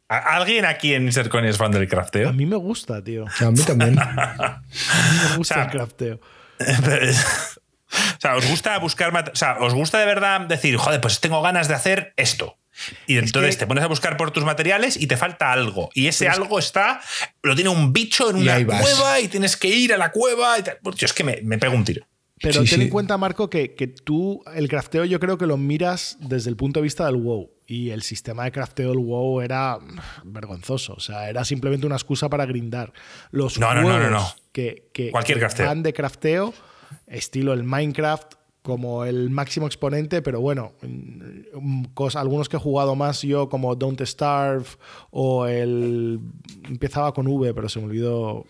¿A- 0.08 0.36
¿Alguien 0.36 0.64
aquí 0.64 0.94
en 0.94 1.12
Sercon 1.12 1.44
es 1.44 1.56
fan 1.56 1.70
del 1.70 1.84
A 1.84 1.86
crafteo? 1.86 2.32
mí 2.32 2.46
me 2.46 2.56
gusta, 2.56 3.02
tío. 3.04 3.26
A 3.40 3.50
mí 3.52 3.62
también. 3.62 3.94
Me 5.30 5.36
gusta 5.36 5.54
sea, 5.54 5.64
el 5.66 5.70
crafteo. 5.70 6.20
o 6.58 8.20
sea, 8.20 8.36
os 8.36 8.46
gusta 8.48 8.76
buscar. 8.78 9.30
O 9.32 9.36
sea, 9.36 9.58
os 9.60 9.72
gusta 9.74 9.98
de 10.00 10.06
verdad 10.06 10.40
decir, 10.42 10.76
joder, 10.78 11.00
pues 11.00 11.20
tengo 11.20 11.40
ganas 11.42 11.68
de 11.68 11.74
hacer 11.74 12.12
esto. 12.16 12.58
Y 13.06 13.18
entonces 13.18 13.56
que- 13.56 13.60
te 13.60 13.66
pones 13.66 13.84
a 13.84 13.88
buscar 13.88 14.16
por 14.16 14.30
tus 14.30 14.44
materiales 14.44 14.96
y 14.96 15.06
te 15.06 15.16
falta 15.16 15.52
algo. 15.52 15.90
Y 15.94 16.06
ese 16.06 16.28
algo 16.28 16.58
está. 16.58 17.00
Lo 17.42 17.54
tiene 17.54 17.70
un 17.70 17.92
bicho 17.92 18.30
en 18.30 18.36
una 18.36 18.64
cueva 18.64 19.20
y 19.20 19.28
tienes 19.28 19.56
que 19.56 19.68
ir 19.68 19.92
a 19.92 19.96
la 19.96 20.10
cueva. 20.12 20.58
Y 20.58 20.62
tal. 20.62 20.78
Pues 20.82 20.96
yo 20.96 21.06
es 21.06 21.12
que 21.12 21.24
me, 21.24 21.40
me 21.42 21.58
pego 21.58 21.74
un 21.74 21.84
tiro. 21.84 22.06
Pero 22.40 22.62
Sí, 22.64 22.70
ten 22.70 22.80
en 22.82 22.86
sí. 22.86 22.90
cuenta, 22.92 23.16
Marco, 23.18 23.50
que, 23.50 23.74
que 23.74 23.88
tú 23.88 24.44
el 24.54 24.68
crafteo 24.68 25.04
yo 25.04 25.18
creo 25.18 25.38
que 25.38 25.46
lo 25.46 25.56
miras 25.56 26.16
desde 26.20 26.50
el 26.50 26.56
punto 26.56 26.78
de 26.78 26.84
vista 26.84 27.04
del 27.06 27.16
WoW. 27.16 27.50
Y 27.66 27.90
el 27.90 28.02
sistema 28.02 28.44
de 28.44 28.52
crafteo 28.52 28.90
del 28.90 28.98
WoW 28.98 29.40
era 29.40 29.78
vergonzoso. 30.24 30.94
O 30.94 31.00
sea, 31.00 31.28
era 31.28 31.44
simplemente 31.44 31.84
una 31.86 31.96
excusa 31.96 32.28
para 32.28 32.46
grindar. 32.46 32.92
Los 33.30 33.58
No, 33.58 33.74
no, 33.74 33.82
no, 33.82 33.88
no, 33.88 33.94
juegos 33.96 34.10
no. 34.12 34.34
Que, 34.52 34.88
que- 34.92 35.10
Cualquier 35.10 35.38
que 35.38 35.40
crafteo. 35.40 35.66
van 35.66 35.82
de 35.82 35.92
crafteo, 35.92 36.54
estilo 37.06 37.52
el 37.52 37.64
Minecraft, 37.64 38.34
como 38.68 39.06
el 39.06 39.30
máximo 39.30 39.66
exponente, 39.66 40.20
pero 40.20 40.42
bueno, 40.42 40.74
mm, 40.82 41.86
algunos 42.14 42.50
que 42.50 42.58
he 42.58 42.60
jugado 42.60 42.94
más 42.94 43.22
yo, 43.22 43.48
como 43.48 43.74
Don't 43.74 43.98
Starve, 44.02 44.66
o 45.10 45.46
el. 45.46 46.20
Empezaba 46.68 47.14
con 47.14 47.26
V, 47.26 47.54
pero 47.54 47.70
se 47.70 47.78
me 47.78 47.86
olvidó. 47.86 48.44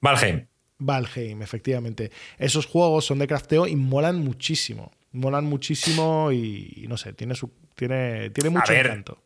Valheim. 0.00 0.46
Valheim, 0.78 1.42
efectivamente. 1.42 2.10
Esos 2.38 2.64
juegos 2.64 3.04
son 3.04 3.18
de 3.18 3.26
crafteo 3.26 3.66
y 3.66 3.76
molan 3.76 4.16
muchísimo. 4.24 4.92
Molan 5.12 5.44
muchísimo 5.44 6.32
y, 6.32 6.72
y 6.74 6.86
no 6.88 6.96
sé, 6.96 7.12
tiene, 7.12 7.34
su, 7.34 7.52
tiene, 7.74 8.30
tiene 8.30 8.48
mucho 8.48 8.72
ver, 8.72 8.86
encanto. 8.86 9.18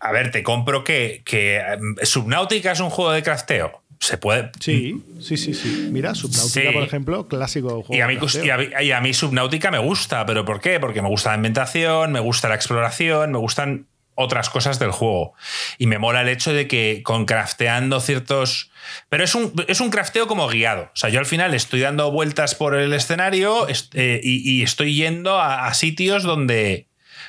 A 0.00 0.12
ver, 0.12 0.30
te 0.30 0.42
compro 0.42 0.84
que, 0.84 1.22
que 1.24 1.56
em, 1.56 1.96
Subnautica 2.02 2.72
es 2.72 2.80
un 2.80 2.90
juego 2.90 3.12
de 3.12 3.22
crafteo. 3.22 3.82
Se 4.00 4.16
puede. 4.16 4.50
Sí, 4.60 5.02
sí, 5.20 5.36
sí, 5.36 5.52
sí. 5.52 5.88
Mira, 5.92 6.14
Subnautica, 6.14 6.68
Sí. 6.70 6.72
por 6.74 6.82
ejemplo, 6.82 7.28
clásico 7.28 7.82
juego. 7.82 7.94
Y 7.94 8.00
a, 8.00 8.06
mí, 8.06 8.18
y, 8.42 8.48
a, 8.50 8.56
mí, 8.56 8.68
y 8.80 8.90
a 8.92 9.00
mí 9.02 9.12
Subnautica 9.12 9.70
me 9.70 9.78
gusta, 9.78 10.24
pero 10.24 10.46
¿por 10.46 10.60
qué? 10.60 10.80
Porque 10.80 11.02
me 11.02 11.08
gusta 11.08 11.28
la 11.30 11.34
ambientación, 11.34 12.10
me 12.10 12.20
gusta 12.20 12.48
la 12.48 12.54
exploración, 12.54 13.30
me 13.30 13.36
gustan 13.38 13.86
otras 14.14 14.48
cosas 14.48 14.78
del 14.78 14.90
juego. 14.90 15.34
Y 15.76 15.86
me 15.86 15.98
mola 15.98 16.22
el 16.22 16.28
hecho 16.28 16.52
de 16.52 16.66
que 16.66 17.02
con 17.04 17.26
crafteando 17.26 18.00
ciertos... 18.00 18.70
Pero 19.10 19.22
es 19.22 19.34
un, 19.34 19.52
es 19.68 19.80
un 19.80 19.90
crafteo 19.90 20.26
como 20.26 20.48
guiado. 20.48 20.84
O 20.84 20.96
sea, 20.96 21.10
yo 21.10 21.18
al 21.20 21.26
final 21.26 21.52
estoy 21.54 21.80
dando 21.80 22.10
vueltas 22.10 22.54
por 22.54 22.74
el 22.74 22.92
escenario 22.94 23.66
eh, 23.68 24.20
y, 24.22 24.50
y 24.50 24.62
estoy 24.62 24.94
yendo 24.94 25.38
a, 25.38 25.66
a 25.66 25.74
sitios 25.74 26.22
donde, 26.22 26.88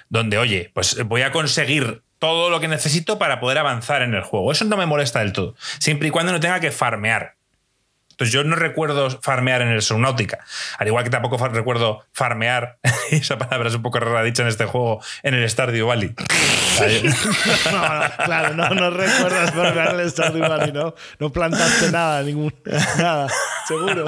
donde, 0.10 0.38
oye, 0.38 0.72
pues 0.74 1.04
voy 1.06 1.22
a 1.24 1.32
conseguir 1.32 2.02
todo 2.22 2.52
lo 2.52 2.60
que 2.60 2.68
necesito 2.68 3.18
para 3.18 3.40
poder 3.40 3.58
avanzar 3.58 4.04
en 4.04 4.14
el 4.14 4.22
juego. 4.22 4.52
Eso 4.52 4.64
no 4.66 4.78
me 4.78 4.86
molesta 4.86 5.20
del 5.20 5.34
todo. 5.34 5.56
Siempre 5.80 6.08
y 6.08 6.12
cuando 6.12 6.32
no 6.32 6.40
tenga 6.40 6.60
que 6.60 6.70
farmear. 6.70 7.36
Entonces 8.22 8.34
yo 8.34 8.44
no 8.44 8.56
recuerdo 8.56 9.10
farmear 9.20 9.64
en 9.64 9.70
el 9.70 9.82
Subnautica. 9.82 10.38
Al 10.78 10.86
igual 10.86 11.04
que 11.04 11.10
tampoco 11.10 11.38
recuerdo 11.48 12.06
farmear, 12.14 12.78
esa 13.10 13.40
palabra 13.40 13.68
es 13.68 13.74
un 13.74 13.82
poco 13.82 14.00
rara 14.00 14.22
dicha 14.22 14.44
en 14.44 14.50
este 14.50 14.66
juego, 14.66 15.02
en 15.24 15.34
el 15.34 15.50
Stardew 15.50 15.88
Valley. 15.88 16.14
No, 17.72 18.00
no, 18.00 18.04
claro, 18.26 18.54
no, 18.56 18.70
no 18.70 18.90
recuerdas 18.92 19.52
farmear 19.52 20.00
el 20.00 20.10
Stardew 20.10 20.42
Valley, 20.48 20.72
¿no? 20.72 20.94
No 21.20 21.32
plantaste 21.32 21.92
nada, 21.92 22.22
ningún, 22.24 22.54
nada, 22.98 23.28
seguro. 23.68 24.06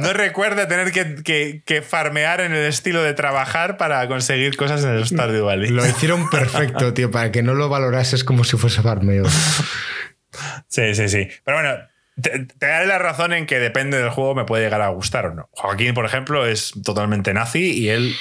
No 0.00 0.12
recuerdo 0.12 0.66
tener 0.66 0.90
que, 0.92 1.22
que- 1.22 1.62
que 1.64 1.82
farmear 1.82 2.40
en 2.40 2.52
el 2.52 2.64
estilo 2.66 3.02
de 3.02 3.14
trabajar 3.14 3.76
para 3.76 4.06
conseguir 4.08 4.56
cosas 4.56 4.82
en 4.84 4.90
el 4.90 5.06
Stardew 5.06 5.44
Valley. 5.46 5.70
Lo 5.70 5.86
hicieron 5.86 6.28
perfecto, 6.28 6.92
tío, 6.92 7.10
para 7.10 7.30
que 7.32 7.42
no 7.42 7.54
lo 7.54 7.68
valorases 7.68 8.24
como 8.24 8.44
si 8.44 8.56
fuese 8.56 8.82
farmeo. 8.82 9.24
Sí, 10.68 10.94
sí, 10.94 11.08
sí. 11.08 11.28
Pero 11.44 11.58
bueno, 11.58 11.74
te, 12.20 12.46
te 12.46 12.86
la 12.86 12.98
razón 12.98 13.32
en 13.32 13.46
que 13.46 13.58
depende 13.58 13.98
del 13.98 14.10
juego 14.10 14.34
me 14.34 14.44
puede 14.44 14.64
llegar 14.64 14.82
a 14.82 14.88
gustar 14.88 15.26
o 15.26 15.34
no. 15.34 15.48
Joaquín, 15.52 15.94
por 15.94 16.04
ejemplo, 16.04 16.46
es 16.46 16.72
totalmente 16.84 17.34
nazi 17.34 17.72
y 17.72 17.88
él 17.88 18.14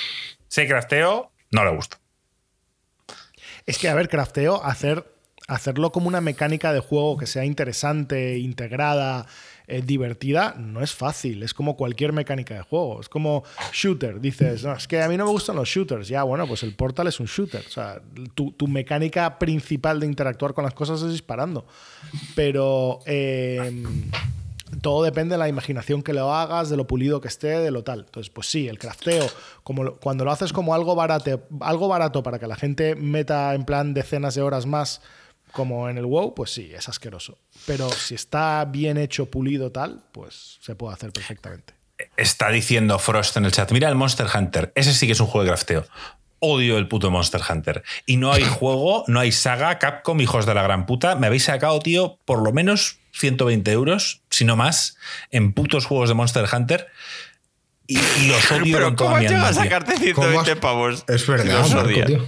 se 0.48 0.68
crafteo, 0.68 1.32
no 1.52 1.66
le 1.66 1.72
gusta. 1.76 2.00
Es 3.66 3.78
que, 3.78 3.88
a 3.90 3.96
ver, 3.96 4.10
crafteo, 4.10 4.64
hacer 4.64 5.06
hacerlo 5.48 5.92
como 5.92 6.08
una 6.08 6.22
mecánica 6.22 6.74
de 6.74 6.80
juego 6.80 7.18
que 7.18 7.28
sea 7.28 7.46
interesante, 7.46 8.38
integrada, 8.38 9.28
eh, 9.68 9.82
divertida, 9.82 10.56
no 10.58 10.82
es 10.82 10.94
fácil. 10.94 11.44
Es 11.44 11.54
como 11.54 11.76
cualquier 11.76 12.14
mecánica 12.14 12.56
de 12.56 12.62
juego. 12.62 13.00
Es 13.02 13.10
como 13.10 13.44
shooter. 13.72 14.20
Dices, 14.20 14.64
no, 14.64 14.74
es 14.74 14.88
que 14.88 15.02
a 15.02 15.08
mí 15.08 15.18
no 15.18 15.26
me 15.26 15.32
gustan 15.32 15.56
los 15.56 15.70
shooters. 15.70 16.08
Ya, 16.08 16.24
bueno, 16.24 16.48
pues 16.48 16.64
el 16.64 16.74
Portal 16.74 17.08
es 17.08 17.20
un 17.20 17.28
shooter. 17.28 17.64
O 17.66 17.72
sea, 17.72 18.02
tu, 18.34 18.52
tu 18.52 18.68
mecánica 18.68 19.40
principal 19.40 20.00
de 20.00 20.08
interactuar 20.08 20.54
con 20.54 20.64
las 20.64 20.74
cosas 20.74 21.02
es 21.02 21.12
disparando. 21.12 21.66
Pero. 22.36 23.00
eh, 23.06 23.84
todo 24.82 25.04
depende 25.04 25.34
de 25.34 25.40
la 25.40 25.48
imaginación 25.48 26.02
que 26.02 26.14
lo 26.14 26.34
hagas, 26.34 26.70
de 26.70 26.78
lo 26.78 26.88
pulido 26.88 27.22
que 27.22 27.28
esté, 27.28 27.60
de 27.60 27.72
lo 27.72 27.84
tal. 27.84 28.00
Entonces, 28.00 28.30
pues 28.30 28.48
sí, 28.48 28.68
el 28.68 28.80
crafteo, 28.80 29.28
como 29.64 29.96
cuando 29.96 30.26
lo 30.26 30.32
haces 30.32 30.54
como 30.54 30.74
algo 30.74 30.96
barato, 30.96 31.44
algo 31.62 31.88
barato 31.88 32.24
para 32.24 32.40
que 32.40 32.48
la 32.48 32.56
gente 32.56 32.96
meta 32.96 33.54
en 33.54 33.66
plan 33.66 33.94
decenas 33.94 34.36
de 34.36 34.42
horas 34.42 34.66
más, 34.66 35.02
como 35.54 35.88
en 35.88 35.98
el 35.98 36.06
WoW, 36.06 36.34
pues 36.36 36.52
sí, 36.52 36.72
es 36.76 36.90
asqueroso. 36.90 37.38
Pero 37.66 37.90
si 37.90 38.16
está 38.16 38.66
bien 38.66 38.98
hecho, 38.98 39.28
pulido, 39.28 39.72
tal, 39.72 40.04
pues 40.12 40.58
se 40.62 40.76
puede 40.76 40.94
hacer 40.96 41.14
perfectamente. 41.14 41.74
Está 42.18 42.50
diciendo 42.50 43.00
Frost 43.00 43.38
en 43.38 43.46
el 43.46 43.52
chat. 43.54 43.72
Mira 43.72 43.88
el 43.88 43.96
Monster 43.96 44.28
Hunter. 44.34 44.74
Ese 44.76 44.94
sí 44.94 45.06
que 45.06 45.14
es 45.14 45.20
un 45.22 45.28
juego 45.28 45.44
de 45.46 45.52
crafteo. 45.52 45.86
Odio 46.40 46.78
el 46.78 46.88
puto 46.90 47.10
Monster 47.12 47.40
Hunter. 47.50 47.84
Y 48.06 48.18
no 48.18 48.34
hay 48.34 48.44
juego, 48.60 49.06
no 49.08 49.20
hay 49.22 49.32
saga, 49.32 49.80
Capcom, 49.80 50.20
hijos 50.20 50.46
de 50.46 50.54
la 50.54 50.64
gran 50.64 50.86
puta. 50.86 51.16
Me 51.16 51.28
habéis 51.28 51.46
sacado, 51.46 51.80
tío, 51.80 52.18
por 52.26 52.42
lo 52.44 52.52
menos 52.52 52.98
120 53.14 53.72
euros, 53.72 54.22
si 54.32 54.44
no 54.44 54.56
más, 54.58 54.98
en 55.32 55.54
putos 55.54 55.86
juegos 55.86 56.10
de 56.10 56.16
Monster 56.16 56.46
Hunter. 56.52 56.88
Y, 57.88 57.98
y 58.00 58.28
los 58.28 58.52
odio 58.52 58.76
Pero 58.76 58.86
con 58.88 58.96
toda 58.96 59.10
¿cómo 59.12 59.16
has 59.18 59.22
mi 59.24 59.28
llegado 59.30 59.46
a 59.48 59.54
sacarte 59.54 59.94
¿Cómo 60.14 60.28
120 60.28 60.52
has- 60.52 60.58
pavos? 60.58 61.06
Es 61.08 61.28
verdad, 61.28 61.60
Los 61.60 61.74
Marco, 61.76 61.90
tío. 62.06 62.26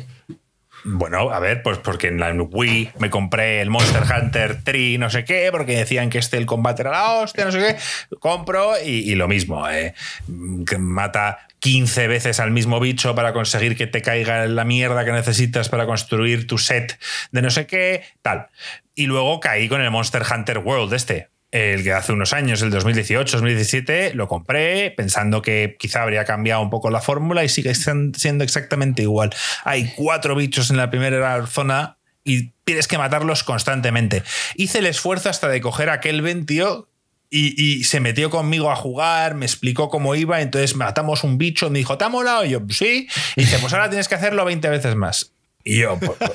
Bueno, 0.88 1.32
a 1.32 1.40
ver, 1.40 1.64
pues 1.64 1.80
porque 1.80 2.10
en 2.10 2.20
la 2.20 2.32
Wii 2.32 2.92
me 3.00 3.10
compré 3.10 3.60
el 3.60 3.72
Monster 3.72 4.04
Hunter 4.04 4.60
3, 4.64 5.00
no 5.00 5.10
sé 5.10 5.26
qué, 5.26 5.50
porque 5.52 5.76
decían 5.76 6.12
que 6.12 6.20
este 6.20 6.38
el 6.38 6.46
combate 6.46 6.84
era 6.84 6.92
la 6.92 7.12
hostia, 7.14 7.44
no 7.44 7.52
sé 7.52 7.58
qué. 7.58 8.16
Compro 8.20 8.74
y, 8.80 9.16
lo 9.16 9.28
mismo, 9.28 9.68
eh, 9.68 9.96
mata 10.78 11.40
15 11.58 12.08
veces 12.08 12.40
al 12.40 12.52
mismo 12.52 12.80
bicho 12.80 13.16
para 13.16 13.34
conseguir 13.34 13.76
que 13.76 13.88
te 13.88 14.04
caiga 14.04 14.46
la 14.46 14.64
mierda 14.64 15.04
que 15.06 15.12
necesitas 15.12 15.70
para 15.70 15.88
construir 15.88 16.46
tu 16.46 16.60
set 16.60 17.00
de 17.32 17.42
no 17.42 17.50
sé 17.50 17.66
qué, 17.66 18.04
tal. 18.22 18.50
Y 18.94 19.08
luego 19.08 19.40
caí 19.40 19.68
con 19.68 19.82
el 19.82 19.90
Monster 19.90 20.22
Hunter 20.32 20.60
World 20.60 20.94
este. 20.94 21.30
El 21.56 21.84
que 21.84 21.94
hace 21.94 22.12
unos 22.12 22.34
años, 22.34 22.62
el 22.64 22.70
2018, 22.70 23.38
2017, 23.38 24.14
lo 24.14 24.28
compré 24.28 24.92
pensando 24.92 25.42
que 25.42 25.78
quizá 25.80 26.02
habría 26.02 26.26
cambiado 26.26 26.62
un 26.62 26.70
poco 26.70 26.90
la 26.90 27.00
fórmula 27.00 27.46
y 27.46 27.50
sigue 27.50 27.74
siendo 27.74 28.44
exactamente 28.44 29.04
igual. 29.04 29.34
Hay 29.64 29.94
cuatro 29.96 30.36
bichos 30.36 30.70
en 30.70 30.76
la 30.76 30.90
primera 30.90 31.48
zona 31.48 31.98
y 32.26 32.52
tienes 32.66 32.90
que 32.90 32.98
matarlos 32.98 33.46
constantemente. 33.46 34.24
Hice 34.56 34.80
el 34.80 34.86
esfuerzo 34.86 35.30
hasta 35.30 35.48
de 35.48 35.62
coger 35.62 35.90
aquel 35.90 36.22
20 36.22 36.46
tío 36.46 36.90
y, 37.30 37.56
y 37.64 37.86
se 37.86 38.02
metió 38.02 38.30
conmigo 38.30 38.70
a 38.70 38.76
jugar, 38.76 39.36
me 39.36 39.46
explicó 39.46 39.88
cómo 39.88 40.14
iba, 40.14 40.42
entonces 40.42 40.76
matamos 40.76 41.24
un 41.24 41.38
bicho, 41.38 41.70
me 41.70 41.80
dijo, 41.80 41.98
¿te 41.98 42.04
ha 42.04 42.10
molado? 42.10 42.44
Y 42.44 42.50
yo, 42.50 42.60
sí. 42.68 43.08
Y 43.38 43.44
dice, 43.44 43.60
pues 43.60 43.72
ahora 43.72 43.88
tienes 43.90 44.10
que 44.10 44.16
hacerlo 44.16 44.44
20 44.44 44.68
veces 44.68 44.96
más. 44.98 45.35
Y 45.68 45.80
yo, 45.80 45.98
pues, 45.98 46.12
pues. 46.20 46.32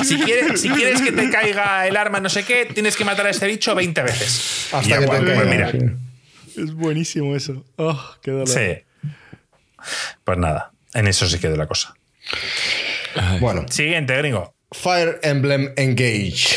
si, 0.06 0.16
quieres, 0.20 0.60
si 0.60 0.68
quieres 0.70 1.02
que 1.02 1.10
te 1.10 1.28
caiga 1.28 1.88
el 1.88 1.96
arma, 1.96 2.20
no 2.20 2.28
sé 2.28 2.44
qué, 2.44 2.66
tienes 2.66 2.96
que 2.96 3.04
matar 3.04 3.26
a 3.26 3.30
este 3.30 3.48
bicho 3.48 3.74
20 3.74 4.00
veces. 4.02 4.68
Hasta 4.72 4.88
yo, 4.88 5.00
que 5.00 5.06
pues, 5.08 5.24
te 5.24 5.34
pues 5.34 5.48
mira, 5.48 5.72
sí. 5.72 5.78
Es 6.56 6.72
buenísimo 6.72 7.34
eso. 7.34 7.64
Oh, 7.76 8.00
qué 8.22 8.30
dolor. 8.30 8.48
sí. 8.48 8.84
Pues 10.22 10.38
nada, 10.38 10.72
en 10.94 11.08
eso 11.08 11.26
se 11.26 11.40
quedó 11.40 11.56
la 11.56 11.66
cosa. 11.66 11.94
Bueno, 13.40 13.66
Siguiente, 13.68 14.16
gringo. 14.16 14.54
Fire 14.70 15.18
Emblem 15.24 15.72
Engage. 15.76 16.56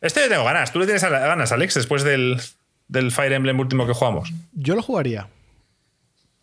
Este 0.00 0.22
yo 0.22 0.28
tengo 0.28 0.44
ganas. 0.44 0.72
¿Tú 0.72 0.80
le 0.80 0.86
tienes 0.86 1.02
ganas, 1.02 1.52
Alex, 1.52 1.74
después 1.74 2.02
del, 2.02 2.40
del 2.88 3.12
Fire 3.12 3.32
Emblem 3.32 3.60
último 3.60 3.86
que 3.86 3.92
jugamos? 3.92 4.32
Yo 4.52 4.74
lo 4.74 4.82
jugaría. 4.82 5.28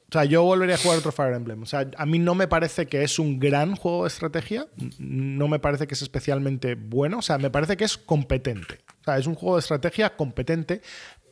O 0.10 0.14
sea, 0.14 0.24
yo 0.24 0.44
volvería 0.44 0.76
a 0.76 0.78
jugar 0.78 1.00
otro 1.00 1.12
Fire 1.12 1.34
Emblem. 1.34 1.64
O 1.64 1.66
sea, 1.66 1.90
a 1.98 2.06
mí 2.06 2.18
no 2.18 2.34
me 2.34 2.48
parece 2.48 2.86
que 2.86 3.04
es 3.04 3.20
un 3.20 3.40
gran 3.40 3.76
juego 3.76 4.04
de 4.04 4.08
estrategia. 4.08 4.68
No 5.00 5.50
me 5.50 5.60
parece 5.60 5.86
que 5.86 5.96
es 5.96 6.02
especialmente 6.02 6.76
bueno. 6.76 7.20
O 7.20 7.22
sea, 7.22 7.38
me 7.38 7.50
parece 7.50 7.76
que 7.76 7.84
es 7.84 7.98
competente. 7.98 8.80
O 9.02 9.04
sea, 9.04 9.18
es 9.18 9.28
un 9.28 9.36
juego 9.36 9.58
de 9.58 9.62
estrategia 9.62 10.16
competente, 10.16 10.82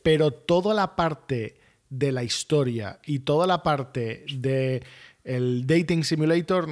pero 0.02 0.30
toda 0.30 0.74
la 0.74 0.94
parte 0.94 1.58
de 1.88 2.12
la 2.12 2.22
historia 2.22 3.00
y 3.06 3.20
toda 3.20 3.46
la 3.46 3.62
parte 3.62 4.26
de 4.34 4.82
el 5.24 5.66
dating 5.66 6.04
simulator 6.04 6.68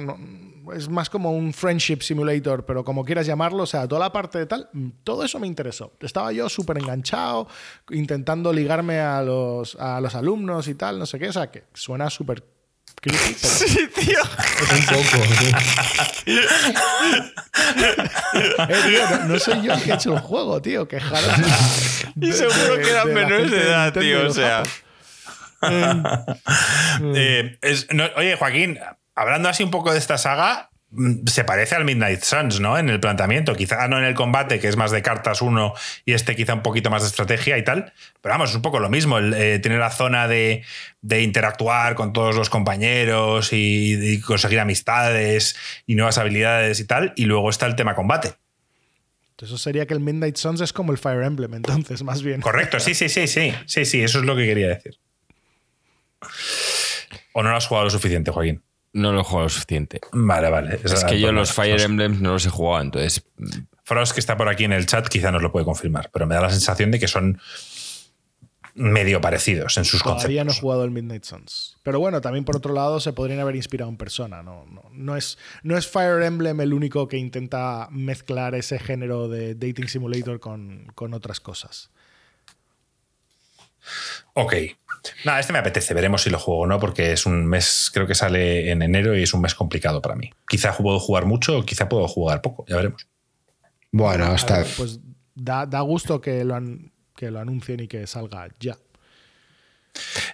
es 0.73 0.89
más 0.89 1.09
como 1.09 1.31
un 1.31 1.53
friendship 1.53 2.01
simulator, 2.01 2.65
pero 2.65 2.83
como 2.83 3.03
quieras 3.05 3.25
llamarlo, 3.27 3.63
o 3.63 3.65
sea, 3.67 3.87
toda 3.87 3.99
la 4.01 4.11
parte 4.11 4.39
de 4.39 4.45
tal, 4.45 4.69
mm, 4.73 4.89
todo 5.03 5.23
eso 5.23 5.39
me 5.39 5.47
interesó. 5.47 5.93
Estaba 5.99 6.31
yo 6.31 6.47
súper 6.49 6.77
enganchado, 6.77 7.47
intentando 7.91 8.51
ligarme 8.53 8.99
a 8.99 9.21
los, 9.21 9.75
a 9.75 9.99
los 10.01 10.15
alumnos 10.15 10.67
y 10.67 10.75
tal, 10.75 10.97
no 10.99 11.05
sé 11.05 11.19
qué, 11.19 11.29
o 11.29 11.33
sea, 11.33 11.51
que 11.51 11.63
suena 11.73 12.09
súper 12.09 12.43
creepy, 13.01 13.35
pero 13.41 13.53
Sí, 13.53 13.87
tío. 13.95 14.19
Un 14.71 14.85
poco. 14.85 15.23
Eh, 18.33 18.75
tío, 18.87 19.09
no, 19.19 19.25
no 19.25 19.39
soy 19.39 19.61
yo 19.61 19.73
el 19.73 19.81
que 19.81 19.91
he 19.91 19.95
hecho 19.95 20.13
el 20.13 20.19
juego, 20.19 20.61
tío, 20.61 20.87
quejaros. 20.87 21.31
Y 22.19 22.31
seguro 22.31 22.77
que 22.81 22.89
eran 22.89 23.13
menores 23.13 23.51
de 23.51 23.61
edad, 23.61 23.93
tío. 23.93 24.27
O 24.27 24.33
sea. 24.33 24.63
Eh, 27.15 27.57
es- 27.61 27.87
no, 27.91 28.03
oye, 28.17 28.35
Joaquín, 28.37 28.77
hablando 29.15 29.49
así 29.49 29.63
un 29.63 29.71
poco 29.71 29.91
de 29.91 29.97
esta 29.97 30.17
saga, 30.17 30.69
mm, 30.91 31.27
se 31.27 31.43
parece 31.43 31.75
al 31.75 31.85
Midnight 31.85 32.21
Suns, 32.21 32.59
¿no? 32.59 32.77
En 32.77 32.89
el 32.89 32.99
planteamiento. 32.99 33.55
Quizá 33.55 33.87
no 33.87 33.97
en 33.97 34.03
el 34.03 34.13
combate, 34.13 34.59
que 34.59 34.67
es 34.67 34.77
más 34.77 34.91
de 34.91 35.01
cartas 35.01 35.41
uno, 35.41 35.73
y 36.05 36.13
este 36.13 36.35
quizá 36.35 36.53
un 36.53 36.61
poquito 36.61 36.89
más 36.89 37.01
de 37.01 37.07
estrategia 37.07 37.57
y 37.57 37.63
tal. 37.63 37.93
Pero 38.21 38.33
vamos, 38.33 38.51
es 38.51 38.55
un 38.55 38.61
poco 38.61 38.79
lo 38.79 38.89
mismo. 38.89 39.17
El, 39.17 39.33
eh, 39.33 39.59
tiene 39.59 39.77
la 39.77 39.89
zona 39.89 40.27
de, 40.27 40.63
de 41.01 41.21
interactuar 41.23 41.95
con 41.95 42.13
todos 42.13 42.35
los 42.35 42.49
compañeros 42.49 43.53
y, 43.53 43.93
y 43.93 44.21
conseguir 44.21 44.59
amistades 44.59 45.55
y 45.85 45.95
nuevas 45.95 46.17
habilidades 46.17 46.79
y 46.79 46.85
tal. 46.85 47.13
Y 47.15 47.25
luego 47.25 47.49
está 47.49 47.65
el 47.65 47.75
tema 47.75 47.95
combate. 47.95 48.33
Eso 49.41 49.57
sería 49.57 49.85
que 49.85 49.93
el 49.93 49.99
Midnight 49.99 50.37
Suns 50.37 50.61
es 50.61 50.71
como 50.71 50.93
el 50.93 50.97
Fire 50.97 51.23
Emblem, 51.23 51.53
entonces, 51.55 52.03
más 52.03 52.23
bien. 52.23 52.39
Correcto, 52.39 52.79
sí, 52.79 52.93
sí, 52.93 53.09
sí, 53.09 53.27
sí. 53.27 53.53
Sí, 53.65 53.85
sí, 53.85 54.01
eso 54.01 54.19
es 54.19 54.25
lo 54.25 54.35
que 54.35 54.45
quería 54.45 54.69
decir. 54.69 54.97
¿O 57.33 57.43
no 57.43 57.51
lo 57.51 57.57
has 57.57 57.67
jugado 57.67 57.85
lo 57.85 57.91
suficiente, 57.91 58.31
Joaquín? 58.31 58.63
No 58.95 59.11
lo 59.11 59.19
he 59.19 59.23
jugado 59.23 59.43
lo 59.43 59.49
suficiente. 59.49 59.99
Vale, 60.13 60.49
vale. 60.49 60.79
Es 60.81 61.03
que 61.03 61.19
yo 61.19 61.33
los 61.33 61.51
Fire 61.51 61.81
Emblems 61.81 62.21
no 62.21 62.31
los 62.31 62.45
he 62.45 62.49
jugado, 62.49 62.81
entonces. 62.81 63.25
Frost, 63.83 64.13
que 64.13 64.21
está 64.21 64.37
por 64.37 64.47
aquí 64.47 64.63
en 64.63 64.71
el 64.71 64.85
chat, 64.85 65.05
quizá 65.09 65.31
nos 65.31 65.41
lo 65.41 65.51
puede 65.51 65.65
confirmar, 65.65 66.09
pero 66.13 66.25
me 66.25 66.33
da 66.35 66.41
la 66.41 66.49
sensación 66.49 66.91
de 66.91 66.99
que 66.99 67.07
son 67.09 67.39
medio 68.73 69.19
parecidos 69.21 69.77
en 69.77 69.83
sus 69.85 70.01
Todavía 70.01 70.43
no 70.43 70.51
he 70.51 70.53
conceptos. 70.53 70.59
jugado 70.61 70.83
el 70.85 70.91
Midnight 70.91 71.23
Suns. 71.25 71.77
Pero 71.83 71.99
bueno, 71.99 72.21
también 72.21 72.45
por 72.45 72.55
otro 72.55 72.73
lado 72.73 72.99
se 73.01 73.11
podrían 73.11 73.39
haber 73.41 73.55
inspirado 73.57 73.89
en 73.91 73.97
persona. 73.97 74.43
No, 74.43 74.65
no, 74.65 74.83
no, 74.93 75.15
es, 75.17 75.37
no 75.63 75.77
es 75.77 75.87
Fire 75.87 76.21
Emblem 76.23 76.59
el 76.61 76.73
único 76.73 77.07
que 77.09 77.17
intenta 77.17 77.89
mezclar 77.91 78.55
ese 78.55 78.79
género 78.79 79.27
de 79.27 79.55
Dating 79.55 79.87
Simulator 79.89 80.39
con, 80.39 80.91
con 80.95 81.13
otras 81.13 81.39
cosas. 81.41 81.89
Ok. 84.33 84.53
Nada, 85.23 85.39
este 85.39 85.53
me 85.53 85.59
apetece, 85.59 85.93
veremos 85.93 86.21
si 86.23 86.29
lo 86.29 86.39
juego 86.39 86.61
o 86.61 86.67
no, 86.67 86.79
porque 86.79 87.11
es 87.11 87.25
un 87.25 87.45
mes, 87.45 87.89
creo 87.93 88.07
que 88.07 88.15
sale 88.15 88.71
en 88.71 88.81
enero 88.81 89.15
y 89.17 89.23
es 89.23 89.33
un 89.33 89.41
mes 89.41 89.53
complicado 89.55 90.01
para 90.01 90.15
mí. 90.15 90.31
Quizá 90.47 90.75
puedo 90.75 90.99
jugar 90.99 91.25
mucho 91.25 91.59
o 91.59 91.65
quizá 91.65 91.87
puedo 91.89 92.07
jugar 92.07 92.41
poco, 92.41 92.65
ya 92.67 92.75
veremos. 92.77 93.07
Bueno, 93.91 94.25
hasta. 94.25 94.59
ver, 94.59 94.67
pues 94.77 94.99
da, 95.35 95.65
da 95.65 95.81
gusto 95.81 96.19
que 96.21 96.43
lo, 96.43 96.55
an- 96.55 96.91
que 97.15 97.31
lo 97.31 97.39
anuncien 97.39 97.79
y 97.81 97.87
que 97.87 98.05
salga 98.07 98.47
ya. 98.59 98.75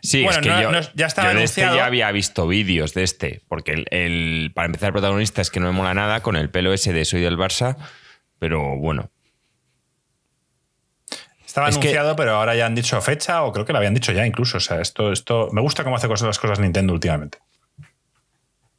Sí, 0.02 0.24
Bueno, 0.24 0.40
es 0.40 0.44
que 0.44 0.50
no- 0.50 0.62
yo, 0.62 0.72
no- 0.72 0.80
ya 0.96 1.06
estaba 1.06 1.34
yo 1.34 1.38
de 1.38 1.44
este 1.44 1.62
anunciado. 1.62 1.78
ya 1.78 1.86
había 1.86 2.12
visto 2.12 2.48
vídeos 2.48 2.94
de 2.96 3.04
este, 3.04 3.42
porque 3.48 3.74
el, 3.74 3.86
el- 3.92 4.52
para 4.56 4.66
empezar 4.66 4.88
el 4.88 4.94
protagonista 4.94 5.42
es 5.42 5.52
que 5.52 5.60
no 5.60 5.68
me 5.68 5.74
mola 5.74 5.94
nada 5.94 6.22
con 6.22 6.36
el 6.36 6.50
pelo 6.50 6.74
ese 6.74 6.94
de 6.94 7.06
soy 7.06 7.22
del 7.22 7.38
Barça, 7.38 7.78
pero 8.40 8.78
bueno. 8.78 9.12
Estaba 11.52 11.68
Es 11.68 11.78
que- 11.78 11.90
anunciado, 11.90 12.16
pero 12.16 12.32
ahora 12.38 12.56
ya 12.56 12.66
han 12.66 12.76
dicho 12.76 13.02
fecha, 13.02 13.44
o 13.44 13.52
creo 13.52 13.66
que 13.66 13.74
lo 13.74 13.80
habían 13.80 13.94
dicho 13.94 14.14
ya 14.14 14.26
incluso. 14.26 14.56
O 14.56 14.60
sea, 14.62 14.80
esto, 14.80 15.12
esto. 15.12 15.50
Me 15.52 15.60
gusta 15.60 15.84
cómo 15.84 15.98
hace 15.98 16.08
cosas, 16.08 16.28
las 16.28 16.40
cosas 16.40 16.60
Nintendo 16.62 16.94
últimamente. 16.94 17.40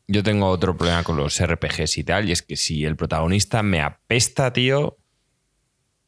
Yo 0.09 0.23
tengo 0.23 0.47
otro 0.49 0.75
problema 0.75 1.05
con 1.05 1.19
los 1.19 1.39
RPGs 1.39 1.99
y 1.99 2.05
tal, 2.05 2.27
y 2.31 2.33
es 2.33 2.41
que 2.41 2.57
si 2.57 2.87
el 2.87 2.97
protagonista 2.97 3.63
me 3.63 3.83
apesta, 3.83 4.55
tío, 4.55 4.97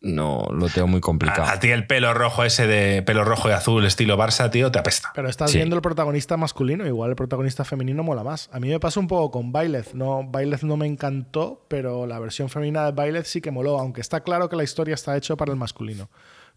no 0.00 0.46
lo 0.52 0.70
tengo 0.70 0.86
muy 0.88 1.00
complicado. 1.02 1.42
A, 1.44 1.52
a 1.52 1.60
ti 1.60 1.68
el 1.70 1.86
pelo 1.86 2.14
rojo 2.14 2.44
ese 2.44 2.66
de 2.66 3.02
pelo 3.02 3.24
rojo 3.24 3.50
y 3.50 3.52
azul, 3.52 3.84
estilo 3.84 4.16
Barça, 4.16 4.50
tío, 4.50 4.70
te 4.72 4.78
apesta. 4.78 5.12
Pero 5.14 5.28
estás 5.28 5.50
Sí. 5.50 5.58
viendo 5.58 5.76
el 5.76 5.82
protagonista 5.82 6.38
masculino, 6.38 6.86
igual 6.86 7.10
el 7.10 7.16
protagonista 7.16 7.66
femenino 7.66 8.02
mola 8.02 8.22
más. 8.24 8.48
A 8.54 8.58
mí 8.58 8.68
me 8.70 8.80
pasó 8.80 9.00
un 9.00 9.06
poco 9.06 9.30
con 9.30 9.52
Byleth. 9.52 9.92
No, 9.92 10.22
Byleth 10.26 10.62
no 10.62 10.78
me 10.78 10.86
encantó, 10.86 11.66
pero 11.68 12.06
la 12.06 12.18
versión 12.18 12.48
femenina 12.48 12.90
de 12.90 12.92
Byleth 12.92 13.26
sí 13.26 13.42
que 13.42 13.50
moló, 13.50 13.78
aunque 13.78 14.00
está 14.00 14.20
claro 14.22 14.48
que 14.48 14.56
la 14.56 14.64
historia 14.64 14.94
está 14.94 15.14
hecha 15.14 15.36
para 15.36 15.52
el 15.52 15.58
masculino. 15.58 16.08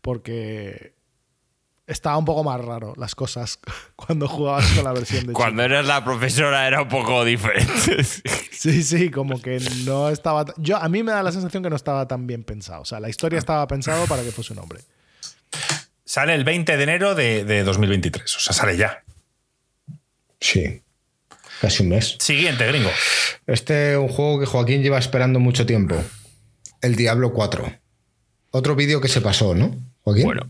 Porque 0.01 0.93
estaba 1.85 2.17
un 2.17 2.25
poco 2.25 2.43
más 2.43 2.59
raro 2.63 2.93
las 2.97 3.15
cosas 3.15 3.59
cuando 3.95 4.27
jugabas 4.27 4.69
con 4.71 4.83
la 4.83 4.91
versión 4.93 5.27
de 5.27 5.33
Cuando 5.33 5.63
chico. 5.63 5.73
eras 5.73 5.85
la 5.85 6.03
profesora 6.03 6.67
era 6.67 6.81
un 6.81 6.89
poco 6.89 7.23
diferente. 7.25 8.03
Sí, 8.57 8.81
sí, 8.81 9.11
como 9.11 9.39
que 9.39 9.59
no 9.85 10.09
estaba. 10.09 10.43
Yo, 10.57 10.77
a 10.77 10.89
mí 10.89 11.03
me 11.03 11.11
da 11.11 11.21
la 11.21 11.31
sensación 11.31 11.61
que 11.61 11.69
no 11.69 11.75
estaba 11.75 12.07
tan 12.07 12.25
bien 12.25 12.43
pensado. 12.43 12.81
O 12.81 12.85
sea, 12.85 12.99
la 12.99 13.07
historia 13.07 13.37
estaba 13.37 13.67
pensado 13.67 14.07
para 14.07 14.23
que 14.23 14.31
fuese 14.31 14.53
un 14.53 14.59
hombre. 14.59 14.81
Sale 16.03 16.33
el 16.33 16.43
20 16.43 16.75
de 16.75 16.83
enero 16.83 17.13
de, 17.13 17.45
de 17.45 17.63
2023. 17.63 18.35
O 18.35 18.39
sea, 18.39 18.53
sale 18.53 18.75
ya. 18.75 19.03
Sí. 20.39 20.81
Casi 21.61 21.83
un 21.83 21.89
mes. 21.89 22.15
Siguiente, 22.19 22.65
gringo. 22.65 22.89
Este 23.45 23.91
es 23.93 23.97
un 23.99 24.07
juego 24.07 24.39
que 24.39 24.47
Joaquín 24.47 24.81
lleva 24.81 24.97
esperando 24.97 25.39
mucho 25.39 25.67
tiempo. 25.67 25.95
El 26.81 26.95
Diablo 26.95 27.33
4. 27.33 27.71
Otro 28.49 28.75
vídeo 28.75 29.01
que 29.01 29.07
se 29.07 29.21
pasó, 29.21 29.53
¿no? 29.53 29.75
Joaquín. 30.07 30.25
Bueno. 30.25 30.49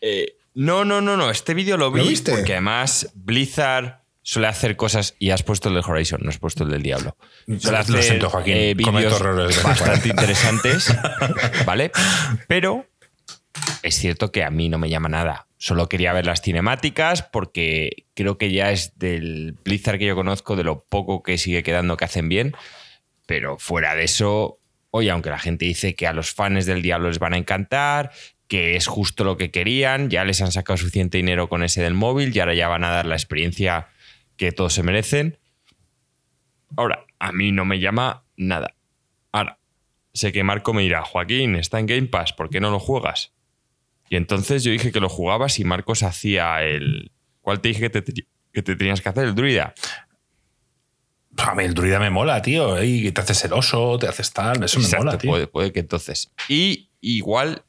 eh, 0.00 0.34
no, 0.54 0.84
no, 0.84 1.00
no, 1.00 1.16
no. 1.16 1.30
Este 1.30 1.54
vídeo 1.54 1.78
lo 1.78 1.90
vi 1.90 2.02
¿Lo 2.02 2.06
viste? 2.08 2.30
porque 2.32 2.52
además 2.52 3.10
Blizzard 3.14 4.02
suele 4.20 4.48
hacer 4.48 4.76
cosas 4.76 5.14
y 5.18 5.30
has 5.30 5.42
puesto 5.42 5.68
el 5.70 5.74
del 5.76 5.84
Horizon, 5.86 6.20
no 6.22 6.28
has 6.28 6.38
puesto 6.38 6.64
el 6.64 6.70
del 6.70 6.82
Diablo. 6.82 7.16
Suele 7.58 7.78
Lo 7.88 8.02
siento, 8.02 8.28
Joaquín. 8.28 8.54
eh, 8.54 8.74
vídeos 8.74 9.18
de 9.18 9.62
bastante 9.62 10.08
interesantes, 10.10 10.94
¿vale? 11.66 11.90
Pero 12.48 12.86
es 13.82 13.94
cierto 13.96 14.30
que 14.30 14.44
a 14.44 14.50
mí 14.50 14.68
no 14.68 14.78
me 14.78 14.90
llama 14.90 15.08
nada. 15.08 15.46
Solo 15.56 15.88
quería 15.88 16.12
ver 16.12 16.26
las 16.26 16.42
cinemáticas 16.42 17.22
porque 17.22 18.04
creo 18.14 18.36
que 18.36 18.52
ya 18.52 18.70
es 18.72 18.98
del 18.98 19.56
Blizzard 19.64 19.98
que 19.98 20.06
yo 20.06 20.14
conozco 20.14 20.54
de 20.56 20.64
lo 20.64 20.84
poco 20.84 21.22
que 21.22 21.38
sigue 21.38 21.62
quedando 21.62 21.96
que 21.96 22.04
hacen 22.04 22.28
bien. 22.28 22.54
Pero 23.26 23.58
fuera 23.58 23.94
de 23.94 24.04
eso, 24.04 24.58
oye, 24.90 25.10
aunque 25.10 25.30
la 25.30 25.38
gente 25.38 25.64
dice 25.64 25.94
que 25.94 26.06
a 26.06 26.12
los 26.12 26.32
fans 26.34 26.66
del 26.66 26.82
Diablo 26.82 27.08
les 27.08 27.18
van 27.18 27.32
a 27.34 27.38
encantar, 27.38 28.10
que 28.52 28.76
es 28.76 28.86
justo 28.86 29.24
lo 29.24 29.38
que 29.38 29.50
querían, 29.50 30.10
ya 30.10 30.26
les 30.26 30.42
han 30.42 30.52
sacado 30.52 30.76
suficiente 30.76 31.16
dinero 31.16 31.48
con 31.48 31.62
ese 31.62 31.80
del 31.80 31.94
móvil 31.94 32.36
y 32.36 32.38
ahora 32.38 32.52
ya 32.52 32.68
van 32.68 32.84
a 32.84 32.90
dar 32.90 33.06
la 33.06 33.14
experiencia 33.14 33.88
que 34.36 34.52
todos 34.52 34.74
se 34.74 34.82
merecen. 34.82 35.38
Ahora, 36.76 37.06
a 37.18 37.32
mí 37.32 37.50
no 37.50 37.64
me 37.64 37.80
llama 37.80 38.24
nada. 38.36 38.74
Ahora, 39.32 39.58
sé 40.12 40.32
que 40.32 40.44
Marco 40.44 40.74
me 40.74 40.82
dirá, 40.82 41.02
Joaquín, 41.02 41.56
está 41.56 41.80
en 41.80 41.86
Game 41.86 42.08
Pass, 42.08 42.34
¿por 42.34 42.50
qué 42.50 42.60
no 42.60 42.70
lo 42.70 42.78
juegas? 42.78 43.32
Y 44.10 44.16
entonces 44.16 44.62
yo 44.64 44.70
dije 44.70 44.92
que 44.92 45.00
lo 45.00 45.08
jugabas 45.08 45.58
y 45.58 45.64
Marcos 45.64 46.02
hacía 46.02 46.62
el... 46.62 47.10
¿Cuál 47.40 47.62
te 47.62 47.68
dije 47.68 47.90
que 47.90 48.02
te, 48.02 48.12
que 48.52 48.62
te 48.62 48.76
tenías 48.76 49.00
que 49.00 49.08
hacer? 49.08 49.24
El 49.24 49.34
druida. 49.34 49.72
A 51.38 51.54
mí 51.54 51.64
el 51.64 51.72
druida 51.72 51.98
me 51.98 52.10
mola, 52.10 52.42
tío. 52.42 52.82
Y 52.82 53.10
te 53.12 53.20
haces 53.22 53.46
el 53.46 53.54
oso, 53.54 53.98
te 53.98 54.08
haces 54.08 54.30
tal. 54.30 54.62
Eso 54.62 54.78
me 54.78 54.98
mola, 54.98 55.16
tío. 55.16 55.30
Puede, 55.30 55.46
puede 55.46 55.72
que 55.72 55.80
entonces. 55.80 56.30
Y 56.50 56.90
igual 57.00 57.64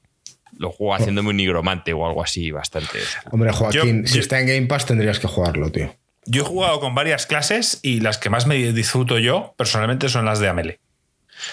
lo 0.58 0.72
juego 0.72 0.96
haciéndome 0.96 1.30
un 1.30 1.38
nigromante 1.38 1.94
o 1.94 2.06
algo 2.08 2.24
así 2.24 2.52
bastante. 2.52 3.00
Hombre, 3.32 3.52
Joaquín, 3.52 4.02
Yo- 4.04 4.08
si 4.08 4.16
yo- 4.16 4.22
está 4.22 4.40
en 4.40 4.48
Game 4.48 4.68
Pass 4.68 4.86
tendrías 4.86 5.20
que 5.20 5.28
jugarlo, 5.28 5.72
tío. 5.72 5.96
Yo 6.26 6.44
he 6.44 6.46
jugado 6.46 6.80
con 6.80 6.96
varias 6.96 7.26
clases 7.26 7.80
y 7.82 8.00
las 8.00 8.18
que 8.18 8.30
más 8.30 8.48
me 8.48 8.56
disfruto 8.72 9.20
yo, 9.20 9.54
personalmente, 9.58 10.08
son 10.10 10.26
las 10.26 10.40
de 10.40 10.48
Amele. 10.48 10.80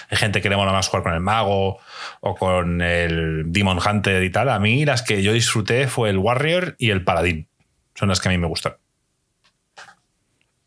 Hay 0.09 0.17
gente 0.17 0.41
que 0.41 0.49
le 0.49 0.55
mola 0.55 0.71
más 0.71 0.87
jugar 0.87 1.03
con 1.03 1.13
el 1.13 1.19
mago 1.19 1.79
o 2.21 2.35
con 2.35 2.81
el 2.81 3.43
Demon 3.51 3.79
Hunter 3.85 4.23
y 4.23 4.29
tal. 4.31 4.47
A 4.49 4.59
mí 4.59 4.85
las 4.85 5.01
que 5.01 5.21
yo 5.23 5.33
disfruté 5.33 5.87
fue 5.87 6.09
el 6.09 6.17
Warrior 6.17 6.75
y 6.77 6.91
el 6.91 7.03
Paladín. 7.03 7.47
Son 7.95 8.07
las 8.07 8.21
que 8.21 8.29
a 8.29 8.31
mí 8.31 8.37
me 8.37 8.47
gustan. 8.47 8.73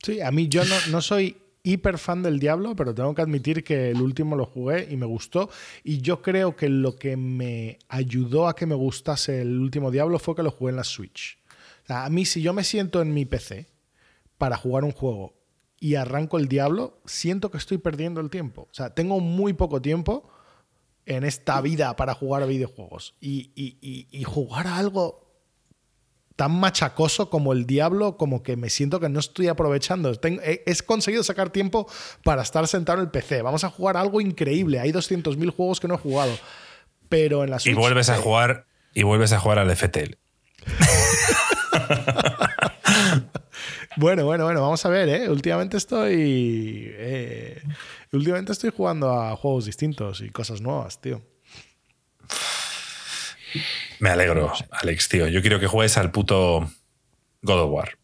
Sí, 0.03 0.21
a 0.21 0.31
mí 0.31 0.49
yo 0.49 0.65
no, 0.67 0.75
no 0.91 1.01
soy 1.01 1.37
hiper 1.65 1.99
fan 1.99 2.23
del 2.23 2.39
Diablo, 2.39 2.77
pero 2.77 2.95
tengo 2.95 3.15
que 3.15 3.23
admitir 3.23 3.65
que 3.65 3.91
el 3.91 4.01
último 4.01 4.37
lo 4.37 4.45
jugué 4.47 4.87
y 4.91 4.97
me 4.97 5.07
gustó. 5.07 5.49
Y 5.83 5.99
yo 6.03 6.23
creo 6.23 6.55
que 6.55 6.69
lo 6.69 6.95
que 6.95 7.17
me 7.17 7.79
ayudó 7.89 8.47
a 8.47 8.55
que 8.55 8.67
me 8.67 8.75
gustase 8.77 9.41
el 9.41 9.59
último 9.59 9.91
Diablo 9.91 10.19
fue 10.19 10.37
que 10.37 10.43
lo 10.43 10.51
jugué 10.51 10.71
en 10.71 10.77
la 10.77 10.85
Switch. 10.85 11.39
O 11.83 11.87
sea, 11.87 12.05
a 12.05 12.11
mí, 12.11 12.25
si 12.27 12.43
yo 12.43 12.53
me 12.53 12.65
siento 12.65 13.01
en 13.03 13.13
mi 13.15 13.25
PC 13.25 13.67
para 14.39 14.57
jugar 14.57 14.85
un 14.85 14.93
juego 14.93 15.35
y 15.81 15.95
arranco 15.97 16.39
el 16.39 16.49
Diablo, 16.49 17.01
siento 17.07 17.51
que 17.51 17.59
estoy 17.59 17.79
perdiendo 17.79 18.21
el 18.21 18.31
tiempo. 18.31 18.69
O 18.71 18.75
sea, 18.75 18.95
tengo 18.95 19.21
muy 19.21 19.55
poco 19.55 19.81
tiempo 19.83 20.29
en 21.07 21.25
esta 21.25 21.61
vida 21.63 21.97
para 21.97 22.15
jugar 22.15 22.43
a 22.43 22.47
videojuegos. 22.47 23.15
Y, 23.21 23.51
y- 23.55 23.79
y- 23.81 24.07
y 24.11 24.25
jugar 24.25 24.67
a 24.67 24.77
algo 24.77 25.24
tan 26.37 26.53
machacoso 26.53 27.31
como 27.31 27.53
el 27.53 27.67
diablo, 27.67 28.17
como 28.17 28.43
que 28.43 28.57
me 28.57 28.69
siento 28.71 28.99
que 29.01 29.09
no 29.09 29.21
estoy 29.21 29.49
aprovechando. 29.49 30.13
Tengo- 30.19 30.43
he, 30.43 30.63
he 30.67 30.77
conseguido 30.85 31.23
sacar 31.23 31.51
tiempo 31.51 31.87
para 32.25 32.43
estar 32.43 32.67
sentado 32.67 32.99
en 32.99 33.05
el 33.05 33.11
PC. 33.11 33.43
Vamos 33.43 33.65
a 33.65 33.71
jugar 33.71 33.97
algo 33.97 34.21
increíble. 34.21 34.81
Hay 34.81 34.91
200.000 34.93 35.51
juegos 35.55 35.81
que 35.81 35.89
no 35.89 35.95
he 35.95 35.99
jugado. 35.99 36.37
Pero 37.09 37.45
en 37.45 37.51
la 37.51 37.59
Y 37.65 37.73
vuelves 37.75 38.09
a 38.09 38.17
eh, 38.17 38.19
jugar 38.19 38.67
y 38.95 39.03
vuelves 39.05 39.33
a 39.33 39.39
jugar 39.39 39.59
al 39.59 39.71
FTL. 39.77 40.17
Bueno, 43.97 44.25
bueno, 44.25 44.43
bueno, 44.45 44.61
vamos 44.61 44.85
a 44.85 44.89
ver, 44.89 45.09
¿eh? 45.09 45.29
Últimamente 45.31 45.77
estoy... 45.77 46.93
eh, 46.97 47.63
últimamente 48.13 48.51
estoy 48.51 48.73
jugando 48.77 49.13
a 49.13 49.37
juegos 49.37 49.67
distintos 49.67 50.21
y 50.21 50.31
cosas 50.31 50.61
nuevas, 50.61 51.01
tío. 51.01 51.23
Me 54.01 54.11
alegro, 54.11 54.53
Alex, 54.71 55.09
tío. 55.09 55.29
Yo 55.29 55.41
quiero 55.41 55.61
que 55.61 55.67
juegues 55.67 55.97
al 55.97 56.11
puto 56.11 56.69
God 57.43 57.61
of 57.61 57.71
War. 57.71 57.99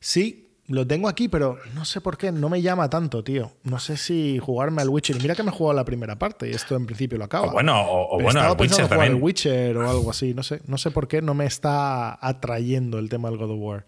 Sí, 0.00 0.48
lo 0.68 0.86
tengo 0.86 1.08
aquí, 1.08 1.28
pero 1.28 1.58
no 1.74 1.84
sé 1.84 2.00
por 2.00 2.18
qué 2.18 2.30
no 2.30 2.48
me 2.48 2.60
llama 2.60 2.90
tanto, 2.90 3.24
tío. 3.24 3.52
No 3.64 3.78
sé 3.78 3.96
si 3.96 4.38
jugarme 4.38 4.82
al 4.82 4.90
Witcher. 4.90 5.16
Mira 5.20 5.34
que 5.34 5.42
me 5.42 5.50
he 5.50 5.52
jugado 5.52 5.74
la 5.74 5.84
primera 5.84 6.18
parte 6.18 6.48
y 6.48 6.52
esto 6.52 6.76
en 6.76 6.84
principio 6.84 7.16
lo 7.16 7.24
acaba. 7.24 7.48
O 7.48 7.52
bueno, 7.52 7.74
o, 7.88 8.20
bueno, 8.20 8.40
al 8.40 8.50
Witcher 8.50 8.84
jugar 8.84 8.88
también. 8.90 9.12
al 9.14 9.22
Witcher 9.22 9.76
o 9.78 9.88
algo 9.88 10.10
así. 10.10 10.34
No 10.34 10.42
sé, 10.42 10.60
no 10.66 10.76
sé 10.76 10.90
por 10.90 11.08
qué 11.08 11.22
no 11.22 11.34
me 11.34 11.46
está 11.46 12.18
atrayendo 12.24 12.98
el 12.98 13.08
tema 13.08 13.30
del 13.30 13.38
God 13.38 13.50
of 13.52 13.58
War. 13.60 13.86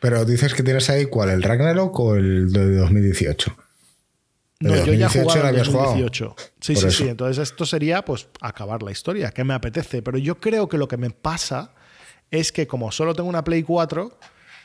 Pero 0.00 0.24
dices 0.24 0.54
que 0.54 0.62
tienes 0.62 0.88
ahí 0.90 1.06
cuál, 1.06 1.30
el 1.30 1.42
Ragnarok 1.42 1.98
o 2.00 2.14
el 2.14 2.52
de 2.52 2.76
2018. 2.76 3.56
No, 4.64 4.74
yo 4.84 4.92
ya 4.94 5.06
he 5.06 5.20
2018 5.20 5.22
jugado 5.22 5.34
lo 5.38 5.40
en 5.42 5.46
habías 5.48 5.68
jugado. 5.68 5.88
2018. 5.90 6.36
Sí, 6.60 6.72
Por 6.74 6.82
sí, 6.82 6.88
eso. 6.88 6.90
sí. 7.04 7.08
Entonces 7.08 7.38
esto 7.50 7.66
sería 7.66 8.04
pues 8.04 8.28
acabar 8.40 8.82
la 8.82 8.90
historia, 8.90 9.30
que 9.30 9.44
me 9.44 9.54
apetece. 9.54 10.02
Pero 10.02 10.18
yo 10.18 10.40
creo 10.40 10.68
que 10.68 10.78
lo 10.78 10.88
que 10.88 10.96
me 10.96 11.10
pasa 11.10 11.74
es 12.30 12.50
que 12.52 12.66
como 12.66 12.90
solo 12.92 13.14
tengo 13.14 13.28
una 13.28 13.44
Play 13.44 13.62
4, 13.62 14.18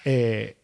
eh, 0.06 0.58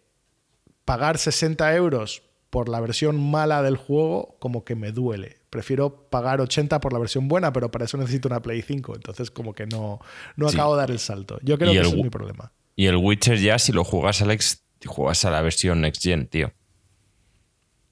pagar 0.86 1.18
60 1.18 1.76
euros 1.76 2.24
por 2.50 2.70
la 2.70 2.80
versión 2.80 3.20
mala 3.32 3.62
del 3.62 3.76
juego 3.76 4.38
como 4.40 4.64
que 4.64 4.76
me 4.76 4.92
duele. 4.92 5.38
Prefiero 5.50 6.10
pagar 6.10 6.40
80 6.42 6.80
por 6.80 6.94
la 6.94 7.00
versión 7.00 7.28
buena, 7.28 7.52
pero 7.52 7.70
para 7.72 7.86
eso 7.86 7.98
necesito 7.98 8.28
una 8.30 8.42
Play 8.42 8.62
5. 8.62 8.96
Entonces 8.96 9.30
como 9.32 9.54
que 9.54 9.66
no, 9.68 10.00
no 10.38 10.50
Sí. 10.50 10.56
acabo 10.56 10.76
de 10.76 10.80
dar 10.82 10.92
el 10.92 11.00
salto. 11.00 11.38
Yo 11.44 11.58
creo 11.58 11.72
que 11.74 11.80
ese 11.80 11.90
es 11.90 12.04
mi 12.04 12.10
problema. 12.10 12.52
Y 12.78 12.88
el 12.88 12.96
Witcher 12.98 13.38
ya, 13.40 13.60
si 13.60 13.72
lo 13.72 13.84
juegas, 13.84 14.22
Alex, 14.22 14.64
juegas 14.86 15.24
a 15.26 15.32
la 15.32 15.42
versión 15.42 15.82
Next 15.82 16.02
Gen, 16.04 16.28
tío. 16.28 16.54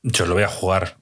Yo 0.03 0.25
lo 0.25 0.33
voy 0.33 0.43
a 0.43 0.47
jugar. 0.49 0.97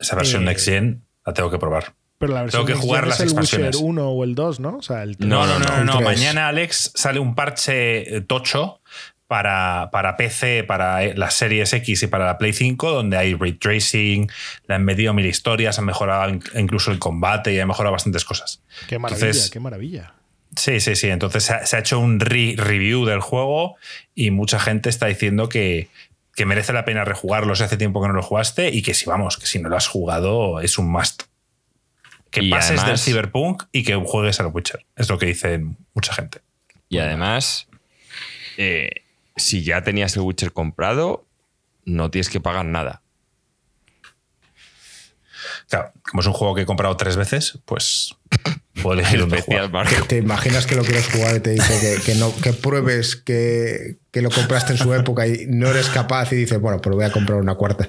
Esa 0.00 0.16
versión 0.16 0.42
Eh, 0.42 0.46
Next 0.46 0.64
Gen 0.66 1.02
la 1.26 1.32
tengo 1.34 1.50
que 1.50 1.58
probar. 1.58 1.92
Pero 2.18 2.34
la 2.34 2.42
versión 2.42 2.60
Tengo 2.60 2.66
que 2.66 2.72
Next 2.74 2.84
jugar 2.86 3.00
Gen 3.02 3.08
las 3.10 3.16
es 3.18 3.20
el 3.20 3.28
expansiones. 3.28 3.76
Witcher 3.76 3.88
1 3.88 4.08
o 4.10 4.24
el 4.24 4.34
2, 4.34 4.60
¿no? 4.60 4.76
O 4.78 4.82
sea, 4.82 5.02
el 5.02 5.16
No, 5.20 5.46
No, 5.46 5.58
no, 5.58 5.84
no, 5.84 5.84
no. 5.84 6.00
Mañana, 6.00 6.48
Alex, 6.48 6.92
sale 6.94 7.18
un 7.20 7.34
parche 7.34 8.16
eh, 8.16 8.20
tocho 8.22 8.80
para, 9.26 9.90
para 9.92 10.16
PC, 10.16 10.64
para 10.64 11.04
eh, 11.04 11.14
las 11.16 11.34
series 11.34 11.72
X 11.72 12.02
y 12.02 12.06
para 12.08 12.26
la 12.26 12.36
Play 12.36 12.52
5, 12.52 12.90
donde 12.90 13.16
hay 13.16 13.34
ray 13.34 13.52
tracing, 13.52 14.28
le 14.66 14.74
han 14.74 14.84
metido 14.84 15.14
mil 15.14 15.24
historias, 15.26 15.78
han 15.78 15.84
mejorado 15.84 16.28
in- 16.30 16.42
incluso 16.56 16.90
el 16.90 16.98
combate 16.98 17.52
y 17.54 17.60
han 17.60 17.68
mejorado 17.68 17.92
bastantes 17.92 18.24
cosas. 18.24 18.60
Qué 18.88 18.98
maravilla, 18.98 19.26
Entonces- 19.26 19.50
qué 19.50 19.60
maravilla. 19.60 20.14
Sí, 20.56 20.80
sí, 20.80 20.96
sí. 20.96 21.08
Entonces 21.08 21.44
se 21.44 21.54
ha, 21.54 21.64
se 21.64 21.76
ha 21.76 21.78
hecho 21.78 22.00
un 22.00 22.18
re- 22.18 22.54
review 22.56 23.04
del 23.04 23.20
juego 23.20 23.76
y 24.16 24.32
mucha 24.32 24.58
gente 24.58 24.88
está 24.90 25.06
diciendo 25.06 25.48
que, 25.48 25.88
que 26.34 26.46
merece 26.46 26.72
la 26.72 26.84
pena 26.84 27.04
rejugarlo 27.04 27.54
si 27.54 27.64
hace 27.64 27.76
tiempo 27.76 28.00
que 28.00 28.08
no 28.08 28.14
lo 28.14 28.22
jugaste 28.22 28.68
y 28.68 28.82
que 28.82 28.94
si 28.94 29.06
vamos, 29.06 29.36
que 29.36 29.46
si 29.46 29.58
no 29.58 29.68
lo 29.68 29.76
has 29.76 29.88
jugado 29.88 30.60
es 30.60 30.78
un 30.78 30.90
must. 30.90 31.24
Que 32.30 32.42
Y 32.44 32.50
pases 32.50 32.84
del 32.86 32.98
Cyberpunk 32.98 33.64
y 33.72 33.82
que 33.82 33.96
juegues 33.96 34.38
al 34.38 34.46
Witcher. 34.46 34.86
Es 34.96 35.08
lo 35.08 35.18
que 35.18 35.26
dice 35.26 35.60
mucha 35.94 36.12
gente. 36.14 36.42
Y 36.88 36.98
además, 36.98 37.68
eh, 38.56 38.90
si 39.36 39.64
ya 39.64 39.82
tenías 39.82 40.14
el 40.16 40.22
Witcher 40.22 40.52
comprado, 40.52 41.26
no 41.84 42.10
tienes 42.10 42.28
que 42.28 42.40
pagar 42.40 42.64
nada. 42.64 43.02
Claro, 45.68 45.92
como 46.08 46.20
es 46.20 46.26
un 46.26 46.32
juego 46.32 46.54
que 46.54 46.62
he 46.62 46.66
comprado 46.66 46.96
tres 46.96 47.16
veces, 47.16 47.58
pues 47.64 48.16
puedo 48.82 48.94
elegir 48.98 49.20
Especial. 49.20 49.70
¿Te 50.08 50.16
imaginas 50.18 50.66
que 50.66 50.76
lo 50.76 50.82
quieres 50.84 51.08
jugar 51.08 51.36
y 51.36 51.40
te 51.40 51.50
dice 51.50 51.78
que, 51.80 52.02
que 52.12 52.18
no, 52.18 52.34
que 52.36 52.52
pruebes 52.52 53.16
que, 53.16 53.96
que 54.10 54.22
lo 54.22 54.30
compraste 54.30 54.72
en 54.72 54.78
su 54.78 54.92
época 54.94 55.26
y 55.26 55.46
no 55.48 55.68
eres 55.68 55.88
capaz 55.88 56.32
y 56.32 56.36
dices, 56.36 56.60
bueno, 56.60 56.80
pues 56.80 56.94
voy 56.94 57.04
a 57.04 57.12
comprar 57.12 57.38
una 57.38 57.54
cuarta? 57.56 57.88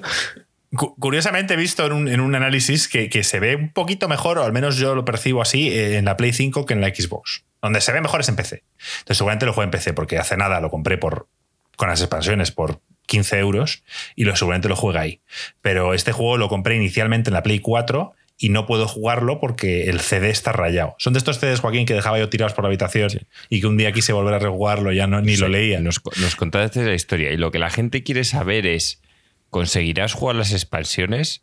Cu- 0.74 0.94
Curiosamente 0.98 1.54
he 1.54 1.56
visto 1.56 1.84
en 1.86 1.92
un, 1.92 2.08
en 2.08 2.20
un 2.20 2.34
análisis 2.34 2.88
que, 2.88 3.08
que 3.08 3.24
se 3.24 3.40
ve 3.40 3.56
un 3.56 3.72
poquito 3.72 4.08
mejor, 4.08 4.38
o 4.38 4.44
al 4.44 4.52
menos 4.52 4.76
yo 4.76 4.94
lo 4.94 5.04
percibo 5.04 5.42
así, 5.42 5.68
eh, 5.68 5.98
en 5.98 6.04
la 6.06 6.16
Play 6.16 6.32
5 6.32 6.66
que 6.66 6.74
en 6.74 6.80
la 6.80 6.88
Xbox. 6.88 7.44
Donde 7.60 7.80
se 7.80 7.92
ve 7.92 8.00
mejor 8.00 8.20
es 8.20 8.28
en 8.28 8.36
PC. 8.36 8.62
Entonces 9.00 9.18
seguramente 9.18 9.46
lo 9.46 9.52
juego 9.52 9.64
en 9.64 9.70
PC 9.70 9.92
porque 9.92 10.18
hace 10.18 10.36
nada 10.36 10.60
lo 10.60 10.70
compré 10.70 10.98
por, 10.98 11.28
con 11.76 11.88
las 11.88 12.00
expansiones 12.00 12.50
por 12.50 12.80
15 13.06 13.38
euros 13.38 13.82
y 14.16 14.24
lo, 14.24 14.34
seguramente 14.34 14.68
lo 14.68 14.76
juega 14.76 15.00
ahí. 15.02 15.20
Pero 15.60 15.92
este 15.94 16.12
juego 16.12 16.38
lo 16.38 16.48
compré 16.48 16.74
inicialmente 16.76 17.30
en 17.30 17.34
la 17.34 17.42
Play 17.42 17.58
4 17.60 18.14
y 18.42 18.48
no 18.48 18.66
puedo 18.66 18.88
jugarlo 18.88 19.38
porque 19.38 19.84
el 19.84 20.00
CD 20.00 20.28
está 20.28 20.50
rayado. 20.50 20.96
Son 20.98 21.12
de 21.12 21.20
estos 21.20 21.38
CDs, 21.38 21.60
Joaquín, 21.60 21.86
que 21.86 21.94
dejaba 21.94 22.18
yo 22.18 22.28
tirados 22.28 22.54
por 22.54 22.64
la 22.64 22.70
habitación 22.70 23.08
y 23.48 23.60
que 23.60 23.68
un 23.68 23.76
día 23.76 23.92
quise 23.92 24.12
volver 24.12 24.34
a 24.34 24.40
rejugarlo, 24.40 24.90
ya 24.90 25.06
no, 25.06 25.20
ni 25.20 25.36
lo 25.36 25.46
leía. 25.46 25.80
Nos, 25.80 26.00
nos 26.16 26.34
contaste 26.34 26.84
la 26.84 26.92
historia 26.92 27.30
y 27.30 27.36
lo 27.36 27.52
que 27.52 27.60
la 27.60 27.70
gente 27.70 28.02
quiere 28.02 28.24
saber 28.24 28.66
es, 28.66 29.00
¿conseguirás 29.48 30.14
jugar 30.14 30.34
las 30.34 30.50
expansiones? 30.50 31.42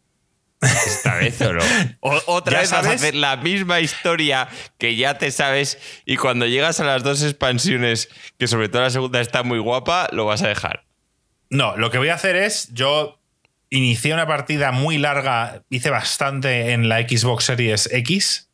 Esta 0.61 1.15
vez 1.15 1.39
o 1.39 1.53
no. 1.53 1.61
otra 2.01 2.59
vez 2.59 2.71
vas 2.71 2.85
a 2.85 2.91
hacer 2.91 3.15
la 3.15 3.37
misma 3.37 3.79
historia 3.79 4.49
que 4.77 4.97
ya 4.97 5.17
te 5.17 5.31
sabes 5.31 5.79
y 6.05 6.17
cuando 6.17 6.47
llegas 6.47 6.81
a 6.81 6.83
las 6.83 7.01
dos 7.01 7.23
expansiones, 7.23 8.09
que 8.37 8.47
sobre 8.47 8.67
todo 8.67 8.81
la 8.81 8.89
segunda 8.89 9.21
está 9.21 9.43
muy 9.43 9.59
guapa, 9.59 10.09
lo 10.11 10.25
vas 10.25 10.41
a 10.41 10.49
dejar. 10.49 10.83
No, 11.49 11.77
lo 11.77 11.91
que 11.91 11.97
voy 11.97 12.09
a 12.09 12.15
hacer 12.15 12.35
es, 12.35 12.73
yo 12.73 13.18
inicié 13.69 14.13
una 14.13 14.27
partida 14.27 14.71
muy 14.71 14.97
larga, 14.97 15.63
hice 15.69 15.89
bastante 15.89 16.71
en 16.71 16.89
la 16.89 16.99
Xbox 17.01 17.45
Series 17.45 17.89
X 17.91 18.49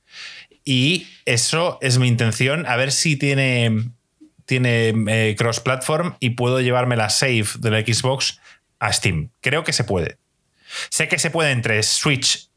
y 0.63 1.07
eso 1.25 1.77
es 1.81 1.99
mi 1.99 2.07
intención, 2.07 2.65
a 2.65 2.75
ver 2.75 2.91
si 2.91 3.15
tiene, 3.15 3.89
tiene 4.45 4.93
eh, 5.07 5.35
cross-platform 5.37 6.15
y 6.19 6.31
puedo 6.31 6.59
llevarme 6.59 6.95
la 6.95 7.09
save 7.09 7.45
de 7.59 7.71
la 7.71 7.81
Xbox 7.81 8.39
a 8.79 8.91
Steam. 8.91 9.29
Creo 9.41 9.63
que 9.63 9.73
se 9.73 9.83
puede. 9.83 10.17
Sé 10.89 11.07
que 11.07 11.19
se 11.19 11.29
puede 11.29 11.51
entre 11.51 11.81
Switch 11.83 12.49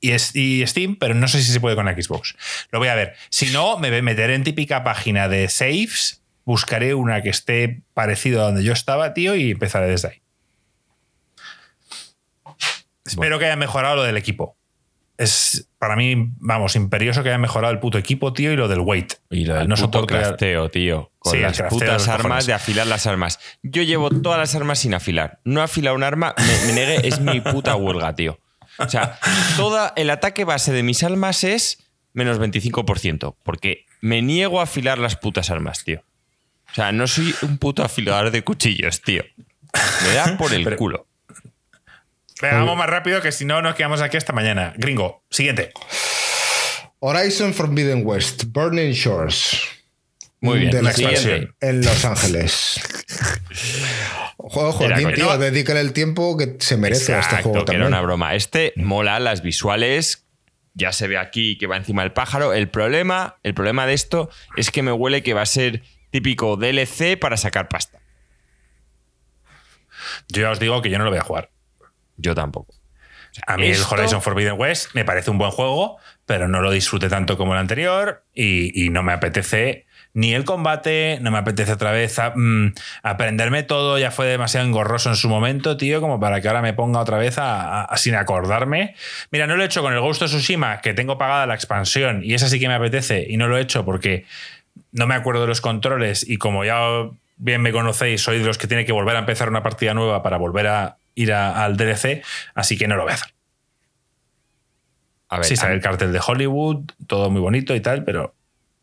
y, 0.00 0.66
Steam, 0.66 0.96
pero 0.96 1.14
no 1.14 1.28
sé 1.28 1.42
si 1.42 1.52
se 1.52 1.60
puede 1.60 1.76
con 1.76 1.86
Xbox. 1.86 2.36
Lo 2.70 2.78
voy 2.78 2.88
a 2.88 2.94
ver. 2.94 3.14
Si 3.28 3.46
no, 3.46 3.78
me 3.78 4.02
meteré 4.02 4.34
en 4.34 4.44
típica 4.44 4.84
página 4.84 5.28
de 5.28 5.48
saves, 5.48 6.22
buscaré 6.44 6.94
una 6.94 7.22
que 7.22 7.30
esté 7.30 7.82
parecido 7.94 8.42
a 8.42 8.46
donde 8.46 8.64
yo 8.64 8.72
estaba, 8.72 9.14
tío, 9.14 9.34
y 9.34 9.50
empezaré 9.52 9.88
desde 9.88 10.08
ahí. 10.08 10.19
Espero 13.10 13.38
que 13.38 13.46
haya 13.46 13.56
mejorado 13.56 13.96
lo 13.96 14.02
del 14.04 14.16
equipo. 14.16 14.56
Es 15.18 15.68
para 15.78 15.96
mí, 15.96 16.14
vamos, 16.38 16.76
imperioso 16.76 17.22
que 17.22 17.28
haya 17.28 17.36
mejorado 17.38 17.72
el 17.74 17.78
puto 17.78 17.98
equipo, 17.98 18.32
tío, 18.32 18.52
y 18.52 18.56
lo 18.56 18.68
del 18.68 18.80
weight. 18.80 19.14
Y 19.28 19.44
lo 19.44 19.54
del 19.56 19.68
no 19.68 19.76
puto 19.76 20.06
crafteo, 20.06 20.70
tío. 20.70 21.10
Con 21.18 21.32
Sí, 21.32 21.38
las 21.40 21.58
crafteo 21.58 21.78
putas 21.78 22.08
armas, 22.08 22.22
cojones. 22.22 22.46
de 22.46 22.52
afilar 22.54 22.86
las 22.86 23.06
armas. 23.06 23.38
Yo 23.62 23.82
llevo 23.82 24.08
todas 24.10 24.38
las 24.38 24.54
armas 24.54 24.78
sin 24.78 24.94
afilar. 24.94 25.40
No 25.44 25.60
afilar 25.60 25.94
un 25.94 26.02
arma, 26.04 26.34
me, 26.38 26.66
me 26.68 26.72
negué, 26.72 27.06
es 27.06 27.20
mi 27.20 27.40
puta 27.42 27.76
huelga, 27.76 28.14
tío. 28.14 28.38
O 28.78 28.88
sea, 28.88 29.18
toda 29.58 29.92
el 29.96 30.08
ataque 30.08 30.44
base 30.44 30.72
de 30.72 30.82
mis 30.82 31.02
armas 31.02 31.44
es 31.44 31.90
menos 32.14 32.40
25%. 32.40 33.36
Porque 33.42 33.84
me 34.00 34.22
niego 34.22 34.60
a 34.60 34.62
afilar 34.62 34.98
las 34.98 35.16
putas 35.16 35.50
armas, 35.50 35.84
tío. 35.84 36.02
O 36.70 36.74
sea, 36.74 36.92
no 36.92 37.06
soy 37.06 37.34
un 37.42 37.58
puto 37.58 37.82
afilador 37.84 38.30
de 38.30 38.42
cuchillos, 38.42 39.02
tío. 39.02 39.22
Me 40.06 40.14
da 40.14 40.38
por 40.38 40.54
el 40.54 40.64
Pero- 40.64 40.76
culo. 40.78 41.06
Venga, 42.40 42.58
vamos 42.58 42.76
más 42.76 42.88
rápido 42.88 43.20
que 43.20 43.32
si 43.32 43.44
no 43.44 43.60
nos 43.62 43.74
quedamos 43.74 44.00
aquí 44.00 44.16
hasta 44.16 44.32
mañana. 44.32 44.72
Gringo, 44.76 45.24
siguiente. 45.30 45.72
Horizon 47.00 47.54
Forbidden 47.54 48.02
West, 48.04 48.44
Burning 48.48 48.92
Shores. 48.92 49.60
Muy 50.40 50.58
bien. 50.60 50.70
De 50.70 50.82
la 50.82 50.90
expansión 50.90 51.54
en 51.60 51.84
Los 51.84 52.04
Ángeles. 52.04 52.80
Juego, 54.38 54.74
Era 54.84 54.96
Joaquín, 54.96 55.14
tío, 55.14 55.36
dedícale 55.38 55.80
el 55.80 55.92
tiempo 55.92 56.36
que 56.38 56.56
se 56.60 56.76
merece 56.78 57.14
a 57.14 57.20
este 57.20 57.34
Exacto, 57.36 57.50
juego 57.50 57.64
que 57.66 57.72
era 57.72 57.80
también. 57.84 57.86
una 57.88 58.00
broma. 58.00 58.34
Este 58.34 58.72
mola 58.76 59.20
las 59.20 59.42
visuales. 59.42 60.26
Ya 60.72 60.92
se 60.92 61.08
ve 61.08 61.18
aquí 61.18 61.58
que 61.58 61.66
va 61.66 61.76
encima 61.76 62.02
el 62.04 62.12
pájaro. 62.12 62.54
El 62.54 62.68
problema, 62.70 63.36
el 63.42 63.54
problema 63.54 63.86
de 63.86 63.92
esto 63.94 64.30
es 64.56 64.70
que 64.70 64.82
me 64.82 64.92
huele 64.92 65.22
que 65.22 65.34
va 65.34 65.42
a 65.42 65.46
ser 65.46 65.82
típico 66.10 66.56
DLC 66.56 67.18
para 67.18 67.36
sacar 67.36 67.68
pasta. 67.68 67.98
Yo 70.28 70.42
ya 70.42 70.50
os 70.50 70.60
digo 70.60 70.80
que 70.80 70.88
yo 70.90 70.96
no 70.98 71.04
lo 71.04 71.10
voy 71.10 71.18
a 71.18 71.22
jugar. 71.24 71.50
Yo 72.20 72.34
tampoco. 72.34 72.74
A 73.46 73.56
mí 73.56 73.68
Esto- 73.68 73.94
el 73.94 74.00
Horizon 74.00 74.22
Forbidden 74.22 74.54
West 74.58 74.88
me 74.94 75.04
parece 75.04 75.30
un 75.30 75.38
buen 75.38 75.50
juego, 75.52 75.98
pero 76.26 76.48
no 76.48 76.60
lo 76.60 76.70
disfruté 76.70 77.08
tanto 77.08 77.36
como 77.36 77.52
el 77.54 77.60
anterior 77.60 78.24
y, 78.34 78.84
y 78.84 78.90
no 78.90 79.02
me 79.02 79.12
apetece 79.12 79.86
ni 80.12 80.34
el 80.34 80.44
combate, 80.44 81.18
no 81.22 81.30
me 81.30 81.38
apetece 81.38 81.72
otra 81.72 81.92
vez 81.92 82.18
a- 82.18 82.32
mm, 82.34 82.74
aprenderme 83.04 83.62
todo, 83.62 83.96
ya 83.98 84.10
fue 84.10 84.26
demasiado 84.26 84.66
engorroso 84.66 85.08
en 85.08 85.14
su 85.14 85.28
momento, 85.28 85.76
tío, 85.76 86.00
como 86.00 86.18
para 86.18 86.40
que 86.40 86.48
ahora 86.48 86.62
me 86.62 86.72
ponga 86.74 86.98
otra 86.98 87.16
vez 87.18 87.38
a, 87.38 87.82
a- 87.84 87.96
sin 87.96 88.16
acordarme. 88.16 88.96
Mira, 89.30 89.46
no 89.46 89.54
lo 89.56 89.62
he 89.62 89.66
hecho 89.66 89.82
con 89.82 89.92
el 89.92 90.00
Ghost 90.00 90.22
of 90.22 90.30
Tsushima, 90.30 90.80
que 90.80 90.94
tengo 90.94 91.16
pagada 91.16 91.46
la 91.46 91.54
expansión 91.54 92.22
y 92.24 92.34
esa 92.34 92.48
sí 92.48 92.58
que 92.58 92.66
me 92.66 92.74
apetece 92.74 93.24
y 93.28 93.36
no 93.36 93.46
lo 93.46 93.56
he 93.56 93.60
hecho 93.60 93.84
porque 93.84 94.24
no 94.90 95.06
me 95.06 95.14
acuerdo 95.14 95.42
de 95.42 95.46
los 95.46 95.60
controles 95.60 96.28
y 96.28 96.36
como 96.38 96.64
ya 96.64 96.80
bien 97.36 97.62
me 97.62 97.70
conocéis, 97.70 98.20
soy 98.22 98.40
de 98.40 98.44
los 98.44 98.58
que 98.58 98.66
tiene 98.66 98.84
que 98.84 98.90
volver 98.92 99.14
a 99.14 99.20
empezar 99.20 99.48
una 99.48 99.62
partida 99.62 99.94
nueva 99.94 100.24
para 100.24 100.36
volver 100.38 100.66
a 100.66 100.96
ir 101.22 101.32
a- 101.32 101.64
al 101.64 101.76
DLC, 101.76 102.22
así 102.54 102.76
que 102.76 102.86
no 102.88 102.96
lo 102.96 103.02
voy 103.04 103.12
a 103.12 103.14
hacer. 103.14 103.32
A 105.28 105.36
ver, 105.36 105.46
Sí, 105.46 105.54
a, 105.54 105.56
sale 105.58 105.74
el 105.74 105.80
cartel 105.80 106.12
de 106.12 106.20
Hollywood, 106.26 106.90
todo 107.06 107.30
muy 107.30 107.40
bonito 107.40 107.74
y 107.74 107.80
tal, 107.80 108.04
pero 108.04 108.34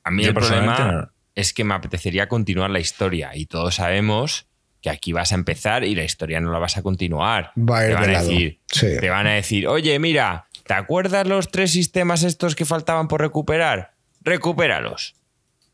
a 0.04 0.12
mí 0.12 0.24
yo 0.24 0.30
el 0.30 0.36
problema 0.36 0.92
no. 0.92 1.12
es 1.36 1.54
que 1.54 1.64
me 1.64 1.74
apetecería 1.74 2.28
continuar 2.28 2.70
la 2.70 2.80
historia 2.80 3.36
y 3.36 3.46
todos 3.46 3.76
sabemos 3.76 4.48
que 4.82 4.90
aquí 4.90 5.12
vas 5.12 5.32
a 5.32 5.36
empezar 5.36 5.84
y 5.84 5.96
la 5.96 6.04
historia 6.04 6.40
no 6.40 6.52
la 6.52 6.60
vas 6.60 6.78
a 6.78 6.84
continuar. 6.84 7.52
Va 7.58 7.80
a 7.80 7.84
ir 7.84 7.90
te, 7.90 7.94
van 7.96 8.04
de 8.04 8.10
a 8.10 8.14
lado. 8.14 8.30
decir, 8.30 8.60
Sí. 8.72 8.88
te 9.00 9.10
van 9.10 9.28
a 9.28 9.32
decir, 9.34 9.68
oye, 9.68 10.00
mira, 10.00 10.48
¿te 10.66 10.74
acuerdas 10.74 11.28
los 11.28 11.50
tres 11.52 11.72
sistemas 11.72 12.24
estos 12.24 12.56
que 12.56 12.64
faltaban 12.64 13.08
por 13.10 13.20
recuperar? 13.20 13.94
Recupéralos. 14.22 15.16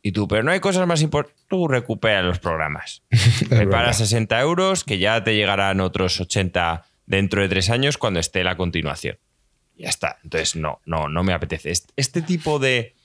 Y 0.06 0.12
tú, 0.12 0.28
pero 0.28 0.44
no 0.44 0.52
hay 0.52 0.60
cosas 0.60 0.86
más 0.86 1.02
importantes. 1.02 1.44
Tú 1.48 1.68
recupera 1.68 2.22
los 2.22 2.38
programas. 2.38 3.02
Prepara 3.50 3.66
verdad. 3.86 3.94
60 3.94 4.40
euros, 4.42 4.84
que 4.84 4.98
ya 5.00 5.24
te 5.24 5.34
llegarán 5.34 5.80
otros 5.80 6.20
80 6.20 6.86
dentro 7.06 7.42
de 7.42 7.48
tres 7.50 7.70
años 7.70 7.98
cuando 7.98 8.20
esté 8.20 8.44
la 8.44 8.58
continuación. 8.58 9.18
Ya 9.78 9.88
está. 9.90 10.20
Entonces, 10.24 10.56
no, 10.58 10.82
no, 10.86 11.08
no 11.08 11.24
me 11.24 11.34
apetece. 11.34 11.72
Est- 11.72 11.92
Este 11.96 12.22
tipo 12.22 12.60
de, 12.60 12.96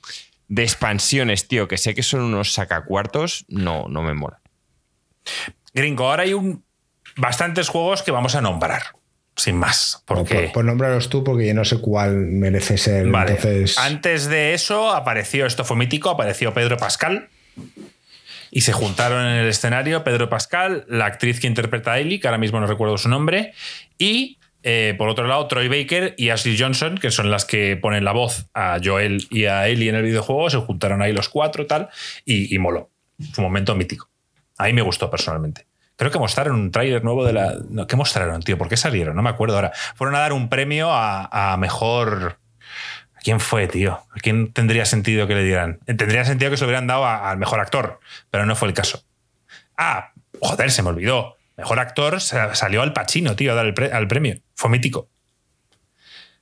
de 0.49 0.63
expansiones, 0.65 1.47
tío, 1.47 1.69
que 1.69 1.79
sé 1.79 1.95
que 1.95 2.03
son 2.03 2.21
unos 2.23 2.53
sacacuartos, 2.53 3.45
no, 3.49 3.87
no 3.89 4.03
me 4.03 4.15
mola. 4.15 4.41
Gringo, 5.73 6.09
ahora 6.11 6.25
hay 6.25 6.35
un 6.35 6.65
bastantes 7.17 7.69
juegos 7.69 8.03
que 8.03 8.11
vamos 8.11 8.35
a 8.35 8.41
nombrar, 8.41 8.83
sin 9.39 9.57
más, 9.57 10.03
porque 10.05 10.35
pues, 10.35 10.51
pues 10.53 10.67
nómbralos 10.67 11.09
tú 11.09 11.23
porque 11.23 11.47
yo 11.47 11.55
no 11.55 11.65
sé 11.65 11.81
cuál 11.81 12.17
merece 12.17 12.77
ser. 12.77 13.07
Vale. 13.07 13.33
Entonces, 13.33 13.79
Antes 13.79 14.29
de 14.29 14.53
eso 14.53 14.91
apareció, 14.91 15.47
esto 15.47 15.65
fue 15.65 15.77
mítico, 15.77 16.11
apareció 16.11 16.53
Pedro 16.53 16.77
Pascal. 16.77 17.29
Y 18.51 18.63
se 18.63 18.73
juntaron 18.73 19.25
en 19.25 19.37
el 19.37 19.49
escenario 19.49 20.03
Pedro 20.05 20.29
Pascal, 20.29 20.85
la 20.89 21.07
actriz 21.07 21.39
que 21.39 21.47
interpreta 21.47 21.93
a 21.93 21.99
Ellie, 21.99 22.19
que 22.19 22.27
ahora 22.27 22.39
mismo 22.39 22.59
no 22.59 22.67
recuerdo 22.67 22.97
su 22.99 23.09
nombre, 23.09 23.53
y 23.99 24.39
eh, 24.63 24.95
por 24.99 25.09
otro 25.09 25.27
lado 25.27 25.47
Troy 25.47 25.69
Baker 25.69 26.15
y 26.17 26.31
Ashley 26.31 26.59
Johnson, 26.59 26.99
que 26.99 27.11
son 27.11 27.31
las 27.31 27.45
que 27.45 27.77
ponen 27.77 28.05
la 28.05 28.13
voz 28.13 28.47
a 28.55 28.79
Joel 28.83 29.27
y 29.31 29.45
a 29.45 29.69
Ellie 29.69 29.91
en 29.91 29.95
el 29.95 30.03
videojuego, 30.03 30.51
se 30.51 30.57
juntaron 30.59 31.03
ahí 31.03 31.13
los 31.13 31.29
cuatro 31.29 31.67
tal, 31.67 31.91
y, 32.25 32.53
y 32.53 32.59
moló. 32.59 32.91
Fue 33.33 33.45
un 33.45 33.51
momento 33.51 33.75
mítico. 33.77 34.09
A 34.57 34.65
mí 34.65 34.73
me 34.73 34.83
gustó 34.83 35.11
personalmente. 35.11 35.68
Creo 35.99 36.11
que 36.13 36.19
mostraron 36.19 36.55
un 36.55 36.71
tráiler 36.71 37.03
nuevo 37.05 37.25
de 37.27 37.33
la... 37.35 37.55
¿Qué 37.89 37.97
mostraron, 37.97 38.41
tío? 38.43 38.57
¿Por 38.57 38.69
qué 38.69 38.77
salieron? 38.77 39.17
No 39.17 39.23
me 39.23 39.31
acuerdo 39.31 39.57
ahora. 39.57 39.73
Fueron 39.97 40.15
a 40.15 40.21
dar 40.21 40.33
un 40.33 40.49
premio 40.49 40.89
a, 40.91 41.57
mejor... 41.59 42.39
¿A 43.15 43.21
quién 43.21 43.41
fue, 43.41 43.67
tío? 43.67 43.95
¿A 43.95 44.21
quién 44.23 44.53
tendría 44.53 44.85
sentido 44.85 45.27
que 45.27 45.35
le 45.35 45.43
dieran? 45.43 45.81
Eh, 45.87 45.95
Tendría 45.95 46.25
sentido 46.25 46.53
que 46.53 46.57
se 46.57 46.63
lo 46.63 46.69
hubieran 46.69 46.87
dado 46.87 47.05
al 47.05 47.37
mejor 47.37 47.59
actor, 47.59 47.99
pero 48.31 48.47
no 48.47 48.55
fue 48.55 48.69
el 48.69 48.75
caso. 48.75 49.03
Ah, 49.77 50.13
joder, 50.41 50.71
se 50.71 50.83
me 50.85 50.91
olvidó. 50.91 51.37
Mejor 51.57 51.81
actor 51.81 52.21
sa- 52.21 52.55
salió 52.55 52.81
Al 52.83 52.93
Pacino, 52.93 53.35
tío, 53.35 53.51
a 53.51 53.55
dar 53.57 53.67
el 53.67 53.93
al 53.93 54.07
premio. 54.07 54.37
Fue 54.55 54.71
mítico. 54.71 55.09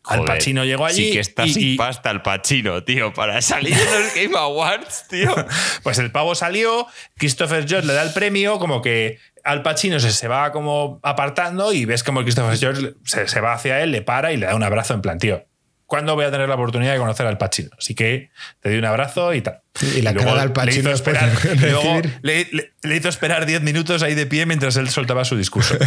Al 0.06 0.24
Pacino 0.24 0.64
llegó 0.64 0.86
allí. 0.86 1.06
Sí 1.06 1.12
que 1.12 1.20
está 1.20 1.46
y- 1.46 1.52
sin 1.52 1.62
y- 1.68 1.76
pasta 1.76 2.10
el 2.10 2.22
Pacino, 2.22 2.82
tío, 2.84 3.12
para 3.12 3.40
salir 3.42 3.72
en 3.74 4.02
los 4.02 4.14
Game 4.14 4.36
Awards, 4.38 5.06
tío. 5.08 5.34
Pues 5.82 5.98
el 5.98 6.10
pavo 6.12 6.34
salió, 6.34 6.86
Christopher 7.16 7.66
George 7.68 7.86
le 7.86 7.92
da 7.92 8.02
el 8.02 8.12
premio, 8.12 8.58
como 8.58 8.82
que 8.82 9.18
Al 9.44 9.62
Pacino 9.62 10.00
se, 10.00 10.10
se 10.12 10.28
va 10.28 10.50
como 10.52 10.98
apartando 11.02 11.72
y 11.72 11.84
ves 11.84 12.02
como 12.02 12.22
Christopher 12.22 12.58
George 12.58 12.94
se, 13.04 13.28
se 13.28 13.40
va 13.40 13.52
hacia 13.52 13.80
él, 13.82 13.92
le 13.92 14.02
para 14.02 14.32
y 14.32 14.36
le 14.36 14.46
da 14.46 14.54
un 14.54 14.62
abrazo 14.62 14.94
en 14.94 15.02
plan, 15.02 15.18
tío. 15.18 15.44
¿Cuándo 15.86 16.14
voy 16.16 16.24
a 16.24 16.30
tener 16.32 16.48
la 16.48 16.56
oportunidad 16.56 16.92
de 16.92 16.98
conocer 16.98 17.26
al 17.26 17.38
Pacino? 17.38 17.70
Así 17.78 17.94
que 17.94 18.30
te 18.60 18.70
di 18.70 18.76
un 18.78 18.84
abrazo 18.84 19.32
y 19.34 19.40
tal. 19.40 19.60
Y 19.96 20.02
la 20.02 20.12
cara 20.14 20.34
de 20.34 20.40
Al 20.40 20.52
le 20.66 20.74
hizo 20.74 20.90
esperar, 20.90 21.30
luego 21.60 22.00
le, 22.22 22.48
le- 22.50 22.72
le 22.82 22.96
hizo 22.96 23.08
esperar 23.08 23.46
10 23.46 23.62
minutos 23.62 24.02
ahí 24.02 24.14
de 24.14 24.26
pie 24.26 24.46
mientras 24.46 24.76
él 24.76 24.88
soltaba 24.88 25.24
su 25.24 25.36
discurso. 25.36 25.76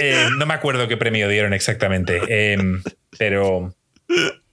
Eh, 0.00 0.28
no 0.36 0.46
me 0.46 0.54
acuerdo 0.54 0.86
qué 0.86 0.96
premio 0.96 1.28
dieron 1.28 1.52
exactamente, 1.52 2.20
eh, 2.28 2.56
pero, 3.18 3.74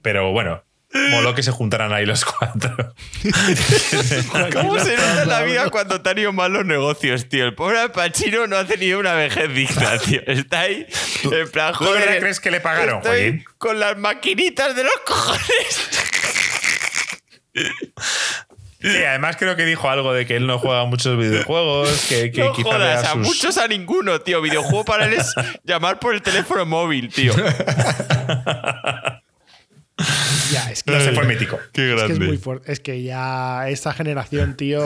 pero 0.01 0.31
bueno, 0.31 0.63
moló 1.11 1.33
que 1.35 1.43
se 1.43 1.51
juntaran 1.51 1.93
ahí 1.93 2.05
los 2.05 2.23
cuatro. 2.25 2.93
¿Cómo 4.53 4.79
se 4.79 4.95
nota 4.95 5.25
la 5.25 5.41
vida 5.43 5.69
cuando 5.69 6.01
te 6.01 6.09
han 6.09 6.17
ido 6.17 6.33
mal 6.33 6.51
los 6.53 6.65
negocios, 6.65 7.27
tío? 7.29 7.45
El 7.45 7.53
pobre 7.53 7.79
Al 7.79 7.91
Pacino 7.91 8.47
no 8.47 8.57
ha 8.57 8.65
tenido 8.65 8.99
una 8.99 9.13
vejez 9.13 9.53
digna, 9.53 9.97
tío. 9.99 10.21
Está 10.25 10.61
ahí 10.61 10.85
en 11.23 11.49
plan, 11.51 11.73
¿Tú 11.73 11.85
de 11.85 11.91
verdad 11.91 12.05
joder. 12.05 12.19
crees 12.19 12.39
que 12.39 12.51
le 12.51 12.61
pagaron, 12.61 12.97
estoy 12.97 13.19
Joaquín? 13.21 13.45
con 13.57 13.79
las 13.79 13.97
maquinitas 13.97 14.75
de 14.75 14.83
los 14.83 14.93
cojones. 15.05 15.89
Sí, 18.81 18.97
además 19.03 19.35
creo 19.37 19.55
que 19.55 19.65
dijo 19.65 19.89
algo 19.89 20.13
de 20.13 20.25
que 20.27 20.35
él 20.35 20.45
no 20.45 20.59
juega 20.59 20.85
muchos 20.85 21.17
videojuegos, 21.17 22.05
que, 22.07 22.31
que 22.31 22.43
no 22.43 22.53
quizá 22.53 22.69
jodas, 22.69 23.05
a 23.07 23.15
muchos 23.15 23.57
a 23.57 23.67
ninguno, 23.67 24.21
tío. 24.21 24.41
Videojuego 24.41 24.85
para 24.85 25.05
él 25.05 25.13
es 25.13 25.33
llamar 25.63 25.97
por 25.99 26.13
el 26.13 26.21
teléfono 26.21 26.65
móvil, 26.67 27.09
tío. 27.11 27.33
Ya, 30.51 30.69
es 30.71 30.83
que, 30.83 30.91
No 30.91 30.99
sé, 30.99 31.11
fue 31.13 31.25
mítico. 31.25 31.59
Qué 31.73 31.93
es 31.95 32.03
que 32.03 32.13
es 32.13 32.19
muy 32.19 32.37
fuerte. 32.37 32.71
Es 32.71 32.79
que 32.79 33.01
ya 33.03 33.67
esta 33.69 33.93
generación, 33.93 34.55
tío, 34.57 34.83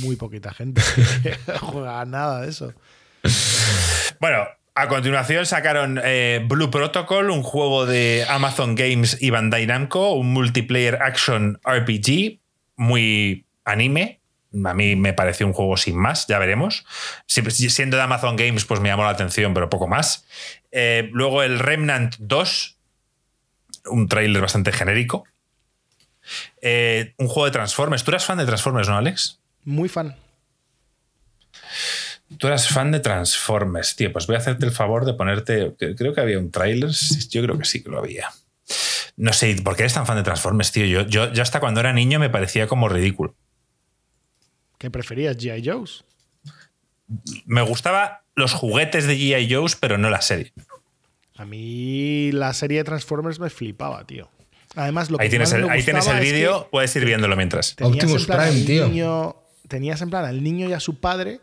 muy 0.00 0.16
poquita 0.16 0.52
gente 0.54 0.80
juega 1.60 2.04
nada 2.04 2.42
de 2.42 2.50
eso. 2.50 2.72
Bueno, 4.20 4.46
a 4.74 4.88
continuación 4.88 5.46
sacaron 5.46 6.00
eh, 6.02 6.44
Blue 6.46 6.70
Protocol, 6.70 7.30
un 7.30 7.42
juego 7.42 7.86
de 7.86 8.24
Amazon 8.28 8.74
Games 8.74 9.18
y 9.20 9.30
Bandai 9.30 9.66
Namco, 9.66 10.12
un 10.14 10.32
multiplayer 10.32 11.02
action 11.02 11.58
RPG 11.64 12.38
muy 12.76 13.46
anime. 13.64 14.20
A 14.64 14.74
mí 14.74 14.96
me 14.96 15.12
pareció 15.12 15.46
un 15.46 15.52
juego 15.52 15.76
sin 15.76 15.96
más, 15.96 16.26
ya 16.26 16.38
veremos. 16.38 16.84
Si- 17.26 17.42
si- 17.50 17.70
Siendo 17.70 17.96
de 17.96 18.02
Amazon 18.02 18.36
Games, 18.36 18.64
pues 18.64 18.80
me 18.80 18.88
llamó 18.88 19.04
la 19.04 19.10
atención, 19.10 19.54
pero 19.54 19.70
poco 19.70 19.86
más. 19.86 20.26
Eh, 20.72 21.08
luego 21.12 21.42
el 21.42 21.58
Remnant 21.60 22.16
2, 22.18 22.76
un 23.86 24.08
tráiler 24.08 24.40
bastante 24.42 24.72
genérico. 24.72 25.24
Eh, 26.60 27.14
un 27.18 27.28
juego 27.28 27.46
de 27.46 27.52
Transformers. 27.52 28.04
¿Tú 28.04 28.10
eras 28.10 28.24
fan 28.24 28.38
de 28.38 28.46
Transformers, 28.46 28.88
no, 28.88 28.96
Alex? 28.96 29.40
Muy 29.64 29.88
fan. 29.88 30.16
Tú 32.38 32.46
eras 32.46 32.68
fan 32.68 32.92
de 32.92 33.00
Transformers, 33.00 33.96
tío. 33.96 34.12
Pues 34.12 34.26
voy 34.26 34.36
a 34.36 34.38
hacerte 34.38 34.64
el 34.64 34.72
favor 34.72 35.04
de 35.04 35.14
ponerte. 35.14 35.74
Creo 35.96 36.14
que 36.14 36.20
había 36.20 36.38
un 36.38 36.50
tráiler. 36.50 36.90
Yo 37.30 37.42
creo 37.42 37.58
que 37.58 37.64
sí 37.64 37.82
que 37.82 37.90
lo 37.90 37.98
había. 37.98 38.30
No 39.16 39.32
sé, 39.32 39.56
¿por 39.62 39.76
qué 39.76 39.82
eres 39.82 39.94
tan 39.94 40.06
fan 40.06 40.16
de 40.16 40.22
Transformers, 40.22 40.72
tío? 40.72 40.86
Yo, 40.86 41.02
yo, 41.02 41.32
yo 41.32 41.42
hasta 41.42 41.60
cuando 41.60 41.80
era 41.80 41.92
niño 41.92 42.18
me 42.18 42.30
parecía 42.30 42.66
como 42.66 42.88
ridículo. 42.88 43.34
¿Qué 44.78 44.90
preferías, 44.90 45.36
G.I. 45.36 45.68
Joe's? 45.68 46.04
Me 47.44 47.60
gustaba 47.62 48.24
los 48.34 48.54
juguetes 48.54 49.06
de 49.06 49.18
G.I. 49.18 49.52
Joe's, 49.52 49.76
pero 49.76 49.98
no 49.98 50.08
la 50.08 50.22
serie. 50.22 50.52
A 51.40 51.44
mí 51.46 52.30
la 52.32 52.52
serie 52.52 52.78
de 52.78 52.84
Transformers 52.84 53.38
me 53.40 53.48
flipaba, 53.50 54.04
tío. 54.06 54.28
Además, 54.76 55.10
lo 55.10 55.18
que 55.18 55.24
Ahí 55.24 55.30
tienes 55.30 55.50
más 55.52 55.58
el, 55.62 55.68
ahí 55.70 55.82
tienes 55.82 56.06
el 56.06 56.12
es 56.18 56.18
que 56.24 56.32
vídeo, 56.32 56.68
puedes 56.70 56.94
ir 56.94 57.04
viéndolo 57.04 57.34
mientras. 57.36 57.74
tenías 57.76 57.94
Optimus 58.04 58.20
en 58.22 58.26
plan 58.26 58.50
Prime, 58.50 58.66
tío. 58.66 58.88
niño- 58.88 59.36
tenías 59.68 60.00
en 60.02 60.10
plan 60.10 60.24
al 60.24 60.42
niño 60.42 60.68
y 60.68 60.72
a 60.72 60.80
su 60.80 61.00
padre 61.00 61.40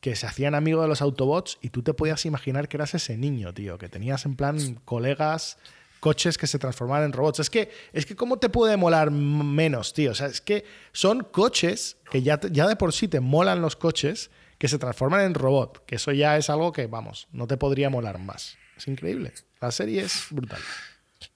que 0.00 0.14
se 0.16 0.26
hacían 0.26 0.54
amigos 0.54 0.82
de 0.82 0.88
los 0.88 1.00
Autobots 1.02 1.58
y 1.60 1.70
tú 1.70 1.82
te 1.82 1.92
podías 1.94 2.24
imaginar 2.26 2.68
que 2.68 2.76
eras 2.76 2.94
ese 2.94 3.16
niño, 3.16 3.52
tío, 3.54 3.78
que 3.78 3.88
tenías 3.88 4.24
en 4.26 4.36
plan 4.36 4.80
colegas, 4.84 5.58
coches 5.98 6.38
que 6.38 6.46
se 6.46 6.58
transformaban 6.60 7.04
en 7.06 7.12
robots. 7.12 7.40
Es 7.40 7.50
que, 7.50 7.70
es 7.92 8.06
que 8.06 8.14
¿cómo 8.14 8.38
te 8.38 8.48
puede 8.48 8.76
molar 8.76 9.10
menos, 9.10 9.92
tío? 9.94 10.12
O 10.12 10.14
sea, 10.14 10.28
es 10.28 10.40
que 10.40 10.64
son 10.92 11.24
coches 11.24 11.96
que 12.10 12.22
ya, 12.22 12.38
te- 12.38 12.50
ya 12.52 12.68
de 12.68 12.76
por 12.76 12.92
sí 12.92 13.08
te 13.08 13.18
molan 13.20 13.60
los 13.60 13.74
coches 13.74 14.30
que 14.58 14.68
se 14.68 14.78
transforman 14.78 15.22
en 15.22 15.34
robot, 15.34 15.84
que 15.86 15.96
eso 15.96 16.12
ya 16.12 16.36
es 16.36 16.50
algo 16.50 16.72
que, 16.72 16.86
vamos, 16.86 17.26
no 17.32 17.46
te 17.48 17.56
podría 17.56 17.90
molar 17.90 18.18
más. 18.20 18.56
Es 18.78 18.88
increíble. 18.88 19.32
La 19.60 19.70
serie 19.70 20.02
es 20.02 20.26
brutal. 20.30 20.60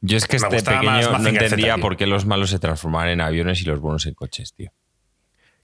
Yo 0.01 0.16
es 0.16 0.27
que 0.27 0.39
Me 0.39 0.56
este 0.56 0.70
más 0.70 0.81
pequeño 0.81 1.10
no 1.12 1.19
Z, 1.19 1.28
entendía 1.44 1.77
por 1.78 1.97
qué 1.97 2.06
los 2.06 2.24
malos 2.24 2.51
se 2.51 2.59
transformaban 2.59 3.09
en 3.09 3.20
aviones 3.20 3.60
y 3.60 3.64
los 3.64 3.81
buenos 3.81 4.06
en 4.06 4.14
coches, 4.14 4.55
tío. 4.55 4.73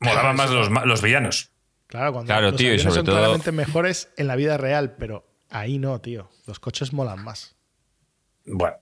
Molaban 0.00 0.36
más 0.36 0.50
los, 0.50 0.68
los 0.84 1.02
villanos. 1.02 1.50
Claro, 1.86 2.12
cuando 2.12 2.26
Claro, 2.28 2.50
los 2.50 2.56
tío, 2.56 2.74
y 2.74 2.78
sobre 2.78 2.94
son 2.96 3.04
todo- 3.06 3.16
claramente 3.16 3.50
mejores 3.52 4.10
en 4.16 4.26
la 4.26 4.36
vida 4.36 4.56
real, 4.58 4.96
pero 4.98 5.26
ahí 5.48 5.78
no, 5.78 6.00
tío. 6.00 6.30
Los 6.46 6.60
coches 6.60 6.92
molan 6.92 7.22
más. 7.24 7.56
Bueno, 8.44 8.76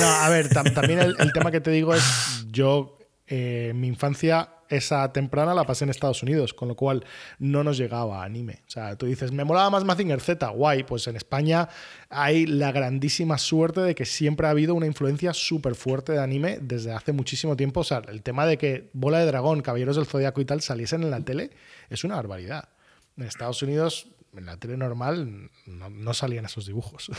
No, 0.00 0.06
a 0.06 0.28
ver, 0.28 0.48
tam- 0.50 0.72
también 0.72 1.00
el, 1.00 1.16
el 1.18 1.32
tema 1.32 1.50
que 1.50 1.60
te 1.60 1.70
digo 1.70 1.94
es, 1.94 2.46
yo, 2.50 2.98
eh, 3.26 3.72
mi 3.74 3.88
infancia, 3.88 4.50
esa 4.76 5.12
temprana 5.12 5.54
la 5.54 5.64
pasé 5.64 5.84
en 5.84 5.90
Estados 5.90 6.22
Unidos, 6.22 6.54
con 6.54 6.68
lo 6.68 6.76
cual 6.76 7.04
no 7.38 7.64
nos 7.64 7.76
llegaba 7.76 8.22
anime. 8.22 8.62
O 8.66 8.70
sea, 8.70 8.96
tú 8.96 9.06
dices, 9.06 9.32
me 9.32 9.44
molaba 9.44 9.70
más 9.70 9.84
Mazinger 9.84 10.20
Z, 10.20 10.46
guay, 10.48 10.84
pues 10.84 11.06
en 11.06 11.16
España 11.16 11.68
hay 12.08 12.46
la 12.46 12.72
grandísima 12.72 13.38
suerte 13.38 13.80
de 13.80 13.94
que 13.94 14.04
siempre 14.04 14.46
ha 14.46 14.50
habido 14.50 14.74
una 14.74 14.86
influencia 14.86 15.32
súper 15.32 15.74
fuerte 15.74 16.12
de 16.12 16.20
anime 16.20 16.58
desde 16.60 16.92
hace 16.92 17.12
muchísimo 17.12 17.56
tiempo. 17.56 17.80
O 17.80 17.84
sea, 17.84 18.02
el 18.08 18.22
tema 18.22 18.46
de 18.46 18.58
que 18.58 18.90
Bola 18.92 19.18
de 19.18 19.26
Dragón, 19.26 19.62
Caballeros 19.62 19.96
del 19.96 20.06
Zodiaco 20.06 20.40
y 20.40 20.44
tal 20.44 20.60
saliesen 20.60 21.02
en 21.02 21.10
la 21.10 21.20
tele 21.20 21.50
es 21.90 22.04
una 22.04 22.16
barbaridad. 22.16 22.68
En 23.16 23.24
Estados 23.24 23.62
Unidos, 23.62 24.08
en 24.36 24.46
la 24.46 24.56
tele 24.56 24.76
normal, 24.76 25.50
no, 25.66 25.90
no 25.90 26.14
salían 26.14 26.44
esos 26.44 26.66
dibujos. 26.66 27.10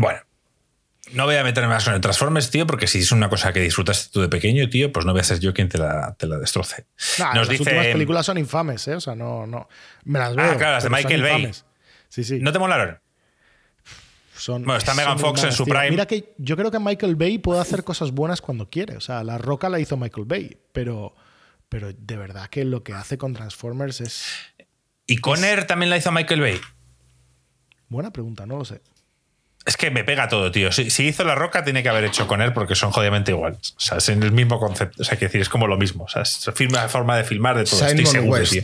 bueno. 0.00 0.27
No 1.12 1.24
voy 1.24 1.36
a 1.36 1.44
meterme 1.44 1.68
más 1.68 1.84
con 1.84 1.94
el 1.94 2.00
Transformers, 2.00 2.50
tío, 2.50 2.66
porque 2.66 2.86
si 2.86 2.98
es 2.98 3.12
una 3.12 3.28
cosa 3.28 3.52
que 3.52 3.60
disfrutaste 3.60 4.10
tú 4.12 4.20
de 4.20 4.28
pequeño, 4.28 4.68
tío, 4.68 4.92
pues 4.92 5.06
no 5.06 5.12
voy 5.12 5.20
a 5.20 5.24
ser 5.24 5.40
yo 5.40 5.54
quien 5.54 5.68
te 5.68 5.78
la, 5.78 6.14
te 6.18 6.26
la 6.26 6.36
destroce. 6.38 6.86
Nah, 7.18 7.26
Nos 7.34 7.36
las 7.36 7.48
dice. 7.48 7.62
últimas 7.62 7.86
películas 7.86 8.26
son 8.26 8.38
infames, 8.38 8.86
¿eh? 8.88 8.94
O 8.96 9.00
sea, 9.00 9.14
no, 9.14 9.46
no. 9.46 9.68
Me 10.04 10.18
las 10.18 10.30
Ah, 10.36 10.42
veo. 10.48 10.56
claro, 10.58 10.72
las 10.74 10.84
de 10.84 10.90
Michael 10.90 11.22
Bay. 11.22 11.50
Sí, 12.08 12.24
sí. 12.24 12.38
¿No 12.40 12.52
te 12.52 12.58
molaron? 12.58 12.98
son, 14.36 14.62
Bueno, 14.64 14.78
está 14.78 14.94
Megan 14.94 15.18
Fox 15.18 15.42
en 15.44 15.52
su 15.52 15.64
tío. 15.64 15.74
prime. 15.74 15.90
Mira 15.90 16.06
que 16.06 16.32
yo 16.38 16.56
creo 16.56 16.70
que 16.70 16.78
Michael 16.78 17.16
Bay 17.16 17.38
puede 17.38 17.60
hacer 17.60 17.82
cosas 17.84 18.12
buenas 18.12 18.40
cuando 18.40 18.70
quiere. 18.70 18.96
O 18.96 19.00
sea, 19.00 19.24
La 19.24 19.36
Roca 19.38 19.68
la 19.68 19.80
hizo 19.80 19.96
Michael 19.96 20.26
Bay, 20.26 20.56
pero, 20.72 21.14
pero 21.68 21.92
de 21.92 22.16
verdad 22.16 22.48
que 22.48 22.64
lo 22.64 22.82
que 22.84 22.92
hace 22.92 23.18
con 23.18 23.32
Transformers 23.34 24.00
es. 24.00 24.24
¿Y 25.06 25.18
Conner 25.18 25.66
también 25.66 25.90
la 25.90 25.96
hizo 25.96 26.12
Michael 26.12 26.40
Bay? 26.40 26.60
Buena 27.88 28.12
pregunta, 28.12 28.46
no 28.46 28.58
lo 28.58 28.64
sé. 28.64 28.80
Es 29.68 29.76
que 29.76 29.90
me 29.90 30.02
pega 30.02 30.28
todo, 30.28 30.50
tío. 30.50 30.72
Si, 30.72 30.88
si 30.90 31.06
hizo 31.06 31.24
La 31.24 31.34
Roca, 31.34 31.62
tiene 31.62 31.82
que 31.82 31.90
haber 31.90 32.04
hecho 32.04 32.26
con 32.26 32.40
él 32.42 32.52
porque 32.54 32.74
son 32.74 32.90
jodidamente 32.90 33.32
iguales. 33.32 33.74
O 33.76 33.80
sea, 33.80 33.98
es 33.98 34.08
en 34.08 34.22
el 34.22 34.32
mismo 34.32 34.58
concepto. 34.58 35.02
O 35.02 35.04
sea, 35.04 35.18
que 35.18 35.26
decir, 35.26 35.42
es 35.42 35.50
como 35.50 35.66
lo 35.66 35.76
mismo. 35.76 36.04
O 36.04 36.08
sea, 36.08 36.22
es 36.22 36.46
la 36.72 36.88
forma 36.88 37.16
de 37.18 37.24
filmar 37.24 37.56
de 37.56 37.64
todo. 37.64 37.80
Estoy 37.84 37.98
Simon 37.98 38.12
seguro, 38.12 38.40
West. 38.40 38.52
tío. 38.52 38.62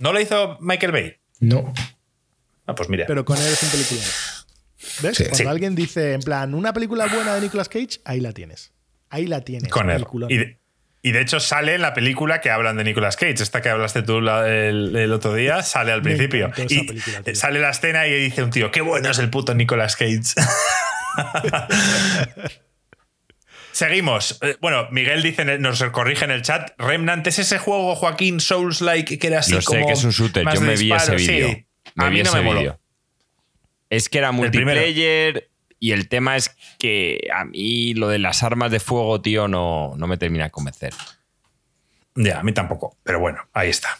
¿No 0.00 0.12
lo 0.12 0.20
hizo 0.20 0.58
Michael 0.60 0.92
Bay? 0.92 1.16
No. 1.40 1.72
Ah, 2.66 2.74
pues 2.74 2.88
mira. 2.88 3.04
Pero 3.06 3.24
con 3.24 3.38
él 3.38 3.46
es 3.46 3.62
un 3.62 3.68
película. 3.70 4.00
¿Ves? 5.02 5.16
Sí. 5.16 5.22
Cuando 5.24 5.36
Sí. 5.36 5.46
alguien 5.46 5.74
dice, 5.74 6.14
en 6.14 6.20
plan, 6.20 6.54
una 6.54 6.72
película 6.72 7.06
buena 7.06 7.34
de 7.36 7.40
Nicolas 7.42 7.68
Cage, 7.68 8.00
ahí 8.04 8.20
la 8.20 8.32
tienes. 8.32 8.72
Ahí 9.10 9.26
la 9.26 9.42
tienes. 9.42 9.70
Conner. 9.70 9.94
peliculón. 9.96 10.30
Y 10.30 10.38
de, 10.38 10.58
y 11.04 11.12
de 11.12 11.20
hecho 11.20 11.38
sale 11.38 11.74
en 11.74 11.82
la 11.82 11.92
película 11.92 12.40
que 12.40 12.50
hablan 12.50 12.76
de 12.78 12.84
Nicolas 12.84 13.16
Cage. 13.16 13.42
Esta 13.42 13.60
que 13.60 13.68
hablaste 13.68 14.02
tú 14.02 14.20
la- 14.22 14.48
el, 14.48 14.96
el 14.96 15.12
otro 15.12 15.34
día, 15.34 15.62
sale 15.62 15.92
al 15.92 16.00
principio. 16.02 16.50
Y 16.68 16.84
película, 16.86 17.22
sale 17.34 17.60
la 17.60 17.70
escena 17.70 18.06
y 18.06 18.12
dice 18.14 18.42
un 18.42 18.50
tío, 18.50 18.70
qué 18.70 18.80
bueno 18.80 19.10
es 19.10 19.18
el 19.18 19.28
puto 19.30 19.54
Nicolas 19.54 19.96
Cage. 19.96 20.22
Seguimos. 23.72 24.38
Eh, 24.42 24.56
Bueno, 24.60 24.88
Miguel 24.92 25.22
dice, 25.22 25.44
nos 25.58 25.82
corrige 25.84 26.24
en 26.24 26.30
el 26.30 26.42
chat. 26.42 26.70
Remnant 26.78 27.26
es 27.26 27.38
ese 27.38 27.58
juego, 27.58 27.94
Joaquín 27.96 28.40
Souls-like, 28.40 29.18
que 29.18 29.26
era 29.26 29.40
así 29.40 29.52
Lo 29.52 29.60
sé 29.60 29.66
como 29.66 29.86
que 29.86 29.92
es 29.92 30.04
un 30.04 30.10
shooter, 30.10 30.44
más 30.44 30.54
yo 30.54 30.60
me 30.60 30.76
vi 30.76 30.92
ese 30.92 31.16
disparo. 31.16 31.18
Sí. 31.18 31.26
vídeo. 31.26 31.48
Me 31.96 32.04
a 32.06 32.10
mí 32.10 32.22
no 32.22 32.32
me 32.32 32.42
moló. 32.42 32.80
Es 33.90 34.08
que 34.08 34.18
era 34.18 34.32
multiplayer 34.32 35.50
y 35.78 35.92
el 35.92 36.08
tema 36.08 36.36
es 36.36 36.56
que 36.78 37.28
a 37.34 37.44
mí 37.44 37.94
lo 37.94 38.08
de 38.08 38.18
las 38.18 38.42
armas 38.42 38.70
de 38.70 38.80
fuego, 38.80 39.20
tío, 39.20 39.48
no, 39.48 39.94
no 39.96 40.06
me 40.06 40.16
termina 40.16 40.44
de 40.44 40.50
convencer. 40.50 40.94
Ya, 42.14 42.40
a 42.40 42.42
mí 42.42 42.52
tampoco. 42.52 42.96
Pero 43.02 43.20
bueno, 43.20 43.42
ahí 43.52 43.70
está. 43.70 43.98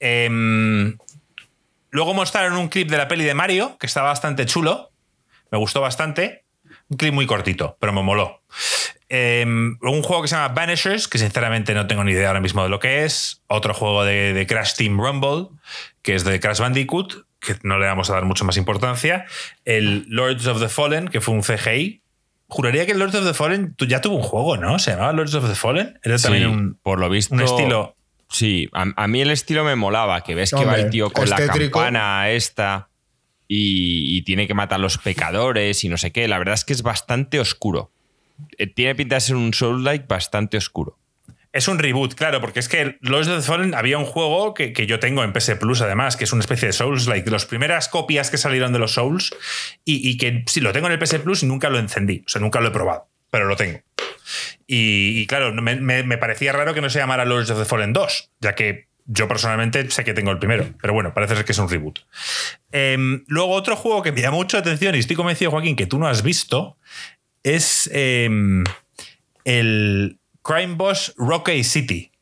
Em, 0.00 0.96
luego 1.90 2.14
mostraron 2.14 2.56
un 2.56 2.68
clip 2.68 2.90
de 2.90 2.96
la 2.96 3.08
peli 3.08 3.24
de 3.24 3.34
Mario, 3.34 3.76
que 3.78 3.86
está 3.86 4.02
bastante 4.02 4.46
chulo. 4.46 4.90
Me 5.50 5.58
gustó 5.58 5.80
bastante. 5.80 6.44
Un 6.88 6.96
clip 6.96 7.12
muy 7.12 7.26
cortito, 7.26 7.76
pero 7.78 7.92
me 7.92 8.02
moló. 8.02 8.42
Em, 9.08 9.76
un 9.82 10.02
juego 10.02 10.22
que 10.22 10.28
se 10.28 10.36
llama 10.36 10.54
Vanishers, 10.54 11.06
que 11.06 11.18
sinceramente 11.18 11.74
no 11.74 11.86
tengo 11.86 12.02
ni 12.02 12.12
idea 12.12 12.28
ahora 12.28 12.40
mismo 12.40 12.62
de 12.62 12.70
lo 12.70 12.80
que 12.80 13.04
es. 13.04 13.42
Otro 13.46 13.74
juego 13.74 14.04
de, 14.04 14.32
de 14.32 14.46
Crash 14.46 14.74
Team 14.74 14.98
Rumble, 14.98 15.48
que 16.00 16.14
es 16.14 16.24
de 16.24 16.40
Crash 16.40 16.60
Bandicoot, 16.60 17.26
que 17.42 17.56
no 17.62 17.78
le 17.78 17.86
vamos 17.86 18.08
a 18.08 18.14
dar 18.14 18.24
mucho 18.24 18.44
más 18.44 18.56
importancia. 18.56 19.26
El 19.64 20.06
Lords 20.08 20.46
of 20.46 20.60
the 20.60 20.68
Fallen, 20.68 21.08
que 21.08 21.20
fue 21.20 21.34
un 21.34 21.42
CGI. 21.42 22.00
Juraría 22.48 22.86
que 22.86 22.92
el 22.92 22.98
Lords 22.98 23.14
of 23.14 23.26
the 23.26 23.34
Fallen 23.34 23.74
ya 23.88 24.00
tuvo 24.00 24.16
un 24.16 24.22
juego, 24.22 24.56
¿no? 24.56 24.78
Se 24.78 24.92
llamaba 24.92 25.12
Lords 25.12 25.34
of 25.34 25.48
the 25.48 25.54
Fallen. 25.54 25.98
Era 26.02 26.18
también 26.18 26.46
un, 26.46 26.74
por 26.82 26.98
lo 26.98 27.08
visto. 27.10 27.34
un 27.34 27.42
estilo. 27.42 27.96
Sí, 28.30 28.68
a, 28.72 28.86
a 28.96 29.08
mí 29.08 29.20
el 29.20 29.30
estilo 29.30 29.64
me 29.64 29.74
molaba, 29.76 30.22
que 30.22 30.34
ves 30.34 30.50
que 30.50 30.64
va 30.64 30.76
el 30.76 30.88
tío 30.90 31.10
con 31.10 31.28
la 31.28 31.36
campana 31.36 32.30
esta 32.30 32.88
y, 33.48 34.16
y 34.16 34.22
tiene 34.22 34.46
que 34.46 34.54
matar 34.54 34.76
a 34.76 34.82
los 34.82 34.96
pecadores 34.98 35.84
y 35.84 35.88
no 35.88 35.98
sé 35.98 36.12
qué. 36.12 36.28
La 36.28 36.38
verdad 36.38 36.54
es 36.54 36.64
que 36.64 36.72
es 36.72 36.82
bastante 36.82 37.40
oscuro. 37.40 37.90
Eh, 38.56 38.66
Tiene 38.66 38.94
pinta 38.94 39.16
de 39.16 39.20
ser 39.20 39.36
un 39.36 39.52
Soul-like 39.52 40.06
bastante 40.08 40.56
oscuro. 40.56 40.98
Es 41.52 41.68
un 41.68 41.78
reboot, 41.78 42.14
claro, 42.14 42.40
porque 42.40 42.60
es 42.60 42.68
que 42.68 42.96
Lords 43.02 43.28
of 43.28 43.36
the 43.36 43.42
Fallen 43.46 43.74
había 43.74 43.98
un 43.98 44.06
juego 44.06 44.54
que, 44.54 44.72
que 44.72 44.86
yo 44.86 44.98
tengo 44.98 45.22
en 45.22 45.32
PS 45.34 45.56
Plus, 45.60 45.82
además, 45.82 46.16
que 46.16 46.24
es 46.24 46.32
una 46.32 46.40
especie 46.40 46.66
de 46.66 46.72
Souls, 46.72 47.06
like 47.06 47.30
las 47.30 47.44
primeras 47.44 47.88
copias 47.88 48.30
que 48.30 48.38
salieron 48.38 48.72
de 48.72 48.78
los 48.78 48.94
Souls, 48.94 49.34
y, 49.84 50.08
y 50.08 50.16
que 50.16 50.44
sí, 50.46 50.60
lo 50.60 50.72
tengo 50.72 50.86
en 50.86 50.94
el 50.94 50.98
PS 50.98 51.18
Plus 51.18 51.42
y 51.42 51.46
nunca 51.46 51.68
lo 51.68 51.78
encendí, 51.78 52.22
o 52.26 52.28
sea, 52.28 52.40
nunca 52.40 52.60
lo 52.60 52.68
he 52.68 52.70
probado, 52.70 53.06
pero 53.30 53.44
lo 53.44 53.56
tengo. 53.56 53.80
Y, 54.66 55.26
claro, 55.26 55.52
me, 55.52 55.76
me- 55.76 56.16
parecía 56.18 56.52
raro 56.52 56.72
que 56.72 56.80
no 56.80 56.88
se 56.88 56.98
llamara 56.98 57.24
Lords 57.26 57.50
of 57.50 57.58
the 57.58 57.64
Fallen 57.66 57.92
2, 57.92 58.30
ya 58.40 58.54
que 58.54 58.86
yo 59.04 59.28
personalmente 59.28 59.90
sé 59.90 60.04
que 60.04 60.14
tengo 60.14 60.30
el 60.30 60.38
primero, 60.38 60.66
pero 60.80 60.94
bueno, 60.94 61.12
parece 61.12 61.34
ser 61.36 61.44
que 61.44 61.52
es 61.52 61.58
un 61.58 61.68
reboot. 61.68 61.98
Em, 62.70 63.24
luego, 63.26 63.50
otro 63.52 63.76
juego 63.76 64.02
que 64.02 64.12
me 64.12 64.22
llamó 64.22 64.38
mucho 64.38 64.56
la 64.56 64.62
atención 64.62 64.94
y 64.94 65.00
estoy 65.00 65.16
convencido, 65.16 65.50
Joaquín, 65.50 65.76
que 65.76 65.86
tú 65.86 65.98
no 65.98 66.06
has 66.06 66.22
visto, 66.22 66.78
es 67.42 67.90
em, 67.92 68.64
el 69.44 70.18
Crime 70.42 70.74
Boss 70.74 71.14
Rocky 71.16 71.62
City. 71.64 72.12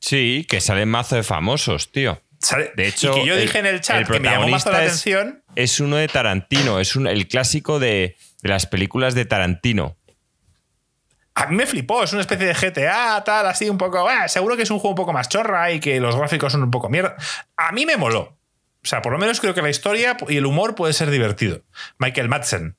Sí, 0.00 0.46
que 0.48 0.60
salen 0.60 0.88
mazo 0.88 1.16
de 1.16 1.22
famosos, 1.22 1.90
tío. 1.92 2.20
Sale- 2.38 2.72
De 2.76 2.88
hecho, 2.88 3.16
y 3.16 3.20
que 3.20 3.26
yo 3.26 3.34
el- 3.34 3.40
dije 3.42 3.58
en 3.58 3.66
el 3.66 3.80
chat 3.80 3.98
el 4.00 4.06
que 4.06 4.20
me 4.20 4.28
llamó 4.30 4.48
más 4.48 4.66
la 4.66 4.82
es- 4.84 4.88
atención. 4.90 5.42
Es 5.56 5.80
uno 5.80 5.96
de 5.96 6.08
Tarantino, 6.08 6.78
es 6.80 6.94
un- 6.96 7.06
el 7.06 7.26
clásico 7.26 7.78
de, 7.78 8.16
de 8.42 8.48
las 8.48 8.66
películas 8.66 9.14
de 9.14 9.24
Tarantino. 9.24 9.96
A 11.36 11.46
mí 11.46 11.56
me 11.56 11.66
flipó, 11.66 12.04
es 12.04 12.12
una 12.12 12.20
especie 12.20 12.46
de 12.46 12.54
GTA, 12.54 13.24
tal, 13.24 13.46
así 13.46 13.68
un 13.68 13.78
poco. 13.78 14.08
"Ah, 14.08 14.28
seguro 14.28 14.56
que 14.56 14.62
es 14.62 14.70
un 14.70 14.78
juego 14.78 14.90
un 14.90 14.96
poco 14.96 15.12
más 15.12 15.28
chorra 15.28 15.72
y 15.72 15.80
que 15.80 15.98
los 16.00 16.14
gráficos 16.16 16.52
son 16.52 16.62
un 16.62 16.70
poco 16.70 16.88
mierda. 16.88 17.16
A 17.56 17.72
mí 17.72 17.86
me 17.86 17.96
moló. 17.96 18.20
O 18.84 18.86
sea, 18.86 19.00
por 19.02 19.12
lo 19.12 19.18
menos 19.18 19.40
creo 19.40 19.54
que 19.54 19.62
la 19.62 19.70
historia 19.70 20.16
y 20.28 20.36
el 20.36 20.44
humor 20.46 20.74
puede 20.74 20.92
ser 20.92 21.10
divertido. 21.10 21.62
Michael 21.98 22.28
Madsen. 22.28 22.76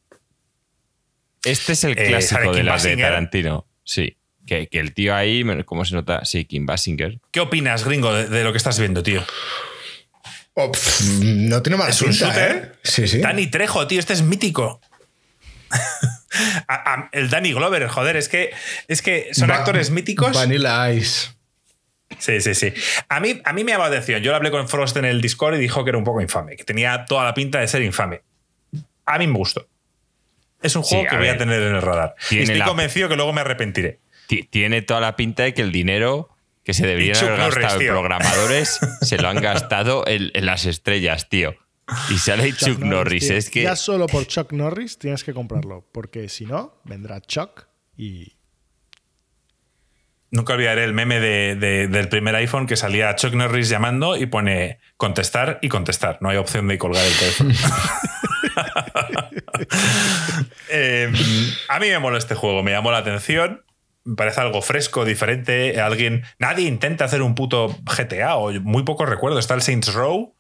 Este 1.44 1.74
es 1.74 1.84
el 1.84 1.98
Eh, 1.98 2.06
clásico 2.08 2.54
de 2.54 2.64
las 2.64 2.84
de. 2.84 2.96
Tarantino. 2.98 3.68
Sí. 3.84 4.18
Que, 4.46 4.68
que 4.68 4.80
el 4.80 4.94
tío 4.94 5.16
ahí, 5.16 5.44
¿cómo 5.66 5.86
se 5.86 5.96
nota? 5.96 6.24
Sí, 6.26 6.46
Kim 6.46 6.66
Basinger. 6.66 7.20
¿Qué 7.32 7.40
opinas, 7.40 7.84
gringo, 7.84 8.14
de, 8.14 8.28
de 8.28 8.44
lo 8.44 8.52
que 8.52 8.58
estás 8.58 8.78
viendo, 8.80 9.02
tío? 9.04 9.24
Oh, 10.54 10.72
pff, 10.72 11.02
no 11.22 11.62
tiene 11.64 11.76
un 11.76 11.82
pinta, 11.88 12.12
shooter. 12.12 12.52
¿eh? 12.74 12.80
Sí, 12.84 13.08
sí. 13.08 13.20
Danny 13.20 13.48
Trejo, 13.48 13.88
tío, 13.88 14.00
este 14.00 14.14
es 14.14 14.22
mítico. 14.22 14.80
A- 16.68 16.94
a- 16.94 17.10
el 17.14 17.30
Danny 17.30 17.54
Glover, 17.54 17.88
joder, 17.88 18.18
es 18.18 18.28
que, 18.30 18.52
es 18.88 19.02
que 19.02 19.30
son 19.34 19.50
Va- 19.50 19.56
actores 19.56 19.90
míticos. 19.90 20.34
Vanilla 20.34 20.92
Ice. 20.92 21.30
Sí, 22.20 22.40
sí, 22.42 22.54
sí. 22.56 22.74
A 23.10 23.20
mí, 23.20 23.42
a 23.44 23.54
mí 23.54 23.64
me 23.64 23.72
llamó 23.72 23.84
la 23.86 23.90
atención. 23.90 24.22
Yo 24.22 24.32
le 24.32 24.38
hablé 24.38 24.52
con 24.52 24.68
Frost 24.70 24.96
en 24.98 25.06
el 25.06 25.22
Discord 25.22 25.56
y 25.56 25.60
dijo 25.60 25.84
que 25.84 25.90
era 25.90 25.98
un 25.98 26.04
poco 26.04 26.22
infame, 26.22 26.56
que 26.56 26.64
tenía 26.64 27.06
toda 27.06 27.24
la 27.24 27.34
pinta 27.34 27.60
de 27.60 27.68
ser 27.68 27.82
infame. 27.82 28.22
A 29.06 29.18
mí 29.18 29.28
me 29.28 29.38
gustó. 29.38 29.68
Es 30.62 30.76
un 30.76 30.84
Sí, 30.84 30.96
juego 30.96 31.08
a 31.08 31.10
que 31.12 31.18
voy 31.18 31.28
a 31.30 31.38
tener 31.38 31.62
en 31.62 31.76
el 31.76 31.82
radar. 31.82 32.16
Y 32.30 32.40
estoy 32.40 32.58
la- 32.58 32.66
convencido 32.66 33.10
que 33.10 33.16
luego 33.16 33.34
me 33.34 33.42
arrepentiré. 33.42 34.00
Ti- 34.28 34.44
Tiene 34.44 34.82
toda 34.82 35.00
la 35.02 35.16
pinta 35.16 35.44
de 35.44 35.54
que 35.54 35.62
el 35.62 35.72
dinero 35.72 36.30
que 36.64 36.74
se 36.74 36.86
deberían 36.88 37.16
haber 37.18 37.38
gastado 37.62 37.82
en 37.82 37.88
programadores 37.88 38.80
se 39.02 39.18
lo 39.18 39.28
han 39.30 39.38
gastado 39.42 40.04
en, 40.08 40.32
en 40.34 40.46
las 40.46 40.66
estrellas, 40.66 41.30
tío. 41.30 41.56
Y 42.10 42.18
sale 42.18 42.52
Chuck, 42.54 42.80
Norris. 42.80 43.30
Es 43.30 43.50
que 43.52 43.62
Ya 43.64 43.76
solo 43.76 44.08
por 44.08 44.26
Chuck 44.26 44.52
Norris 44.54 44.98
tienes 44.98 45.24
que 45.24 45.34
comprarlo, 45.34 45.88
porque 45.92 46.28
si 46.30 46.46
no, 46.48 46.82
vendrá 46.84 47.22
Chuck 47.22 47.68
y. 47.96 48.34
Nunca 50.32 50.54
olvidaré 50.54 50.84
el 50.84 50.94
meme 50.94 51.20
de- 51.20 51.56
de- 51.56 51.88
del 51.88 52.10
primer 52.10 52.36
iPhone 52.36 52.66
que 52.66 52.76
salía 52.76 53.16
Chuck 53.16 53.34
Norris 53.36 53.70
llamando 53.70 54.18
y 54.18 54.26
pone 54.26 54.80
contestar 54.98 55.60
y 55.62 55.70
contestar. 55.70 56.18
No 56.22 56.30
hay 56.30 56.38
opción 56.38 56.68
de 56.68 56.78
colgar 56.80 57.06
el 57.06 57.14
teléfono. 57.14 57.54
Eh, 60.70 61.12
a 61.70 61.80
mí 61.80 61.88
me 61.90 62.00
mola 62.00 62.18
este 62.18 62.36
juego, 62.36 62.64
me 62.64 62.72
llamó 62.72 62.92
la 62.92 62.98
atención. 62.98 63.64
Me 64.06 64.16
parece 64.16 64.40
algo 64.40 64.62
fresco, 64.62 65.04
diferente. 65.04 65.82
Alguien. 65.82 66.24
Nadie 66.40 66.68
intenta 66.68 67.06
hacer 67.06 67.22
un 67.22 67.36
puto 67.36 67.76
GTA, 67.84 68.36
o 68.36 68.52
muy 68.62 68.84
poco 68.84 69.06
recuerdo. 69.06 69.40
Está 69.40 69.56
el 69.56 69.62
Saints 69.62 69.94
Row 69.94 70.36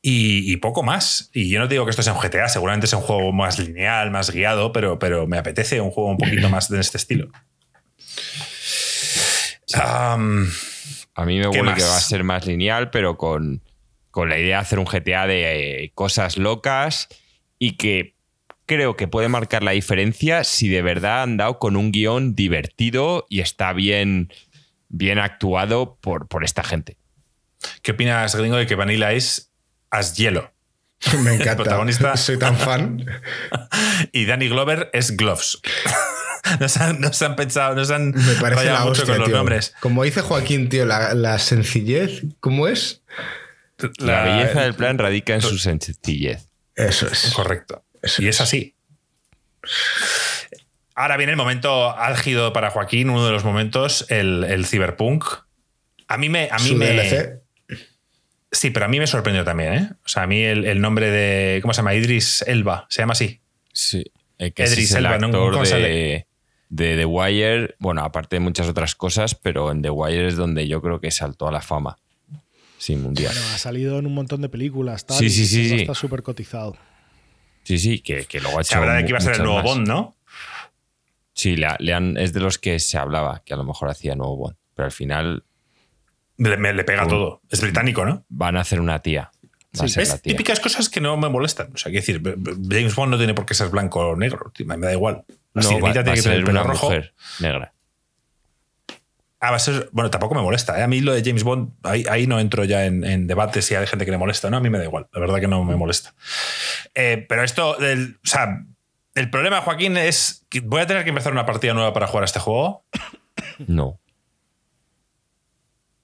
y, 0.00 0.50
y 0.50 0.56
poco 0.56 0.82
más. 0.82 1.30
Y 1.32 1.50
yo 1.50 1.58
no 1.58 1.68
te 1.68 1.74
digo 1.74 1.84
que 1.84 1.90
esto 1.90 2.02
sea 2.02 2.12
un 2.12 2.20
GTA, 2.20 2.48
seguramente 2.48 2.86
es 2.86 2.92
un 2.92 3.02
juego 3.02 3.32
más 3.32 3.58
lineal, 3.58 4.10
más 4.10 4.30
guiado, 4.30 4.72
pero, 4.72 4.98
pero 4.98 5.26
me 5.26 5.38
apetece 5.38 5.80
un 5.80 5.90
juego 5.90 6.10
un 6.10 6.16
poquito 6.16 6.48
más 6.50 6.68
de 6.68 6.80
este 6.80 6.96
estilo. 6.96 7.30
A 9.76 10.16
mí 11.24 11.38
me 11.38 11.50
¿Qué 11.50 11.60
huele 11.60 11.74
que 11.74 11.82
va 11.82 11.96
a 11.96 12.00
ser 12.00 12.24
más 12.24 12.46
lineal, 12.46 12.90
pero 12.90 13.16
con, 13.16 13.62
con 14.10 14.28
la 14.28 14.38
idea 14.38 14.56
de 14.56 14.62
hacer 14.62 14.78
un 14.78 14.86
GTA 14.86 15.26
de 15.26 15.84
eh, 15.84 15.92
cosas 15.94 16.38
locas 16.38 17.08
y 17.58 17.76
que 17.76 18.16
creo 18.70 18.96
que 18.96 19.08
puede 19.08 19.26
marcar 19.26 19.64
la 19.64 19.72
diferencia 19.72 20.44
si 20.44 20.68
de 20.68 20.80
verdad 20.80 21.24
han 21.24 21.36
dado 21.36 21.58
con 21.58 21.74
un 21.74 21.90
guion 21.90 22.36
divertido 22.36 23.26
y 23.28 23.40
está 23.40 23.72
bien, 23.72 24.32
bien 24.88 25.18
actuado 25.18 25.98
por, 26.00 26.28
por 26.28 26.44
esta 26.44 26.62
gente. 26.62 26.96
¿Qué 27.82 27.90
opinas, 27.90 28.36
gringo, 28.36 28.56
de 28.56 28.68
que 28.68 28.76
Vanilla 28.76 29.10
es 29.10 29.50
as 29.90 30.16
hielo? 30.16 30.52
Me 31.24 31.34
encanta. 31.34 31.56
protagonista. 31.56 32.16
Soy 32.16 32.38
tan 32.38 32.56
fan. 32.56 33.04
Y 34.12 34.26
Danny 34.26 34.48
Glover 34.48 34.88
es 34.92 35.16
Gloves. 35.16 35.58
no, 36.60 36.68
se 36.68 36.80
han, 36.80 37.00
no 37.00 37.12
se 37.12 37.24
han 37.24 37.34
pensado, 37.34 37.74
no 37.74 37.84
se 37.84 37.92
han 37.92 38.12
Me 38.12 38.34
parece 38.40 38.66
la 38.66 38.84
mucho 38.84 39.02
hostia, 39.02 39.06
con 39.06 39.18
los 39.18 39.26
tío. 39.26 39.36
nombres. 39.36 39.74
Como 39.80 40.04
dice 40.04 40.20
Joaquín, 40.20 40.68
tío, 40.68 40.86
la, 40.86 41.12
la 41.14 41.40
sencillez, 41.40 42.22
¿cómo 42.38 42.68
es? 42.68 43.02
La, 43.98 44.22
belleza 44.22 44.62
del 44.62 44.74
plan 44.74 44.96
radica 44.96 45.34
en 45.34 45.42
su 45.42 45.58
sencillez. 45.58 46.48
Eso 46.76 47.08
es. 47.08 47.32
Correcto. 47.34 47.84
Y 48.18 48.28
es 48.28 48.40
así. 48.40 48.74
Ahora 50.94 51.16
viene 51.16 51.32
el 51.32 51.36
momento 51.36 51.96
álgido 51.96 52.52
para 52.52 52.70
Joaquín, 52.70 53.10
uno 53.10 53.24
de 53.24 53.32
los 53.32 53.44
momentos, 53.44 54.06
el, 54.10 54.44
el 54.44 54.66
Cyberpunk. 54.66 55.24
A 56.08 56.18
mí 56.18 56.28
me. 56.28 56.48
A 56.50 56.58
mí 56.58 56.74
me 56.74 56.86
DLC. 56.86 57.40
Sí, 58.52 58.70
pero 58.70 58.86
a 58.86 58.88
mí 58.88 58.98
me 58.98 59.06
sorprendió 59.06 59.44
también, 59.44 59.72
¿eh? 59.74 59.90
O 60.04 60.08
sea, 60.08 60.24
a 60.24 60.26
mí 60.26 60.42
el, 60.42 60.64
el 60.64 60.80
nombre 60.80 61.10
de. 61.10 61.60
¿Cómo 61.62 61.72
se 61.72 61.78
llama? 61.78 61.94
Idris 61.94 62.42
Elba. 62.46 62.86
Se 62.90 63.02
llama 63.02 63.12
así. 63.12 63.40
Sí. 63.72 64.04
El 64.38 64.52
que 64.52 64.64
ese 64.64 64.74
Edris 64.74 64.90
es 64.90 64.96
el 64.96 65.06
Elba, 65.06 65.14
actor 65.16 65.52
¿Cómo 65.52 65.64
de, 65.64 66.26
de 66.70 66.96
The 66.96 67.04
Wire, 67.04 67.76
bueno, 67.78 68.02
aparte 68.02 68.36
de 68.36 68.40
muchas 68.40 68.68
otras 68.68 68.94
cosas, 68.94 69.34
pero 69.34 69.70
en 69.70 69.82
The 69.82 69.90
Wire 69.90 70.26
es 70.26 70.36
donde 70.36 70.66
yo 70.66 70.80
creo 70.80 71.00
que 71.00 71.10
saltó 71.10 71.46
a 71.46 71.52
la 71.52 71.60
fama. 71.60 71.98
Sí, 72.78 72.96
mundial. 72.96 73.32
Bueno, 73.34 73.54
ha 73.54 73.58
salido 73.58 73.98
en 73.98 74.06
un 74.06 74.14
montón 74.14 74.40
de 74.40 74.48
películas, 74.48 75.04
tal. 75.04 75.18
Sí, 75.18 75.26
y 75.26 75.30
sí, 75.30 75.46
sí. 75.46 75.74
Está 75.80 75.94
súper 75.94 76.22
cotizado. 76.22 76.76
Sí, 77.64 77.78
sí, 77.78 78.00
que, 78.00 78.24
que 78.26 78.40
luego 78.40 78.58
ha 78.58 78.64
Se 78.64 78.72
hecho 78.74 78.80
habla 78.82 78.94
de 78.94 79.02
que 79.04 79.08
iba 79.10 79.18
a 79.18 79.20
ser 79.20 79.34
el 79.34 79.38
nuevo 79.42 79.56
más. 79.56 79.64
Bond, 79.64 79.86
¿no? 79.88 80.16
Sí, 81.34 81.56
le, 81.56 81.66
ha- 81.66 81.76
le 81.78 81.94
han- 81.94 82.16
es 82.16 82.32
de 82.32 82.40
los 82.40 82.58
que 82.58 82.78
se 82.80 82.98
hablaba, 82.98 83.42
que 83.44 83.54
a 83.54 83.56
lo 83.56 83.64
mejor 83.64 83.88
hacía 83.88 84.14
nuevo 84.14 84.36
Bond. 84.36 84.56
Pero 84.74 84.86
al 84.86 84.92
final 84.92 85.44
Le, 86.36 86.56
me- 86.56 86.72
le 86.72 86.84
pega 86.84 87.06
todo. 87.06 87.40
Es 87.50 87.60
británico, 87.60 88.04
¿no? 88.04 88.24
van 88.28 88.56
a 88.56 88.60
hacer 88.60 88.80
una 88.80 89.00
tía. 89.00 89.30
Típicas 90.22 90.58
cosas 90.58 90.88
que 90.88 91.00
no 91.00 91.16
me 91.16 91.28
molestan. 91.28 91.70
O 91.72 91.76
sea, 91.76 91.92
quiero 91.92 92.04
decir, 92.04 92.20
James 92.68 92.94
Bond 92.94 93.12
no 93.12 93.18
tiene 93.18 93.34
por 93.34 93.46
qué 93.46 93.54
ser 93.54 93.68
blanco 93.68 94.00
o 94.00 94.16
negro. 94.16 94.52
Me 94.64 94.76
da 94.78 94.92
igual. 94.92 95.24
La 95.54 95.62
No, 95.62 95.68
va, 95.80 95.92
tiene 95.92 95.92
que 95.92 96.02
tener 96.02 96.18
ser 96.22 96.32
el 96.32 96.44
pelo 96.44 96.60
una 96.60 96.68
rojo. 96.68 96.86
mujer 96.86 97.14
negra. 97.38 97.72
Ah, 99.40 99.54
a 99.54 99.58
ser. 99.58 99.88
Bueno, 99.92 100.10
tampoco 100.10 100.34
me 100.34 100.42
molesta. 100.42 100.78
¿eh? 100.78 100.82
A 100.82 100.86
mí 100.86 101.00
lo 101.00 101.14
de 101.14 101.22
James 101.24 101.44
Bond, 101.44 101.72
ahí, 101.82 102.04
ahí 102.10 102.26
no 102.26 102.38
entro 102.38 102.64
ya 102.64 102.84
en, 102.84 103.04
en 103.04 103.26
debate 103.26 103.62
si 103.62 103.74
hay 103.74 103.86
gente 103.86 104.04
que 104.04 104.10
le 104.10 104.18
molesta. 104.18 104.50
No, 104.50 104.58
a 104.58 104.60
mí 104.60 104.68
me 104.68 104.78
da 104.78 104.84
igual. 104.84 105.08
La 105.14 105.20
verdad 105.20 105.40
que 105.40 105.48
no 105.48 105.64
me 105.64 105.76
molesta. 105.76 106.14
Eh, 106.94 107.24
pero 107.26 107.42
esto 107.42 107.74
del. 107.76 108.18
O 108.22 108.28
sea, 108.28 108.64
el 109.14 109.30
problema, 109.30 109.62
Joaquín, 109.62 109.96
es 109.96 110.46
que 110.50 110.60
voy 110.60 110.82
a 110.82 110.86
tener 110.86 111.04
que 111.04 111.08
empezar 111.08 111.32
una 111.32 111.46
partida 111.46 111.72
nueva 111.72 111.92
para 111.94 112.06
jugar 112.06 112.24
a 112.24 112.26
este 112.26 112.38
juego. 112.38 112.84
No. 113.66 113.98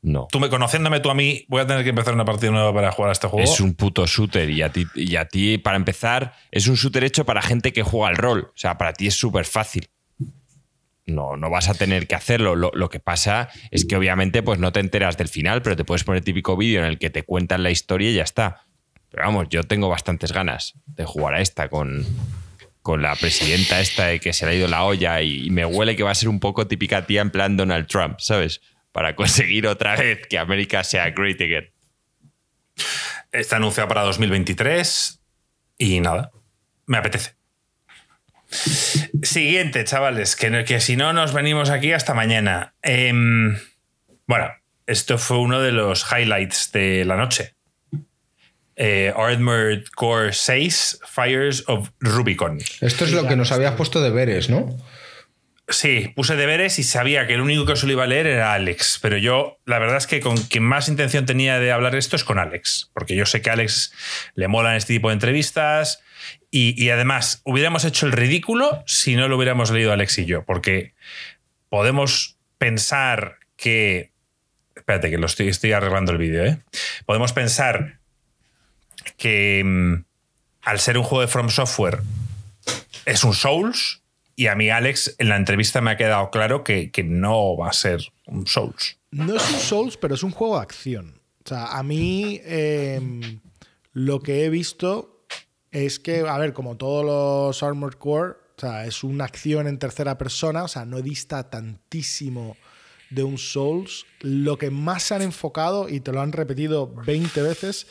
No. 0.02 0.28
Tú 0.30 0.38
me 0.38 0.48
conociéndome 0.48 1.00
tú 1.00 1.10
a 1.10 1.14
mí, 1.14 1.44
voy 1.48 1.60
a 1.60 1.66
tener 1.66 1.82
que 1.82 1.90
empezar 1.90 2.14
una 2.14 2.24
partida 2.24 2.50
nueva 2.52 2.72
para 2.72 2.92
jugar 2.92 3.08
a 3.08 3.12
este 3.12 3.26
juego. 3.26 3.44
Es 3.44 3.60
un 3.60 3.74
puto 3.74 4.06
shooter 4.06 4.48
y 4.48 4.62
a, 4.62 4.70
ti, 4.70 4.86
y 4.94 5.16
a 5.16 5.26
ti, 5.26 5.58
para 5.58 5.76
empezar, 5.76 6.32
es 6.52 6.68
un 6.68 6.76
shooter 6.76 7.02
hecho 7.02 7.26
para 7.26 7.42
gente 7.42 7.72
que 7.72 7.82
juega 7.82 8.08
al 8.08 8.16
rol. 8.16 8.50
O 8.54 8.56
sea, 8.56 8.78
para 8.78 8.92
ti 8.92 9.08
es 9.08 9.14
súper 9.14 9.44
fácil. 9.44 9.90
No, 11.06 11.36
no 11.36 11.50
vas 11.50 11.68
a 11.68 11.74
tener 11.74 12.08
que 12.08 12.16
hacerlo. 12.16 12.56
Lo, 12.56 12.72
lo 12.74 12.90
que 12.90 12.98
pasa 12.98 13.48
es 13.70 13.84
que 13.84 13.96
obviamente 13.96 14.42
pues 14.42 14.58
no 14.58 14.72
te 14.72 14.80
enteras 14.80 15.16
del 15.16 15.28
final, 15.28 15.62
pero 15.62 15.76
te 15.76 15.84
puedes 15.84 16.02
poner 16.02 16.22
típico 16.22 16.56
vídeo 16.56 16.80
en 16.80 16.86
el 16.86 16.98
que 16.98 17.10
te 17.10 17.22
cuentan 17.22 17.62
la 17.62 17.70
historia 17.70 18.10
y 18.10 18.14
ya 18.14 18.24
está. 18.24 18.64
Pero 19.10 19.22
vamos, 19.22 19.46
yo 19.48 19.62
tengo 19.62 19.88
bastantes 19.88 20.32
ganas 20.32 20.74
de 20.86 21.04
jugar 21.04 21.34
a 21.34 21.40
esta 21.40 21.68
con, 21.68 22.04
con 22.82 23.02
la 23.02 23.14
presidenta 23.14 23.80
esta 23.80 24.06
de 24.06 24.18
que 24.18 24.32
se 24.32 24.46
le 24.46 24.52
ha 24.52 24.54
ido 24.56 24.68
la 24.68 24.82
olla 24.82 25.22
y, 25.22 25.46
y 25.46 25.50
me 25.50 25.64
huele 25.64 25.94
que 25.94 26.02
va 26.02 26.10
a 26.10 26.14
ser 26.14 26.28
un 26.28 26.40
poco 26.40 26.66
típica 26.66 27.06
tía 27.06 27.20
en 27.20 27.30
plan 27.30 27.56
Donald 27.56 27.86
Trump, 27.86 28.18
¿sabes? 28.18 28.60
Para 28.90 29.14
conseguir 29.14 29.68
otra 29.68 29.94
vez 29.94 30.26
que 30.26 30.38
América 30.38 30.82
sea 30.82 31.10
great 31.10 31.40
again. 31.40 31.70
Está 33.30 33.56
anunciado 33.56 33.88
para 33.88 34.02
2023 34.02 35.20
y 35.78 36.00
nada, 36.00 36.32
me 36.86 36.98
apetece. 36.98 37.35
Siguiente, 39.22 39.84
chavales, 39.84 40.36
que, 40.36 40.80
si 40.80 40.96
no 40.96 41.12
nos 41.12 41.32
venimos 41.32 41.70
aquí 41.70 41.92
hasta 41.92 42.14
mañana. 42.14 42.74
Em, 42.82 43.58
bueno, 44.26 44.50
esto 44.86 45.18
fue 45.18 45.38
uno 45.38 45.60
de 45.60 45.72
los 45.72 46.06
highlights 46.10 46.72
de 46.72 47.04
la 47.04 47.16
noche. 47.16 47.54
Eh, 48.76 49.12
Armored 49.16 49.84
Core 49.94 50.32
6, 50.32 51.00
Fires 51.06 51.64
of 51.66 51.90
Rubicon. 52.00 52.58
Esto 52.80 53.04
es 53.04 53.12
lo 53.12 53.26
que 53.26 53.36
nos 53.36 53.52
habías 53.52 53.74
puesto 53.74 54.02
deberes, 54.02 54.50
¿no? 54.50 54.76
Sí, 55.68 56.12
puse 56.14 56.36
deberes 56.36 56.78
y 56.78 56.84
sabía 56.84 57.26
que 57.26 57.34
el 57.34 57.40
único 57.40 57.66
que 57.66 57.74
se 57.74 57.86
lo 57.86 57.92
iba 57.92 58.04
a 58.04 58.06
leer 58.06 58.28
era 58.28 58.52
Alex, 58.52 59.00
pero 59.02 59.16
yo 59.16 59.58
la 59.64 59.80
verdad 59.80 59.96
es 59.96 60.06
que 60.06 60.20
con 60.20 60.36
quien 60.36 60.62
más 60.62 60.88
intención 60.88 61.26
tenía 61.26 61.58
de 61.58 61.72
hablar 61.72 61.96
esto 61.96 62.14
es 62.14 62.22
con 62.22 62.38
Alex, 62.38 62.90
porque 62.94 63.16
yo 63.16 63.26
sé 63.26 63.42
que 63.42 63.50
a 63.50 63.54
Alex 63.54 63.92
le 64.34 64.46
molan 64.46 64.76
este 64.76 64.92
tipo 64.92 65.08
de 65.08 65.14
entrevistas 65.14 66.04
y, 66.58 66.90
además 66.90 67.42
hubiéramos 67.44 67.84
hecho 67.84 68.06
el 68.06 68.12
ridículo 68.12 68.82
si 68.86 69.14
no 69.14 69.28
lo 69.28 69.36
hubiéramos 69.36 69.70
leído 69.70 69.92
Alex 69.92 70.18
y 70.18 70.24
yo, 70.24 70.42
porque 70.44 70.94
podemos 71.68 72.38
pensar 72.56 73.38
que... 73.56 74.12
Espérate, 74.74 75.10
que 75.10 75.18
lo 75.18 75.26
estoy, 75.26 75.48
estoy 75.48 75.72
arreglando 75.72 76.12
el 76.12 76.18
vídeo, 76.18 76.44
¿eh? 76.44 76.58
Podemos 77.04 77.32
pensar 77.32 77.98
que 79.16 79.62
mm, 79.64 80.04
al 80.62 80.80
ser 80.80 80.96
un 80.96 81.04
juego 81.04 81.22
de 81.22 81.28
From 81.28 81.50
Software 81.50 82.00
es 83.04 83.22
un 83.24 83.34
Souls, 83.34 84.02
Y 84.34 84.46
a 84.46 84.54
mí, 84.54 84.70
Alex, 84.70 85.14
en 85.18 85.28
la 85.28 85.36
entrevista 85.36 85.80
me 85.80 85.90
ha 85.90 85.96
quedado 85.96 86.30
claro 86.30 86.62
que, 86.64 86.90
que 86.90 87.02
no 87.04 87.56
va 87.56 87.68
a 87.68 87.72
ser 87.72 88.00
un 88.26 88.46
Souls. 88.46 88.98
No 89.10 89.36
es 89.36 89.50
un 89.50 89.58
Souls, 89.60 89.96
pero 89.96 90.14
es 90.14 90.22
un 90.22 90.30
juego 90.30 90.56
de 90.56 90.62
acción. 90.62 91.20
O 91.44 91.48
sea, 91.48 91.66
a 91.66 91.82
mí 91.82 92.40
em, 92.44 93.40
lo 93.92 94.20
que 94.20 94.44
he 94.44 94.50
visto 94.50 95.15
es 95.84 95.98
que, 95.98 96.20
a 96.20 96.38
ver, 96.38 96.54
como 96.54 96.76
todos 96.76 97.04
los 97.04 97.62
Armored 97.62 97.98
Core, 97.98 98.30
o 98.30 98.60
sea, 98.60 98.86
es 98.86 99.04
una 99.04 99.24
acción 99.24 99.66
en 99.66 99.78
tercera 99.78 100.16
persona, 100.16 100.64
o 100.64 100.68
sea, 100.68 100.86
no 100.86 101.02
dista 101.02 101.50
tantísimo 101.50 102.56
de 103.10 103.22
un 103.22 103.36
Souls. 103.36 104.06
Lo 104.20 104.56
que 104.56 104.70
más 104.70 105.02
se 105.02 105.16
han 105.16 105.22
enfocado, 105.22 105.90
y 105.90 106.00
te 106.00 106.12
lo 106.12 106.22
han 106.22 106.32
repetido 106.32 106.90
20 107.04 107.42
veces, 107.42 107.86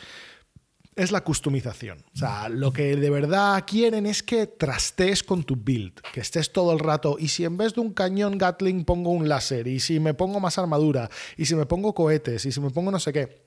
es 0.95 1.11
la 1.11 1.23
customización. 1.23 2.03
O 2.15 2.17
sea, 2.17 2.49
lo 2.49 2.73
que 2.73 2.95
de 2.95 3.09
verdad 3.11 3.63
quieren 3.67 4.07
es 4.07 4.23
que 4.23 4.47
trastees 4.47 5.21
con 5.21 5.43
tu 5.43 5.55
build, 5.55 6.01
que 6.11 6.21
estés 6.21 6.51
todo 6.51 6.73
el 6.73 6.79
rato. 6.79 7.17
Y 7.19 7.27
si 7.27 7.45
en 7.45 7.55
vez 7.55 7.75
de 7.75 7.81
un 7.81 7.93
cañón 7.93 8.39
Gatling 8.39 8.83
pongo 8.83 9.11
un 9.11 9.29
láser, 9.29 9.67
y 9.67 9.79
si 9.79 9.99
me 9.99 10.15
pongo 10.15 10.39
más 10.39 10.57
armadura, 10.57 11.09
y 11.37 11.45
si 11.45 11.53
me 11.53 11.67
pongo 11.67 11.93
cohetes, 11.93 12.45
y 12.45 12.51
si 12.51 12.59
me 12.61 12.71
pongo 12.71 12.89
no 12.89 12.99
sé 12.99 13.13
qué. 13.13 13.44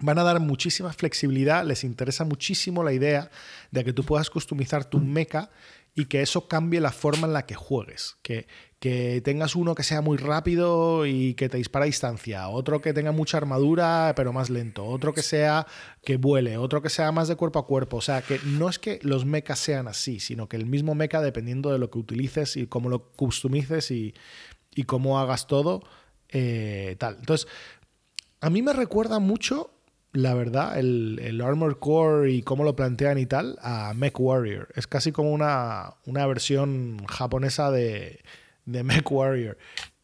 Van 0.00 0.18
a 0.18 0.24
dar 0.24 0.40
muchísima 0.40 0.92
flexibilidad, 0.92 1.64
les 1.64 1.84
interesa 1.84 2.24
muchísimo 2.24 2.82
la 2.82 2.92
idea 2.92 3.30
de 3.70 3.84
que 3.84 3.92
tú 3.92 4.04
puedas 4.04 4.28
customizar 4.28 4.84
tu 4.84 4.98
mecha 4.98 5.50
y 5.94 6.06
que 6.06 6.22
eso 6.22 6.48
cambie 6.48 6.80
la 6.80 6.90
forma 6.90 7.26
en 7.28 7.32
la 7.32 7.46
que 7.46 7.54
juegues. 7.54 8.16
Que, 8.22 8.48
que 8.80 9.22
tengas 9.24 9.54
uno 9.54 9.74
que 9.74 9.82
sea 9.82 10.02
muy 10.02 10.18
rápido 10.18 11.06
y 11.06 11.34
que 11.34 11.48
te 11.48 11.56
dispara 11.56 11.84
a 11.84 11.86
distancia, 11.86 12.48
otro 12.48 12.80
que 12.82 12.92
tenga 12.92 13.12
mucha 13.12 13.38
armadura 13.38 14.12
pero 14.16 14.32
más 14.32 14.50
lento, 14.50 14.84
otro 14.84 15.14
que 15.14 15.22
sea 15.22 15.66
que 16.04 16.16
vuele, 16.16 16.58
otro 16.58 16.82
que 16.82 16.90
sea 16.90 17.10
más 17.12 17.28
de 17.28 17.36
cuerpo 17.36 17.60
a 17.60 17.66
cuerpo. 17.66 17.98
O 17.98 18.02
sea, 18.02 18.20
que 18.22 18.40
no 18.44 18.68
es 18.68 18.78
que 18.78 18.98
los 19.02 19.24
mechas 19.24 19.60
sean 19.60 19.88
así, 19.88 20.20
sino 20.20 20.48
que 20.48 20.56
el 20.56 20.66
mismo 20.66 20.94
mecha, 20.94 21.22
dependiendo 21.22 21.70
de 21.72 21.78
lo 21.78 21.90
que 21.90 21.98
utilices 21.98 22.56
y 22.56 22.66
cómo 22.66 22.88
lo 22.88 23.12
customices 23.12 23.90
y, 23.90 24.14
cómo 24.86 25.20
hagas 25.20 25.46
todo, 25.46 25.82
eh, 26.28 26.96
tal. 26.98 27.16
Entonces, 27.20 27.46
a 28.40 28.50
mí 28.50 28.60
me 28.60 28.72
recuerda 28.72 29.20
mucho 29.20 29.73
la 30.14 30.32
verdad, 30.34 30.78
el, 30.78 31.18
el, 31.20 31.40
Armor 31.40 31.80
Core 31.80 32.30
y 32.30 32.42
cómo 32.42 32.62
lo 32.62 32.76
plantean 32.76 33.18
y 33.18 33.26
tal, 33.26 33.58
a 33.60 33.92
Mech 33.94 34.18
Warrior. 34.18 34.68
Es 34.76 34.86
casi 34.86 35.10
como 35.10 35.32
una, 35.32 35.94
una 36.06 36.24
versión 36.26 37.04
japonesa 37.06 37.72
de, 37.72 38.22
de 38.64 38.84
Mech 38.84 39.10
Warrior. 39.10 39.58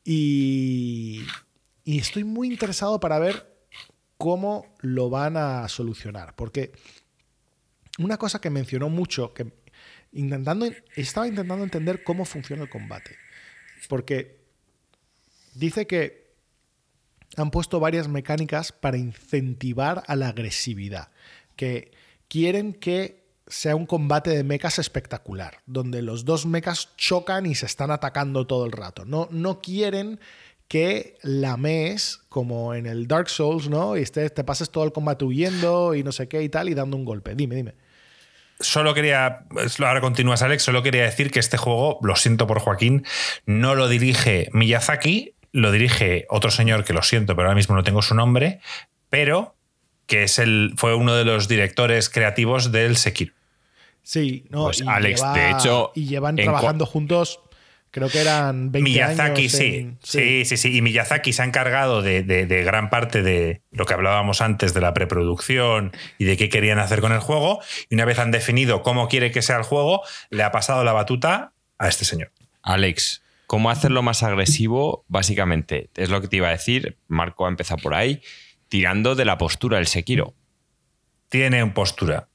Y, 0.04 1.24
y 1.84 1.98
estoy 2.00 2.24
muy 2.24 2.48
interesado 2.48 2.98
para 2.98 3.20
ver 3.20 3.54
cómo 4.18 4.66
lo 4.80 5.10
van 5.10 5.36
a 5.36 5.68
solucionar. 5.68 6.34
Porque 6.34 6.72
una 8.00 8.16
cosa 8.16 8.40
que 8.40 8.50
mencionó 8.50 8.88
mucho, 8.88 9.32
que 9.32 9.52
intentando, 10.10 10.66
estaba 10.96 11.28
intentando 11.28 11.62
entender 11.62 12.02
cómo 12.02 12.24
funciona 12.24 12.64
el 12.64 12.68
combate. 12.68 13.16
Porque 13.88 14.40
dice 15.54 15.86
que 15.86 16.19
han 17.36 17.50
puesto 17.50 17.80
varias 17.80 18.08
mecánicas 18.08 18.72
para 18.72 18.98
incentivar 18.98 20.02
a 20.06 20.16
la 20.16 20.28
agresividad. 20.28 21.08
Que 21.56 21.92
quieren 22.28 22.72
que 22.72 23.20
sea 23.46 23.74
un 23.74 23.86
combate 23.86 24.30
de 24.30 24.44
mechas 24.44 24.78
espectacular, 24.78 25.58
donde 25.66 26.02
los 26.02 26.24
dos 26.24 26.46
mechas 26.46 26.96
chocan 26.96 27.46
y 27.46 27.54
se 27.54 27.66
están 27.66 27.90
atacando 27.90 28.46
todo 28.46 28.64
el 28.64 28.72
rato. 28.72 29.04
No, 29.04 29.28
no 29.30 29.60
quieren 29.60 30.20
que 30.68 31.18
la 31.22 31.56
mes, 31.56 32.20
como 32.28 32.74
en 32.74 32.86
el 32.86 33.08
Dark 33.08 33.28
Souls, 33.28 33.68
¿no? 33.68 33.96
Y 33.96 34.04
te, 34.04 34.30
te 34.30 34.44
pases 34.44 34.70
todo 34.70 34.84
el 34.84 34.92
combate 34.92 35.24
huyendo 35.24 35.94
y 35.96 36.04
no 36.04 36.12
sé 36.12 36.28
qué 36.28 36.42
y 36.42 36.48
tal, 36.48 36.68
y 36.68 36.74
dando 36.74 36.96
un 36.96 37.04
golpe. 37.04 37.34
Dime, 37.34 37.56
dime. 37.56 37.74
Solo 38.60 38.94
quería, 38.94 39.46
ahora 39.78 40.00
continúas 40.00 40.42
Alex, 40.42 40.62
solo 40.62 40.82
quería 40.82 41.02
decir 41.02 41.30
que 41.30 41.38
este 41.40 41.56
juego, 41.56 41.98
lo 42.02 42.14
siento 42.14 42.46
por 42.46 42.60
Joaquín, 42.60 43.06
no 43.46 43.74
lo 43.74 43.88
dirige 43.88 44.50
Miyazaki, 44.52 45.34
lo 45.52 45.72
dirige 45.72 46.26
otro 46.28 46.50
señor 46.50 46.84
que 46.84 46.92
lo 46.92 47.02
siento, 47.02 47.34
pero 47.36 47.48
ahora 47.48 47.56
mismo 47.56 47.74
no 47.74 47.82
tengo 47.82 48.02
su 48.02 48.14
nombre, 48.14 48.60
pero 49.08 49.56
que 50.06 50.24
es 50.24 50.38
el, 50.38 50.74
fue 50.76 50.94
uno 50.94 51.14
de 51.14 51.24
los 51.24 51.48
directores 51.48 52.08
creativos 52.08 52.72
del 52.72 52.96
Sekiro. 52.96 53.32
Sí, 54.02 54.44
no, 54.50 54.64
pues 54.64 54.82
Alex, 54.86 55.22
de 55.34 55.50
hecho. 55.50 55.92
Y 55.94 56.06
llevan 56.06 56.36
trabajando 56.36 56.86
juntos, 56.86 57.40
creo 57.90 58.08
que 58.08 58.20
eran 58.20 58.72
20 58.72 58.90
Miyazaki, 58.90 59.42
años. 59.42 59.52
sí. 59.52 59.90
sí. 60.02 60.44
sí. 60.44 60.56
Sí, 60.56 60.76
Y 60.76 60.82
Miyazaki 60.82 61.32
se 61.32 61.42
ha 61.42 61.44
encargado 61.44 62.02
de, 62.02 62.22
gran 62.64 62.90
parte 62.90 63.22
de 63.22 63.62
lo 63.70 63.84
que 63.86 63.94
hablábamos 63.94 64.40
antes 64.40 64.74
de 64.74 64.80
la 64.80 64.94
preproducción 64.94 65.92
y 66.18 66.24
de 66.24 66.36
qué 66.36 66.48
querían 66.48 66.78
hacer 66.78 67.00
con 67.00 67.12
el 67.12 67.20
juego. 67.20 67.60
Y 67.88 67.94
una 67.94 68.04
vez 68.04 68.18
han 68.18 68.30
definido 68.30 68.82
cómo 68.82 69.08
quiere 69.08 69.30
que 69.30 69.42
sea 69.42 69.58
el 69.58 69.62
juego, 69.62 70.02
le 70.30 70.42
ha 70.42 70.50
pasado 70.50 70.82
la 70.82 70.92
batuta 70.92 71.52
a 71.78 71.88
este 71.88 72.04
señor. 72.04 72.32
Alex, 72.62 73.22
¿cómo 73.50 73.68
hacerlo 73.68 74.00
más 74.04 74.22
agresivo? 74.22 75.04
Básicamente, 75.08 75.90
es 75.96 76.08
lo 76.08 76.20
que 76.20 76.28
te 76.28 76.36
iba 76.36 76.46
a 76.46 76.52
decir. 76.52 76.98
Marco 77.08 77.46
ha 77.46 77.48
empezado 77.48 77.82
por 77.82 77.94
ahí, 77.94 78.22
tirando 78.68 79.16
de 79.16 79.24
la 79.24 79.38
postura 79.38 79.78
del 79.78 79.88
Sekiro. 79.88 80.34
Tiene 81.28 81.66
postura. 81.66 82.28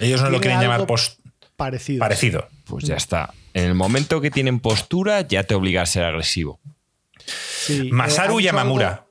Ellos 0.00 0.22
no 0.22 0.30
lo 0.30 0.40
quieren 0.40 0.62
llamar 0.62 0.86
postura 0.86 1.30
Parecido. 1.56 1.98
Parecido. 1.98 2.48
Pues 2.64 2.86
ya 2.86 2.96
está. 2.96 3.34
En 3.52 3.64
el 3.64 3.74
momento 3.74 4.22
que 4.22 4.30
tienen 4.30 4.60
postura, 4.60 5.20
ya 5.20 5.44
te 5.44 5.54
obliga 5.54 5.82
a 5.82 5.86
ser 5.86 6.04
agresivo. 6.04 6.58
Masaru 7.90 8.40
eh, 8.40 8.44
Yamamura. 8.44 9.04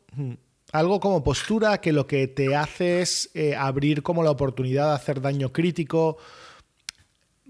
Algo, 0.71 0.99
como 0.99 1.23
postura 1.23 1.79
que 1.79 1.93
lo 1.93 2.07
que 2.07 2.27
te 2.27 2.55
hace 2.55 3.01
es 3.01 3.29
eh, 3.35 3.55
abrir 3.55 4.01
como 4.01 4.23
la 4.23 4.31
oportunidad 4.31 4.89
de 4.89 4.95
hacer 4.95 5.21
daño 5.21 5.53
crítico. 5.53 6.17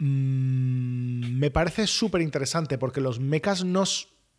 Mm, 0.04 1.38
me 1.38 1.52
parece 1.52 1.86
súper 1.86 2.22
interesante 2.22 2.80
porque 2.80 3.02
los 3.02 3.20
mechas 3.20 3.64
no, 3.64 3.84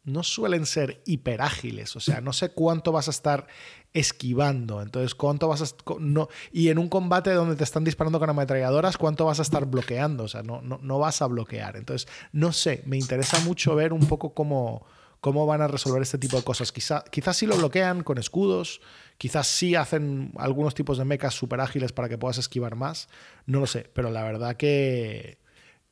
no 0.03 0.25
suelen 0.25 0.67
ser 0.67 1.03
hiperágiles. 1.07 1.95
O 1.95 2.01
sea, 2.01 2.21
no 2.21 2.33
sé 2.33 2.51
cuánto 2.51 2.91
vas 2.91 3.07
a 3.07 3.13
estar 3.13 3.47
esquivando. 3.93 4.83
Entonces, 4.83 5.15
¿cuánto 5.15 5.47
vas 5.47 5.63
a 5.63 5.67
no, 6.01 6.29
y 6.51 6.71
en 6.71 6.79
un 6.79 6.89
combate 6.89 7.31
donde 7.31 7.55
te 7.55 7.63
están 7.63 7.85
disparando 7.85 8.19
con 8.19 8.29
ametralladoras, 8.29 8.99
¿cuánto 8.99 9.25
vas 9.25 9.39
a 9.39 9.43
estar 9.43 9.67
bloqueando? 9.67 10.25
O 10.25 10.29
sea, 10.29 10.43
no, 10.43 10.63
no, 10.63 10.99
vas 10.99 11.23
a 11.23 11.29
bloquear. 11.29 11.77
Entonces, 11.77 12.09
no 12.33 12.53
sé, 12.53 12.83
me 12.85 12.97
interesa 12.99 13.39
mucho 13.41 13.77
ver 13.77 13.93
un 13.93 14.09
poco 14.09 14.35
cómo, 14.35 14.85
cómo 15.21 15.47
van 15.47 15.63
a 15.63 15.69
resolver 15.69 16.03
este 16.03 16.19
tipo 16.19 16.39
de 16.39 16.43
cosas. 16.43 16.73
Quizá, 16.73 17.05
quizás 17.05 17.37
sí 17.37 17.47
lo 17.47 17.57
bloquean 17.57 18.03
con 18.03 18.19
escudos, 18.19 18.81
quizás 19.17 19.47
sí 19.47 19.77
hacen 19.77 20.33
algunos 20.39 20.75
tipos 20.75 20.99
de 20.99 21.05
mechas 21.05 21.35
súper 21.35 21.61
ágiles 21.61 21.93
para 21.93 22.09
que 22.09 22.19
puedas 22.19 22.39
esquivar 22.39 22.75
más. 22.75 23.09
No 23.47 23.61
lo 23.61 23.69
sé, 23.69 23.89
pero 23.95 24.11
la 24.11 24.25
verdad 24.25 24.57
que 24.57 25.42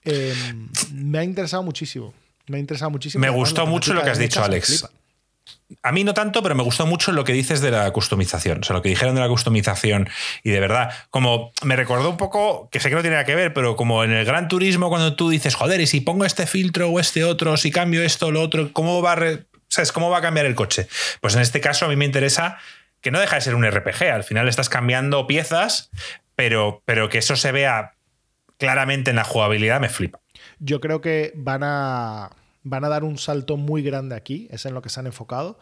em, 0.05 0.69
me 0.93 1.19
ha 1.19 1.25
interesado 1.25 1.63
muchísimo. 1.63 2.15
Me 2.47 2.57
ha 2.57 2.61
interesado 2.61 2.91
muchísimo. 2.91 3.21
Me 3.21 3.31
gustó 3.31 3.67
mucho 3.67 3.95
lo 3.95 4.03
que 4.03 4.11
has 4.11 4.19
dicho, 4.19 4.43
Alex. 4.43 4.89
A 5.83 5.93
mí 5.93 6.03
no 6.03 6.15
tanto, 6.15 6.43
pero 6.43 6.55
me 6.57 6.65
gustó 6.65 6.85
mucho 6.85 7.13
lo 7.13 7.23
que 7.23 7.33
dices 7.33 7.61
de 7.61 7.71
la 7.71 7.93
customización. 7.93 8.61
O 8.61 8.63
sea, 8.65 8.75
lo 8.75 8.83
que 8.83 8.89
dijeron 8.89 9.15
de 9.15 9.21
la 9.21 9.29
customización. 9.29 10.09
Y 10.43 10.51
de 10.51 10.59
verdad, 10.59 10.93
como 11.11 11.53
me 11.63 11.77
recordó 11.77 12.11
un 12.11 12.17
poco, 12.17 12.69
que 12.71 12.81
sé 12.81 12.89
que 12.89 12.97
no 12.97 13.03
tiene 13.03 13.15
nada 13.15 13.25
que 13.25 13.37
ver, 13.37 13.55
pero 13.55 13.77
como 13.77 14.03
en 14.03 14.11
el 14.11 14.25
Gran 14.25 14.49
Turismo, 14.49 14.89
cuando 14.89 15.15
tú 15.15 15.31
dices, 15.31 15.55
joder, 15.55 15.81
y 15.81 15.87
si 15.87 16.01
pongo 16.01 16.25
este 16.25 16.47
filtro 16.47 16.89
o 16.91 16.99
este 16.99 17.25
otro, 17.25 17.57
si 17.57 17.71
cambio 17.71 18.03
esto 18.03 18.27
o 18.27 18.31
lo 18.33 18.43
otro, 18.43 18.73
¿cómo 18.73 19.01
va, 19.01 19.13
a 19.13 19.39
¿sabes? 19.69 19.93
¿cómo 19.93 20.11
va 20.11 20.19
a 20.19 20.23
cambiar 20.23 20.47
el 20.47 20.57
coche? 20.57 20.89
Pues 21.21 21.35
en 21.37 21.41
este 21.41 21.61
caso 21.61 21.85
a 21.85 21.89
mí 21.89 21.95
me 21.95 22.05
interesa 22.05 22.59
que 23.01 23.11
no 23.11 23.21
deja 23.21 23.37
de 23.37 23.43
ser 23.43 23.55
un 23.55 23.65
RPG. 23.65 24.03
Al 24.13 24.25
final 24.25 24.49
estás 24.49 24.69
cambiando 24.69 25.27
piezas, 25.27 25.91
pero, 26.35 26.83
pero 26.85 27.09
que 27.09 27.19
eso 27.19 27.37
se 27.37 27.53
vea 27.53 27.95
claramente 28.61 29.11
en 29.11 29.17
la 29.17 29.25
jugabilidad 29.25 29.81
me 29.81 29.89
flipa. 29.89 30.21
Yo 30.61 30.81
creo 30.81 31.01
que 31.01 31.33
van 31.35 31.63
a 31.65 32.31
van 32.63 32.85
a 32.85 32.89
dar 32.89 33.05
un 33.05 33.19
salto 33.19 33.57
muy 33.57 33.83
grande 33.83 34.15
aquí, 34.15 34.47
es 34.51 34.67
en 34.67 34.75
lo 34.75 34.83
que 34.83 34.91
se 34.91 35.01
han 35.01 35.07
enfocado. 35.07 35.59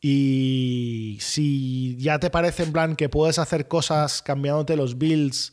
Y 0.00 1.18
si 1.20 1.96
ya 1.98 2.18
te 2.18 2.30
parece 2.30 2.62
en 2.62 2.72
plan 2.72 2.96
que 2.96 3.08
puedes 3.08 3.38
hacer 3.38 3.68
cosas 3.68 4.22
cambiándote 4.22 4.76
los 4.76 4.96
builds 4.96 5.52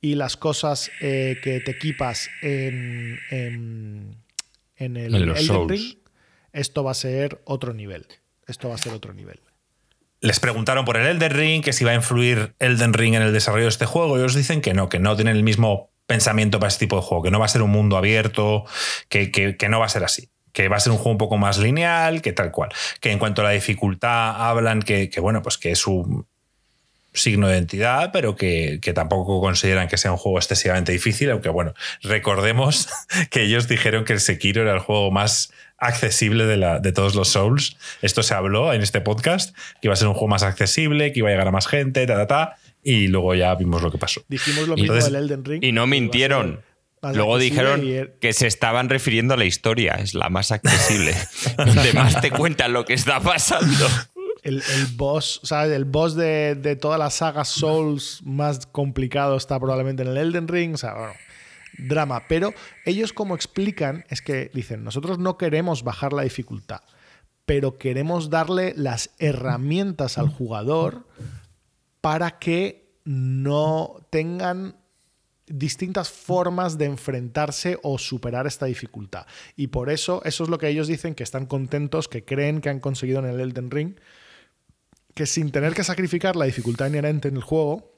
y 0.00 0.16
las 0.16 0.36
cosas 0.36 0.90
eh, 1.00 1.38
que 1.42 1.60
te 1.60 1.70
equipas 1.70 2.28
en, 2.42 3.18
en, 3.30 4.16
el 4.76 5.14
Elden 5.14 5.68
Ring, 5.68 5.98
esto 6.52 6.84
va 6.84 6.90
a 6.90 6.94
ser 6.94 7.40
otro 7.44 7.72
nivel. 7.72 8.06
Esto 8.46 8.68
va 8.68 8.74
a 8.74 8.78
ser 8.78 8.92
otro 8.92 9.14
nivel. 9.14 9.40
Les 10.20 10.40
preguntaron 10.40 10.84
por 10.84 10.96
el 10.96 11.06
Elden 11.06 11.30
Ring, 11.30 11.62
que 11.62 11.72
si 11.72 11.84
va 11.84 11.92
a 11.92 11.94
influir 11.94 12.54
Elden 12.58 12.92
Ring 12.92 13.14
en 13.14 13.22
el 13.22 13.32
desarrollo 13.32 13.64
de 13.64 13.70
este 13.70 13.86
juego, 13.86 14.16
y 14.16 14.20
ellos 14.20 14.34
dicen 14.34 14.60
que 14.60 14.74
no, 14.74 14.88
que 14.88 14.98
no 14.98 15.14
tienen 15.14 15.36
el 15.36 15.42
mismo 15.42 15.90
pensamiento 16.06 16.58
para 16.58 16.68
este 16.68 16.86
tipo 16.86 16.96
de 16.96 17.02
juego, 17.02 17.24
que 17.24 17.30
no 17.30 17.38
va 17.38 17.46
a 17.46 17.48
ser 17.48 17.62
un 17.62 17.70
mundo 17.70 17.96
abierto, 17.96 18.64
que, 19.08 19.30
que, 19.30 19.68
no 19.68 19.80
va 19.80 19.86
a 19.86 19.90
ser 19.90 20.04
así 20.04 20.28
que 20.52 20.68
va 20.68 20.78
a 20.78 20.80
ser 20.80 20.90
un 20.90 20.96
juego 20.96 21.10
un 21.10 21.18
poco 21.18 21.36
más 21.36 21.58
lineal, 21.58 22.22
que 22.22 22.32
tal 22.32 22.50
cual. 22.50 22.70
Que 23.00 23.12
en 23.12 23.18
cuanto 23.18 23.42
a 23.42 23.44
la 23.44 23.50
dificultad 23.50 24.48
hablan 24.48 24.80
que, 24.80 25.10
bueno, 25.20 25.42
pues 25.42 25.58
que 25.58 25.70
es 25.70 25.86
un 25.86 26.26
signo 27.12 27.48
de 27.48 27.56
identidad, 27.56 28.08
pero 28.10 28.36
que, 28.36 28.78
que, 28.80 28.94
tampoco 28.94 29.38
consideran 29.42 29.86
que 29.86 29.98
sea 29.98 30.12
un 30.12 30.16
juego 30.16 30.38
excesivamente 30.38 30.92
difícil, 30.92 31.30
aunque 31.30 31.50
bueno, 31.50 31.74
recordemos 32.00 32.88
que 33.30 33.42
ellos 33.42 33.68
dijeron 33.68 34.06
que 34.06 34.14
el 34.14 34.20
Sekiro 34.20 34.62
era 34.62 34.72
el 34.72 34.78
juego 34.78 35.10
más 35.10 35.52
accesible 35.76 36.46
de, 36.46 36.56
la, 36.56 36.78
de 36.78 36.90
todos 36.90 37.14
los 37.14 37.28
Souls. 37.28 37.76
Esto 38.00 38.22
se 38.22 38.32
habló 38.32 38.72
en 38.72 38.80
este 38.80 39.02
podcast, 39.02 39.54
que 39.82 39.88
iba 39.88 39.92
a 39.92 39.96
ser 39.96 40.08
un 40.08 40.14
juego 40.14 40.28
más 40.28 40.42
accesible, 40.42 41.12
que 41.12 41.18
iba 41.18 41.28
a 41.28 41.32
llegar 41.32 41.48
a 41.48 41.52
más 41.52 41.66
gente, 41.66 42.06
ta, 42.06 42.16
ta, 42.16 42.26
ta 42.26 42.56
y 42.86 43.08
luego 43.08 43.34
ya 43.34 43.52
vimos 43.56 43.82
lo 43.82 43.90
que 43.90 43.98
pasó. 43.98 44.22
Dijimos 44.28 44.68
lo 44.68 44.76
mismo 44.76 44.94
del 44.94 45.16
Elden 45.16 45.44
Ring. 45.44 45.64
Y 45.64 45.72
no 45.72 45.88
mintieron. 45.88 46.62
Luego 47.02 47.36
dijeron 47.36 47.82
que 48.20 48.32
se 48.32 48.46
estaban 48.46 48.88
refiriendo 48.88 49.34
a 49.34 49.36
la 49.36 49.44
historia, 49.44 49.94
es 49.94 50.14
la 50.14 50.28
más 50.28 50.52
accesible. 50.52 51.14
Además 51.58 52.20
te 52.20 52.30
cuentan 52.30 52.72
lo 52.72 52.84
que 52.84 52.94
está 52.94 53.18
pasando. 53.20 53.86
El, 54.44 54.62
boss, 54.94 55.40
¿sabes? 55.42 55.72
El 55.72 55.84
boss 55.84 56.14
de, 56.14 56.54
de 56.54 56.76
todas 56.76 56.98
las 57.00 57.14
sagas 57.14 57.48
Souls 57.48 58.20
más 58.24 58.66
complicado 58.66 59.36
está 59.36 59.58
probablemente 59.58 60.04
en 60.04 60.10
el 60.10 60.16
Elden 60.16 60.46
Ring. 60.46 60.74
O 60.74 60.78
sea, 60.78 60.94
bueno, 60.94 61.14
drama. 61.78 62.22
Pero 62.28 62.54
ellos 62.84 63.12
como 63.12 63.34
explican 63.34 64.04
es 64.10 64.22
que 64.22 64.52
dicen, 64.54 64.84
nosotros 64.84 65.18
no 65.18 65.36
queremos 65.38 65.82
bajar 65.82 66.12
la 66.12 66.22
dificultad, 66.22 66.82
pero 67.44 67.78
queremos 67.78 68.30
darle 68.30 68.74
las 68.76 69.10
herramientas 69.18 70.18
al 70.18 70.28
jugador 70.28 71.04
para 72.06 72.38
que 72.38 73.00
no 73.04 73.96
tengan 74.10 74.76
distintas 75.48 76.08
formas 76.08 76.78
de 76.78 76.84
enfrentarse 76.84 77.80
o 77.82 77.98
superar 77.98 78.46
esta 78.46 78.66
dificultad. 78.66 79.26
Y 79.56 79.66
por 79.66 79.90
eso, 79.90 80.22
eso 80.24 80.44
es 80.44 80.48
lo 80.48 80.56
que 80.56 80.68
ellos 80.68 80.86
dicen, 80.86 81.16
que 81.16 81.24
están 81.24 81.46
contentos, 81.46 82.06
que 82.06 82.24
creen 82.24 82.60
que 82.60 82.68
han 82.68 82.78
conseguido 82.78 83.18
en 83.18 83.24
el 83.24 83.40
Elden 83.40 83.72
Ring, 83.72 83.96
que 85.14 85.26
sin 85.26 85.50
tener 85.50 85.74
que 85.74 85.82
sacrificar 85.82 86.36
la 86.36 86.44
dificultad 86.44 86.86
inherente 86.86 87.26
en 87.26 87.34
el 87.34 87.42
juego, 87.42 87.95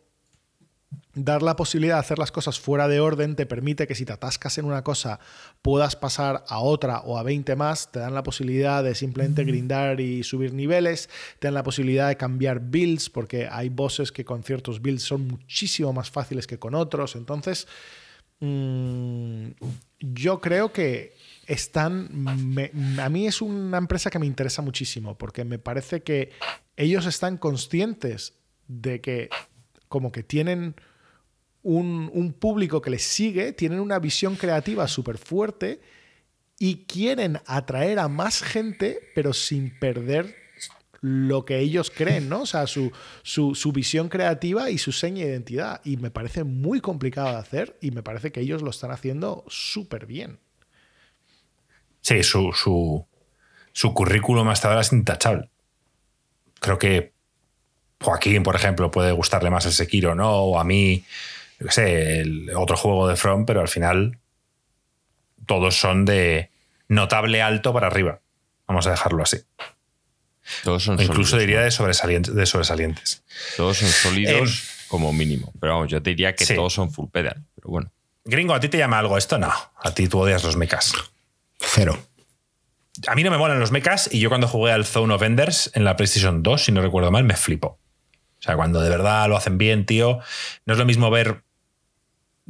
dar 1.25 1.43
la 1.43 1.57
posibilidad 1.57 1.97
de 1.97 2.01
hacer 2.01 2.19
las 2.19 2.33
cosas 2.33 2.59
fuera 2.61 2.89
de 2.89 3.01
orden 3.01 3.37
te 3.37 3.47
permite 3.47 3.87
que 3.87 3.95
si 3.95 4.05
te 4.05 4.13
atascas 4.13 4.59
en 4.59 4.65
una 4.65 4.83
cosa 4.83 5.21
puedas 5.63 5.97
pasar 5.97 6.45
a 6.49 6.61
otra 6.61 7.01
o 7.01 7.19
a 7.19 7.23
20 7.23 7.57
más, 7.57 7.91
te 7.91 7.99
dan 7.99 8.15
la 8.15 8.23
posibilidad 8.23 8.83
de 8.83 8.95
simplemente 8.95 9.45
grindar 9.45 10.01
y 10.01 10.23
subir 10.23 10.53
niveles, 10.53 11.09
te 11.39 11.49
dan 11.49 11.55
la 11.55 11.63
posibilidad 11.63 12.09
de 12.09 12.17
cambiar 12.17 12.61
builds 12.61 13.11
porque 13.11 13.49
hay 13.51 13.69
bosses 13.69 14.13
que 14.13 14.25
con 14.25 14.43
ciertos 14.43 14.81
builds 14.81 15.03
son 15.03 15.27
muchísimo 15.27 15.93
más 15.93 16.11
fáciles 16.11 16.47
que 16.47 16.59
con 16.59 16.75
otros, 16.75 17.17
entonces 17.17 17.67
mm, 18.41 19.49
yo 20.01 20.41
creo 20.41 20.73
que 20.73 21.15
están, 21.47 22.27
a 22.99 23.09
mí 23.09 23.27
es 23.27 23.41
una 23.41 23.79
empresa 23.79 24.11
que 24.11 24.19
me 24.19 24.27
interesa 24.27 24.63
muchísimo 24.63 25.17
porque 25.17 25.45
me 25.45 25.59
parece 25.59 26.03
que 26.03 26.31
ellos 26.77 27.07
están 27.07 27.39
conscientes 27.39 28.35
de 28.69 29.01
que 29.01 29.31
como 29.89 30.13
que 30.13 30.23
tienen 30.23 30.75
un, 31.69 32.33
público 32.39 32.81
que 32.81 32.91
les 32.91 33.03
sigue, 33.03 33.53
tienen 33.53 33.81
una 33.81 33.99
visión 33.99 34.37
creativa 34.37 34.89
súper 34.89 35.19
fuerte 35.19 35.81
y 36.59 36.87
quieren 36.87 37.41
atraer 37.47 37.99
a 37.99 38.09
más 38.09 38.43
gente, 38.43 39.01
pero 39.15 39.33
sin 39.33 39.79
perder 39.79 40.35
lo 41.01 41.45
que 41.45 41.59
ellos 41.59 41.93
creen, 41.95 42.29
¿no? 42.29 42.43
O 42.43 42.47
sea, 42.47 42.67
su, 42.67 42.91
su, 43.23 43.73
visión 43.73 44.09
creativa 44.09 44.71
y 44.71 44.79
su 44.79 44.93
seña 44.93 45.25
de 45.25 45.31
identidad. 45.31 45.81
Y 45.85 45.97
me 45.99 46.11
parece 46.11 46.43
muy 46.43 46.81
complicado 46.81 47.31
de 47.31 47.37
hacer 47.37 47.77
y 47.81 47.91
me 47.91 48.03
parece 48.03 48.33
que 48.33 48.41
ellos 48.41 48.63
lo 48.63 48.71
están 48.71 48.91
haciendo 48.91 49.45
súper 49.47 50.07
bien. 50.07 50.41
Sí, 52.01 52.23
su, 52.23 52.53
su, 52.53 53.07
su 53.73 53.95
currículum 53.95 54.49
hasta 54.49 54.69
ahora 54.69 54.81
es 54.81 54.93
intachable. 54.93 55.51
Creo 56.61 56.79
que 56.79 57.13
Joaquín, 58.01 58.43
por 58.43 58.57
ejemplo, 58.57 58.91
puede 58.91 59.13
gustarle 59.13 59.51
más 59.51 59.67
el 59.67 59.73
Sekiro, 59.73 60.15
¿no? 60.15 60.33
O 60.33 60.59
a 60.59 60.65
mí, 60.65 61.05
yo 61.61 61.71
sé, 61.71 62.21
el 62.21 62.51
otro 62.57 62.77
juego 62.77 63.09
de 63.09 63.17
From, 63.17 63.47
pero 63.47 63.61
al 63.61 63.69
final 63.69 64.19
todos 65.47 65.79
son 65.79 66.05
de 66.05 66.51
notable 66.89 67.43
alto 67.43 67.73
para 67.73 67.87
arriba. 67.89 68.21
Vamos 68.67 68.87
a 68.87 68.91
dejarlo 68.91 69.23
así. 69.23 69.39
Todos 70.63 70.85
son 70.85 71.01
incluso 71.01 71.37
diría 71.37 71.61
de 71.61 71.71
sobresalientes, 71.71 72.35
de 72.35 72.47
sobresalientes. 72.47 73.23
Todos 73.57 73.79
son 73.79 73.89
sólidos 73.89 74.51
em, 74.51 74.89
como 74.89 75.13
mínimo. 75.13 75.53
Pero 75.61 75.75
vamos, 75.75 75.91
yo 75.91 76.03
te 76.03 76.11
diría 76.11 76.35
que 76.35 76.47
todos 76.47 76.73
son 76.73 76.93
full 76.93 77.09
pedal. 77.11 77.43
Pero 77.55 77.69
bueno. 77.69 77.91
Gringo, 78.25 78.55
¿a 78.55 78.61
ti 78.61 78.69
te 78.69 78.79
llama 78.79 78.99
algo 78.99 79.19
esto? 79.19 79.39
No. 79.39 79.53
A 79.83 79.95
ti 79.95 80.09
tú 80.09 80.21
odias 80.21 80.45
los 80.45 80.57
mechas. 80.57 80.93
Cero. 81.59 81.99
A 83.07 83.15
mí 83.15 83.23
no 83.23 83.31
me 83.31 83.39
molan 83.39 83.61
los 83.61 83.71
mechas 83.71 84.09
y 84.13 84.21
yo 84.21 84.29
cuando 84.29 84.49
jugué 84.49 84.73
al 84.73 84.85
Zone 84.85 85.15
of 85.15 85.23
Enders 85.23 85.71
en 85.75 85.85
la 85.85 85.97
PlayStation 85.97 86.43
2, 86.43 86.65
si 86.65 86.73
no 86.73 86.83
recuerdo 86.83 87.11
mal, 87.11 87.25
me 87.25 87.37
flipo. 87.37 87.79
O 88.39 88.43
sea, 88.43 88.57
cuando 88.57 88.81
de 88.81 88.91
verdad 88.91 89.29
lo 89.29 89.37
hacen 89.37 89.59
bien, 89.59 89.87
tío, 89.87 90.21
no 90.67 90.73
es 90.73 90.79
lo 90.79 90.85
mismo 90.85 91.11
ver 91.11 91.43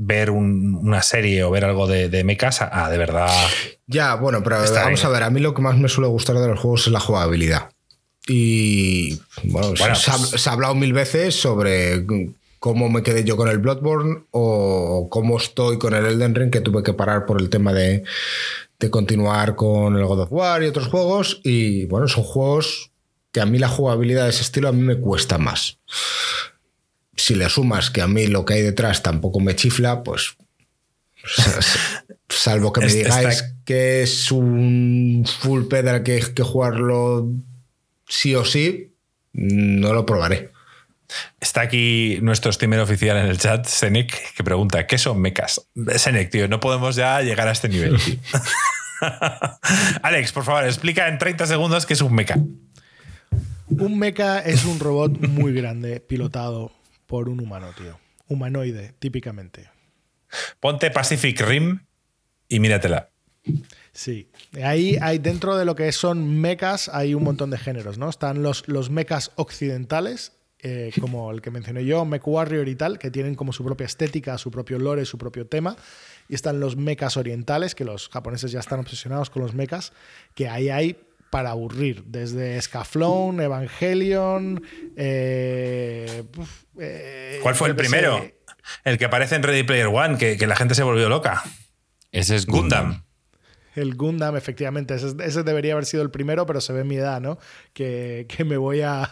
ver 0.01 0.31
una 0.31 1.03
serie 1.03 1.43
o 1.43 1.51
ver 1.51 1.65
algo 1.65 1.89
de, 1.89 2.09
de 2.09 2.23
mechas 2.23 2.63
a, 2.63 2.89
de 2.89 2.97
verdad. 2.97 3.29
Ya, 3.89 4.15
bueno, 4.15 4.43
pero 4.45 4.59
vamos 4.73 5.05
a 5.05 5.09
ver, 5.09 5.25
a 5.25 5.31
mí 5.31 5.41
lo 5.41 5.55
que 5.55 5.61
más 5.61 5.77
me 5.77 5.89
suele 5.89 6.09
gustar 6.09 6.39
de 6.39 6.47
los 6.47 6.61
juegos 6.61 6.87
es 6.87 6.93
la 6.93 7.01
jugabilidad. 7.01 7.71
Y 8.29 9.19
bueno, 9.45 9.75
se, 9.75 9.85
ha, 9.85 10.17
pues 10.17 10.41
se, 10.41 10.49
ha, 10.49 10.53
hablado 10.53 10.77
mil 10.77 10.93
veces 10.93 11.35
sobre 11.35 12.07
cómo 12.61 12.89
me 12.89 13.03
quedé 13.03 13.25
yo 13.25 13.37
con 13.37 13.49
el 13.49 13.59
Bloodborne 13.59 14.25
o 14.31 15.09
cómo 15.11 15.37
estoy 15.37 15.79
con 15.79 15.95
el 15.95 16.07
Elden 16.07 16.35
Ring, 16.35 16.51
que 16.51 16.61
tuve 16.61 16.85
que 16.85 16.93
parar 16.93 17.27
por 17.27 17.41
el 17.41 17.49
tema 17.49 17.73
de, 17.73 18.05
de 18.79 18.91
continuar 18.91 19.57
con 19.57 19.97
el 19.97 20.05
God 20.05 20.21
of 20.21 20.33
War 20.33 20.63
y 20.63 20.67
otros 20.67 20.87
juegos. 20.87 21.41
Y 21.43 21.87
bueno, 21.87 22.07
son 22.07 22.23
juegos 22.23 22.93
que 23.33 23.41
a 23.41 23.47
mí 23.47 23.59
la 23.59 23.69
jugabilidad 23.69 24.25
de 24.25 24.31
ese 24.31 24.43
estilo 24.43 24.69
a 24.69 24.73
mí 24.73 24.83
me 24.83 25.01
cuesta 25.01 25.39
más. 25.39 25.79
Si 27.19 27.35
le 27.35 27.49
sumas 27.49 27.91
que 27.91 28.01
a 28.01 28.07
mí 28.07 28.27
lo 28.29 28.45
que 28.45 28.55
hay 28.55 28.63
detrás 28.63 29.03
tampoco 29.03 29.41
me 29.41 29.57
chifla, 29.57 30.03
pues 30.03 30.37
salvo 32.29 32.73
que 32.73 32.81
me 32.81 32.93
digáis 32.93 33.45
que 33.65 34.03
es 34.03 34.31
un 34.31 35.27
full 35.41 35.65
pedal 35.65 36.03
que 36.03 36.13
hay 36.13 36.23
que 36.33 36.43
jugarlo 36.43 37.29
sí 38.07 38.35
o 38.35 38.45
sí, 38.45 38.95
no 39.33 39.93
lo 39.93 40.07
probaré. 40.07 40.53
Está 41.41 41.63
aquí 41.63 42.19
nuestro 42.23 42.53
streamer 42.53 42.81
oficial 42.81 43.17
en 43.17 43.27
el 43.27 43.39
chat, 43.39 43.67
Senec, 43.67 44.35
que 44.35 44.45
pregunta, 44.45 44.87
¿qué 44.87 44.99
son 44.99 45.21
mecas? 45.21 45.67
Senec, 45.97 46.31
tío, 46.31 46.49
no 46.49 46.61
podemos 46.61 46.97
ya 46.97 47.21
llegar 47.23 47.49
a 47.49 47.53
este 47.53 47.69
nivel, 47.69 47.99
Alex, 50.03 50.33
por 50.33 50.45
favor, 50.45 50.65
explica 50.65 51.09
en 51.09 51.19
30 51.19 51.47
segundos 51.47 51.87
qué 51.87 51.95
es 51.95 52.01
un 52.01 52.15
mecha. 52.15 52.37
Un 53.69 53.99
mecha 53.99 54.41
es 54.41 54.65
un 54.65 54.81
robot 54.81 55.21
muy 55.29 55.53
grande, 55.53 56.01
pilotado 56.01 56.73
por 57.09 57.29
un 57.29 57.41
humano, 57.41 57.71
tío. 57.77 57.99
Humanoide, 58.29 58.95
típicamente. 58.99 59.71
Ponte 60.61 60.91
Pacific 60.91 61.41
Rim 61.41 61.81
y 62.47 62.61
míratela. 62.61 63.11
Sí. 63.93 64.31
Ahí 64.63 64.99
hay 65.01 65.19
dentro 65.19 65.57
de 65.57 65.65
lo 65.65 65.75
que 65.75 65.91
son 65.91 66.39
mechas 66.39 66.91
hay 66.91 67.15
un 67.15 67.25
montón 67.25 67.51
de 67.51 67.57
géneros, 67.57 67.97
¿no? 67.97 68.11
Están 68.11 68.43
los, 68.43 68.69
los 68.69 68.91
mechas 68.91 69.33
occidentales, 69.37 70.33
eh, 70.61 70.93
como 71.01 71.31
el 71.31 71.41
que 71.41 71.51
mencioné 71.51 71.87
yo, 71.87 72.05
Mech 72.05 72.29
Warrior 72.29 72.69
y 72.69 72.77
tal, 72.77 72.99
que 72.99 73.11
tienen 73.11 73.35
como 73.35 73.55
su 73.55 73.65
propia 73.65 73.87
estética, 73.87 74.37
su 74.37 74.51
propio 74.51 74.79
lore, 74.79 75.07
su 75.07 75.17
propio 75.17 75.47
tema. 75.47 75.77
Y 76.29 76.35
están 76.35 76.61
los 76.61 76.77
mechas 76.77 77.17
orientales, 77.17 77.75
que 77.75 77.87
los 77.87 78.11
japoneses 78.11 78.53
ya 78.53 78.61
están 78.61 78.81
obsesionados 78.81 79.31
con 79.31 79.41
los 79.41 79.55
mechas, 79.55 79.95
que 80.35 80.47
ahí 80.47 80.69
hay 80.69 80.99
para 81.31 81.51
aburrir, 81.51 82.05
desde 82.05 82.61
Scaflón, 82.61 83.41
Evangelion. 83.41 84.63
Eh, 84.97 86.25
eh, 86.79 87.39
¿Cuál 87.43 87.55
fue 87.55 87.69
el 87.69 87.77
primero? 87.77 88.27
El 88.85 88.99
que 88.99 89.05
aparece 89.07 89.35
en 89.35 89.43
Ready 89.43 89.63
Player 89.63 89.87
One, 89.87 90.19
que, 90.19 90.47
la 90.47 90.57
gente 90.57 90.75
se 90.75 90.83
volvió 90.83 91.09
loca. 91.09 91.43
Ese 92.13 92.37
es 92.37 92.47
Gundam. 92.47 93.05
El 93.75 93.95
Gundam, 93.95 94.37
efectivamente, 94.37 94.95
ese, 94.95 95.43
debería 95.43 95.73
haber 95.73 95.87
sido 95.87 96.03
el 96.03 96.11
primero, 96.11 96.47
pero 96.47 96.61
se 96.61 96.73
ve 96.73 96.85
mi 96.85 96.97
edad, 96.97 97.21
¿no? 97.21 97.39
Que, 97.73 98.27
me 98.47 98.57
voy 98.57 98.83
a, 98.83 99.11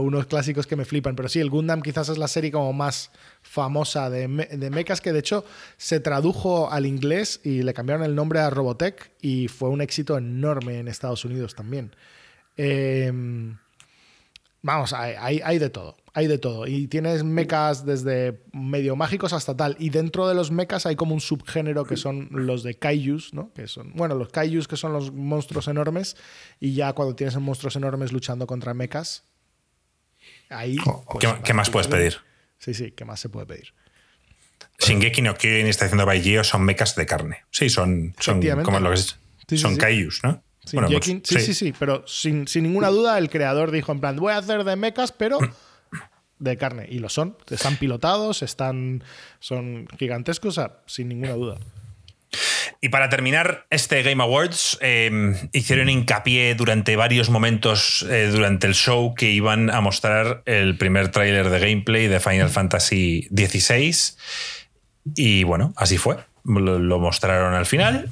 unos 0.00 0.26
clásicos 0.26 0.66
que 0.66 0.76
me 0.76 0.84
flipan. 0.84 1.16
Pero 1.16 1.28
sí, 1.28 1.40
el 1.40 1.50
Gundam 1.50 1.82
quizás 1.82 2.08
es 2.08 2.18
la 2.18 2.28
serie 2.28 2.52
como 2.52 2.72
más 2.72 3.10
famosa 3.42 4.10
de, 4.10 4.28
de 4.28 4.70
mechas, 4.70 5.00
que 5.00 5.12
de 5.12 5.20
hecho 5.20 5.44
se 5.76 6.00
tradujo 6.00 6.70
al 6.70 6.86
inglés 6.86 7.40
y 7.44 7.62
le 7.62 7.74
cambiaron 7.74 8.04
el 8.04 8.14
nombre 8.14 8.40
a 8.40 8.50
Robotech 8.50 9.10
y 9.20 9.48
fue 9.48 9.68
un 9.68 9.80
éxito 9.80 10.16
enorme 10.16 10.78
en 10.78 10.88
Estados 10.88 11.24
Unidos 11.24 11.54
también. 11.54 11.92
Em, 12.56 13.56
vamos, 14.62 14.92
hay, 14.92 15.40
hay 15.42 15.58
de 15.58 15.70
todo 15.70 15.96
hay 16.12 16.26
de 16.26 16.38
todo. 16.38 16.66
Y 16.66 16.86
tienes 16.88 17.24
mechas 17.24 17.84
desde 17.84 18.42
medio 18.52 18.96
mágicos 18.96 19.32
hasta 19.32 19.56
tal. 19.56 19.76
Y 19.78 19.90
dentro 19.90 20.28
de 20.28 20.34
los 20.34 20.50
mechas 20.50 20.86
hay 20.86 20.96
como 20.96 21.14
un 21.14 21.20
subgénero 21.20 21.84
que 21.84 21.96
son 21.96 22.28
los 22.30 22.62
de 22.62 22.74
kaijus, 22.74 23.32
¿no? 23.32 23.52
Que 23.52 23.66
son, 23.68 23.92
bueno, 23.94 24.14
los 24.14 24.28
kaijus 24.28 24.66
que 24.66 24.76
son 24.76 24.92
los 24.92 25.12
monstruos 25.12 25.68
enormes. 25.68 26.16
Y 26.58 26.74
ya 26.74 26.92
cuando 26.92 27.14
tienes 27.14 27.36
monstruos 27.36 27.76
enormes 27.76 28.12
luchando 28.12 28.46
contra 28.46 28.74
mechas, 28.74 29.24
ahí. 30.48 30.76
Oh, 30.86 31.04
pues, 31.10 31.26
¿Qué, 31.44 31.54
más 31.54 31.70
puedes 31.70 31.88
pedir? 31.88 32.16
Sí, 32.58 32.74
sí, 32.74 32.92
¿qué 32.92 33.04
más 33.04 33.20
se 33.20 33.28
puede 33.28 33.46
pedir? 33.46 33.74
Shingeki 34.78 35.22
no 35.22 35.34
Kyojin 35.34 35.66
está 35.66 35.84
haciendo 35.84 36.06
Baijio 36.06 36.42
son 36.42 36.62
mechas 36.62 36.96
de 36.96 37.06
carne. 37.06 37.44
Sí, 37.50 37.68
son, 37.68 38.14
son 38.18 38.40
como 38.62 38.80
lo 38.80 38.90
que 38.90 38.96
es, 38.96 39.16
son 39.60 39.76
kaijus, 39.76 40.20
¿no? 40.24 40.42
Sí, 40.70 41.20
sí, 41.24 41.40
sí, 41.40 41.54
sí, 41.54 41.74
pero 41.78 42.04
sin, 42.06 42.46
sin, 42.48 42.64
ninguna 42.64 42.88
duda 42.88 43.18
el 43.18 43.30
creador 43.30 43.70
dijo 43.70 43.92
en 43.92 44.00
plan, 44.00 44.16
voy 44.16 44.32
a 44.32 44.38
hacer 44.38 44.64
de 44.64 44.76
mechas, 44.76 45.12
pero 45.12 45.38
de 46.40 46.56
carne. 46.56 46.86
Y 46.90 46.98
lo 46.98 47.08
son. 47.08 47.36
Están 47.48 47.76
pilotados, 47.76 48.42
están, 48.42 49.04
son 49.38 49.86
gigantescos, 49.98 50.60
sin 50.86 51.08
ninguna 51.08 51.34
duda. 51.34 51.58
Y 52.80 52.88
para 52.88 53.08
terminar 53.10 53.66
este 53.70 54.02
Game 54.02 54.22
Awards, 54.22 54.78
em, 54.80 55.36
hicieron 55.52 55.88
hincapié 55.88 56.54
durante 56.54 56.96
varios 56.96 57.28
momentos 57.28 58.06
eh, 58.08 58.28
durante 58.28 58.66
el 58.66 58.74
show 58.74 59.14
que 59.14 59.30
iban 59.30 59.70
a 59.70 59.80
mostrar 59.80 60.42
el 60.46 60.78
primer 60.78 61.10
tráiler 61.10 61.50
de 61.50 61.58
gameplay 61.58 62.06
de 62.06 62.20
Final 62.20 62.48
Fantasy 62.48 63.28
XVI. 63.36 63.94
Y 65.14 65.44
bueno, 65.44 65.74
así 65.76 65.98
fue. 65.98 66.16
lo, 66.44 66.78
lo 66.78 66.98
mostraron 66.98 67.54
al 67.54 67.66
final. 67.66 68.08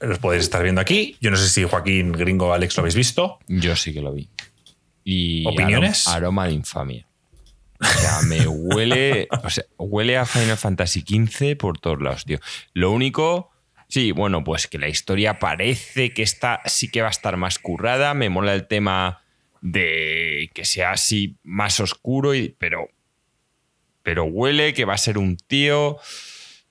Los 0.00 0.18
podéis 0.18 0.44
estar 0.44 0.62
viendo 0.62 0.80
aquí. 0.80 1.16
Yo 1.20 1.30
no 1.30 1.36
sé 1.36 1.48
si 1.48 1.62
Joaquín, 1.64 2.12
Gringo 2.12 2.48
o 2.48 2.52
Alex 2.52 2.76
lo 2.76 2.82
habéis 2.82 2.94
visto. 2.94 3.38
Yo 3.48 3.76
sí 3.76 3.92
que 3.92 4.00
lo 4.00 4.12
vi. 4.12 4.28
Y 5.04 5.46
¿Opiniones? 5.46 6.08
Aroma, 6.08 6.16
aroma 6.16 6.46
de 6.46 6.52
infamia. 6.52 7.06
O 7.80 7.84
sea, 7.84 8.20
me 8.22 8.46
huele. 8.46 9.28
O 9.42 9.50
sea, 9.50 9.64
huele 9.78 10.16
a 10.16 10.26
Final 10.26 10.56
Fantasy 10.56 11.00
XV 11.00 11.56
por 11.56 11.78
todos 11.78 12.00
lados, 12.00 12.24
tío. 12.24 12.38
Lo 12.74 12.92
único. 12.92 13.50
Sí, 13.88 14.12
bueno, 14.12 14.44
pues 14.44 14.68
que 14.68 14.78
la 14.78 14.88
historia 14.88 15.38
parece 15.38 16.14
que 16.14 16.22
está, 16.22 16.60
sí 16.66 16.88
que 16.88 17.02
va 17.02 17.08
a 17.08 17.10
estar 17.10 17.36
más 17.36 17.58
currada. 17.58 18.14
Me 18.14 18.30
mola 18.30 18.54
el 18.54 18.68
tema 18.68 19.22
de 19.62 20.50
que 20.54 20.64
sea 20.64 20.92
así 20.92 21.36
más 21.42 21.80
oscuro, 21.80 22.34
y, 22.34 22.54
pero, 22.58 22.88
pero 24.02 24.24
huele 24.24 24.74
que 24.74 24.84
va 24.84 24.94
a 24.94 24.98
ser 24.98 25.18
un 25.18 25.36
tío. 25.36 25.98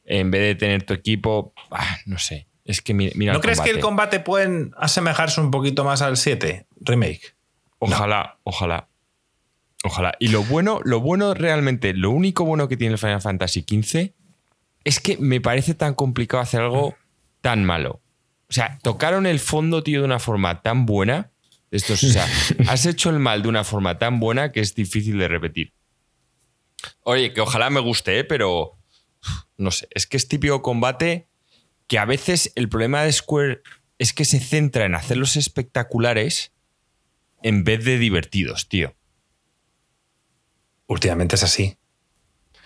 En 0.06 0.32
vez 0.32 0.42
de 0.42 0.56
tener 0.56 0.84
tu 0.84 0.94
equipo, 0.94 1.54
ah, 1.72 1.98
no 2.06 2.18
sé. 2.18 2.49
Es 2.70 2.84
que 2.84 2.94
mira, 2.94 3.14
mira 3.16 3.34
¿No 3.34 3.42
crees 3.42 3.62
que 3.62 3.72
el 3.72 3.80
combate. 3.80 4.20
pueden 4.20 4.76
asemejarse 4.78 5.42
un 5.42 5.50
poquito 5.50 5.84
más 5.84 6.04
al 6.04 6.18
7 6.18 6.68
remake? 6.82 7.36
Ojalá, 7.80 8.38
ojalá. 8.44 8.88
Ojalá. 9.84 10.14
Y 10.20 10.28
lo 10.28 10.44
bueno, 10.44 10.80
lo 10.84 11.00
bueno 11.00 11.34
realmente, 11.34 11.94
lo 11.96 12.12
único 12.12 12.46
bueno 12.46 12.68
que 12.68 12.78
tiene 12.78 12.94
el 12.94 13.00
Final 13.00 13.22
Fantasy 13.22 13.66
XV 13.68 14.12
es 14.84 15.00
que 15.00 15.18
me 15.18 15.42
parece 15.42 15.74
tan 15.74 15.96
complicado 15.96 16.44
hacer 16.44 16.62
algo 16.62 16.96
tan 17.42 17.66
malo. 17.66 18.02
O 18.50 18.54
sea, 18.54 18.78
tocaron 18.84 19.26
el 19.26 19.40
fondo, 19.40 19.82
tío, 19.82 20.02
de 20.02 20.06
una 20.06 20.20
forma 20.20 20.62
tan 20.62 20.86
buena. 20.86 21.32
Esto 21.72 21.94
es, 21.94 22.04
o 22.04 22.10
sea, 22.10 22.28
has 22.68 22.86
hecho 22.86 23.10
el 23.10 23.18
mal 23.18 23.42
de 23.42 23.50
una 23.50 23.64
forma 23.64 23.98
tan 23.98 24.20
buena 24.20 24.52
que 24.52 24.60
es 24.60 24.76
difícil 24.76 25.18
de 25.18 25.28
repetir. 25.28 25.74
Oye, 27.02 27.34
que 27.34 27.42
ojalá 27.42 27.72
me 27.72 27.80
guste, 27.80 28.20
¿eh? 28.20 28.24
pero 28.26 28.78
no 29.58 29.72
sé, 29.72 29.88
es 29.90 30.06
que 30.06 30.18
es 30.18 30.28
típico 30.28 30.62
combate 30.62 31.29
que 31.90 31.98
a 32.00 32.06
veces 32.06 32.54
el 32.56 32.70
problema 32.70 33.04
de 33.04 33.12
Square 33.12 33.62
es 33.98 34.14
que 34.14 34.24
se 34.24 34.40
centra 34.40 34.86
en 34.86 34.96
hacerlos 34.96 35.36
espectaculares 35.36 36.54
en 37.44 37.64
vez 37.66 37.84
de 37.84 37.98
divertidos, 37.98 38.70
tío. 38.70 38.96
Últimamente 40.88 41.36
es 41.36 41.44
así. 41.44 41.78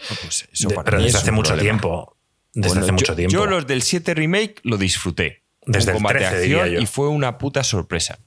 No, 0.10 0.16
pues 0.22 0.48
eso 0.52 0.70
De- 0.70 0.76
para 0.76 0.86
pero 0.86 0.98
desde 0.98 1.10
es 1.10 1.16
hace 1.24 1.32
mucho 1.32 1.50
problema. 1.50 1.64
tiempo. 1.80 2.18
Desde 2.54 2.68
Bueno, 2.70 2.84
hace 2.84 2.92
mucho 2.92 3.06
yo, 3.14 3.16
tiempo. 3.16 3.34
Yo 3.34 3.46
los 3.48 3.66
del 3.66 3.82
7 3.82 4.14
remake 4.14 4.60
lo 4.64 4.78
disfruté. 4.78 5.44
Desde 5.66 5.92
el 5.92 5.96
combate 5.96 6.20
13 6.20 6.36
de 6.36 6.42
diría 6.42 6.58
acción 6.64 6.76
yo. 6.76 6.82
y 6.82 6.86
fue 6.86 7.08
una 7.08 7.38
puta 7.38 7.64
sorpresa. 7.64 8.20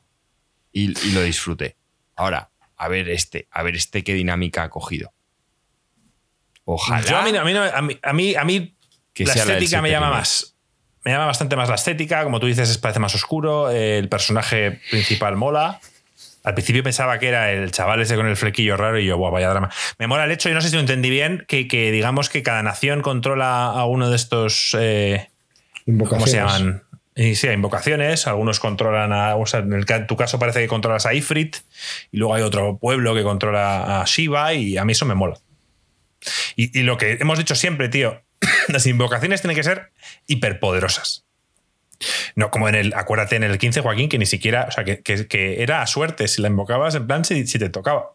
Y, 0.73 0.99
y 1.07 1.13
lo 1.13 1.23
disfruté. 1.23 1.77
Ahora, 2.17 2.51
a 2.77 2.89
ver 2.89 3.09
este, 3.11 3.47
a 3.51 3.63
ver 3.63 3.77
este 3.77 4.03
qué 4.03 4.15
dinámica 4.15 4.65
ha 4.65 4.71
cogido. 4.71 5.13
Ojalá. 6.65 7.07
Yo 7.07 7.17
a 7.19 7.23
mí, 7.23 7.37
a 7.37 7.45
mí, 7.45 7.53
a 8.03 8.13
mí, 8.13 8.35
a 8.35 8.45
mí- 8.45 8.77
Que 9.13 9.25
la 9.25 9.35
estética 9.35 9.81
me 9.83 9.89
7 9.89 9.91
llama 9.91 10.07
remake. 10.07 10.19
más. 10.21 10.56
Me 11.07 11.13
llama 11.13 11.27
bastante 11.27 11.55
más 11.57 11.69
la 11.69 11.77
estética. 11.77 12.25
Como 12.25 12.41
tú 12.41 12.47
dices, 12.47 12.69
es- 12.69 12.79
parece 12.79 12.99
más 12.99 13.15
oscuro. 13.15 13.71
El 13.71 14.09
personaje 14.09 14.81
principal 14.91 15.37
mola. 15.37 15.81
Al 16.43 16.55
principio 16.55 16.83
pensaba 16.83 17.19
que 17.21 17.29
era 17.29 17.53
el 17.53 17.71
chaval 17.71 18.01
ese 18.03 18.17
con 18.17 18.27
el 18.27 18.37
flequillo 18.37 18.77
raro 18.77 18.99
y 18.99 19.07
yo, 19.07 19.17
guau, 19.17 19.33
vaya 19.33 19.49
drama. 19.49 19.71
Me 19.99 20.07
mola 20.09 20.25
el 20.25 20.31
hecho, 20.33 20.49
y 20.49 20.53
no 20.55 20.61
sé 20.61 20.69
si 20.69 20.75
lo 20.75 20.81
entendí 20.81 21.09
bien, 21.11 21.45
que, 21.49 21.67
que 21.69 21.91
digamos 21.93 22.29
que 22.29 22.43
cada 22.43 22.63
nación 22.63 23.03
controla 23.03 23.67
a 23.67 23.85
uno 23.87 24.11
de 24.11 24.17
estos. 24.17 24.77
eh, 24.79 25.29
¿Cómo 25.87 26.27
se 26.27 26.37
llaman? 26.37 26.83
Y 27.15 27.35
sí, 27.37 27.47
a 27.49 27.53
invocaciones. 27.53 28.27
Algunos 28.27 28.59
controlan 28.61 29.13
a. 29.13 29.37
O 29.37 29.47
sea, 29.47 29.61
en, 29.61 29.73
el, 29.73 29.85
en 29.89 30.07
tu 30.09 30.17
caso 30.17 30.39
parece 30.41 30.61
que 30.61 30.67
controlas 30.69 31.07
a 31.07 31.15
Ifrit. 31.15 31.57
Y 32.13 32.17
luego 32.19 32.35
hay 32.35 32.43
otro 32.43 32.79
pueblo 32.79 33.15
que 33.15 33.23
controla 33.23 34.01
a 34.01 34.05
Shiva. 34.07 34.55
Y 34.55 34.77
a 34.77 34.85
mí 34.85 34.93
eso 34.93 35.07
me 35.07 35.15
mola. 35.15 35.39
Y, 36.57 36.77
y 36.79 36.83
lo 36.83 36.97
que 36.99 37.13
hemos 37.21 37.39
dicho 37.39 37.55
siempre, 37.55 37.89
tío. 37.89 38.21
Las 38.69 38.87
invocaciones 38.87 39.41
tienen 39.43 39.57
que 39.57 39.65
ser 39.65 39.93
hiperpoderosas. 40.27 41.25
No, 42.35 42.51
como 42.51 42.69
en 42.69 42.75
el. 42.75 42.95
Acuérdate 42.95 43.37
en 43.37 43.45
el 43.45 43.57
15, 43.59 43.81
Joaquín, 43.81 44.09
que 44.09 44.19
ni 44.19 44.27
siquiera. 44.27 44.67
O 44.69 44.71
sea, 44.71 44.85
que, 44.85 45.01
que- 45.01 45.27
que 45.27 45.63
era 45.63 45.81
a 45.83 45.87
suerte 45.87 46.29
si 46.29 46.43
la 46.43 46.49
invocabas, 46.49 46.95
en 46.95 47.07
plan, 47.07 47.25
si, 47.25 47.47
si 47.47 47.59
te 47.59 47.71
tocaba. 47.71 48.13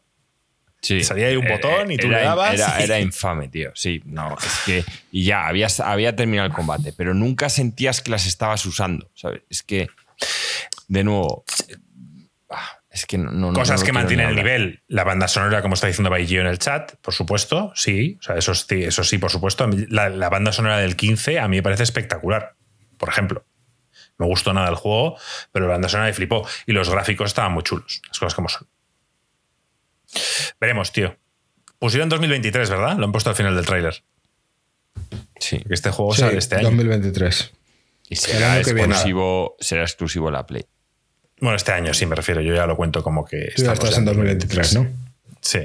Sí. 0.84 1.04
salía 1.04 1.28
ahí 1.28 1.36
un 1.36 1.46
botón 1.48 1.92
y 1.92 1.98
tú 1.98 2.08
Era- 2.08 2.18
le 2.18 2.24
dabas 2.26 2.54
Era, 2.56 2.76
y- 2.80 2.84
era 2.84 3.00
infame, 3.00 3.48
tío. 3.50 3.72
Sí, 3.76 4.02
no, 4.06 4.36
es 4.38 4.60
que. 4.66 4.84
Y 5.12 5.26
ya, 5.26 5.48
habías, 5.48 5.80
había 5.80 6.16
terminado 6.16 6.48
el 6.48 6.54
combate, 6.54 6.94
pero 6.96 7.14
nunca 7.14 7.50
sentías 7.50 8.02
que 8.02 8.12
las 8.12 8.26
estabas 8.28 8.66
usando, 8.66 9.10
¿sabes? 9.16 9.42
Es 9.50 9.64
que. 9.64 9.90
De 10.88 11.04
nuevo. 11.04 11.44
Es 12.92 13.06
que 13.06 13.18
no. 13.18 13.32
no- 13.32 13.54
Cosas 13.54 13.80
no 13.80 13.86
que 13.86 13.94
mantienen 13.94 14.30
el 14.30 14.36
nivel. 14.36 14.84
La 14.88 15.04
banda 15.06 15.28
sonora, 15.30 15.62
como 15.62 15.76
está 15.76 15.88
diciendo 15.88 16.10
Baigio 16.10 16.42
en 16.42 16.48
el 16.48 16.60
chat, 16.60 16.96
por 16.98 17.14
supuesto, 17.14 17.72
sí. 17.76 18.18
O 18.20 18.24
sea, 18.24 18.36
eso, 18.36 18.54
sí, 18.54 18.84
eso 18.84 19.04
sí, 19.04 19.18
por 19.18 19.32
supuesto. 19.32 19.70
La, 19.90 20.10
la 20.10 20.30
banda 20.30 20.52
sonora 20.52 20.78
del 20.80 20.96
15 20.98 21.40
a 21.40 21.48
mí 21.48 21.58
me 21.58 21.64
parece 21.64 21.84
espectacular. 21.84 22.56
Por 22.98 23.08
ejemplo. 23.10 23.46
No 24.20 24.26
me 24.26 24.30
gustó 24.30 24.54
nada 24.54 24.70
el 24.70 24.76
juego, 24.76 25.18
pero 25.52 25.66
la 25.68 25.72
banda 25.74 25.88
sonora 25.90 26.08
me 26.10 26.14
flipó. 26.14 26.46
Y 26.68 26.74
los 26.74 26.90
gráficos 26.90 27.28
estaban 27.32 27.54
muy 27.54 27.64
chulos. 27.64 28.02
Las 28.10 28.20
cosas 28.20 28.36
como 28.36 28.50
son. 28.50 28.68
Veremos, 30.60 30.92
tío. 30.92 31.18
Pusieron 31.80 32.10
2023, 32.10 32.70
¿verdad? 32.70 32.98
Lo 32.98 33.06
han 33.06 33.12
puesto 33.12 33.30
al 33.30 33.36
final 33.36 33.56
del 33.56 33.66
tráiler. 33.66 34.04
Sí. 35.40 35.64
Este 35.70 35.90
juego 35.90 36.14
Sí, 36.14 36.22
sale 36.22 36.38
este 36.38 36.56
año. 36.58 36.66
2023. 36.66 37.52
Y 38.10 38.16
será 38.18 38.60
exclusivo, 38.60 39.56
será 39.60 39.84
exclusivo 39.84 40.30
la 40.30 40.46
Play. 40.46 40.66
Bueno, 41.42 41.56
este 41.58 41.72
año 41.74 41.94
sí 41.94 42.06
me 42.06 42.16
refiero. 42.16 42.40
Yo 42.42 42.54
ya 42.56 42.66
lo 42.68 42.78
cuento 42.78 43.04
como 43.04 43.26
que. 43.26 43.52
Estás 43.56 43.98
en 43.98 44.06
2023, 44.06 44.76
¿no? 44.76 44.88
Sí. 45.42 45.60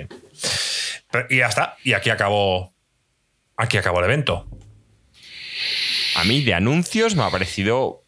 Pero- 1.10 1.26
y 1.30 1.36
ya 1.38 1.46
está. 1.46 1.76
Y 1.84 1.92
aquí 1.92 2.10
acabó. 2.10 2.72
Aquí 3.56 3.76
acabó 3.76 4.00
el 4.00 4.06
evento. 4.06 4.48
A 6.16 6.24
mí 6.24 6.42
de 6.42 6.54
anuncios 6.54 7.14
me 7.14 7.22
ha 7.22 7.30
parecido, 7.30 8.02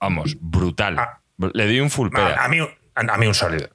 vamos, 0.00 0.36
brutal. 0.40 0.98
Ah. 0.98 1.20
Le 1.54 1.66
doy 1.66 1.80
un 1.80 1.90
full 1.90 2.08
A, 2.14 2.44
a 2.44 2.48
mí, 2.48 2.58
a, 2.60 2.68
a 2.94 3.16
mí 3.18 3.26
un 3.26 3.34
sólido. 3.34 3.68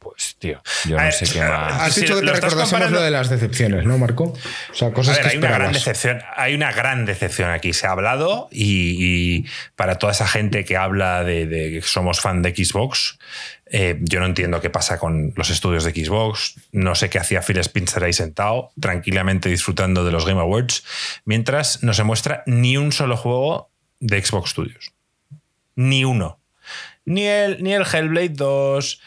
Pues, 0.00 0.34
tío, 0.38 0.62
yo 0.86 0.96
A 0.96 1.00
no 1.00 1.04
ver, 1.04 1.12
sé 1.12 1.26
qué 1.30 1.42
a- 1.42 1.48
más. 1.50 1.82
Has 1.82 1.94
dicho 1.94 2.14
que 2.14 2.20
te 2.22 2.26
estás 2.26 2.40
recordásemos 2.44 2.70
comparando- 2.70 2.98
lo 2.98 3.04
de 3.04 3.10
las 3.10 3.28
decepciones, 3.28 3.84
¿no, 3.84 3.98
Marco? 3.98 4.32
O 4.32 4.74
sea, 4.74 4.88
A 4.88 4.92
cosas 4.92 5.16
ver, 5.16 5.24
que 5.26 5.30
hay 5.32 5.36
una 5.36 5.50
gran 5.50 5.72
decepción. 5.72 6.22
Hay 6.36 6.54
una 6.54 6.72
gran 6.72 7.04
decepción 7.04 7.50
aquí. 7.50 7.74
Se 7.74 7.86
ha 7.86 7.90
hablado 7.90 8.48
y, 8.50 8.96
y 8.98 9.44
para 9.76 9.98
toda 9.98 10.12
esa 10.12 10.26
gente 10.26 10.64
que 10.64 10.78
habla 10.78 11.22
de, 11.22 11.44
de 11.46 11.70
que 11.72 11.82
somos 11.82 12.20
fan 12.22 12.40
de 12.40 12.54
Xbox, 12.54 13.18
eh, 13.66 13.98
yo 14.00 14.20
no 14.20 14.26
entiendo 14.26 14.62
qué 14.62 14.70
pasa 14.70 14.98
con 14.98 15.34
los 15.36 15.50
estudios 15.50 15.84
de 15.84 15.90
Xbox. 15.92 16.54
No 16.72 16.94
sé 16.94 17.10
qué 17.10 17.18
hacía 17.18 17.42
Phil 17.42 17.58
Spencer 17.58 18.02
ahí 18.02 18.14
sentado, 18.14 18.70
tranquilamente 18.80 19.50
disfrutando 19.50 20.02
de 20.02 20.12
los 20.12 20.24
Game 20.24 20.40
Awards, 20.40 20.82
mientras 21.26 21.82
no 21.82 21.92
se 21.92 22.04
muestra 22.04 22.42
ni 22.46 22.78
un 22.78 22.90
solo 22.92 23.18
juego 23.18 23.70
de 24.00 24.24
Xbox 24.24 24.52
Studios. 24.52 24.92
Ni 25.76 26.06
uno. 26.06 26.40
Ni 27.04 27.26
el, 27.26 27.62
ni 27.62 27.72
el 27.74 27.82
Hellblade 27.82 28.28
2, 28.30 29.00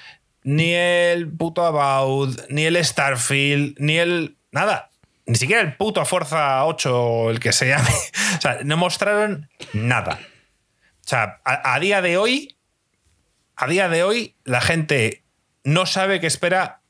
ni 0.44 0.74
el 0.74 1.30
puto 1.30 1.66
About, 1.66 2.50
ni 2.50 2.66
el 2.66 2.84
Starfield, 2.84 3.76
ni 3.80 3.98
el. 3.98 4.38
Nada. 4.52 4.90
Ni 5.26 5.36
siquiera 5.36 5.62
el 5.62 5.76
puto 5.78 6.04
Forza 6.06 6.66
8 6.66 7.02
o 7.02 7.30
el 7.32 7.40
que 7.40 7.54
se 7.54 7.68
llame. 7.70 7.90
O 8.38 8.42
sea, 8.42 8.60
no 8.66 8.76
mostraron 8.76 9.50
nada. 9.72 10.20
O 11.06 11.08
sea, 11.08 11.40
a, 11.46 11.80
día 11.80 12.02
de 12.02 12.18
hoy. 12.18 12.58
A 13.56 13.68
día 13.68 13.88
de 13.88 14.04
hoy, 14.04 14.36
la 14.44 14.60
gente 14.60 15.24
no 15.64 15.86
sabe 15.86 16.20
qué 16.20 16.28
espera. 16.28 16.82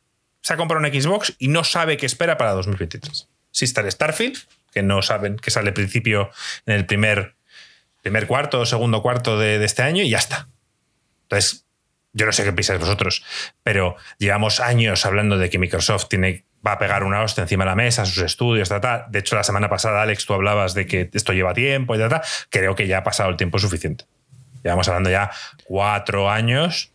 Se 0.41 0.53
ha 0.53 0.57
comprado 0.57 0.83
un 0.83 0.91
Xbox 0.91 1.35
y 1.37 1.49
no 1.49 1.63
sabe 1.63 1.97
qué 1.97 2.05
espera 2.05 2.37
para 2.37 2.53
2023. 2.53 3.27
Sí 3.51 3.65
está 3.65 3.81
el 3.81 3.91
Starfield, 3.91 4.37
que 4.71 4.81
no 4.81 5.01
saben 5.01 5.37
que 5.37 5.51
sale 5.51 5.67
al 5.67 5.73
principio 5.73 6.31
en 6.65 6.75
el 6.75 6.85
primer, 6.85 7.35
primer 8.01 8.25
cuarto 8.25 8.61
o 8.61 8.65
segundo 8.65 9.03
cuarto 9.03 9.37
de 9.37 9.63
este 9.63 9.83
año 9.83 10.01
y 10.01 10.09
ya 10.09 10.17
está. 10.17 10.47
Entonces, 11.23 11.65
yo 12.13 12.25
no 12.25 12.31
sé 12.31 12.43
qué 12.43 12.53
pensáis 12.53 12.79
vosotros, 12.79 13.23
pero 13.63 13.95
llevamos 14.19 14.59
años 14.59 15.05
hablando 15.05 15.37
de 15.37 15.49
que 15.49 15.57
Microsoft 15.59 16.07
tiene, 16.09 16.45
va 16.65 16.73
a 16.73 16.77
pegar 16.79 17.03
una 17.03 17.21
hostia 17.23 17.41
encima 17.41 17.63
de 17.65 17.71
la 17.71 17.75
mesa, 17.75 18.05
sus 18.05 18.23
estudios, 18.23 18.69
ta, 18.69 18.79
ta. 18.79 19.07
De 19.09 19.19
hecho, 19.19 19.35
la 19.35 19.43
semana 19.43 19.69
pasada, 19.69 20.01
Alex, 20.03 20.25
tú 20.25 20.33
hablabas 20.33 20.73
de 20.73 20.85
que 20.85 21.09
esto 21.13 21.33
lleva 21.33 21.53
tiempo 21.53 21.95
y 21.95 21.97
ta, 21.99 22.09
ta. 22.09 22.21
Creo 22.49 22.75
que 22.75 22.87
ya 22.87 22.99
ha 22.99 23.03
pasado 23.03 23.29
el 23.29 23.35
tiempo 23.37 23.59
suficiente. 23.59 24.05
Llevamos 24.63 24.87
hablando 24.87 25.09
ya 25.09 25.29
cuatro 25.65 26.29
años. 26.29 26.91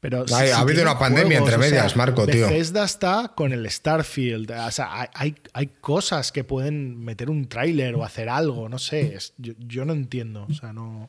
Pero 0.00 0.24
Hay- 0.34 0.50
ha 0.50 0.58
habido 0.58 0.82
una 0.82 0.98
pandemia 0.98 1.38
entre 1.38 1.54
o 1.56 1.58
sea, 1.62 1.70
medias, 1.70 1.96
Marco, 1.96 2.26
tío. 2.26 2.46
Bethesda 2.46 2.84
está 2.84 3.32
con 3.34 3.52
el 3.52 3.70
Starfield. 3.70 4.50
O 4.50 4.70
sea, 4.70 5.00
hay, 5.00 5.08
hay, 5.14 5.34
hay 5.54 5.66
cosas 5.80 6.30
que 6.30 6.44
pueden 6.44 7.02
meter 7.02 7.30
un 7.30 7.48
tráiler 7.48 7.94
o 7.94 8.04
hacer 8.04 8.28
algo, 8.28 8.68
no 8.68 8.78
sé. 8.78 9.14
es- 9.14 9.32
yo, 9.38 9.54
yo 9.58 9.84
no 9.86 9.94
entiendo. 9.94 10.46
O 10.50 10.52
sea, 10.52 10.72
no, 10.74 11.08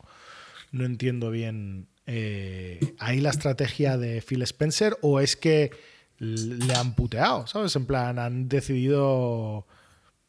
no 0.72 0.85
entiendo 0.85 1.30
bien. 1.30 1.88
Eh, 2.07 2.80
¿Hay 2.99 3.19
la 3.19 3.32
estrategia 3.32 3.98
de 3.98 4.22
Phil 4.22 4.41
Spencer 4.44 4.98
o 5.02 5.19
es 5.19 5.36
que 5.36 5.72
le 6.19 6.73
han 6.73 6.95
puteado? 6.95 7.48
¿Sabes? 7.48 7.76
En 7.76 7.86
plan, 7.86 8.19
han 8.19 8.48
decidido, 8.48 9.65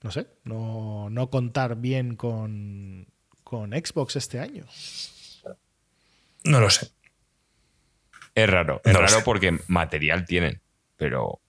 no 0.02 0.10
sé, 0.10 0.26
no, 0.44 1.10
no 1.10 1.30
contar 1.30 1.76
bien 1.76 2.16
con, 2.16 3.06
con 3.44 3.70
Xbox 3.72 4.16
este 4.16 4.40
año. 4.40 4.64
No 6.44 6.60
lo 6.60 6.70
sé. 6.70 6.90
Es 8.34 8.48
raro. 8.48 8.80
Es 8.84 8.92
No 8.92 9.00
raro 9.00 9.22
porque 9.24 9.58
material 9.66 10.24
tienen, 10.26 10.60
pero. 10.96 11.40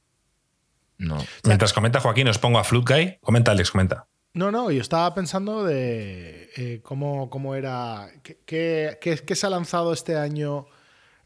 No. 0.97 1.17
Mientras 1.43 1.73
comenta 1.73 1.99
Joaquín, 1.99 2.27
os 2.27 2.39
pongo 2.39 2.57
a 2.57 2.63
Flute 2.63 2.93
Guy. 2.93 3.17
Comenta, 3.21 3.51
Alex, 3.51 3.71
comenta. 3.71 4.07
No, 4.37 4.51
no, 4.51 4.69
yo 4.71 4.81
estaba 4.81 5.13
pensando 5.15 5.63
de 5.63 6.49
eh, 6.55 6.79
cómo, 6.83 7.29
cómo 7.29 7.55
era. 7.55 8.09
¿Qué, 8.23 8.37
qué, 8.45 8.97
qué- 9.01 9.17
qué 9.17 9.35
se 9.35 9.47
ha 9.47 9.49
lanzado 9.49 9.93
este 9.93 10.15
año? 10.17 10.67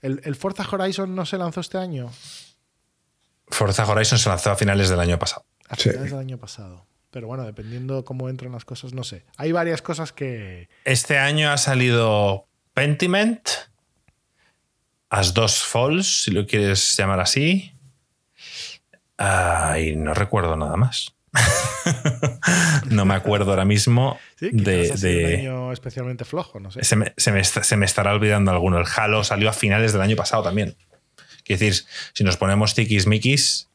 ¿El, 0.01 0.21
el 0.23 0.35
Forza 0.35 0.65
Horizon 0.71 1.13
no 1.15 1.25
se 1.25 1.37
lanzó 1.37 1.59
este 1.61 1.77
año? 1.77 2.09
Forza 3.49 3.85
Horizon 3.85 4.17
se 4.17 4.29
lanzó 4.29 4.51
a 4.51 4.55
finales 4.55 4.89
del 4.89 4.99
año 4.99 5.19
pasado. 5.19 5.45
A 5.67 5.75
Sí. 5.75 5.89
finales 5.89 6.11
del 6.11 6.19
año 6.19 6.37
pasado. 6.37 6.85
Pero 7.11 7.27
bueno, 7.27 7.43
dependiendo 7.43 8.05
cómo 8.05 8.29
entran 8.29 8.53
las 8.53 8.63
cosas, 8.63 8.93
no 8.93 9.03
sé. 9.03 9.25
Hay 9.35 9.51
varias 9.51 9.81
cosas 9.81 10.13
que. 10.13 10.69
Este 10.85 11.17
año 11.17 11.51
ha 11.51 11.57
salido 11.57 12.47
Pentiment, 12.73 13.45
As 15.09 15.33
Dos 15.33 15.61
Falls, 15.63 16.23
si 16.23 16.31
lo 16.31 16.47
quieres 16.47 16.95
llamar 16.95 17.19
así. 17.19 17.73
Ah, 19.17 19.77
y 19.79 19.97
no 19.97 20.13
recuerdo 20.13 20.55
nada 20.55 20.77
más. 20.77 21.13
no 22.89 23.05
me 23.05 23.13
acuerdo 23.13 23.51
ahora 23.51 23.65
mismo 23.65 24.19
Sí, 24.37 24.49
de. 24.51 24.89
de- 24.97 25.25
un 25.25 25.39
año 25.39 25.71
especialmente 25.73 26.25
flojo, 26.25 26.59
no 26.59 26.71
sé. 26.71 26.83
se, 26.83 26.95
me, 26.95 27.13
se 27.17 27.31
me 27.31 27.39
est- 27.39 27.61
se 27.63 27.77
me 27.77 27.85
estará 27.85 28.13
olvidando 28.13 28.51
alguno. 28.51 28.79
El 28.79 28.85
Halo 28.95 29.23
salió 29.23 29.49
a 29.49 29.53
finales 29.53 29.93
del 29.93 30.01
año 30.01 30.15
pasado 30.15 30.43
también. 30.43 30.75
Quiero 31.43 31.59
decir, 31.59 31.85
si 32.13 32.23
nos 32.23 32.37
ponemos 32.37 32.75
tiquismiquis, 32.75 33.67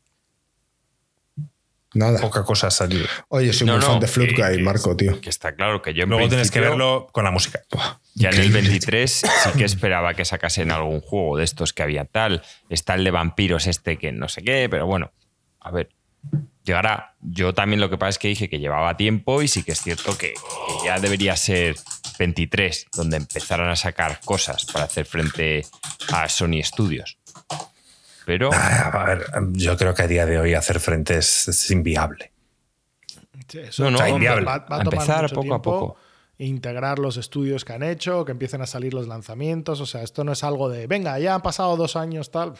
Nada. 1.94 2.20
poca 2.20 2.44
cosa 2.44 2.66
ha 2.66 2.70
salido. 2.70 3.06
Oye, 3.28 3.52
soy 3.52 3.66
No, 3.66 3.74
muy 3.74 3.80
no, 3.80 3.86
fan 3.86 4.00
de 4.00 4.34
que- 4.34 4.42
Guy, 4.56 4.62
Marco, 4.62 4.94
tío. 4.96 5.18
Que 5.20 5.30
está 5.30 5.54
claro 5.54 5.80
que 5.80 5.94
yo 5.94 6.02
en 6.04 6.10
Luego 6.10 6.28
tienes 6.28 6.50
que 6.50 6.60
verlo 6.60 7.08
con 7.10 7.24
la 7.24 7.30
música. 7.30 7.62
Buah, 7.72 7.98
Ya 8.14 8.28
en 8.28 8.34
el 8.34 8.46
increíble. 8.46 8.68
23 8.70 9.10
sí 9.12 9.50
que 9.56 9.64
esperaba 9.64 10.12
que 10.14 10.24
sacasen 10.26 10.70
algún 10.70 11.00
juego 11.00 11.38
de 11.38 11.44
estos 11.44 11.72
que 11.72 11.82
había 11.82 12.04
tal. 12.04 12.42
Está 12.68 12.94
el 12.94 13.04
de 13.04 13.10
vampiros 13.12 13.66
este 13.66 13.96
que 13.96 14.12
no 14.12 14.28
sé 14.28 14.42
qué, 14.42 14.68
pero 14.70 14.84
bueno, 14.86 15.10
a 15.60 15.70
ver, 15.70 15.88
llegará. 16.64 17.14
Yo 17.20 17.54
también 17.54 17.80
lo 17.80 17.88
que 17.90 17.98
pasa 17.98 18.10
es 18.10 18.18
que 18.18 18.28
dije 18.28 18.48
que 18.48 18.58
llevaba 18.58 18.96
tiempo 18.96 19.42
y 19.42 19.48
sí 19.48 19.62
que 19.62 19.72
es 19.72 19.80
cierto 19.80 20.16
que, 20.18 20.32
que 20.32 20.84
ya 20.84 20.98
debería 20.98 21.36
ser 21.36 21.76
23 22.18 22.86
donde 22.96 23.16
empezaran 23.18 23.68
a 23.68 23.76
sacar 23.76 24.20
cosas 24.24 24.64
para 24.66 24.84
hacer 24.86 25.04
frente 25.06 25.64
a 26.12 26.28
Sony 26.28 26.62
Studios. 26.62 27.18
Pero 28.24 28.50
Ah, 28.52 28.90
A 28.92 29.04
ver, 29.04 29.26
yo 29.52 29.76
creo 29.76 29.94
que 29.94 30.02
a 30.02 30.06
día 30.08 30.26
de 30.26 30.38
hoy 30.40 30.54
hacer 30.54 30.80
frente 30.80 31.18
es, 31.18 31.46
es 31.48 31.70
inviable. 31.70 32.32
Sí, 33.48 33.58
eso 33.58 33.84
No, 33.84 33.90
no, 33.92 33.98
va- 33.98 34.08
inviable. 34.08 34.44
va- 34.46 34.58
va 34.58 34.78
a 34.78 34.82
empezar 34.82 35.22
mucho 35.22 35.34
poco 35.36 35.54
a 35.54 35.62
poco. 35.62 35.96
Integrar 36.38 36.98
los 36.98 37.16
estudios 37.16 37.64
que 37.64 37.72
han 37.72 37.82
hecho, 37.82 38.24
que 38.24 38.32
empiecen 38.32 38.60
a 38.60 38.66
salir 38.66 38.92
los 38.92 39.06
lanzamientos. 39.06 39.80
O 39.80 39.86
sea, 39.86 40.02
esto 40.02 40.24
no 40.24 40.32
es 40.32 40.42
algo 40.44 40.68
de, 40.68 40.86
venga, 40.86 41.18
ya 41.18 41.34
han 41.34 41.40
pasado 41.42 41.76
dos 41.76 41.96
años, 41.96 42.30
tal. 42.30 42.54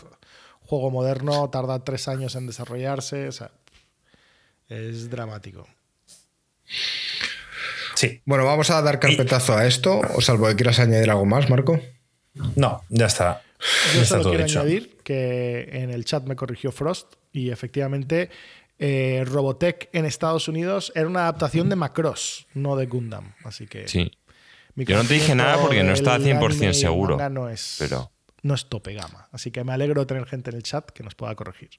Juego 0.67 0.91
moderno 0.91 1.49
tarda 1.51 1.83
tres 1.85 2.09
años 2.09 2.35
en 2.37 2.47
desarrollarse. 2.47 3.29
O 3.29 3.33
sea, 3.33 3.51
es 4.69 5.09
dramático. 5.11 5.67
Sí, 7.95 8.21
Bueno, 8.27 8.45
vamos 8.45 8.69
a 8.71 8.83
dar 8.83 8.99
carpetazo 9.01 9.57
a 9.57 9.67
esto, 9.67 10.01
o 10.15 10.21
salvo 10.21 10.47
que 10.49 10.57
quieras 10.57 10.79
añadir 10.81 11.09
algo 11.11 11.25
más, 11.25 11.49
Marco. 11.49 11.81
no, 12.57 12.83
ya 12.91 13.07
está. 13.07 13.43
Yo 13.59 13.95
Ya 13.95 14.03
está 14.03 14.17
solo 14.19 14.31
quiero 14.31 14.45
dicho. 14.45 14.61
añadir 14.61 14.99
que 15.03 15.69
en 15.73 15.91
el 15.91 16.05
chat 16.05 16.25
me 16.25 16.37
corrigió 16.37 16.73
Frost 16.73 17.15
y 17.33 17.51
efectivamente 17.51 18.29
eh, 18.79 19.25
Robotech 19.27 19.89
en 19.95 20.05
Estados 20.05 20.47
Unidos 20.49 20.93
era 20.95 21.07
una 21.07 21.21
adaptación 21.21 21.71
de 21.71 21.77
Macross, 21.77 22.47
no 22.53 22.77
de 22.77 22.85
Gundam. 22.87 23.33
Así 23.45 23.67
que 23.67 23.89
sí. 23.89 24.11
Yo 24.75 24.97
no 25.03 25.05
te 25.09 25.15
dije 25.15 25.35
nada 25.35 25.57
porque 25.59 25.83
no 25.83 25.95
estaba 25.95 26.19
conocimiento 26.19 26.45
100% 26.47 26.49
del 26.49 26.53
anime 26.53 26.65
y 26.65 26.69
el 26.69 26.75
seguro, 26.75 27.31
No 27.31 27.49
es, 27.49 27.77
pero- 27.79 28.11
no 28.47 28.55
es 28.55 28.69
tope 28.69 28.95
gama. 28.95 29.29
Así 29.33 29.51
que 29.51 29.65
me 29.65 29.73
alegro 29.73 30.01
de 30.01 30.07
tener 30.07 30.27
gente 30.27 30.51
en 30.51 30.57
el 30.57 30.63
chat 30.63 30.91
que 30.91 31.03
nos 31.03 31.15
pueda 31.15 31.35
corregir. 31.35 31.71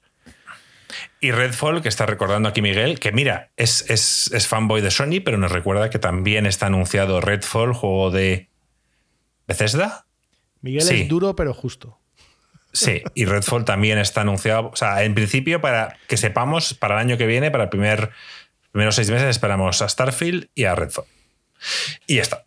Y 1.20 1.32
Redfall, 1.32 1.82
que 1.82 1.90
está 1.90 2.06
recordando 2.06 2.48
aquí 2.50 2.62
Miguel, 2.62 3.00
que 3.00 3.12
mira, 3.12 3.52
es, 3.58 3.90
es, 3.90 4.32
es 4.34 4.48
fanboy 4.48 4.82
de 4.82 4.92
Sony, 4.92 5.22
pero 5.24 5.38
nos 5.38 5.52
recuerda 5.52 5.90
que 5.90 6.00
también 6.00 6.46
está 6.46 6.68
anunciado 6.68 7.20
Redfall, 7.20 7.74
juego 7.74 8.12
de 8.12 8.50
Bethesda. 9.48 10.06
Miguel 10.62 10.82
Sí. 10.84 11.02
es 11.02 11.08
duro 11.08 11.36
pero 11.36 11.54
justo. 11.54 12.00
Sí, 12.74 13.02
y 13.16 13.26
Redfall 13.26 13.66
también 13.66 13.98
está 13.98 14.22
anunciado. 14.22 14.70
O 14.70 14.76
sea, 14.76 15.04
en 15.04 15.16
principio, 15.16 15.62
para 15.62 15.98
que 16.08 16.16
sepamos, 16.16 16.74
para 16.74 16.96
el 16.96 17.00
año 17.02 17.18
que 17.18 17.26
viene, 17.26 17.50
para 17.50 17.64
el 17.66 17.70
primer 17.70 18.12
primeros 18.72 18.96
seis 18.96 19.10
meses, 19.10 19.30
esperamos 19.30 19.82
a 19.82 19.90
Starfield 19.90 20.50
y 20.54 20.66
a 20.66 20.76
Redfall. 20.76 21.06
Y 22.06 22.18
ya 22.18 22.22
está. 22.22 22.46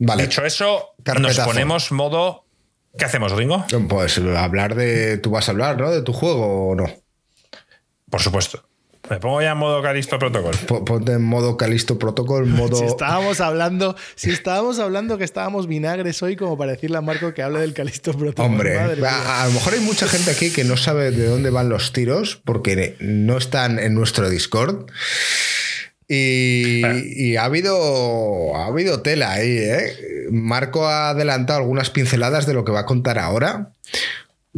Vale. 0.00 0.24
Dicho 0.24 0.44
eso, 0.44 0.94
nos 1.20 1.38
ponemos 1.40 1.92
modo. 1.92 2.46
¿Qué 2.98 3.04
hacemos, 3.04 3.32
Ringo? 3.32 3.64
Pues 3.88 4.18
hablar 4.18 4.74
de. 4.74 5.16
Tú 5.18 5.30
vas 5.30 5.48
a 5.48 5.52
hablar, 5.52 5.78
¿no? 5.80 5.90
De 5.90 6.02
tu 6.02 6.12
juego 6.12 6.70
o 6.70 6.74
no. 6.74 6.86
Por 8.10 8.20
supuesto. 8.20 8.64
Me 9.08 9.18
pongo 9.18 9.40
ya 9.42 9.52
en 9.52 9.58
modo 9.58 9.82
Calisto 9.82 10.18
Protocol. 10.18 10.54
Po- 10.68 10.84
Ponte 10.84 11.12
en 11.12 11.22
modo 11.24 11.56
Calisto 11.56 11.98
Protocol, 11.98 12.46
modo. 12.46 12.76
Si 12.76 12.84
estábamos 12.84 13.40
hablando, 13.40 13.96
si 14.14 14.30
estábamos 14.30 14.78
hablando 14.78 15.18
que 15.18 15.24
estábamos 15.24 15.66
vinagres 15.66 16.22
hoy, 16.22 16.36
como 16.36 16.56
para 16.58 16.72
decirle 16.72 16.98
a 16.98 17.00
Marco 17.00 17.32
que 17.34 17.42
hable 17.42 17.60
del 17.60 17.72
Calisto 17.74 18.12
Protocol. 18.12 18.46
Hombre, 18.46 18.78
a, 18.78 19.42
a 19.42 19.46
lo 19.46 19.52
mejor 19.52 19.74
hay 19.74 19.80
mucha 19.80 20.06
gente 20.06 20.30
aquí 20.30 20.52
que 20.52 20.64
no 20.64 20.76
sabe 20.76 21.10
de 21.12 21.26
dónde 21.26 21.50
van 21.50 21.68
los 21.68 21.92
tiros 21.92 22.40
porque 22.44 22.96
no 23.00 23.36
están 23.38 23.78
en 23.78 23.94
nuestro 23.94 24.28
Discord. 24.28 24.86
Y, 26.12 26.82
y 27.14 27.36
ha 27.36 27.44
habido 27.44 28.56
ha 28.56 28.66
habido 28.66 29.00
tela 29.00 29.30
ahí, 29.30 29.58
¿eh? 29.58 30.26
Marco 30.32 30.88
ha 30.88 31.10
adelantado 31.10 31.60
algunas 31.60 31.90
pinceladas 31.90 32.46
de 32.46 32.52
lo 32.54 32.64
que 32.64 32.72
va 32.72 32.80
a 32.80 32.84
contar 32.84 33.16
ahora, 33.16 33.70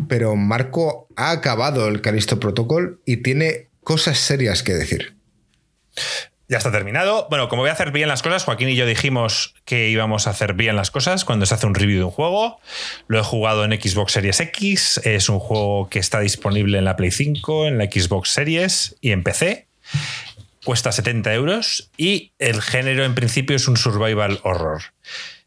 pero 0.08 0.34
Marco 0.34 1.08
ha 1.14 1.30
acabado 1.30 1.88
el 1.88 2.00
Calisto 2.00 2.40
Protocol 2.40 3.02
y 3.04 3.18
tiene 3.18 3.68
cosas 3.84 4.16
serias 4.16 4.62
que 4.62 4.72
decir. 4.72 5.14
Ya 6.48 6.56
está 6.56 6.72
terminado. 6.72 7.26
Bueno, 7.28 7.50
como 7.50 7.62
voy 7.62 7.68
a 7.68 7.74
hacer 7.74 7.92
bien 7.92 8.08
las 8.08 8.22
cosas, 8.22 8.44
Joaquín 8.44 8.70
y 8.70 8.76
yo 8.76 8.86
dijimos 8.86 9.54
que 9.66 9.90
íbamos 9.90 10.26
a 10.26 10.30
hacer 10.30 10.54
bien 10.54 10.74
las 10.74 10.90
cosas 10.90 11.26
cuando 11.26 11.44
se 11.44 11.52
hace 11.52 11.66
un 11.66 11.74
review 11.74 11.98
de 11.98 12.04
un 12.04 12.10
juego. 12.10 12.60
Lo 13.08 13.18
he 13.18 13.22
jugado 13.22 13.64
en 13.64 13.72
Xbox 13.72 14.12
Series 14.12 14.40
X. 14.40 15.02
Es 15.04 15.28
un 15.28 15.38
juego 15.38 15.90
que 15.90 15.98
está 15.98 16.20
disponible 16.20 16.78
en 16.78 16.86
la 16.86 16.96
Play 16.96 17.10
5, 17.10 17.68
en 17.68 17.76
la 17.76 17.84
Xbox 17.84 18.30
Series 18.30 18.96
y 19.02 19.12
en 19.12 19.22
PC. 19.22 19.66
Cuesta 20.64 20.92
70 20.92 21.34
euros 21.34 21.90
y 21.96 22.32
el 22.38 22.62
género 22.62 23.04
en 23.04 23.14
principio 23.14 23.56
es 23.56 23.66
un 23.68 23.76
survival 23.76 24.40
horror. 24.44 24.82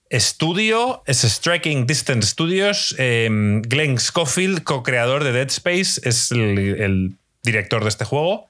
Estudio 0.10 1.04
es 1.06 1.22
Striking 1.22 1.88
Distance 1.88 2.30
Studios. 2.30 2.96
eh, 2.98 3.28
Glenn 3.64 3.98
Schofield, 3.98 4.64
co-creador 4.64 5.24
de 5.24 5.32
Dead 5.32 5.48
Space, 5.48 6.02
es 6.04 6.32
el, 6.32 6.58
el 6.60 7.12
director 7.44 7.84
de 7.84 7.90
este 7.90 8.06
juego. 8.06 8.48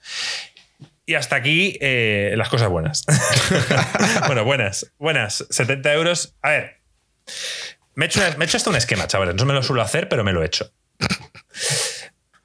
Y 1.05 1.13
hasta 1.13 1.35
aquí 1.35 1.77
eh, 1.81 2.33
las 2.35 2.49
cosas 2.49 2.69
buenas. 2.69 3.05
bueno, 4.27 4.43
buenas, 4.43 4.91
buenas. 4.97 5.45
70 5.49 5.93
euros. 5.93 6.33
A 6.41 6.49
ver, 6.49 6.77
me 7.93 8.05
he, 8.05 8.07
hecho, 8.07 8.21
me 8.37 8.45
he 8.45 8.47
hecho 8.47 8.57
hasta 8.57 8.71
un 8.71 8.75
esquema, 8.75 9.07
chavales. 9.07 9.35
No 9.35 9.45
me 9.45 9.53
lo 9.53 9.61
suelo 9.61 9.83
hacer, 9.83 10.09
pero 10.09 10.23
me 10.23 10.33
lo 10.33 10.41
he 10.41 10.47
hecho. 10.47 10.71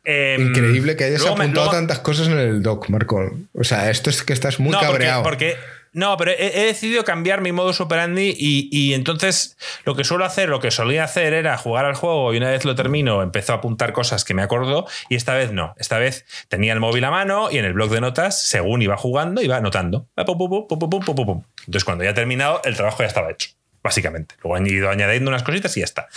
Em, 0.05 0.49
Increíble 0.49 0.97
que 0.97 1.05
hayas 1.05 1.23
me- 1.23 1.29
apuntado 1.29 1.53
luego- 1.53 1.71
tantas 1.73 1.99
cosas 2.01 2.29
en 2.29 2.39
el 2.39 2.63
doc, 2.63 2.89
Marco. 2.89 3.31
O 3.55 3.65
sea, 3.65 3.91
esto 3.91 4.09
es 4.11 4.23
que 4.23 4.33
estás 4.33 4.59
muy 4.61 4.71
no, 4.73 4.79
porque- 4.79 4.93
cabreado. 4.93 5.23
Porque, 5.23 5.57
no, 5.93 6.17
pero 6.17 6.31
he, 6.31 6.61
he 6.63 6.65
decidido 6.67 7.05
cambiar 7.05 7.41
mi 7.43 7.51
modus 7.53 7.81
operandi 7.81 8.35
y, 8.39 8.69
y 8.71 8.95
entonces 8.95 9.57
lo 9.85 9.97
que 9.97 10.05
suelo 10.05 10.25
hacer, 10.25 10.49
lo 10.49 10.61
que 10.61 10.71
solía 10.71 11.03
hacer 11.05 11.35
era 11.35 11.59
jugar 11.59 11.85
al 11.85 11.97
juego 11.97 12.33
y 12.33 12.37
una 12.39 12.49
vez 12.51 12.65
lo 12.65 12.75
termino 12.77 13.23
empezó 13.23 13.53
a 13.53 13.57
apuntar 13.57 13.93
cosas 13.93 14.25
que 14.25 14.33
me 14.33 14.43
acuerdo 14.43 14.87
y 15.09 15.17
esta 15.17 15.35
vez 15.35 15.53
no. 15.53 15.75
Esta 15.79 15.99
vez 15.99 16.25
tenía 16.49 16.73
el 16.73 16.81
móvil 16.81 17.05
a 17.05 17.11
mano 17.11 17.51
y 17.51 17.59
en 17.59 17.65
el 17.65 17.73
blog 17.75 17.91
de 17.91 18.01
notas, 18.01 18.41
según 18.43 18.83
iba 18.83 18.97
jugando, 18.97 19.43
iba 19.43 19.57
anotando. 19.57 20.07
Pum. 20.27 21.43
Entonces 21.67 21.85
cuando 21.85 22.05
ya 22.05 22.11
he 22.11 22.15
terminado, 22.15 22.61
el 22.65 22.77
trabajo 22.77 23.03
ya 23.03 23.09
estaba 23.09 23.31
hecho, 23.31 23.51
básicamente. 23.83 24.37
Luego 24.43 24.57
han 24.57 24.67
ido 24.67 24.89
añadiendo 24.91 25.29
unas 25.29 25.43
cositas 25.43 25.77
y 25.77 25.81
ya 25.81 25.85
está. 25.85 26.09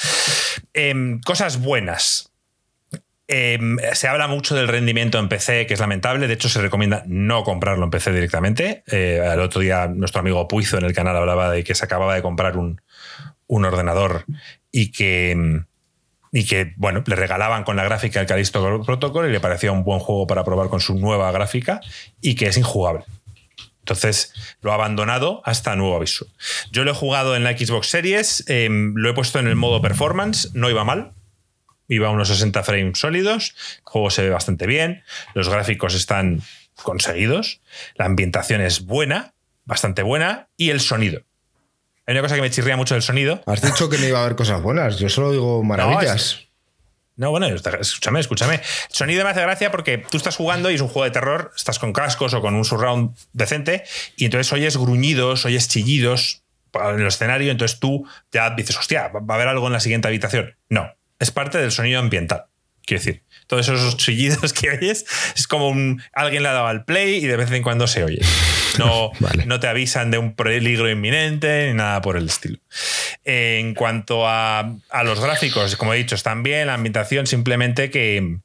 Em, 0.73 1.19
cosas 1.21 1.59
buenas. 1.59 2.29
Eh, 3.27 3.57
se 3.93 4.07
habla 4.07 4.27
mucho 4.27 4.53
del 4.53 4.67
rendimiento 4.67 5.17
en 5.17 5.29
PC, 5.29 5.65
que 5.65 5.73
es 5.73 5.79
lamentable. 5.79 6.27
De 6.27 6.33
hecho, 6.33 6.49
se 6.49 6.61
recomienda 6.61 7.03
no 7.07 7.43
comprarlo 7.43 7.85
en 7.85 7.91
PC 7.91 8.11
directamente. 8.11 8.83
Eh, 8.87 9.21
el 9.23 9.39
otro 9.39 9.61
día, 9.61 9.87
nuestro 9.87 10.19
amigo 10.19 10.47
Puizo 10.47 10.77
en 10.77 10.85
el 10.85 10.93
canal 10.93 11.15
hablaba 11.15 11.49
de 11.49 11.63
que 11.63 11.75
se 11.75 11.85
acababa 11.85 12.15
de 12.15 12.21
comprar 12.21 12.57
un, 12.57 12.81
un 13.47 13.65
ordenador 13.65 14.25
y 14.71 14.91
que, 14.91 15.61
y 16.31 16.45
que, 16.45 16.73
bueno, 16.75 17.03
le 17.05 17.15
regalaban 17.15 17.63
con 17.63 17.75
la 17.75 17.83
gráfica 17.83 18.19
el 18.19 18.27
Callisto 18.27 18.81
Protocol 18.83 19.29
y 19.29 19.31
le 19.31 19.39
parecía 19.39 19.71
un 19.71 19.83
buen 19.83 19.99
juego 19.99 20.27
para 20.27 20.43
probar 20.43 20.69
con 20.69 20.81
su 20.81 20.95
nueva 20.95 21.31
gráfica 21.31 21.79
y 22.21 22.35
que 22.35 22.47
es 22.47 22.57
injugable. 22.57 23.05
Entonces 23.79 24.33
lo 24.61 24.71
ha 24.71 24.75
abandonado 24.75 25.41
hasta 25.43 25.75
nuevo 25.75 25.95
aviso. 25.95 26.25
Yo 26.71 26.85
lo 26.85 26.91
he 26.91 26.95
jugado 26.95 27.35
en 27.35 27.43
la 27.43 27.57
Xbox 27.57 27.87
Series, 27.87 28.43
eh, 28.47 28.69
lo 28.69 29.09
he 29.09 29.13
puesto 29.13 29.39
en 29.39 29.47
el 29.47 29.55
modo 29.55 29.81
performance, 29.81 30.51
no 30.53 30.69
iba 30.69 30.85
mal, 30.85 31.11
iba 31.87 32.07
a 32.07 32.11
unos 32.11 32.27
60 32.29 32.63
frames 32.63 32.99
sólidos, 32.99 33.55
el 33.77 33.83
juego 33.83 34.09
se 34.09 34.23
ve 34.23 34.29
bastante 34.29 34.67
bien, 34.67 35.03
los 35.33 35.49
gráficos 35.49 35.95
están 35.95 36.41
conseguidos, 36.81 37.61
la 37.95 38.05
ambientación 38.05 38.61
es 38.61 38.85
buena, 38.85 39.33
bastante 39.65 40.03
buena, 40.03 40.49
y 40.57 40.69
el 40.69 40.79
sonido. 40.79 41.23
Hay 42.05 42.13
una 42.13 42.21
cosa 42.21 42.35
que 42.35 42.41
me 42.41 42.49
chirría 42.49 42.75
mucho 42.75 42.95
del 42.95 43.03
sonido. 43.03 43.41
Has 43.45 43.61
dicho 43.61 43.89
que 43.89 43.97
no 43.97 44.05
iba 44.05 44.19
a 44.19 44.23
haber 44.23 44.35
cosas 44.35 44.61
buenas. 44.61 44.99
Yo 44.99 45.07
solo 45.07 45.31
digo 45.31 45.63
maravillas. 45.63 46.41
No, 47.15 47.29
bueno, 47.29 47.45
escúchame, 47.45 48.19
escúchame. 48.19 48.55
El 48.55 48.95
sonido 48.95 49.23
me 49.23 49.29
hace 49.29 49.41
gracia 49.41 49.71
porque 49.71 49.99
tú 49.99 50.17
estás 50.17 50.35
jugando 50.35 50.71
y 50.71 50.75
es 50.75 50.81
un 50.81 50.87
juego 50.87 51.05
de 51.05 51.11
terror, 51.11 51.51
estás 51.55 51.77
con 51.77 51.93
cascos 51.93 52.33
o 52.33 52.41
con 52.41 52.55
un 52.55 52.65
surround 52.65 53.15
decente 53.33 53.83
y 54.17 54.25
entonces 54.25 54.51
oyes 54.51 54.77
gruñidos, 54.77 55.45
oyes 55.45 55.67
chillidos 55.69 56.43
en 56.73 56.99
el 56.99 57.07
escenario, 57.07 57.51
entonces 57.51 57.79
tú 57.79 58.07
ya 58.31 58.49
dices, 58.49 58.75
hostia, 58.77 59.09
va 59.09 59.21
a 59.29 59.35
haber 59.35 59.47
algo 59.47 59.67
en 59.67 59.73
la 59.73 59.79
siguiente 59.79 60.07
habitación. 60.07 60.55
No, 60.69 60.91
es 61.23 61.31
parte 61.31 61.57
del 61.57 61.71
sonido 61.71 61.99
ambiental. 61.99 62.45
Quiero 62.85 63.03
decir, 63.03 63.23
todos 63.47 63.67
esos 63.67 63.97
chillidos 63.97 64.53
que 64.53 64.69
oyes 64.69 65.05
es 65.35 65.47
como 65.47 65.69
un, 65.69 66.03
alguien 66.13 66.43
le 66.43 66.49
ha 66.49 66.53
dado 66.53 66.67
al 66.67 66.85
play 66.85 67.15
y 67.15 67.27
de 67.27 67.37
vez 67.37 67.51
en 67.51 67.63
cuando 67.63 67.87
se 67.87 68.03
oye. 68.03 68.21
No, 68.77 69.11
no 69.45 69.59
te 69.59 69.67
avisan 69.67 70.11
de 70.11 70.17
un 70.17 70.35
peligro 70.35 70.89
inminente 70.89 71.67
ni 71.67 71.73
nada 71.73 72.01
por 72.01 72.17
el 72.17 72.25
estilo. 72.25 72.57
En 73.25 73.73
cuanto 73.73 74.27
a, 74.27 74.75
los 75.05 75.21
gráficos, 75.21 75.77
como 75.77 75.93
he 75.93 75.97
dicho, 75.97 76.15
están 76.15 76.43
bien, 76.43 76.67
la 76.67 76.73
ambientación, 76.73 77.25
simplemente 77.25 77.89
que 77.89 78.39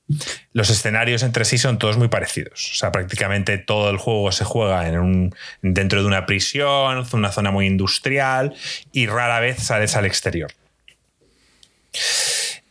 los 0.52 0.70
escenarios 0.70 1.24
entre 1.24 1.44
sí 1.44 1.58
son 1.58 1.78
todos 1.78 1.96
muy 1.96 2.06
parecidos. 2.06 2.70
O 2.74 2.76
sea, 2.76 2.92
prácticamente 2.92 3.58
todo 3.58 3.90
el 3.90 3.96
juego 3.96 4.30
se 4.30 4.44
juega 4.44 4.86
en 4.86 5.00
un, 5.00 5.34
dentro 5.62 6.00
de 6.00 6.06
una 6.06 6.26
prisión, 6.26 7.04
una 7.12 7.32
zona 7.32 7.50
muy 7.50 7.66
industrial 7.66 8.54
y 8.92 9.06
rara 9.06 9.40
vez 9.40 9.58
sales 9.58 9.96
al 9.96 10.06
exterior. 10.06 10.52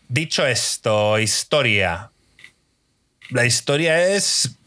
Dicho 0.09 0.45
esto, 0.45 1.19
historia. 1.19 2.11
La 3.29 3.45
historia 3.45 4.15
es 4.15 4.57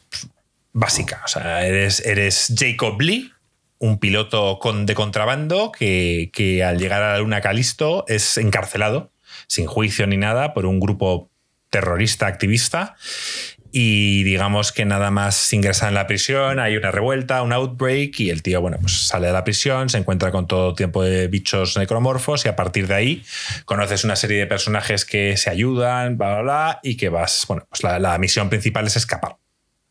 básica. 0.73 1.23
O 1.25 1.29
sea, 1.29 1.67
eres, 1.67 2.01
eres 2.05 2.53
Jacob 2.57 3.01
Lee, 3.01 3.33
un 3.79 3.99
piloto 3.99 4.59
de 4.85 4.95
contrabando 4.95 5.73
que, 5.73 6.31
que, 6.33 6.63
al 6.63 6.79
llegar 6.79 7.03
a 7.03 7.13
la 7.13 7.19
luna 7.19 7.41
Calisto 7.41 8.05
es 8.07 8.37
encarcelado, 8.37 9.11
sin 9.47 9.67
juicio 9.67 10.07
ni 10.07 10.19
nada, 10.19 10.53
por 10.53 10.67
un 10.67 10.79
grupo 10.79 11.31
terrorista 11.71 12.27
activista 12.27 12.97
y 13.73 14.25
digamos 14.25 14.73
que 14.73 14.85
nada 14.85 15.11
más 15.11 15.53
ingresa 15.53 15.89
en 15.89 15.95
la 15.95 16.07
prisión, 16.07 16.59
hay 16.59 16.77
una 16.77 16.91
revuelta, 16.91 17.43
un 17.43 17.53
outbreak 17.53 18.19
y 18.21 18.31
el 18.31 18.43
tío, 18.43 18.61
bueno, 18.61 18.79
pues 18.81 19.07
sale 19.07 19.29
de 19.29 19.33
la 19.33 19.45
prisión, 19.45 19.89
se 19.89 19.99
encuentra 19.99 20.33
con 20.33 20.47
todo 20.47 20.75
tipo 20.75 21.03
de 21.03 21.29
bichos 21.29 21.77
necromorfos 21.77 22.45
y 22.47 22.49
a 22.49 22.57
partir 22.57 22.87
de 22.89 22.95
ahí 22.95 23.25
conoces 23.65 24.05
una 24.05 24.17
serie 24.17 24.39
de 24.39 24.47
personajes 24.47 25.05
que 25.05 25.37
se 25.37 25.51
ayudan, 25.51 26.19
bla, 26.19 26.35
bla, 26.35 26.43
bla, 26.43 26.81
y 26.83 26.97
que 26.97 27.09
vas, 27.09 27.45
bueno, 27.47 27.67
pues 27.69 27.83
la, 27.83 28.19
misión 28.19 28.49
principal 28.49 28.87
es 28.87 28.97
escapar, 28.97 29.37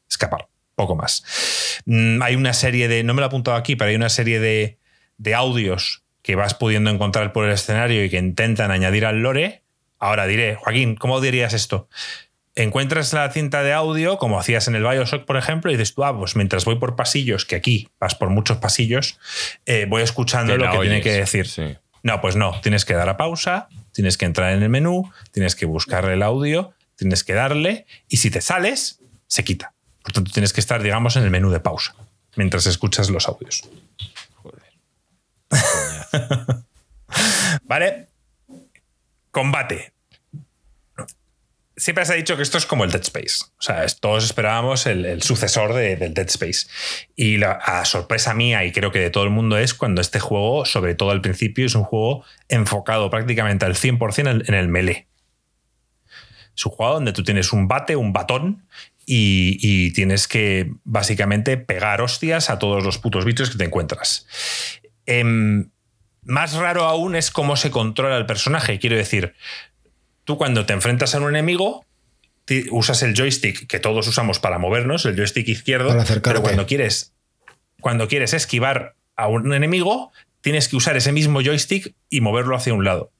escapar, 0.09 0.47
poco 0.75 0.95
más. 0.95 1.81
Mm, 1.85 2.21
hay 2.21 2.35
una 2.35 2.53
serie 2.53 2.87
de, 2.87 3.03
no 3.03 3.13
me 3.13 3.21
lo 3.21 3.25
he 3.25 3.27
apuntado 3.27 3.55
aquí, 3.55 3.75
pero 3.75 3.89
hay 3.89 3.95
una 3.95 4.09
serie 4.09 4.39
de, 4.39 4.77
de 5.17 5.35
audios 5.35 6.03
que 6.21 6.35
vas 6.35 6.53
pudiendo 6.53 6.89
encontrar 6.89 7.31
por 7.31 7.45
el 7.45 7.51
escenario 7.51 8.03
y 8.03 8.09
que 8.09 8.17
intentan 8.17 8.71
añadir 8.71 9.05
al 9.05 9.21
lore. 9.21 9.63
Ahora 9.99 10.27
diré, 10.27 10.55
Joaquín, 10.55 10.95
¿cómo 10.95 11.21
dirías 11.21 11.53
esto? 11.53 11.89
Encuentras 12.55 13.13
la 13.13 13.29
cinta 13.31 13.63
de 13.63 13.73
audio, 13.73 14.17
como 14.17 14.39
hacías 14.39 14.67
en 14.67 14.75
el 14.75 14.83
Bioshock, 14.83 15.25
por 15.25 15.37
ejemplo, 15.37 15.71
y 15.71 15.75
dices 15.75 15.93
tú, 15.93 16.03
ah, 16.03 16.17
pues 16.17 16.35
mientras 16.35 16.65
voy 16.65 16.75
por 16.75 16.95
pasillos, 16.95 17.45
que 17.45 17.55
aquí 17.55 17.89
vas 17.99 18.15
por 18.15 18.29
muchos 18.29 18.57
pasillos, 18.57 19.19
eh, 19.65 19.85
voy 19.87 20.01
escuchando 20.01 20.57
lo 20.57 20.71
que 20.71 20.79
tiene 20.79 21.01
que 21.01 21.13
decir. 21.13 21.47
No, 22.03 22.21
pues 22.21 22.35
no, 22.35 22.59
tienes 22.61 22.85
que 22.85 22.93
dar 22.93 23.09
a 23.09 23.17
pausa, 23.17 23.67
tienes 23.91 24.17
que 24.17 24.25
entrar 24.25 24.53
en 24.53 24.63
el 24.63 24.69
menú, 24.69 25.11
tienes 25.31 25.55
que 25.55 25.65
buscar 25.65 26.05
el 26.05 26.23
audio, 26.23 26.73
tienes 26.95 27.23
que 27.23 27.33
darle, 27.33 27.85
y 28.07 28.17
si 28.17 28.31
te 28.31 28.41
sales, 28.41 28.99
se 29.27 29.43
quita. 29.43 29.73
Por 30.03 30.13
tanto, 30.13 30.31
tienes 30.31 30.53
que 30.53 30.61
estar, 30.61 30.81
digamos, 30.81 31.15
en 31.17 31.23
el 31.23 31.29
menú 31.29 31.51
de 31.51 31.59
pausa, 31.59 31.95
mientras 32.35 32.65
escuchas 32.65 33.09
los 33.09 33.27
audios. 33.27 33.69
Joder. 34.35 34.63
vale. 37.63 38.07
Combate 39.31 39.93
siempre 41.79 42.05
se 42.05 42.13
ha 42.13 42.15
dicho 42.15 42.35
que 42.35 42.43
esto 42.43 42.57
es 42.57 42.65
como 42.65 42.83
el 42.83 42.91
Dead 42.91 43.01
Space. 43.01 43.45
O 43.57 43.61
sea, 43.61 43.85
todos 43.99 44.25
esperábamos 44.25 44.85
el, 44.85 45.21
sucesor 45.23 45.73
del 45.73 46.13
Dead 46.13 46.27
Space. 46.27 46.67
Y 47.15 47.37
la 47.37 47.83
sorpresa 47.85 48.33
mía, 48.33 48.63
y 48.65 48.71
creo 48.71 48.91
que 48.91 48.99
de 48.99 49.09
todo 49.09 49.23
el 49.23 49.31
mundo, 49.31 49.57
es 49.57 49.73
cuando 49.73 50.01
este 50.01 50.19
juego, 50.19 50.65
sobre 50.65 50.93
todo 50.93 51.11
al 51.11 51.21
principio, 51.21 51.65
es 51.65 51.75
un 51.75 51.83
juego 51.83 52.23
enfocado 52.47 53.09
prácticamente 53.09 53.65
al 53.65 53.75
100% 53.75 54.47
en 54.47 54.53
el 54.53 54.67
melee. 54.67 55.07
Es 56.55 56.65
un 56.65 56.73
juego 56.73 56.93
donde 56.95 57.13
tú 57.13 57.23
tienes 57.23 57.53
un 57.53 57.67
bate, 57.67 57.95
un 57.95 58.13
batón, 58.13 58.65
y, 59.11 59.91
tienes 59.93 60.27
que 60.27 60.71
básicamente 60.83 61.57
pegar 61.57 62.01
hostias 62.01 62.49
a 62.51 62.59
todos 62.59 62.83
los 62.83 62.99
putos 62.99 63.25
bichos 63.25 63.49
que 63.49 63.57
te 63.57 63.63
encuentras. 63.63 64.27
Em, 65.07 65.71
más 66.21 66.53
raro 66.53 66.83
aún 66.83 67.15
es 67.15 67.31
cómo 67.31 67.55
se 67.55 67.71
controla 67.71 68.17
el 68.17 68.27
personaje. 68.27 68.77
Quiero 68.77 68.95
decir, 68.95 69.33
tú 70.29 70.37
cuando 70.37 70.67
te 70.67 70.73
enfrentas 70.73 71.15
a 71.15 71.19
un 71.19 71.27
enemigo, 71.29 71.83
usas 72.69 73.01
el 73.01 73.15
joystick 73.15 73.65
que 73.65 73.79
todos 73.79 74.07
usamos 74.07 74.37
para 74.37 74.59
movernos, 74.59 75.03
el 75.07 75.15
joystick 75.15 75.47
izquierdo, 75.47 75.97
pero 76.21 76.43
cuando 76.43 76.67
quieres, 76.67 77.13
cuando 77.81 78.07
quieres 78.07 78.35
esquivar 78.35 78.93
a 79.15 79.27
un 79.27 79.51
enemigo, 79.55 80.11
tienes 80.41 80.67
que 80.67 80.75
usar 80.75 80.95
ese 80.97 81.11
mismo 81.13 81.41
joystick 81.41 81.95
y 82.11 82.21
moverlo 82.21 82.55
hacia 82.55 82.75
un 82.75 82.85
lado. 82.85 83.11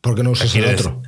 ¿Por 0.00 0.14
qué 0.14 0.22
no 0.22 0.30
usas 0.30 0.54
el 0.54 0.64
otro? 0.64 1.02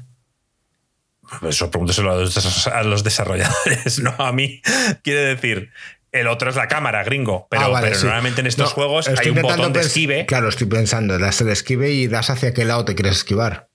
Pues 1.40 1.56
eso 1.56 1.70
pregúnteselo 1.70 2.12
a 2.12 2.82
los 2.82 3.04
desarrolladores, 3.04 4.00
no 4.02 4.14
a 4.18 4.32
mí. 4.34 4.60
Quiere 5.02 5.34
decir, 5.34 5.70
el 6.10 6.26
otro 6.26 6.50
es 6.50 6.56
la 6.56 6.68
cámara, 6.68 7.02
gringo. 7.04 7.46
Pero, 7.50 7.74
ah, 7.74 7.80
normalmente 7.80 8.42
en 8.42 8.48
estos 8.48 8.74
juegos 8.74 9.08
hay 9.08 9.30
un 9.30 9.40
botón 9.40 9.72
de 9.72 9.80
esquive. 9.80 10.26
Claro, 10.26 10.50
estoy 10.50 10.66
pensando, 10.66 11.18
das 11.18 11.40
el 11.40 11.48
esquive 11.48 11.92
y 11.92 12.06
das 12.06 12.28
hacia 12.28 12.52
qué 12.52 12.66
lado 12.66 12.84
te 12.84 12.94
quieres 12.94 13.16
esquivar. 13.16 13.71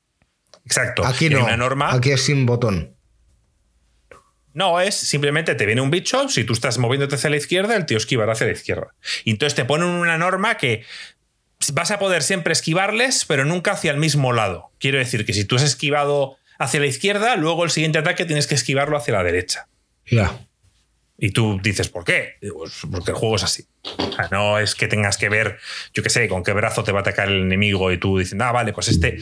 Exacto. 0.68 1.06
Aquí 1.06 1.30
no. 1.30 1.46
Una 1.46 1.56
norma, 1.56 1.94
aquí 1.94 2.12
es 2.12 2.22
sin 2.26 2.46
botón. 2.46 2.94
No, 4.54 4.82
es 4.82 4.96
simplemente 4.96 5.56
te 5.56 5.66
viene 5.66 5.80
un 5.80 5.92
bicho, 5.92 6.28
si 6.28 6.44
tú 6.44 6.52
estás 6.52 6.78
moviéndote 6.78 7.16
hacia 7.16 7.30
la 7.30 7.38
izquierda, 7.38 7.78
el 7.78 7.86
tío 7.86 7.96
esquivará 7.98 8.34
hacia 8.34 8.48
la 8.48 8.54
izquierda. 8.54 8.94
Y 9.24 9.32
entonces 9.32 9.56
te 9.56 9.64
ponen 9.64 9.88
una 9.88 10.18
norma 10.18 10.58
que 10.58 10.84
vas 11.74 11.92
a 11.92 12.00
poder 12.00 12.22
siempre 12.22 12.52
esquivarles, 12.52 13.24
pero 13.26 13.46
nunca 13.46 13.72
hacia 13.72 13.92
el 13.92 13.98
mismo 13.98 14.34
lado. 14.34 14.72
Quiero 14.80 14.98
decir 14.98 15.26
que 15.26 15.34
si 15.34 15.46
tú 15.46 15.56
has 15.56 15.64
esquivado 15.64 16.38
hacia 16.60 16.82
la 16.82 16.88
izquierda, 16.88 17.38
luego 17.38 17.64
el 17.64 17.70
siguiente 17.70 18.00
ataque 18.00 18.26
tienes 18.26 18.48
que 18.48 18.56
esquivarlo 18.56 18.98
hacia 18.98 19.14
la 19.14 19.24
derecha. 19.24 19.68
Ya. 20.06 20.38
Y 21.20 21.32
tú 21.32 21.60
dices, 21.64 21.90
¿por 21.90 22.04
qué? 22.04 22.36
Pues 22.40 22.82
porque 22.92 23.12
el 23.12 23.18
juego 23.18 23.38
es 23.38 23.44
así. 23.44 23.66
no 24.32 24.60
es 24.60 24.76
que 24.76 24.88
tengas 24.88 25.18
que 25.18 25.30
ver, 25.30 25.58
yo 25.94 26.04
qué 26.04 26.12
sé, 26.12 26.28
con 26.28 26.44
qué 26.44 26.54
brazo 26.54 26.84
te 26.84 26.92
va 26.92 27.00
a 27.00 27.02
atacar 27.02 27.28
el 27.28 27.42
enemigo 27.42 27.92
y 27.92 27.98
tú 27.98 28.20
dices, 28.20 28.40
ah, 28.40 28.52
vale, 28.52 28.72
pues 28.72 28.88
este, 28.90 29.18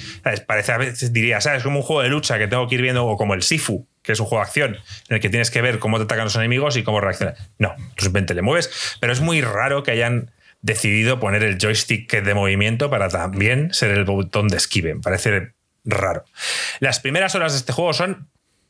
parece 0.46 0.74
a 0.74 0.78
veces 0.78 1.14
diría, 1.14 1.40
¿sabes? 1.40 1.64
Como 1.64 1.80
un 1.80 1.86
juego 1.86 2.02
de 2.02 2.10
lucha 2.10 2.38
que 2.38 2.48
tengo 2.48 2.68
que 2.68 2.76
ir 2.76 2.82
viendo, 2.82 3.06
o 3.06 3.16
como 3.16 3.34
el 3.34 3.44
Sifu, 3.44 3.88
que 4.02 4.12
es 4.12 4.20
un 4.20 4.26
juego 4.26 4.44
de 4.44 4.48
acción, 4.48 4.78
en 5.08 5.16
el 5.16 5.22
que 5.22 5.30
tienes 5.30 5.50
que 5.52 5.62
ver 5.62 5.80
cómo 5.80 5.98
te 5.98 6.04
atacan 6.04 6.26
los 6.26 6.36
enemigos 6.36 6.76
y 6.76 6.84
cómo 6.84 7.00
reaccionan. 7.00 7.36
No, 7.60 7.74
tú 7.96 8.04
simplemente 8.04 8.34
le 8.34 8.42
mueves, 8.42 8.98
pero 9.00 9.14
es 9.14 9.22
muy 9.22 9.40
raro 9.42 9.84
que 9.84 9.92
hayan 9.92 10.32
decidido 10.62 11.20
poner 11.20 11.44
el 11.44 11.58
joystick 11.58 12.12
de 12.12 12.34
movimiento 12.34 12.90
para 12.90 13.08
también 13.08 13.74
ser 13.74 13.92
el 13.92 14.04
botón 14.04 14.50
de 14.50 14.58
esquive. 14.58 14.96
parece 14.98 15.54
raro. 15.86 16.26
Las 16.80 17.00
primeras 17.00 17.36
horas 17.36 17.54
de 17.54 17.60
este 17.60 17.72
juego 17.72 17.94
son 17.94 18.28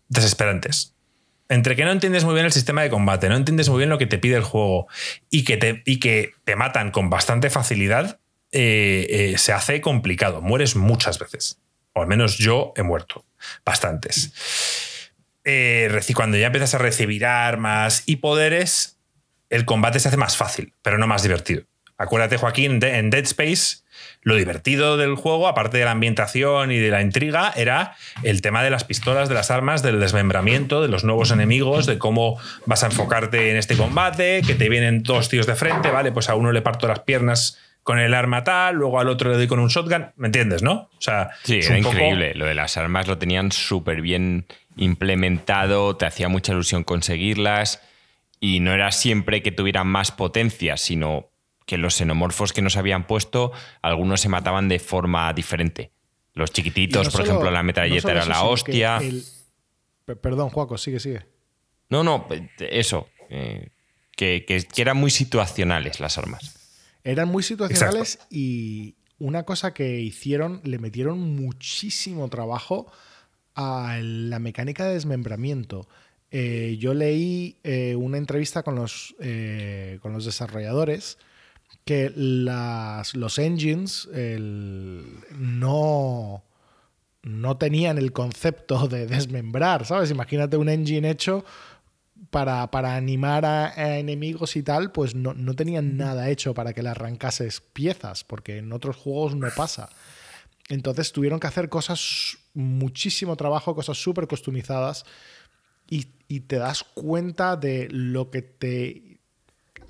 desesperantes 0.10 0.95
entre 1.50 1.76
que 1.76 1.86
no 1.86 1.92
entiendes 1.92 2.24
muy 2.24 2.34
bien 2.34 2.46
el 2.46 2.52
sistema 2.52 2.82
de 2.82 2.90
combate, 2.90 3.30
no 3.30 3.36
entiendes 3.36 3.70
muy 3.70 3.80
bien 3.80 3.90
lo 3.90 3.98
que 3.98 4.08
te 4.08 4.18
pide 4.18 4.36
el 4.36 4.44
juego 4.44 4.88
y 5.30 5.44
que 5.44 5.58
te, 5.58 5.84
y 5.86 6.00
que 6.00 6.34
te 6.44 6.56
matan 6.56 6.92
con 6.92 7.10
bastante 7.10 7.50
facilidad, 7.50 8.20
eh, 8.52 9.08
eh, 9.10 9.38
se 9.38 9.54
hace 9.54 9.82
complicado. 9.82 10.42
Mueres 10.42 10.76
muchas 10.76 11.20
veces. 11.20 11.60
O 11.94 12.02
al 12.02 12.08
menos 12.08 12.38
yo 12.38 12.74
he 12.76 12.84
muerto. 12.84 13.26
Bastantes. 13.66 15.12
Eh, 15.44 16.02
cuando 16.16 16.38
ya 16.38 16.48
empiezas 16.48 16.74
a 16.74 16.80
recibir 16.80 17.26
armas 17.26 18.04
y 18.06 18.18
poderes, 18.18 18.98
el 19.50 19.66
combate 19.66 20.00
se 20.00 20.08
hace 20.08 20.18
más 20.18 20.38
fácil, 20.38 20.74
pero 20.82 20.98
no 20.98 21.06
más 21.06 21.22
divertido. 21.22 21.64
Acuérdate, 21.98 22.38
Joaquín, 22.38 22.80
en 22.84 23.10
Dead 23.10 23.24
Space 23.24 23.86
lo 24.22 24.36
divertido 24.36 24.98
del 24.98 25.16
juego, 25.16 25.48
aparte 25.48 25.78
de 25.78 25.86
la 25.86 25.92
ambientación 25.92 26.72
y 26.72 26.78
de 26.78 26.90
la 26.90 27.02
intriga, 27.02 27.54
era 27.56 27.96
el 28.24 28.42
tema 28.42 28.64
de 28.64 28.70
las 28.70 28.84
pistolas, 28.84 29.30
de 29.30 29.36
las 29.36 29.52
armas, 29.52 29.84
del 29.84 30.00
desmembramiento, 30.00 30.82
de 30.82 30.88
los 30.88 31.04
nuevos 31.04 31.32
enemigos, 31.32 31.86
de 31.86 31.98
cómo 31.98 32.40
vas 32.66 32.84
a 32.84 32.88
enfocarte 32.88 33.52
en 33.52 33.58
este 33.58 33.78
combate, 33.78 34.42
que 34.46 34.56
te 34.56 34.68
vienen 34.68 35.04
dos 35.04 35.30
tíos 35.30 35.46
de 35.46 35.56
frente, 35.56 35.92
¿vale? 35.92 36.12
Pues 36.12 36.30
a 36.30 36.36
uno 36.36 36.52
le 36.52 36.62
parto 36.62 36.88
las 36.88 37.02
piernas 37.02 37.60
con 37.84 38.00
el 38.00 38.16
arma 38.16 38.44
tal, 38.44 38.76
luego 38.76 39.00
al 39.00 39.10
otro 39.10 39.30
le 39.30 39.38
doy 39.38 39.48
con 39.48 39.60
un 39.60 39.68
shotgun, 39.68 40.08
¿me 40.16 40.28
entiendes, 40.28 40.64
no? 40.64 40.90
O 40.98 41.02
sea, 41.02 41.30
sí, 41.44 41.60
era 41.64 41.78
increíble. 41.78 42.34
Lo 42.34 42.46
de 42.46 42.56
las 42.56 42.78
armas 42.78 43.08
lo 43.08 43.20
tenían 43.20 43.52
súper 43.52 44.02
bien 44.02 44.48
implementado, 44.76 45.96
te 45.96 46.08
hacía 46.08 46.28
mucha 46.28 46.52
ilusión 46.52 46.84
conseguirlas 46.84 47.80
y 48.40 48.60
no 48.60 48.74
era 48.74 48.92
siempre 48.92 49.44
que 49.44 49.52
tuvieran 49.52 49.86
más 49.86 50.12
potencia, 50.12 50.78
sino 50.78 51.30
que 51.66 51.78
los 51.78 51.96
xenomorfos 51.96 52.54
que 52.54 52.62
nos 52.62 52.78
habían 52.78 53.08
puesto, 53.08 53.52
algunos 53.82 54.22
se 54.22 54.30
mataban 54.30 54.70
de 54.70 54.80
forma 54.80 55.34
diferente. 55.34 55.92
Los 56.34 56.52
chiquititos, 56.52 57.10
por 57.10 57.22
ejemplo, 57.22 57.50
la 57.50 57.64
metralleta 57.64 58.12
era 58.12 58.26
la 58.26 58.44
hostia. 58.44 59.00
Perdón, 60.06 60.50
Juaco, 60.50 60.78
sigue, 60.78 61.00
sigue. 61.00 61.26
No, 61.90 62.04
no, 62.04 62.28
eso. 62.60 63.08
Eh, 63.30 63.70
que, 64.16 64.46
eran 64.76 64.98
muy 64.98 65.12
situacionales 65.12 66.00
las 66.00 66.18
armas. 66.18 66.56
Eran 67.04 67.30
muy 67.30 67.44
situacionales 67.44 68.20
y 68.30 68.96
una 69.18 69.44
cosa 69.44 69.74
que 69.74 70.00
hicieron, 70.02 70.62
le 70.64 70.78
metieron 70.80 71.20
muchísimo 71.20 72.28
trabajo 72.30 72.92
a 73.56 74.00
la 74.02 74.40
mecánica 74.40 74.86
de 74.86 74.96
desmembramiento, 74.96 75.88
eh, 76.32 76.76
yo 76.80 76.94
leí 76.94 77.58
eh, 77.64 77.96
una 77.96 78.18
entrevista 78.18 78.64
con 78.64 78.76
los, 78.76 79.16
con 80.02 80.12
los 80.12 80.26
desarrolladores 80.26 81.18
que 81.84 82.12
las, 82.16 83.16
los 83.16 83.38
engines 83.38 84.08
no, 85.38 86.44
no 87.24 87.58
tenían 87.58 87.98
el 87.98 88.12
concepto 88.12 88.88
de 88.88 89.08
desmembrar, 89.08 89.86
¿sabes? 89.86 90.12
Imagínate 90.12 90.58
un 90.58 90.70
engine 90.70 91.10
hecho 91.10 91.44
para, 92.30 92.70
para 92.72 92.96
animar 92.96 93.46
a, 93.46 93.98
enemigos 93.98 94.56
y 94.56 94.64
tal, 94.64 94.92
pues 94.92 95.16
no, 95.16 95.34
no, 95.34 95.54
tenían 95.54 95.98
nada 95.98 96.30
hecho 96.30 96.54
para 96.54 96.74
que 96.74 96.84
le 96.84 96.90
arrancases 96.90 97.62
piezas, 97.62 98.24
porque 98.24 98.58
en 98.58 98.72
otros 98.74 98.96
juegos 98.96 99.36
no 99.36 99.48
pasa. 99.56 99.90
Entonces 100.70 101.12
tuvieron 101.12 101.40
que 101.40 101.48
hacer 101.48 101.70
cosas, 101.70 102.38
muchísimo 102.54 103.36
trabajo, 103.36 103.76
cosas 103.76 103.98
súper 103.98 104.28
customizadas 104.28 105.06
y, 105.90 106.06
te 106.48 106.58
das 106.58 106.84
cuenta 106.84 107.56
de 107.56 107.88
lo 107.92 108.32
que 108.32 108.42
te 108.42 109.05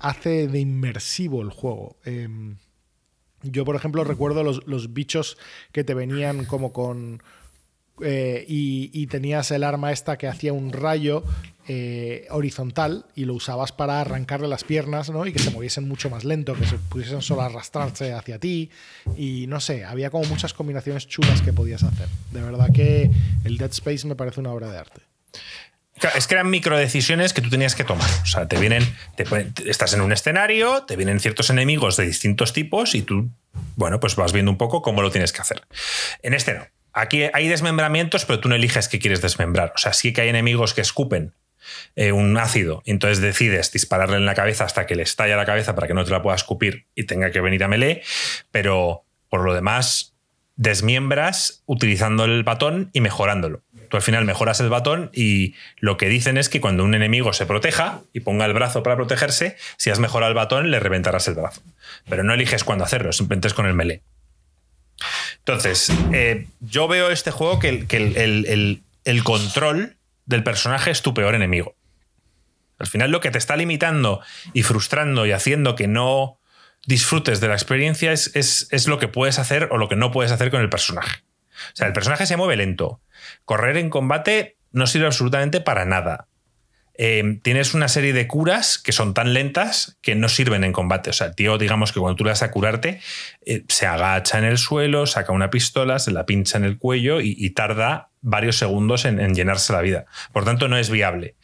hace 0.00 0.48
de 0.48 0.60
inmersivo 0.60 1.42
el 1.42 1.50
juego. 1.50 1.96
Em, 2.04 2.56
yo, 3.42 3.64
por 3.64 3.76
ejemplo, 3.76 4.04
recuerdo 4.04 4.42
los, 4.42 4.92
bichos 4.92 5.36
que 5.72 5.84
te 5.84 5.94
venían 5.94 6.44
como 6.44 6.72
con... 6.72 7.22
Eh, 8.02 8.44
y, 8.46 9.06
tenías 9.06 9.50
el 9.52 9.64
arma 9.64 9.90
esta 9.90 10.18
que 10.18 10.26
hacía 10.26 10.52
un 10.52 10.70
rayo 10.70 11.24
eh, 11.66 12.26
horizontal 12.28 13.06
y 13.14 13.24
lo 13.24 13.32
usabas 13.32 13.72
para 13.72 14.02
arrancarle 14.02 14.48
las 14.48 14.64
piernas 14.64 15.08
¿no? 15.08 15.26
y 15.26 15.32
que 15.32 15.38
se 15.38 15.50
moviesen 15.50 15.88
mucho 15.88 16.10
más 16.10 16.22
lento, 16.22 16.54
que 16.54 16.66
se 16.66 16.76
pudiesen 16.76 17.22
solo 17.22 17.40
arrastrarse 17.40 18.12
hacia 18.12 18.38
ti 18.38 18.70
y 19.16 19.46
no 19.48 19.60
sé, 19.60 19.84
había 19.84 20.10
como 20.10 20.26
muchas 20.26 20.52
combinaciones 20.52 21.06
chulas 21.06 21.40
que 21.40 21.54
podías 21.54 21.84
hacer. 21.84 22.08
De 22.32 22.42
verdad 22.42 22.68
que 22.70 23.10
el 23.44 23.56
Dead 23.56 23.70
Space 23.70 24.06
me 24.06 24.14
parece 24.14 24.40
una 24.40 24.52
obra 24.52 24.70
de 24.70 24.76
arte. 24.76 25.00
Es 26.14 26.26
que 26.26 26.34
eran 26.34 26.50
microdecisiones 26.50 27.32
que 27.32 27.40
tú 27.40 27.48
tenías 27.48 27.74
que 27.74 27.84
tomar. 27.84 28.08
O 28.22 28.26
sea, 28.26 28.46
te 28.46 28.58
vienen, 28.58 28.82
estás 29.64 29.94
en 29.94 30.02
un 30.02 30.12
escenario, 30.12 30.84
te 30.84 30.96
vienen 30.96 31.20
ciertos 31.20 31.48
enemigos 31.50 31.96
de 31.96 32.06
distintos 32.06 32.52
tipos 32.52 32.94
y 32.94 33.02
tú, 33.02 33.30
bueno, 33.76 33.98
pues 33.98 34.14
vas 34.16 34.32
viendo 34.32 34.50
un 34.50 34.58
poco 34.58 34.82
cómo 34.82 35.00
lo 35.00 35.10
tienes 35.10 35.32
que 35.32 35.40
hacer. 35.40 35.62
En 36.22 36.34
este 36.34 36.54
no. 36.54 36.66
Aquí 36.92 37.24
hay 37.32 37.48
desmembramientos, 37.48 38.24
pero 38.24 38.40
tú 38.40 38.48
no 38.48 38.54
eliges 38.54 38.88
qué 38.88 38.98
quieres 38.98 39.20
desmembrar. 39.20 39.72
O 39.74 39.78
sea, 39.78 39.92
sí 39.92 40.12
que 40.12 40.22
hay 40.22 40.28
enemigos 40.28 40.72
que 40.72 40.80
escupen 40.80 41.34
eh, 41.94 42.12
un 42.12 42.36
ácido, 42.38 42.82
entonces 42.86 43.20
decides 43.20 43.72
dispararle 43.72 44.16
en 44.16 44.26
la 44.26 44.34
cabeza 44.34 44.64
hasta 44.64 44.86
que 44.86 44.94
le 44.94 45.02
estalla 45.02 45.36
la 45.36 45.44
cabeza 45.44 45.74
para 45.74 45.86
que 45.86 45.94
no 45.94 46.04
te 46.04 46.10
la 46.10 46.22
pueda 46.22 46.36
escupir 46.36 46.86
y 46.94 47.04
tenga 47.04 47.30
que 47.30 47.40
venir 47.40 47.64
a 47.64 47.68
melee, 47.68 48.02
pero 48.50 49.04
por 49.28 49.44
lo 49.44 49.52
demás 49.52 50.14
desmiembras 50.56 51.62
utilizando 51.66 52.24
el 52.24 52.42
batón 52.44 52.90
y 52.92 53.00
mejorándolo. 53.00 53.62
Tú 53.88 53.96
al 53.96 54.02
final 54.02 54.24
mejoras 54.24 54.60
el 54.60 54.68
batón 54.68 55.10
y 55.12 55.54
lo 55.78 55.96
que 55.96 56.08
dicen 56.08 56.36
es 56.36 56.48
que 56.48 56.60
cuando 56.60 56.84
un 56.84 56.94
enemigo 56.94 57.32
se 57.32 57.46
proteja 57.46 58.02
y 58.12 58.20
ponga 58.20 58.44
el 58.46 58.52
brazo 58.52 58.82
para 58.82 58.96
protegerse, 58.96 59.56
si 59.76 59.90
has 59.90 59.98
mejorado 59.98 60.30
el 60.30 60.36
batón, 60.36 60.70
le 60.70 60.80
reventarás 60.80 61.28
el 61.28 61.34
brazo. 61.34 61.62
Pero 62.08 62.24
no 62.24 62.34
eliges 62.34 62.64
cuándo 62.64 62.84
hacerlo, 62.84 63.12
simplemente 63.12 63.48
es 63.48 63.54
con 63.54 63.66
el 63.66 63.74
melee. 63.74 64.02
Entonces, 65.38 65.92
eh, 66.12 66.48
yo 66.60 66.88
veo 66.88 67.10
este 67.10 67.30
juego 67.30 67.58
que, 67.58 67.86
el, 67.88 69.22
control 69.22 69.96
del 70.24 70.42
personaje 70.42 70.90
es 70.90 71.02
tu 71.02 71.14
peor 71.14 71.34
enemigo. 71.34 71.76
Al 72.78 72.86
final 72.86 73.10
lo 73.10 73.20
que 73.20 73.30
te 73.30 73.38
está 73.38 73.56
limitando 73.56 74.20
y 74.52 74.62
frustrando 74.64 75.24
y 75.24 75.32
haciendo 75.32 75.76
que 75.76 75.86
no 75.86 76.38
disfrutes 76.86 77.40
de 77.40 77.48
la 77.48 77.54
experiencia 77.54 78.12
es, 78.12 78.30
es, 78.34 78.88
lo 78.88 78.98
que 78.98 79.08
puedes 79.08 79.38
hacer 79.38 79.68
o 79.70 79.78
lo 79.78 79.88
que 79.88 79.96
no 79.96 80.10
puedes 80.10 80.32
hacer 80.32 80.50
con 80.50 80.60
el 80.60 80.68
personaje. 80.68 81.22
O 81.72 81.76
sea, 81.76 81.86
el 81.86 81.92
personaje 81.92 82.26
se 82.26 82.36
mueve 82.36 82.56
lento. 82.56 83.00
Correr 83.44 83.76
en 83.76 83.90
combate 83.90 84.56
no 84.72 84.86
sirve 84.86 85.06
absolutamente 85.06 85.60
para 85.60 85.84
nada. 85.84 86.28
Eh, 86.98 87.40
tienes 87.42 87.74
una 87.74 87.88
serie 87.88 88.12
de 88.14 88.26
curas 88.26 88.78
que 88.78 88.92
son 88.92 89.12
tan 89.12 89.34
lentas 89.34 89.98
que 90.00 90.14
no 90.14 90.28
sirven 90.28 90.64
en 90.64 90.72
combate. 90.72 91.10
O 91.10 91.12
sea, 91.12 91.28
el 91.28 91.34
tío, 91.34 91.58
digamos 91.58 91.92
que 91.92 92.00
cuando 92.00 92.16
tú 92.16 92.24
le 92.24 92.30
vas 92.30 92.42
a 92.42 92.50
curarte, 92.50 93.00
eh, 93.44 93.64
se 93.68 93.86
agacha 93.86 94.38
en 94.38 94.44
el 94.44 94.56
suelo, 94.58 95.06
saca 95.06 95.32
una 95.32 95.50
pistola, 95.50 95.98
se 95.98 96.10
la 96.10 96.24
pincha 96.24 96.56
en 96.56 96.64
el 96.64 96.78
cuello 96.78 97.20
y, 97.20 97.50
tarda 97.50 98.10
varios 98.20 98.56
segundos 98.56 99.04
en, 99.04 99.20
en, 99.20 99.34
llenarse 99.34 99.72
la 99.72 99.80
vida. 99.80 100.06
Por 100.32 100.44
tanto, 100.44 100.68
no 100.68 100.76
es 100.76 100.90
viable. 100.90 101.36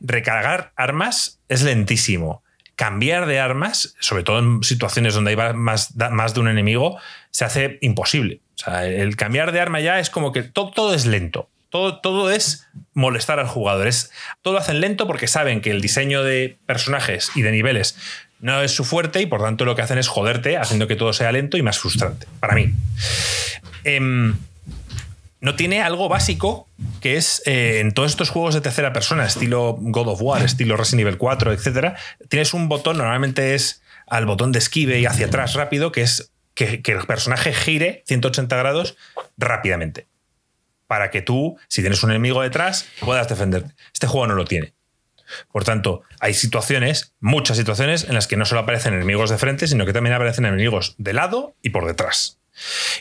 Recargar 0.00 0.72
armas 0.76 1.40
es 1.48 1.62
lentísimo. 1.62 2.42
Cambiar 2.76 3.26
de 3.26 3.40
armas, 3.40 3.94
sobre 4.00 4.22
todo 4.22 4.38
en 4.38 4.62
situaciones 4.62 5.14
donde 5.14 5.30
hay 5.32 5.54
más 5.54 5.94
de 5.96 6.40
un 6.40 6.48
enemigo, 6.48 6.98
se 7.30 7.44
hace 7.44 7.78
imposible. 7.82 8.40
Sea, 8.64 8.86
el 8.86 9.16
cambiar 9.16 9.52
de 9.52 9.60
arma 9.60 9.80
ya 9.80 9.98
es 9.98 10.10
como 10.10 10.32
que 10.32 10.42
todo, 10.42 10.70
todo 10.70 10.94
es 10.94 11.06
lento. 11.06 11.48
Todo, 11.70 12.00
todo, 12.00 12.32
es 12.32 12.66
molestar 12.94 13.38
al 13.38 13.46
jugador. 13.46 13.86
Es, 13.86 14.10
todo 14.42 14.54
lo 14.54 14.60
hacen 14.60 14.80
lento 14.80 15.06
porque 15.06 15.28
saben 15.28 15.60
que 15.60 15.70
el 15.70 15.80
diseño 15.80 16.24
de 16.24 16.56
personajes 16.66 17.30
y 17.36 17.42
de 17.42 17.52
niveles 17.52 17.96
no 18.40 18.60
es 18.60 18.72
su 18.72 18.84
fuerte 18.84 19.20
y 19.20 19.26
por 19.26 19.40
tanto 19.40 19.64
lo 19.64 19.76
que 19.76 19.82
hacen 19.82 19.98
es 19.98 20.08
joderte 20.08 20.56
haciendo 20.56 20.88
que 20.88 20.96
todo 20.96 21.12
sea 21.12 21.30
lento 21.30 21.56
y 21.56 21.62
más 21.62 21.78
frustrante. 21.78 22.26
Para 22.40 22.54
mí. 22.54 22.72
Em, 23.84 24.36
no 25.40 25.54
tiene 25.54 25.80
algo 25.80 26.08
básico 26.08 26.68
que 27.00 27.16
es 27.16 27.42
eh, 27.46 27.78
en 27.80 27.92
todos 27.92 28.10
estos 28.10 28.30
juegos 28.30 28.54
de 28.54 28.60
tercera 28.60 28.92
persona, 28.92 29.24
estilo 29.24 29.76
God 29.78 30.08
of 30.08 30.22
War, 30.22 30.42
estilo 30.42 30.76
Resident 30.76 31.06
Evil 31.06 31.18
4, 31.18 31.52
etc. 31.52 31.94
Tienes 32.28 32.52
un 32.52 32.68
botón, 32.68 32.98
normalmente 32.98 33.54
es 33.54 33.80
al 34.06 34.26
botón 34.26 34.52
de 34.52 34.58
esquive 34.58 34.98
y 35.00 35.06
hacia 35.06 35.26
atrás 35.26 35.54
rápido, 35.54 35.92
que 35.92 36.02
es 36.02 36.29
que, 36.54 36.82
el 36.84 37.06
personaje 37.06 37.52
gire 37.52 38.02
180 38.06 38.56
grados 38.56 38.96
rápidamente. 39.36 40.06
Para 40.86 41.10
que 41.10 41.22
tú, 41.22 41.56
si 41.68 41.82
tienes 41.82 42.02
un 42.02 42.10
enemigo 42.10 42.42
detrás, 42.42 42.86
puedas 43.00 43.28
defenderte. 43.28 43.74
Este 43.92 44.06
juego 44.06 44.26
no 44.26 44.34
lo 44.34 44.44
tiene. 44.44 44.74
Por 45.52 45.62
tanto, 45.62 46.02
hay 46.18 46.34
situaciones, 46.34 47.14
muchas 47.20 47.56
situaciones, 47.56 48.04
en 48.04 48.14
las 48.14 48.26
que 48.26 48.36
no 48.36 48.44
solo 48.44 48.62
aparecen 48.62 48.94
enemigos 48.94 49.30
de 49.30 49.38
frente, 49.38 49.68
sino 49.68 49.86
que 49.86 49.92
también 49.92 50.14
aparecen 50.14 50.44
enemigos 50.44 50.96
de 50.98 51.12
lado 51.12 51.54
y 51.62 51.70
por 51.70 51.86
detrás. 51.86 52.40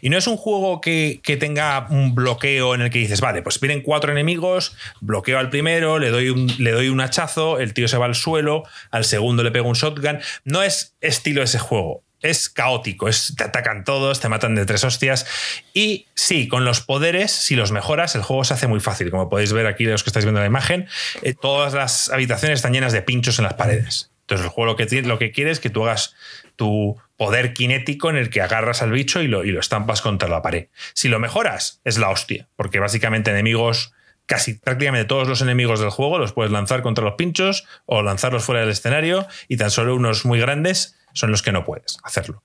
Y 0.01 0.09
no 0.09 0.17
es 0.17 0.27
un 0.27 0.37
juego 0.37 0.79
que, 0.79 1.19
tenga 1.39 1.87
un 1.89 2.13
bloqueo 2.15 2.75
en 2.75 2.81
el 2.81 2.89
que 2.91 2.99
dices, 2.99 3.19
vale, 3.19 3.41
pues 3.41 3.59
vienen 3.59 3.81
cuatro 3.81 4.11
enemigos, 4.11 4.75
bloqueo 5.01 5.39
al 5.39 5.49
primero, 5.49 5.99
le 5.99 6.11
doy, 6.11 6.29
un, 6.29 6.53
le 6.59 6.71
doy 6.71 6.89
un 6.89 7.01
hachazo, 7.01 7.59
el 7.59 7.73
tío 7.73 7.87
se 7.87 7.97
va 7.97 8.05
al 8.05 8.15
suelo, 8.15 8.63
al 8.91 9.03
segundo 9.03 9.43
le 9.43 9.51
pego 9.51 9.67
un 9.67 9.75
shotgun. 9.75 10.19
No 10.43 10.61
es 10.61 10.95
estilo 11.01 11.41
ese 11.41 11.59
juego 11.59 12.03
es 12.21 12.49
caótico, 12.49 13.07
es, 13.07 13.33
te 13.37 13.43
atacan 13.43 13.83
todos, 13.83 14.19
te 14.19 14.29
matan 14.29 14.55
de 14.55 14.65
tres 14.65 14.83
hostias. 14.83 15.25
Y 15.73 16.07
sí, 16.15 16.47
con 16.47 16.65
los 16.65 16.81
poderes, 16.81 17.31
si 17.31 17.55
los 17.55 17.71
mejoras, 17.71 18.15
el 18.15 18.23
juego 18.23 18.43
se 18.43 18.53
hace 18.53 18.67
muy 18.67 18.79
fácil. 18.79 19.11
Como 19.11 19.29
podéis 19.29 19.53
ver 19.53 19.67
aquí, 19.67 19.85
los 19.85 20.03
que 20.03 20.09
estáis 20.09 20.25
viendo 20.25 20.41
la 20.41 20.47
imagen, 20.47 20.87
eh, 21.21 21.33
todas 21.33 21.73
las 21.73 22.09
habitaciones 22.09 22.59
están 22.59 22.73
llenas 22.73 22.93
de 22.93 23.01
pinchos 23.01 23.39
en 23.39 23.43
las 23.45 23.53
paredes. 23.53 24.11
Entonces, 24.21 24.45
el 24.45 24.51
juego 24.51 24.71
lo 24.71 24.75
que, 24.75 25.01
lo 25.01 25.17
que 25.17 25.31
quiere 25.31 25.51
es 25.51 25.59
que 25.59 25.69
tú 25.69 25.85
hagas 25.85 26.15
tu 26.55 26.97
poder 27.17 27.53
cinético 27.55 28.09
en 28.09 28.15
el 28.17 28.29
que 28.29 28.41
agarras 28.41 28.81
al 28.81 28.91
bicho 28.91 29.21
y 29.21 29.27
lo, 29.27 29.43
y 29.43 29.51
lo 29.51 29.59
estampas 29.59 30.01
contra 30.01 30.29
la 30.29 30.41
pared. 30.41 30.67
Si 30.93 31.07
lo 31.07 31.19
mejoras, 31.19 31.81
es 31.83 31.97
la 31.97 32.09
hostia, 32.09 32.47
porque 32.55 32.79
básicamente 32.79 33.31
enemigos 33.31 33.93
casi 34.29 34.53
prácticamente 34.53 35.07
todos 35.07 35.27
los 35.27 35.41
enemigos 35.41 35.79
del 35.79 35.89
juego 35.89 36.19
los 36.19 36.33
puedes 36.33 36.51
lanzar 36.51 36.83
contra 36.83 37.03
los 37.03 37.15
pinchos 37.15 37.65
o 37.87 38.03
lanzarlos 38.03 38.43
fuera 38.43 38.61
del 38.61 38.69
escenario 38.69 39.25
y 39.47 39.57
tan 39.57 39.71
solo 39.71 39.95
unos 39.95 40.23
muy 40.23 40.39
grandes 40.39 40.98
son 41.13 41.31
los 41.31 41.41
que 41.41 41.51
no 41.51 41.63
puedes 41.63 41.97
hacerlo. 42.03 42.43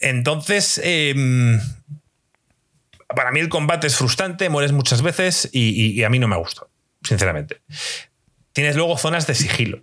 Entonces, 0.00 0.80
em, 0.82 1.60
para 3.14 3.30
mí 3.30 3.40
el 3.40 3.48
combate 3.48 3.86
es 3.86 3.96
frustrante, 3.96 4.48
mueres 4.48 4.72
muchas 4.72 5.02
veces 5.02 5.48
y, 5.52 6.02
a 6.02 6.10
mí 6.10 6.18
no 6.18 6.28
me 6.28 6.36
gusta, 6.36 6.66
sinceramente. 7.02 7.60
Tienes 8.52 8.76
luego 8.76 8.96
zonas 8.96 9.26
de 9.26 9.34
sigilo. 9.34 9.82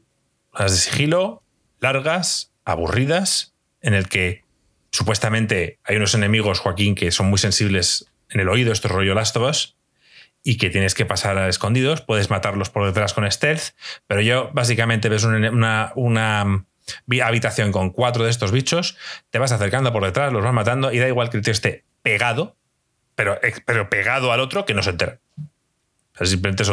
Zonas 0.55 0.71
de 0.71 0.77
sigilo 0.77 1.43
largas, 1.79 2.51
aburridas, 2.65 3.55
en 3.81 3.93
el 3.93 4.09
que 4.09 4.43
supuestamente 4.91 5.79
hay 5.83 5.95
unos 5.95 6.13
enemigos, 6.13 6.59
Joaquín, 6.59 6.95
que 6.95 7.11
son 7.11 7.27
muy 7.29 7.39
sensibles 7.39 8.05
en 8.29 8.41
el 8.41 8.49
oído, 8.49 8.71
esto 8.71 8.89
rollo 8.89 9.13
Last 9.15 9.37
of 9.37 9.49
Us, 9.49 9.77
y 10.43 10.57
que 10.57 10.69
tienes 10.69 10.93
que 10.93 11.05
pasar 11.05 11.37
a 11.37 11.47
escondidos. 11.47 12.01
Puedes 12.01 12.29
matarlos 12.29 12.69
por 12.69 12.85
detrás 12.85 13.13
con 13.13 13.29
stealth, 13.31 13.75
pero 14.07 14.21
yo 14.21 14.49
básicamente 14.53 15.09
ves 15.09 15.23
una 15.23 16.65
habitación 17.23 17.71
con 17.71 17.91
cuatro 17.91 18.23
de 18.23 18.29
estos 18.29 18.51
bichos, 18.51 18.97
te 19.29 19.39
vas 19.39 19.51
acercando 19.51 19.91
por 19.91 20.03
detrás, 20.03 20.31
los 20.31 20.43
vas 20.43 20.53
matando 20.53 20.91
y 20.91 20.99
da 20.99 21.07
igual 21.07 21.29
que 21.29 21.37
el 21.37 21.43
tío 21.43 21.51
esté 21.51 21.83
pegado, 22.01 22.55
pero, 23.15 23.39
pero 23.65 23.89
pegado 23.89 24.31
al 24.31 24.39
otro 24.39 24.65
que 24.65 24.73
no 24.73 24.81
se 24.81 24.91
entera. 24.91 25.19
simplemente 26.21 26.63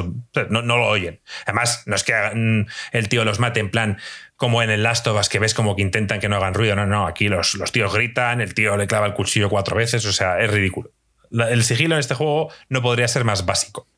no, 0.48 0.62
lo 0.62 0.86
oyen. 0.86 1.20
Además, 1.44 1.82
no 1.86 1.96
es 1.96 2.04
que 2.04 2.66
el 2.92 3.08
tío 3.08 3.24
los 3.24 3.40
mate 3.40 3.60
en 3.60 3.70
plan 3.70 3.98
como 4.36 4.62
en 4.62 4.70
el 4.70 4.82
Last 4.82 5.06
of 5.06 5.18
Us, 5.18 5.28
que 5.28 5.38
ves 5.38 5.54
como 5.54 5.74
que 5.74 5.82
intentan 5.82 6.20
que 6.20 6.28
no 6.28 6.36
hagan 6.36 6.54
ruido. 6.54 6.76
No, 6.76 6.86
no, 6.86 7.06
aquí 7.06 7.28
los, 7.28 7.54
los 7.54 7.72
tíos 7.72 7.92
gritan, 7.92 8.40
el 8.40 8.54
tío 8.54 8.76
le 8.76 8.86
clava 8.86 9.06
el 9.06 9.14
cuchillo 9.14 9.48
cuatro 9.48 9.76
veces, 9.76 10.04
o 10.06 10.12
sea, 10.12 10.38
es 10.40 10.50
ridículo. 10.50 10.92
el 11.30 11.64
sigilo 11.64 11.96
en 11.96 12.00
este 12.00 12.14
juego 12.14 12.52
no 12.68 12.82
podría 12.82 13.08
ser 13.08 13.24
más 13.24 13.44
básico. 13.44 13.88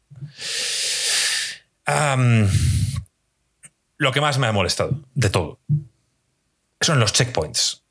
lo 3.99 4.13
que 4.13 4.21
más 4.21 4.39
me 4.39 4.47
ha 4.47 4.53
molestado 4.53 5.01
de 5.15 5.31
todo 5.31 5.59
son 6.81 7.01
los 7.01 7.13
checkpoints. 7.13 7.85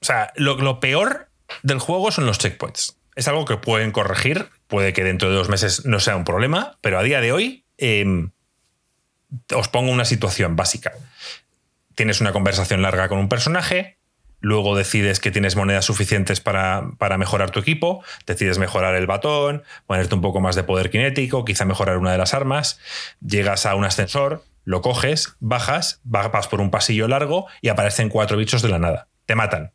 O 0.00 0.04
sea, 0.04 0.32
lo, 0.36 0.80
peor 0.80 1.28
del 1.62 1.78
juego 1.78 2.10
son 2.10 2.26
los 2.26 2.38
checkpoints. 2.38 2.96
es 3.16 3.28
algo 3.28 3.44
que 3.44 3.56
pueden 3.56 3.92
corregir, 3.92 4.48
puede 4.66 4.92
que 4.92 5.04
dentro 5.04 5.28
de 5.28 5.36
dos 5.36 5.48
meses 5.48 5.84
no 5.84 6.00
sea 6.00 6.16
un 6.16 6.24
problema, 6.24 6.78
pero 6.80 6.98
a 6.98 7.02
día 7.02 7.20
de 7.20 7.32
hoy 7.32 7.64
em, 7.76 8.30
os 9.54 9.68
pongo 9.68 9.90
una 9.92 10.04
situación 10.04 10.56
básica. 10.56 10.92
Tienes 11.94 12.20
una 12.20 12.32
conversación 12.32 12.82
larga 12.82 13.08
con 13.08 13.18
un 13.18 13.28
personaje, 13.28 13.98
luego 14.40 14.74
decides 14.74 15.20
que 15.20 15.30
tienes 15.30 15.54
monedas 15.54 15.84
suficientes 15.84 16.40
para, 16.40 16.92
para, 16.98 17.18
mejorar 17.18 17.50
tu 17.50 17.60
equipo, 17.60 18.02
decides 18.26 18.58
mejorar 18.58 18.94
el 18.94 19.06
batón, 19.06 19.64
ponerte 19.86 20.14
un 20.14 20.22
poco 20.22 20.40
más 20.40 20.56
de 20.56 20.62
poder 20.62 20.90
cinético, 20.90 21.44
quizá 21.44 21.66
mejorar 21.66 21.98
una 21.98 22.12
de 22.12 22.18
las 22.18 22.32
armas, 22.32 22.78
llegas 23.20 23.66
a 23.66 23.74
un 23.74 23.84
ascensor, 23.84 24.44
lo 24.64 24.80
coges, 24.82 25.36
bajas, 25.40 26.00
vas 26.04 26.48
por 26.48 26.60
un 26.60 26.70
pasillo 26.70 27.08
largo 27.08 27.46
y 27.60 27.68
aparecen 27.68 28.08
cuatro 28.08 28.36
bichos 28.36 28.62
de 28.62 28.68
la 28.68 28.78
nada. 28.78 29.08
Te 29.26 29.34
matan. 29.34 29.72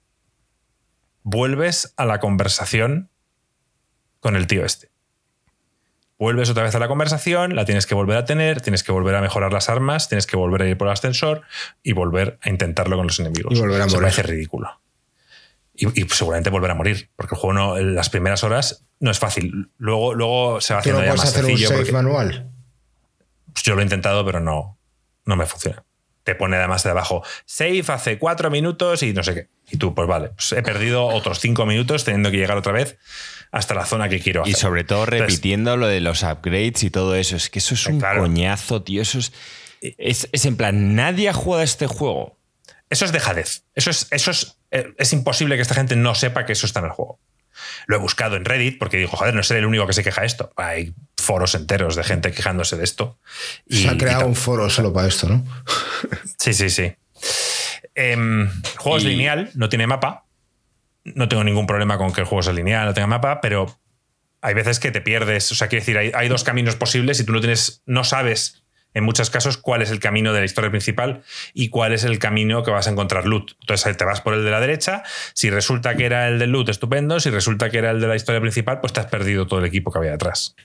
Vuelves 1.24 1.94
a 1.98 2.06
la 2.06 2.20
conversación 2.20 3.10
con 4.20 4.36
el 4.36 4.48
tío 4.48 4.64
este. 4.66 4.92
Vuelves 6.18 6.50
otra 6.50 6.64
vez 6.64 6.74
a 6.76 6.80
la 6.80 6.88
conversación, 6.88 7.56
la 7.56 7.66
tienes 7.66 7.86
que 7.86 7.94
volver 7.96 8.16
a 8.18 8.26
tener, 8.26 8.62
tienes 8.62 8.84
que 8.84 8.92
volver 8.94 9.16
a 9.16 9.22
mejorar 9.22 9.52
las 9.52 9.70
armas, 9.70 10.08
tienes 10.08 10.28
que 10.28 10.38
volver 10.38 10.62
a 10.62 10.68
ir 10.70 10.78
por 10.78 10.88
el 10.88 10.94
ascensor 10.94 11.42
y 11.84 11.92
volver 11.92 12.40
a 12.42 12.50
intentarlo 12.50 12.96
con 12.96 13.08
los 13.08 13.20
enemigos. 13.20 13.54
Y 13.54 13.60
volver 13.60 13.82
a 13.82 13.86
morir. 13.86 14.00
parece 14.00 14.24
ridículo. 14.24 14.70
Y, 15.74 15.88
y, 16.02 16.08
seguramente 16.08 16.50
volver 16.50 16.72
a 16.72 16.76
morir, 16.76 17.10
porque 17.18 17.36
el 17.36 17.42
juego 17.42 17.54
no, 17.54 17.78
en 17.78 17.96
las 17.96 18.10
primeras 18.10 18.46
horas 18.46 18.86
no 19.02 19.12
es 19.12 19.20
fácil. 19.20 19.72
Luego, 19.78 20.14
luego 20.14 20.62
se 20.62 20.74
va 20.74 20.82
¿Tú 20.82 20.92
no 20.92 20.96
haciendo 21.00 21.14
ya 21.16 21.18
más 21.22 21.28
hacer 21.30 21.44
un 21.44 21.48
sencillo. 21.50 21.68
save 21.68 21.80
porque- 21.80 21.92
manual? 21.92 22.50
Pues 23.56 23.64
yo 23.64 23.74
lo 23.74 23.80
he 23.82 23.84
intentado, 23.84 24.26
pero 24.26 24.40
no, 24.42 24.78
no 25.26 25.36
me 25.38 25.46
funciona. 25.46 25.84
Te 26.24 26.36
pone 26.36 26.58
además 26.58 26.84
de 26.84 26.90
abajo, 26.90 27.24
save 27.46 27.84
hace 27.88 28.18
cuatro 28.20 28.50
minutos 28.52 29.02
y 29.02 29.14
no 29.14 29.24
sé 29.24 29.34
qué. 29.34 29.48
Y 29.72 29.78
tú, 29.78 29.96
pues 29.96 30.08
vale, 30.08 30.30
pues 30.30 30.52
he 30.52 30.62
perdido 30.62 31.06
otros 31.08 31.40
cinco 31.40 31.66
minutos 31.66 32.04
teniendo 32.04 32.32
que 32.32 32.38
llegar 32.38 32.58
otra 32.58 32.74
vez 32.74 32.98
hasta 33.52 33.74
la 33.74 33.86
zona 33.86 34.10
que 34.10 34.20
quiero 34.20 34.42
hacer. 34.42 34.52
Y 34.52 34.56
sobre 34.60 34.84
todo 34.84 35.04
Entonces, 35.06 35.22
repitiendo 35.22 35.78
lo 35.78 35.88
de 35.88 36.02
los 36.02 36.24
upgrades 36.24 36.84
y 36.84 36.90
todo 36.90 37.16
eso. 37.16 37.36
Es 37.38 37.50
que 37.50 37.60
eso 37.60 37.76
es 37.76 37.86
un 37.88 38.00
Claro. 38.00 38.22
coñazo, 38.22 38.82
tío. 38.84 39.02
Eso 39.02 39.20
es, 39.20 39.32
es. 39.82 40.28
es 40.32 40.46
en 40.46 40.58
plan, 40.58 40.96
nadie 40.96 41.30
ha 41.30 41.34
jugado 41.34 41.62
a 41.62 41.64
este 41.64 41.88
juego. 41.88 42.38
Eso 42.90 43.06
es 43.06 43.12
dejadez. 43.12 43.64
Eso 43.74 43.90
es, 43.92 44.08
eso 44.12 44.32
es, 44.32 44.58
eh, 44.72 44.94
es 44.98 45.14
imposible 45.14 45.56
que 45.56 45.62
esta 45.62 45.74
gente 45.76 45.96
no 45.96 46.14
sepa 46.16 46.46
que 46.46 46.54
eso 46.54 46.66
está 46.66 46.80
en 46.82 46.86
el 46.88 46.92
juego. 46.92 47.20
Lo 47.88 47.96
he 47.96 48.00
buscado 48.00 48.36
en 48.36 48.46
Reddit 48.46 48.78
porque 48.80 48.98
digo, 48.98 49.10
joder, 49.12 49.34
no 49.36 49.44
seré 49.44 49.60
el 49.60 49.66
único 49.66 49.86
que 49.88 49.94
se 49.94 50.04
queja 50.04 50.22
de 50.22 50.28
esto. 50.28 50.52
Hay 50.58 50.94
foros 51.18 51.56
enteros 51.56 51.96
de 51.96 52.04
gente 52.04 52.32
quejándose 52.32 52.78
de 52.78 52.84
esto. 52.84 53.18
Y- 53.68 53.84
Se 53.84 53.90
ha 53.90 53.98
creado 53.98 54.26
un 54.28 54.36
foro 54.36 54.70
solo 54.70 54.92
para 54.94 55.08
esto, 55.08 55.28
¿no? 55.30 55.44
Sí, 56.38 56.54
sí, 56.54 56.70
sí. 56.70 56.94
El 57.94 58.50
juego 58.78 58.98
es 58.98 59.04
Y- 59.04 59.08
lineal, 59.08 59.52
no 59.56 59.70
tiene 59.70 59.88
mapa. 59.88 60.26
No 61.04 61.28
tengo 61.30 61.44
ningún 61.44 61.68
problema 61.68 61.98
con 61.98 62.12
que 62.14 62.22
el 62.22 62.28
juego 62.28 62.42
sea 62.44 62.54
lineal, 62.54 62.86
no 62.86 62.94
tenga 62.94 63.08
mapa, 63.08 63.40
pero 63.42 63.80
hay 64.42 64.54
veces 64.54 64.80
que 64.80 64.92
te 64.92 65.02
pierdes. 65.02 65.52
O 65.52 65.56
sea, 65.56 65.68
quiero 65.68 65.82
decir, 65.82 65.98
hay, 65.98 66.12
hay 66.14 66.28
dos 66.28 66.44
caminos 66.44 66.76
posibles 66.76 67.20
y 67.20 67.26
tú 67.26 67.32
no 67.34 67.40
tienes, 67.40 67.82
no 67.86 68.04
sabes 68.04 68.64
en 68.96 69.04
muchos 69.04 69.30
casos 69.30 69.58
cuál 69.58 69.84
es 69.84 69.92
el 69.92 70.00
camino 70.00 70.34
de 70.34 70.40
la 70.40 70.46
historia 70.46 70.72
principal 70.72 71.22
y 71.54 71.70
cuál 71.70 71.94
es 71.94 72.04
el 72.06 72.18
camino 72.18 72.64
que 72.64 72.72
vas 72.72 72.88
a 72.88 72.90
encontrar 72.90 73.26
loot. 73.26 73.52
Entonces 73.60 73.96
te 73.96 74.06
vas 74.06 74.22
por 74.22 74.34
el 74.34 74.44
de 74.44 74.50
la 74.50 74.60
derecha. 74.60 75.04
Si 75.34 75.50
resulta 75.50 75.96
que 75.96 76.06
era 76.06 76.28
el 76.30 76.40
del 76.40 76.52
loot, 76.52 76.70
estupendo. 76.70 77.20
Si 77.20 77.30
resulta 77.30 77.70
que 77.70 77.78
era 77.78 77.92
el 77.92 78.00
de 78.00 78.08
la 78.08 78.16
historia 78.16 78.42
principal, 78.42 78.80
pues 78.80 78.94
te 78.94 79.02
has 79.02 79.08
perdido 79.08 79.46
todo 79.46 79.60
el 79.60 79.66
equipo 79.66 79.92
que 79.92 80.00
había 80.00 80.12
detrás. 80.12 80.56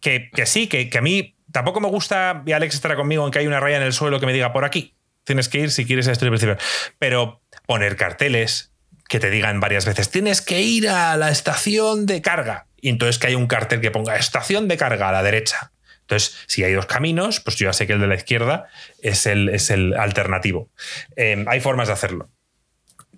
Que, 0.00 0.30
que 0.30 0.44
sí, 0.44 0.68
que, 0.68 0.90
que 0.90 0.98
a 0.98 1.02
mí 1.02 1.34
tampoco 1.50 1.80
me 1.80 1.88
gusta, 1.88 2.42
y 2.44 2.52
Alex 2.52 2.74
estará 2.74 2.94
conmigo 2.94 3.24
en 3.24 3.32
que 3.32 3.38
hay 3.38 3.46
una 3.46 3.60
raya 3.60 3.78
en 3.78 3.82
el 3.82 3.94
suelo 3.94 4.20
que 4.20 4.26
me 4.26 4.34
diga 4.34 4.52
por 4.52 4.66
aquí. 4.66 4.94
Tienes 5.24 5.48
que 5.48 5.60
ir 5.60 5.70
si 5.70 5.86
quieres 5.86 6.06
a 6.06 6.10
la 6.10 6.12
historia 6.12 6.32
principal. 6.32 6.58
Pero 6.98 7.40
poner 7.66 7.96
carteles 7.96 8.72
que 9.08 9.20
te 9.20 9.30
digan 9.30 9.60
varias 9.60 9.86
veces, 9.86 10.10
tienes 10.10 10.42
que 10.42 10.60
ir 10.60 10.88
a 10.88 11.16
la 11.16 11.30
estación 11.30 12.04
de 12.04 12.20
carga. 12.20 12.66
Y 12.84 12.90
entonces 12.90 13.18
que 13.18 13.28
hay 13.28 13.34
un 13.34 13.46
cartel 13.46 13.80
que 13.80 13.90
ponga 13.90 14.14
estación 14.16 14.68
de 14.68 14.76
carga 14.76 15.08
a 15.08 15.12
la 15.12 15.22
derecha. 15.22 15.72
Entonces, 16.02 16.36
si 16.46 16.64
hay 16.64 16.74
dos 16.74 16.84
caminos, 16.84 17.40
pues 17.40 17.56
yo 17.56 17.64
ya 17.64 17.72
sé 17.72 17.86
que 17.86 17.94
el 17.94 18.00
de 18.00 18.06
la 18.06 18.14
izquierda 18.14 18.68
es 19.00 19.24
el, 19.24 19.48
es 19.48 19.70
el 19.70 19.94
alternativo. 19.94 20.68
Eh, 21.16 21.42
hay 21.48 21.60
formas 21.60 21.88
de 21.88 21.94
hacerlo. 21.94 22.28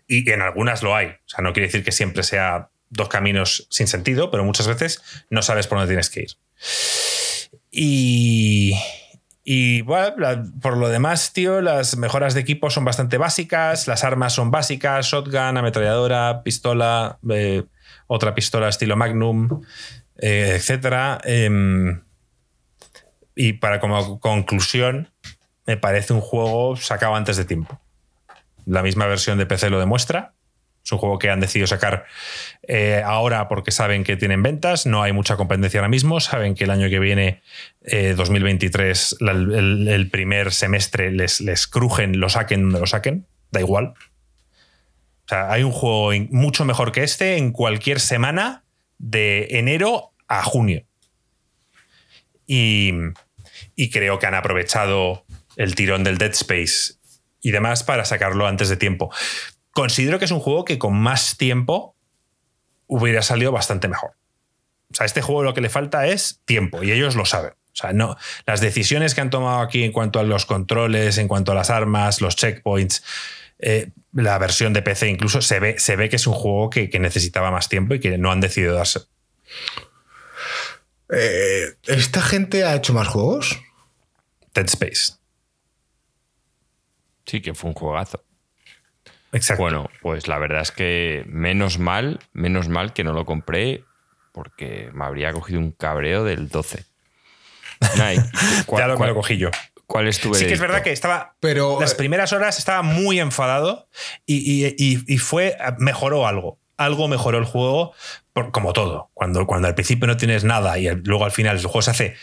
Y 0.06 0.30
en 0.30 0.40
algunas 0.40 0.84
lo 0.84 0.94
hay. 0.94 1.08
O 1.08 1.28
sea, 1.28 1.42
no 1.42 1.52
quiere 1.52 1.66
decir 1.66 1.82
que 1.82 1.90
siempre 1.90 2.22
sea 2.22 2.68
dos 2.90 3.08
caminos 3.08 3.66
sin 3.68 3.88
sentido, 3.88 4.30
pero 4.30 4.44
muchas 4.44 4.68
veces 4.68 5.02
no 5.30 5.42
sabes 5.42 5.66
por 5.66 5.78
dónde 5.78 5.90
tienes 5.90 6.10
que 6.10 6.20
ir. 6.20 6.30
Y, 7.72 8.78
y 9.42 9.80
bueno, 9.80 10.14
por 10.62 10.76
lo 10.76 10.88
demás, 10.90 11.32
tío, 11.32 11.60
las 11.60 11.96
mejoras 11.96 12.34
de 12.34 12.40
equipo 12.42 12.70
son 12.70 12.84
bastante 12.84 13.18
básicas, 13.18 13.88
las 13.88 14.04
armas 14.04 14.32
son 14.32 14.52
básicas, 14.52 15.06
shotgun, 15.06 15.56
ametralladora, 15.56 16.44
pistola, 16.44 17.18
eh, 17.28 17.64
otra 18.06 18.34
pistola 18.34 18.68
estilo 18.68 18.96
Magnum, 18.96 19.62
eh, 20.18 20.52
etcétera. 20.56 21.18
Em, 21.24 22.02
y 23.34 23.54
para 23.54 23.80
como 23.80 24.20
conclusión, 24.20 25.10
me 25.66 25.76
parece 25.76 26.12
un 26.12 26.20
juego 26.20 26.76
sacado 26.76 27.14
antes 27.14 27.36
de 27.36 27.44
tiempo. 27.44 27.80
La 28.64 28.82
misma 28.82 29.06
versión 29.06 29.38
de 29.38 29.46
PC 29.46 29.70
lo 29.70 29.78
demuestra. 29.78 30.32
Es 30.84 30.92
un 30.92 30.98
juego 30.98 31.18
que 31.18 31.30
han 31.30 31.40
decidido 31.40 31.66
sacar 31.66 32.04
eh, 32.68 33.02
ahora 33.04 33.48
porque 33.48 33.72
saben 33.72 34.04
que 34.04 34.16
tienen 34.16 34.44
ventas, 34.44 34.86
no 34.86 35.02
hay 35.02 35.12
mucha 35.12 35.36
competencia 35.36 35.80
ahora 35.80 35.88
mismo, 35.88 36.20
saben 36.20 36.54
que 36.54 36.62
el 36.62 36.70
año 36.70 36.88
que 36.88 37.00
viene, 37.00 37.42
eh, 37.82 38.14
2023, 38.16 39.16
la- 39.18 39.32
el, 39.32 39.88
el 39.88 40.10
primer 40.10 40.52
semestre 40.52 41.10
les, 41.10 41.40
les 41.40 41.66
crujen, 41.66 42.20
lo 42.20 42.28
saquen 42.28 42.62
donde 42.62 42.78
lo 42.78 42.86
saquen, 42.86 43.26
da 43.50 43.58
igual. 43.58 43.94
O 45.26 45.28
sea, 45.28 45.50
hay 45.50 45.64
un 45.64 45.72
juego 45.72 46.12
mucho 46.30 46.64
mejor 46.64 46.92
que 46.92 47.02
este 47.02 47.36
en 47.36 47.50
cualquier 47.50 47.98
semana 47.98 48.64
de 48.98 49.48
enero 49.50 50.12
a 50.28 50.44
junio. 50.44 50.86
Y, 52.46 52.92
y 53.74 53.90
creo 53.90 54.20
que 54.20 54.26
han 54.26 54.34
aprovechado 54.34 55.24
el 55.56 55.74
tirón 55.74 56.04
del 56.04 56.18
Dead 56.18 56.30
Space 56.30 56.94
y 57.40 57.50
demás 57.50 57.82
para 57.82 58.04
sacarlo 58.04 58.46
antes 58.46 58.68
de 58.68 58.76
tiempo. 58.76 59.12
Considero 59.72 60.20
que 60.20 60.26
es 60.26 60.30
un 60.30 60.40
juego 60.40 60.64
que 60.64 60.78
con 60.78 60.96
más 60.96 61.36
tiempo 61.36 61.96
hubiera 62.86 63.22
salido 63.22 63.50
bastante 63.50 63.88
mejor. 63.88 64.12
O 64.92 64.94
sea, 64.94 65.06
este 65.06 65.22
juego 65.22 65.42
lo 65.42 65.54
que 65.54 65.60
le 65.60 65.68
falta 65.68 66.06
es 66.06 66.40
tiempo 66.44 66.84
y 66.84 66.92
ellos 66.92 67.16
lo 67.16 67.24
saben. 67.24 67.52
O 67.52 67.78
sea, 67.78 67.92
no, 67.92 68.16
las 68.46 68.60
decisiones 68.60 69.14
que 69.14 69.20
han 69.20 69.30
tomado 69.30 69.60
aquí 69.60 69.82
en 69.82 69.92
cuanto 69.92 70.18
a 70.18 70.22
los 70.22 70.46
controles, 70.46 71.18
en 71.18 71.28
cuanto 71.28 71.52
a 71.52 71.54
las 71.54 71.68
armas, 71.68 72.20
los 72.20 72.36
checkpoints, 72.36 73.02
eh, 73.58 73.90
la 74.12 74.38
versión 74.38 74.72
de 74.72 74.82
PC 74.82 75.08
incluso, 75.08 75.42
se 75.42 75.60
ve, 75.60 75.78
se 75.78 75.96
ve 75.96 76.08
que 76.08 76.16
es 76.16 76.26
un 76.26 76.34
juego 76.34 76.70
que, 76.70 76.90
que 76.90 76.98
necesitaba 76.98 77.50
más 77.50 77.68
tiempo 77.68 77.94
y 77.94 78.00
que 78.00 78.18
no 78.18 78.30
han 78.30 78.40
decidido 78.40 78.74
darse. 78.74 79.00
Eh, 81.10 81.76
¿Esta 81.86 82.20
gente 82.20 82.64
ha 82.64 82.74
hecho 82.74 82.92
más 82.92 83.08
juegos? 83.08 83.60
Dead 84.54 84.66
Space. 84.66 85.14
Sí, 87.26 87.40
que 87.40 87.54
fue 87.54 87.70
un 87.70 87.74
juegazo. 87.74 88.24
Exacto. 89.32 89.62
Bueno, 89.62 89.90
pues 90.00 90.28
la 90.28 90.38
verdad 90.38 90.62
es 90.62 90.72
que 90.72 91.24
menos 91.26 91.78
mal, 91.78 92.20
menos 92.32 92.68
mal 92.68 92.92
que 92.92 93.04
no 93.04 93.12
lo 93.12 93.26
compré 93.26 93.84
porque 94.32 94.90
me 94.92 95.04
habría 95.04 95.32
cogido 95.32 95.60
un 95.60 95.72
cabreo 95.72 96.24
del 96.24 96.48
12. 96.48 96.84
Nay, 97.98 98.18
¿cuál, 98.66 98.82
ya 98.82 98.88
lo, 98.88 98.98
me 98.98 99.06
lo 99.08 99.14
cogí 99.14 99.36
yo. 99.36 99.50
Cuál 99.86 100.08
es 100.08 100.20
tu 100.20 100.34
Sí 100.34 100.46
que 100.46 100.54
es 100.54 100.60
verdad 100.60 100.82
que 100.82 100.92
estaba. 100.92 101.34
Pero- 101.40 101.80
Las 101.80 101.94
primeras 101.94 102.32
horas 102.32 102.58
estaba 102.58 102.82
muy 102.82 103.20
enfadado 103.20 103.88
y, 104.26 104.36
y- 104.66 104.74
y- 104.78 105.02
y 105.14 105.18
fue. 105.18 105.56
Mejoró 105.78 106.26
algo. 106.26 106.58
Algo 106.76 107.08
mejoró 107.08 107.38
el 107.38 107.44
juego, 107.44 107.92
por- 108.32 108.50
como 108.52 108.72
todo. 108.72 109.10
Cuando, 109.14 109.46
cuando 109.46 109.68
al 109.68 109.74
principio 109.74 110.06
no 110.06 110.16
tienes 110.18 110.44
nada 110.44 110.78
y 110.78 110.88
luego 111.04 111.24
al 111.24 111.32
final 111.32 111.56
el 111.56 111.62
juego 111.64 111.82
se 111.82 111.90
hace 111.90 112.14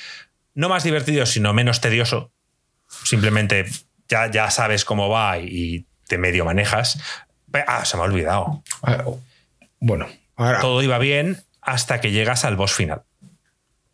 no 0.54 0.70
más 0.70 0.84
divertido, 0.84 1.26
sino 1.26 1.54
menos 1.54 1.82
tedioso. 1.82 2.32
Simplemente 3.04 3.66
ya, 4.08 4.30
ya 4.30 4.52
sabes 4.52 4.86
cómo 4.86 5.10
va 5.10 5.40
y, 5.40 5.48
y 5.48 5.86
te 6.08 6.18
medio 6.20 6.46
manejas. 6.46 7.00
Ah, 7.68 7.86
se 7.86 7.98
me 7.98 8.04
ha 8.04 8.06
olvidado. 8.06 8.64
Ah, 8.84 9.04
Bueno, 9.80 10.08
ahora. 10.36 10.60
Todo 10.60 10.82
iba 10.84 10.98
bien 11.00 11.44
hasta 11.62 12.00
que 12.02 12.12
llegas 12.12 12.46
al 12.46 12.56
boss 12.56 12.74
final. 12.74 13.04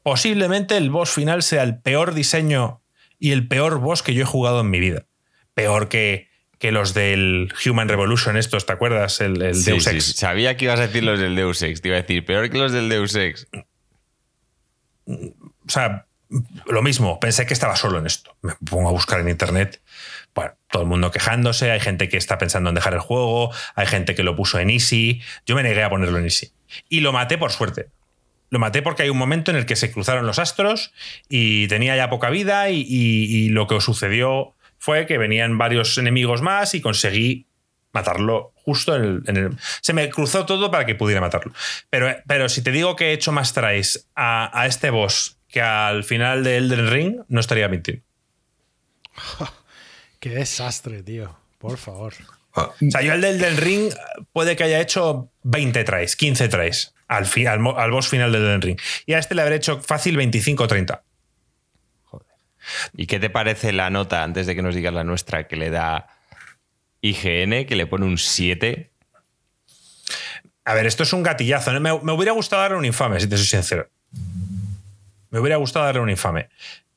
Posiblemente 0.04 0.76
el 0.78 0.90
boss 0.90 1.12
final 1.12 1.44
sea 1.44 1.64
el 1.64 1.78
peor 1.80 2.14
diseño 2.14 2.82
y 3.20 3.32
el 3.32 3.48
peor 3.48 3.80
boss 3.80 4.02
que 4.04 4.14
yo 4.14 4.24
he 4.24 4.26
jugado 4.26 4.62
en 4.62 4.70
mi 4.70 4.80
vida. 4.80 5.06
Peor 5.54 5.90
que, 5.90 6.30
que 6.58 6.72
los 6.72 6.94
del 6.94 7.54
Human 7.66 7.90
Revolution, 7.90 8.38
estos, 8.38 8.66
¿te 8.66 8.74
acuerdas? 8.74 9.20
El, 9.22 9.42
el 9.42 9.56
Sí, 9.56 9.72
Deus 9.72 9.88
Ex. 9.88 10.04
sí. 10.06 10.14
Sabía 10.14 10.58
que 10.58 10.66
ibas 10.66 10.80
a 10.80 10.88
decir 10.88 11.04
los 11.04 11.20
del 11.20 11.36
Deus 11.36 11.62
Ex. 11.62 11.82
Te 11.82 11.90
iba 11.90 11.98
a 11.98 12.02
decir, 12.02 12.26
peor 12.26 12.50
que 12.50 12.58
los 12.58 12.72
del 12.72 12.90
Deus 12.90 13.16
Ex. 13.16 13.48
O 15.06 15.70
sea, 15.70 16.06
lo 16.68 16.82
mismo, 16.82 17.20
pensé 17.20 17.46
que 17.46 17.54
estaba 17.54 17.76
solo 17.76 17.98
en 18.00 18.06
esto. 18.06 18.36
Me 18.42 18.54
pongo 18.70 18.90
a 18.90 18.92
buscar 18.92 19.20
en 19.20 19.30
internet. 19.30 19.82
Bueno, 20.36 20.54
todo 20.72 20.84
el 20.84 20.88
mundo 20.88 21.12
quejándose, 21.12 21.72
hay 21.72 21.80
gente 21.80 22.08
que 22.08 22.18
está 22.18 22.38
pensando 22.38 22.70
en 22.70 22.76
dejar 22.76 22.94
el 22.94 23.00
juego, 23.00 23.52
hay 23.76 23.88
gente 23.88 24.14
que 24.16 24.24
lo 24.24 24.36
puso 24.36 24.60
en 24.60 24.70
Easy. 24.70 25.22
Yo 25.46 25.56
me 25.56 25.64
negué 25.64 25.84
a 25.84 25.90
ponerlo 25.90 26.20
en 26.20 26.26
Easy. 26.26 26.52
Y 26.88 27.00
lo 27.00 27.12
maté 27.12 27.38
por 27.38 27.52
suerte. 27.52 27.88
Lo 28.50 28.60
maté 28.60 28.82
porque 28.82 29.04
hay 29.04 29.10
un 29.10 29.18
momento 29.18 29.52
en 29.52 29.58
el 29.58 29.66
que 29.66 29.76
se 29.76 29.92
cruzaron 29.92 30.26
los 30.26 30.40
astros 30.40 30.92
y 31.30 31.68
tenía 31.68 31.96
ya 31.96 32.10
poca 32.10 32.30
vida 32.30 32.70
y, 32.70 32.82
y- 32.82 33.46
y 33.46 33.50
lo 33.50 33.68
que 33.68 33.80
sucedió 33.82 34.56
fue 34.78 35.06
que 35.06 35.18
venían 35.18 35.58
varios 35.58 35.98
enemigos 35.98 36.42
más 36.42 36.74
y 36.74 36.82
conseguí 36.82 37.46
matarlo 37.92 38.54
justo 38.56 38.96
en 38.96 39.04
el, 39.04 39.24
en 39.28 39.38
el- 39.38 39.58
Se 39.82 39.94
me 39.94 40.10
cruzó 40.10 40.46
todo 40.46 40.72
para 40.72 40.86
que 40.86 40.96
pudiera 40.96 41.22
matarlo. 41.22 41.54
Pero, 41.90 42.16
pero 42.28 42.50
si 42.50 42.62
te 42.64 42.72
digo 42.72 42.96
que 42.96 43.10
he 43.10 43.14
hecho 43.14 43.32
más 43.32 43.54
tries 43.54 44.08
a, 44.16 44.50
a 44.60 44.66
este 44.68 44.90
boss 44.90 45.38
que 45.48 45.62
al 45.62 46.04
final 46.04 46.44
de 46.44 46.58
Elden 46.58 46.90
Ring, 46.92 47.16
no 47.28 47.40
estaría 47.40 47.68
mintiendo. 47.68 48.04
Qué 50.20 50.30
desastre, 50.30 51.04
tío. 51.04 51.36
Por 51.58 51.78
favor. 51.78 52.14
O 52.54 52.74
sea, 52.90 53.02
yo 53.02 53.14
al 53.14 53.22
del, 53.22 53.40
del 53.40 53.58
ring 53.58 53.92
puede 54.34 54.56
que 54.56 54.64
haya 54.64 54.82
hecho 54.82 55.30
20 55.44 55.84
tries, 55.84 56.16
15 56.16 56.48
tries 56.50 56.94
al, 57.10 57.26
fi- 57.26 57.46
al, 57.46 57.60
al 57.78 57.92
boss 57.92 58.08
final 58.08 58.32
del 58.32 58.44
Elden 58.44 58.62
Ring. 58.62 58.80
Y 59.06 59.14
a 59.14 59.20
este 59.20 59.36
le 59.36 59.42
habré 59.42 59.56
hecho 59.56 59.82
fácil 59.82 60.16
25 60.16 60.64
o 60.64 60.68
30. 60.68 61.04
¿Y 62.94 63.08
qué 63.08 63.20
te 63.20 63.30
parece 63.30 63.74
la 63.74 63.90
nota, 63.90 64.24
antes 64.24 64.46
de 64.48 64.56
que 64.56 64.62
nos 64.62 64.76
digas 64.76 64.94
la 64.94 65.04
nuestra, 65.04 65.48
que 65.48 65.56
le 65.56 65.70
da 65.72 66.08
IGN, 67.02 67.66
que 67.66 67.76
le 67.76 67.88
pone 67.88 68.06
un 68.06 68.18
7? 68.18 68.92
A 70.66 70.74
ver, 70.76 70.86
esto 70.86 71.04
es 71.04 71.12
un 71.14 71.24
gatillazo. 71.24 71.74
¿no? 71.74 71.80
Me, 71.80 72.00
me 72.04 72.12
hubiera 72.14 72.32
gustado 72.32 72.62
darle 72.62 72.78
un 72.78 72.86
infame, 72.86 73.20
si 73.20 73.28
te 73.28 73.38
soy 73.38 73.46
sincero. 73.48 73.90
Me 75.32 75.40
hubiera 75.40 75.56
gustado 75.58 75.86
darle 75.86 76.02
un 76.02 76.10
infame. 76.10 76.50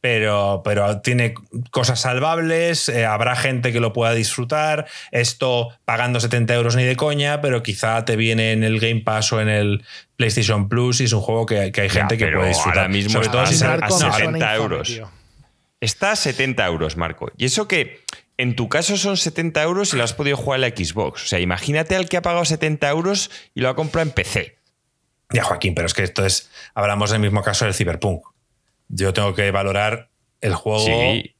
Pero, 0.02 0.62
pero 0.64 1.00
tiene 1.00 1.32
cosas 1.70 2.00
salvables, 2.00 2.88
eh, 2.88 3.06
habrá 3.06 3.36
gente 3.36 3.72
que 3.72 3.78
lo 3.78 3.92
pueda 3.92 4.12
disfrutar. 4.14 4.86
Esto 5.12 5.68
pagando 5.84 6.18
70 6.18 6.52
euros 6.54 6.74
ni 6.74 6.82
de 6.82 6.96
coña, 6.96 7.40
pero 7.40 7.62
quizá 7.62 8.04
te 8.04 8.16
viene 8.16 8.50
en 8.50 8.64
el 8.64 8.80
Game 8.80 9.02
Pass 9.02 9.32
o 9.32 9.40
en 9.40 9.48
el 9.48 9.84
PlayStation 10.16 10.68
Plus 10.68 11.00
y 11.00 11.04
es 11.04 11.12
un 11.12 11.20
juego 11.20 11.46
que, 11.46 11.70
que 11.70 11.82
hay 11.82 11.88
Ya, 11.88 11.94
gente 11.94 12.18
que 12.18 12.26
puede 12.32 12.48
disfrutar. 12.48 12.78
ahora 12.80 12.88
mismo 12.88 13.12
Sobre 13.12 13.28
todo 13.28 13.44
está 13.44 13.78
si 13.78 14.04
a 14.04 14.12
60 14.12 14.36
infame, 14.36 14.54
euros. 14.56 14.88
tío. 14.88 15.08
Está 15.80 16.10
a 16.10 16.16
70 16.16 16.66
euros, 16.66 16.96
Marco. 16.96 17.30
Y 17.36 17.44
eso 17.44 17.68
que 17.68 18.00
en 18.38 18.56
tu 18.56 18.68
caso 18.68 18.96
son 18.96 19.16
70 19.16 19.62
euros 19.62 19.94
y 19.94 19.96
lo 19.96 20.02
has 20.02 20.14
podido 20.14 20.36
jugar 20.36 20.58
en 20.58 20.62
la 20.62 20.76
Xbox. 20.76 21.22
O 21.22 21.26
sea, 21.28 21.38
imagínate 21.38 21.94
al 21.94 22.08
que 22.08 22.16
ha 22.16 22.22
pagado 22.22 22.44
70 22.44 22.88
euros 22.88 23.30
y 23.54 23.60
lo 23.60 23.68
ha 23.68 23.76
comprado 23.76 24.08
en 24.08 24.14
PC. 24.14 24.58
Ya, 25.30 25.44
Joaquín, 25.44 25.74
pero 25.76 25.86
es 25.86 25.94
que 25.94 26.02
esto 26.02 26.26
es. 26.26 26.50
Hablamos 26.74 27.10
del 27.10 27.20
mismo 27.20 27.42
caso 27.42 27.64
del 27.66 27.74
Cyberpunk. 27.74 28.22
Yo 28.94 29.12
tengo 29.12 29.34
que 29.34 29.50
valorar 29.50 30.10
el 30.40 30.54
juego. 30.54 30.84
Sí, 30.84 31.34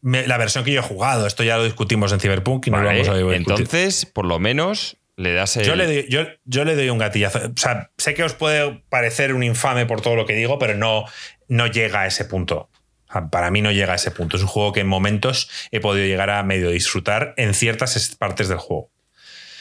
me- 0.00 0.26
la 0.26 0.38
versión 0.38 0.64
que 0.64 0.72
yo 0.72 0.80
he 0.80 0.82
jugado. 0.82 1.26
Esto 1.26 1.42
ya 1.42 1.56
lo 1.56 1.64
discutimos 1.64 2.12
en 2.12 2.20
Cyberpunk 2.20 2.66
y 2.68 2.70
no 2.70 2.76
vale. 2.78 2.90
lo 2.90 2.94
vamos 2.94 3.08
a 3.08 3.14
discutir. 3.16 3.36
Entonces, 3.36 4.06
por 4.06 4.24
lo 4.26 4.38
menos, 4.38 4.96
le 5.16 5.32
das 5.32 5.56
el... 5.56 5.64
Yo 5.64 5.74
le, 5.76 5.86
doy, 5.86 6.06
yo, 6.08 6.22
yo 6.44 6.64
le 6.64 6.76
doy 6.76 6.88
un 6.90 6.98
gatillazo. 6.98 7.38
O 7.48 7.52
sea, 7.56 7.90
sé 7.98 8.14
que 8.14 8.22
os 8.22 8.34
puede 8.34 8.84
parecer 8.88 9.34
un 9.34 9.42
infame 9.42 9.86
por 9.86 10.00
todo 10.00 10.14
lo 10.16 10.24
que 10.26 10.34
digo, 10.34 10.58
pero 10.58 10.74
no, 10.76 11.04
no 11.48 11.66
llega 11.66 12.02
a 12.02 12.06
ese 12.06 12.24
punto. 12.24 12.70
O 13.08 13.12
sea, 13.12 13.28
Para 13.28 13.50
mí 13.50 13.60
no 13.60 13.72
llega 13.72 13.92
a 13.92 13.96
ese 13.96 14.10
punto. 14.12 14.36
Es 14.36 14.42
un 14.42 14.48
juego 14.48 14.72
que 14.72 14.80
en 14.80 14.86
momentos 14.88 15.50
he 15.72 15.80
podido 15.80 16.06
llegar 16.06 16.30
a 16.30 16.42
medio 16.44 16.70
disfrutar 16.70 17.34
en 17.36 17.54
ciertas 17.54 17.96
es- 17.96 18.14
partes 18.16 18.48
del 18.48 18.58
juego. 18.58 18.90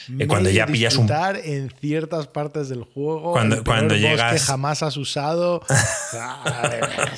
Y 0.09 0.25
cuando 0.27 0.49
Medio 0.49 0.57
ya 0.57 0.65
pillas 0.65 0.95
un- 0.97 1.09
en 1.43 1.69
ciertas 1.79 2.27
partes 2.27 2.69
del 2.69 2.83
juego. 2.83 3.31
Cuando- 3.33 3.57
el 3.57 3.63
cuando 3.63 3.95
llegas- 3.95 4.33
que 4.33 4.39
jamás 4.39 4.83
has 4.83 4.97
usado. 4.97 5.61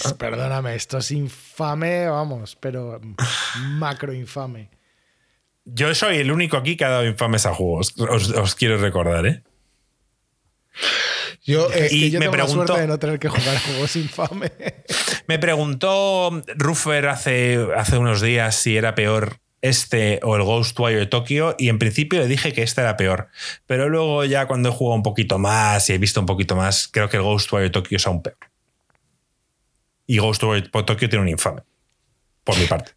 Pues, 0.02 0.14
perdóname, 0.14 0.76
esto 0.76 0.98
es 1.00 1.12
infame, 1.12 2.08
vamos, 2.08 2.56
pero 2.60 3.00
macro 3.60 4.14
infame. 4.14 4.70
Yo 5.66 5.94
soy 5.96 6.18
el 6.18 6.32
único 6.32 6.58
aquí 6.58 6.78
que 6.78 6.86
ha 6.86 6.90
dado 6.90 7.06
infames 7.06 7.46
a 7.46 7.54
juegos. 7.54 7.94
Os, 7.98 8.30
os 8.30 8.56
quiero 8.56 8.78
recordar, 8.78 9.26
¿eh? 9.26 9.44
Yo, 11.44 11.70
eh, 11.74 11.88
Y 11.92 12.06
Y 12.06 12.12
yo 12.12 12.20
me 12.20 12.26
tengo 12.26 12.38
la 12.38 12.44
pregunto- 12.44 12.68
suerte 12.68 12.82
de 12.82 12.88
no 12.88 13.00
tener 13.00 13.20
que 13.20 13.30
jugar 13.30 13.56
a 13.56 13.60
juegos 13.60 13.96
infames. 13.96 14.52
Me 15.28 15.40
preguntó 15.40 16.30
Ruffer 16.56 17.08
hace, 17.08 17.66
hace 17.76 17.98
unos 17.98 18.22
días 18.22 18.56
si 18.56 18.78
era 18.78 18.94
peor 18.94 19.38
este 19.62 20.20
o 20.24 20.36
el 20.36 20.44
Ghostwire 20.44 21.06
Tokyo 21.08 21.56
y 21.58 21.70
en 21.70 21.80
principio 21.80 22.20
le 22.20 22.28
dije 22.28 22.54
que 22.54 22.64
este 22.64 22.82
era 22.82 22.98
peor. 22.98 23.30
Pero 23.66 23.90
luego 23.90 24.26
ya 24.26 24.48
cuando 24.48 24.70
he 24.70 24.72
jugado 24.72 24.96
un 24.96 25.04
poquito 25.04 25.40
más 25.40 25.90
y 25.90 25.94
he 25.94 25.98
visto 25.98 26.20
un 26.20 26.26
poquito 26.26 26.56
más, 26.56 26.88
creo 26.88 27.10
que 27.10 27.18
el 27.18 27.24
Ghostwire 27.24 27.70
Tokyo 27.70 27.98
es 27.98 28.08
aún 28.08 28.22
peor. 28.22 28.38
Y 30.08 30.20
Ghostwire 30.20 30.70
Tokyo 30.70 31.10
tiene 31.10 31.24
un 31.24 31.30
infame. 31.30 31.62
Por 32.44 32.58
mi 32.58 32.66
parte. 32.66 32.92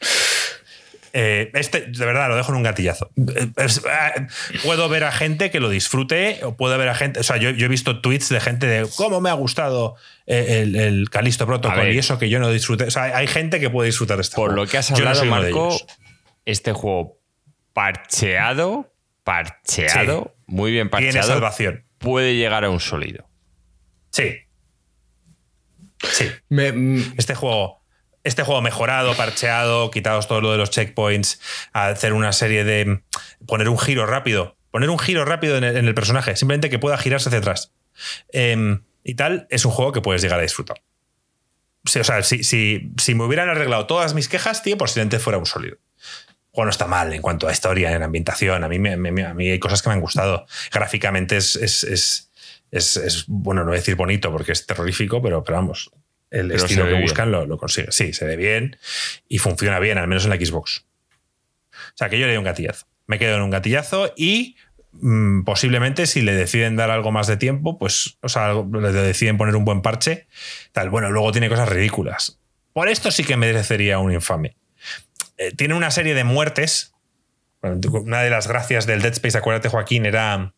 Eh, 1.12 1.50
este, 1.54 1.80
de 1.86 2.06
verdad, 2.06 2.28
lo 2.28 2.36
dejo 2.36 2.52
en 2.52 2.56
un 2.58 2.62
gatillazo. 2.62 3.10
Eh, 3.34 3.48
es- 3.56 3.78
eh, 3.78 4.26
puedo 4.64 4.88
ver 4.88 5.04
a 5.04 5.12
gente 5.12 5.50
que 5.50 5.58
lo 5.60 5.68
disfrute, 5.68 6.40
o 6.44 6.56
puedo 6.56 6.76
ver 6.78 6.88
a 6.88 6.94
gente. 6.94 7.20
O 7.20 7.22
sea, 7.22 7.36
yo, 7.36 7.50
yo 7.50 7.66
he 7.66 7.68
visto 7.68 8.00
tweets 8.00 8.28
de 8.28 8.40
gente 8.40 8.66
de 8.66 8.88
cómo 8.96 9.20
me 9.20 9.28
ha 9.30 9.34
gustado 9.34 9.96
el, 10.26 11.08
A 11.12 11.46
Protocol 11.46 11.92
y 11.92 11.98
eso 11.98 12.18
que 12.18 12.28
yo 12.28 12.38
no 12.38 12.50
disfruté. 12.50 12.84
O 12.84 12.90
sea, 12.90 13.16
hay 13.16 13.26
gente 13.26 13.58
que 13.60 13.70
puede 13.70 13.86
disfrutar 13.88 14.16
de 14.18 14.22
este 14.22 14.36
Por 14.36 14.50
juego. 14.50 14.64
lo 14.64 14.70
que 14.70 14.78
has 14.78 14.90
no 14.90 14.96
hablado, 14.98 15.24
Marco, 15.24 15.76
este 16.44 16.72
juego 16.72 17.18
parcheado, 17.72 18.92
parcheado, 19.24 20.34
muy 20.46 20.70
bien 20.70 20.90
Tiene 20.90 21.06
parcheado, 21.06 21.28
salvación. 21.32 21.84
puede 21.98 22.36
llegar 22.36 22.64
a 22.64 22.70
un 22.70 22.80
sólido. 22.80 23.28
Sí. 24.10 24.36
Sí. 26.12 26.26
me- 26.48 27.02
Este 27.18 27.34
juego, 27.34 27.79
este 28.24 28.42
juego 28.42 28.60
mejorado, 28.62 29.14
parcheado, 29.16 29.90
quitados 29.90 30.28
todo 30.28 30.40
lo 30.40 30.52
de 30.52 30.58
los 30.58 30.70
checkpoints, 30.70 31.40
hacer 31.72 32.12
una 32.12 32.32
serie 32.32 32.64
de. 32.64 33.02
poner 33.46 33.68
un 33.68 33.78
giro 33.78 34.06
rápido. 34.06 34.56
Poner 34.70 34.88
un 34.90 34.98
giro 35.00 35.24
rápido 35.24 35.56
en 35.56 35.64
el, 35.64 35.94
personaje, 35.94 36.36
simplemente 36.36 36.70
que 36.70 36.78
pueda 36.78 36.96
girarse 36.96 37.28
hacia 37.28 37.40
atrás. 37.40 37.72
Em, 38.32 38.82
y 39.02 39.14
tal, 39.14 39.46
es 39.50 39.64
un 39.64 39.72
juego 39.72 39.90
que 39.92 40.00
puedes 40.00 40.22
llegar 40.22 40.38
a 40.38 40.42
disfrutar. 40.42 40.80
O 41.86 41.88
sea, 42.04 42.22
si, 42.22 42.44
si, 42.44 42.92
si 42.98 43.14
me 43.14 43.24
hubieran 43.24 43.48
arreglado 43.48 43.86
todas 43.86 44.14
mis 44.14 44.28
quejas, 44.28 44.62
tío, 44.62 44.78
posiblemente 44.78 45.18
fuera 45.18 45.38
un 45.38 45.46
sólido. 45.46 45.76
El 45.76 46.52
juego 46.52 46.64
no 46.66 46.70
está 46.70 46.86
mal 46.86 47.12
en 47.12 47.22
cuanto 47.22 47.48
a 47.48 47.52
historia, 47.52 47.90
en 47.92 48.02
ambientación. 48.02 48.62
A 48.62 48.68
mí, 48.68 48.78
me- 48.78 48.92
a 49.24 49.34
mí 49.34 49.48
hay 49.50 49.58
cosas 49.58 49.82
que 49.82 49.88
me 49.88 49.94
han 49.94 50.00
gustado. 50.00 50.46
Gráficamente 50.72 51.36
es, 51.36 51.56
es, 51.56 51.82
es, 51.84 52.30
es- 52.70 52.96
es- 52.96 53.24
bueno, 53.26 53.62
no 53.62 53.68
voy 53.68 53.76
a 53.76 53.80
decir 53.80 53.96
bonito 53.96 54.30
porque 54.30 54.52
es 54.52 54.66
terrorífico, 54.66 55.20
pero, 55.22 55.42
pero 55.42 55.56
vamos, 55.56 55.90
el 56.30 56.48
Pero 56.48 56.64
estilo 56.64 56.86
que 56.86 57.00
buscan 57.00 57.30
lo, 57.30 57.46
lo 57.46 57.58
consigue. 57.58 57.90
Sí, 57.90 58.12
se 58.12 58.24
ve 58.24 58.36
bien 58.36 58.76
y 59.28 59.38
funciona 59.38 59.78
bien, 59.78 59.98
al 59.98 60.06
menos 60.06 60.24
en 60.24 60.30
la 60.30 60.36
Xbox. 60.36 60.86
O 61.72 61.96
sea, 61.96 62.08
que 62.08 62.18
yo 62.18 62.26
le 62.26 62.32
doy 62.32 62.38
un 62.38 62.44
gatillazo. 62.44 62.86
Me 63.06 63.18
quedo 63.18 63.36
en 63.36 63.42
un 63.42 63.50
gatillazo 63.50 64.12
y 64.16 64.56
mm, 64.92 65.42
posiblemente 65.42 66.06
si 66.06 66.22
le 66.22 66.34
deciden 66.34 66.76
dar 66.76 66.90
algo 66.90 67.10
más 67.10 67.26
de 67.26 67.36
tiempo, 67.36 67.78
pues, 67.78 68.18
o 68.22 68.28
sea, 68.28 68.52
le 68.54 68.92
deciden 68.92 69.36
poner 69.36 69.56
un 69.56 69.64
buen 69.64 69.82
parche, 69.82 70.28
tal. 70.72 70.90
Bueno, 70.90 71.10
luego 71.10 71.32
tiene 71.32 71.48
cosas 71.48 71.68
ridículas. 71.68 72.38
Por 72.72 72.88
esto 72.88 73.10
sí 73.10 73.24
que 73.24 73.36
merecería 73.36 73.98
un 73.98 74.12
infame. 74.12 74.56
Eh, 75.36 75.52
tiene 75.56 75.74
una 75.74 75.90
serie 75.90 76.14
de 76.14 76.24
muertes. 76.24 76.92
Bueno, 77.60 77.80
una 77.92 78.22
de 78.22 78.30
las 78.30 78.46
gracias 78.46 78.86
del 78.86 79.02
Dead 79.02 79.12
Space, 79.12 79.36
acuérdate, 79.36 79.68
Joaquín, 79.68 80.06
era 80.06 80.54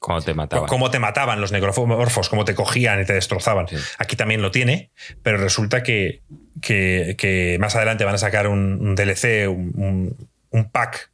Cuando 0.00 0.24
te 0.24 0.32
mataban. 0.34 0.68
cómo 0.68 0.90
te 0.90 0.98
mataban 1.00 1.40
los 1.40 1.50
necromorfos, 1.52 2.28
cómo 2.28 2.44
te 2.44 2.54
cogían 2.54 3.00
y 3.00 3.04
te 3.04 3.12
destrozaban. 3.14 3.66
Sí. 3.68 3.76
Aquí 3.98 4.14
también 4.16 4.42
lo 4.42 4.50
tiene, 4.50 4.90
pero 5.22 5.38
resulta 5.38 5.82
que, 5.82 6.22
que- 6.62 7.16
que 7.18 7.56
más 7.60 7.74
adelante 7.74 8.04
van 8.04 8.14
a 8.14 8.18
sacar 8.18 8.46
un, 8.46 8.78
un 8.80 8.94
DLC, 8.94 9.48
un, 9.48 9.72
un- 9.74 10.28
un 10.50 10.70
pack. 10.70 11.10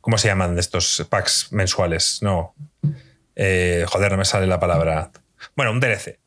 ¿Cómo 0.00 0.18
se 0.18 0.28
llaman 0.28 0.58
estos 0.58 1.06
packs 1.08 1.52
mensuales? 1.52 2.18
No. 2.22 2.54
Eh, 3.36 3.84
joder, 3.86 4.10
no 4.12 4.18
me 4.18 4.24
sale 4.24 4.46
la 4.46 4.58
palabra. 4.58 5.10
Bueno, 5.54 5.70
un 5.72 5.78
DLC, 5.80 6.18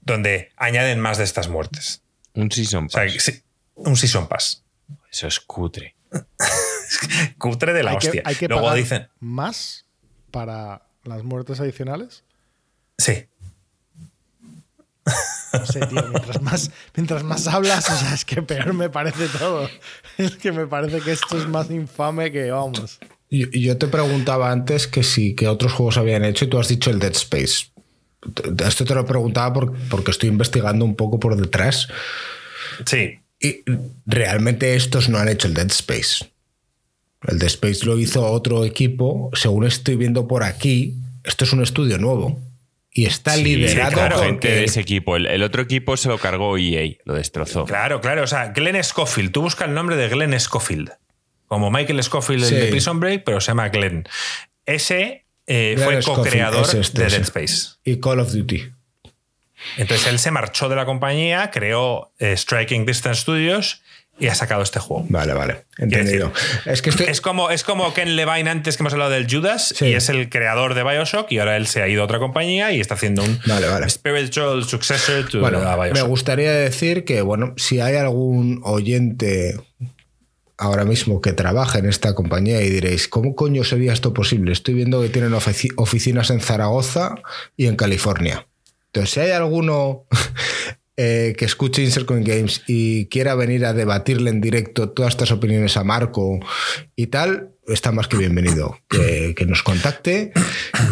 donde 0.00 0.50
añaden 0.56 0.98
más 1.00 1.16
de 1.18 1.24
estas 1.24 1.48
muertes. 1.48 2.02
Un 2.34 2.50
Season 2.50 2.86
O 2.86 2.88
sea, 2.88 3.04
Pass. 3.04 3.42
un 3.74 3.96
Season 3.96 4.26
Pass. 4.26 4.64
Eso 5.10 5.26
es 5.28 5.38
cutre. 5.40 5.94
Cutre 7.38 7.72
de 7.72 7.82
la 7.82 7.90
hay 7.92 7.96
hostia. 7.96 8.10
que, 8.12 8.22
hay 8.24 8.34
que 8.34 8.48
Luego 8.48 8.64
pagar 8.64 8.78
dicen. 8.78 9.08
más 9.20 9.86
para 10.30 10.82
las 11.04 11.22
muertes 11.24 11.60
adicionales. 11.60 12.22
Sí. 12.98 13.26
No 15.52 15.66
sé, 15.66 15.80
tío, 15.86 16.02
mientras 16.08 16.40
más, 16.42 16.70
mientras 16.94 17.24
más 17.24 17.46
hablas, 17.48 17.90
o 17.90 17.96
sea, 17.96 18.14
es 18.14 18.24
que 18.24 18.40
peor 18.42 18.72
me 18.72 18.88
parece 18.88 19.26
todo. 19.38 19.68
Es 20.18 20.36
que 20.36 20.52
me 20.52 20.66
parece 20.66 21.00
que 21.00 21.12
esto 21.12 21.38
es 21.38 21.48
más 21.48 21.70
infame 21.70 22.30
que, 22.30 22.50
vamos. 22.50 23.00
yo, 23.30 23.48
yo 23.50 23.76
te 23.78 23.88
preguntaba 23.88 24.52
antes 24.52 24.86
que 24.86 25.02
si 25.02 25.34
que 25.34 25.48
otros 25.48 25.72
juegos 25.72 25.96
habían 25.96 26.24
hecho 26.24 26.44
y 26.44 26.48
tú 26.48 26.58
has 26.58 26.68
dicho 26.68 26.90
el 26.90 26.98
Dead 27.00 27.12
Space. 27.12 27.66
Esto 28.64 28.84
te 28.84 28.94
lo 28.94 29.04
preguntaba 29.06 29.52
por- 29.52 29.76
porque 29.88 30.10
estoy 30.12 30.28
investigando 30.28 30.84
un 30.84 30.94
poco 30.94 31.18
por 31.18 31.36
detrás. 31.36 31.88
Sí. 32.86 33.18
Y 33.40 33.64
realmente 34.06 34.76
estos 34.76 35.08
no 35.08 35.18
han 35.18 35.28
hecho 35.30 35.48
el 35.48 35.54
Dead 35.54 35.70
Space. 35.70 36.29
El 37.26 37.38
Dead 37.38 37.48
Space 37.48 37.84
lo 37.84 37.98
hizo 37.98 38.24
otro 38.24 38.64
equipo. 38.64 39.30
Según 39.34 39.66
estoy 39.66 39.96
viendo 39.96 40.26
por 40.26 40.42
aquí, 40.42 40.94
esto 41.24 41.44
es 41.44 41.52
un 41.52 41.62
estudio 41.62 41.98
nuevo. 41.98 42.40
Y 42.92 43.04
está 43.06 43.34
Sí, 43.34 43.44
liderado 43.44 43.92
claro, 43.92 44.16
por 44.16 44.24
gente 44.26 44.48
que- 44.48 44.54
de 44.54 44.64
ese 44.64 44.80
equipo. 44.80 45.16
El, 45.16 45.26
el 45.26 45.42
otro 45.42 45.62
equipo 45.62 45.96
se 45.96 46.08
lo 46.08 46.18
cargó 46.18 46.56
EA, 46.58 46.96
lo 47.04 47.14
destrozó. 47.14 47.64
Claro, 47.64 48.00
claro. 48.00 48.24
O 48.24 48.26
sea, 48.26 48.48
Glenn 48.48 48.82
Schofield. 48.82 49.30
Tú 49.32 49.42
busca 49.42 49.64
el 49.64 49.74
nombre 49.74 49.96
de 49.96 50.08
Glenn 50.08 50.38
Schofield. 50.38 50.90
Como 51.46 51.70
Michael 51.70 52.02
Schofield, 52.02 52.44
Sí. 52.44 52.54
de 52.54 52.66
Prison 52.66 52.98
Break, 53.00 53.22
pero 53.24 53.40
se 53.40 53.48
llama 53.48 53.68
Glenn. 53.68 54.08
Ese 54.66 55.24
eh, 55.46 55.74
Glenn 55.76 56.02
fue 56.02 56.14
co-creador 56.14 56.64
es 56.64 56.74
este, 56.74 57.02
de. 57.04 57.10
Dead 57.10 57.20
Space. 57.22 57.76
Y 57.84 58.00
Call 58.00 58.20
of 58.20 58.32
Duty. 58.32 58.70
Entonces 59.76 60.06
él 60.06 60.18
se 60.18 60.30
marchó 60.30 60.68
de 60.68 60.76
la 60.76 60.86
compañía, 60.86 61.50
creó 61.50 62.12
eh, 62.18 62.36
Striking 62.36 62.86
Distance 62.86 63.20
Studios 63.22 63.82
y 64.20 64.28
ha 64.28 64.34
sacado 64.34 64.62
este 64.62 64.78
juego. 64.78 65.06
Vale, 65.08 65.32
vale. 65.32 65.64
Entendido. 65.78 66.32
Es 66.66 66.82
que 66.82 66.90
estoy... 66.90 67.06
Es 67.06 67.20
como, 67.20 67.50
es 67.50 67.64
como 67.64 67.92
Ken 67.94 68.14
Levine 68.16 68.50
antes 68.50 68.76
que 68.76 68.82
hemos 68.82 68.92
hablado 68.92 69.10
del 69.10 69.26
Judas 69.28 69.74
Sí. 69.76 69.86
y 69.86 69.94
es 69.94 70.08
el 70.10 70.28
creador 70.28 70.74
de 70.74 70.82
Bioshock 70.84 71.32
y 71.32 71.38
ahora 71.38 71.56
él 71.56 71.66
se 71.66 71.82
ha 71.82 71.88
ido 71.88 72.02
a 72.02 72.04
otra 72.04 72.18
compañía 72.18 72.70
y 72.72 72.80
está 72.80 72.94
haciendo 72.94 73.22
un 73.22 73.40
Vale, 73.46 73.66
vale. 73.66 73.88
spiritual 73.88 74.64
successor 74.64 75.26
to 75.28 75.40
Bueno, 75.40 75.58
a 75.68 75.76
me 75.76 75.84
Bioshock. 75.90 76.08
gustaría 76.08 76.52
decir 76.52 77.04
que, 77.04 77.22
bueno, 77.22 77.54
si 77.56 77.80
hay 77.80 77.96
algún 77.96 78.60
oyente 78.62 79.58
ahora 80.58 80.84
mismo 80.84 81.22
que 81.22 81.32
trabaja 81.32 81.78
en 81.78 81.86
esta 81.88 82.14
compañía 82.14 82.60
y 82.60 82.68
diréis, 82.68 83.08
¿cómo 83.08 83.34
coño 83.34 83.64
sería 83.64 83.94
esto 83.94 84.12
posible? 84.12 84.52
Estoy 84.52 84.74
viendo 84.74 85.00
que 85.00 85.08
tienen 85.08 85.32
ofici- 85.32 85.72
oficinas 85.76 86.28
en 86.28 86.40
Zaragoza 86.40 87.14
y 87.56 87.66
en 87.66 87.76
California. 87.76 88.44
Entonces, 88.92 89.10
si 89.14 89.20
hay 89.20 89.30
alguno 89.30 90.04
eh, 91.02 91.34
que 91.34 91.46
escuche 91.46 91.80
Insert 91.80 92.04
Coin 92.04 92.22
Games 92.22 92.62
y 92.66 93.06
quiera 93.06 93.34
venir 93.34 93.64
a 93.64 93.72
debatirle 93.72 94.28
en 94.28 94.42
directo 94.42 94.90
todas 94.90 95.14
estas 95.14 95.30
opiniones 95.30 95.78
a 95.78 95.82
Marco 95.82 96.38
y 96.94 97.06
tal, 97.06 97.52
está 97.66 97.90
más 97.90 98.06
que 98.06 98.18
bienvenido. 98.18 98.78
Que, 98.86 99.34
que 99.34 99.46
nos 99.46 99.62
contacte 99.62 100.30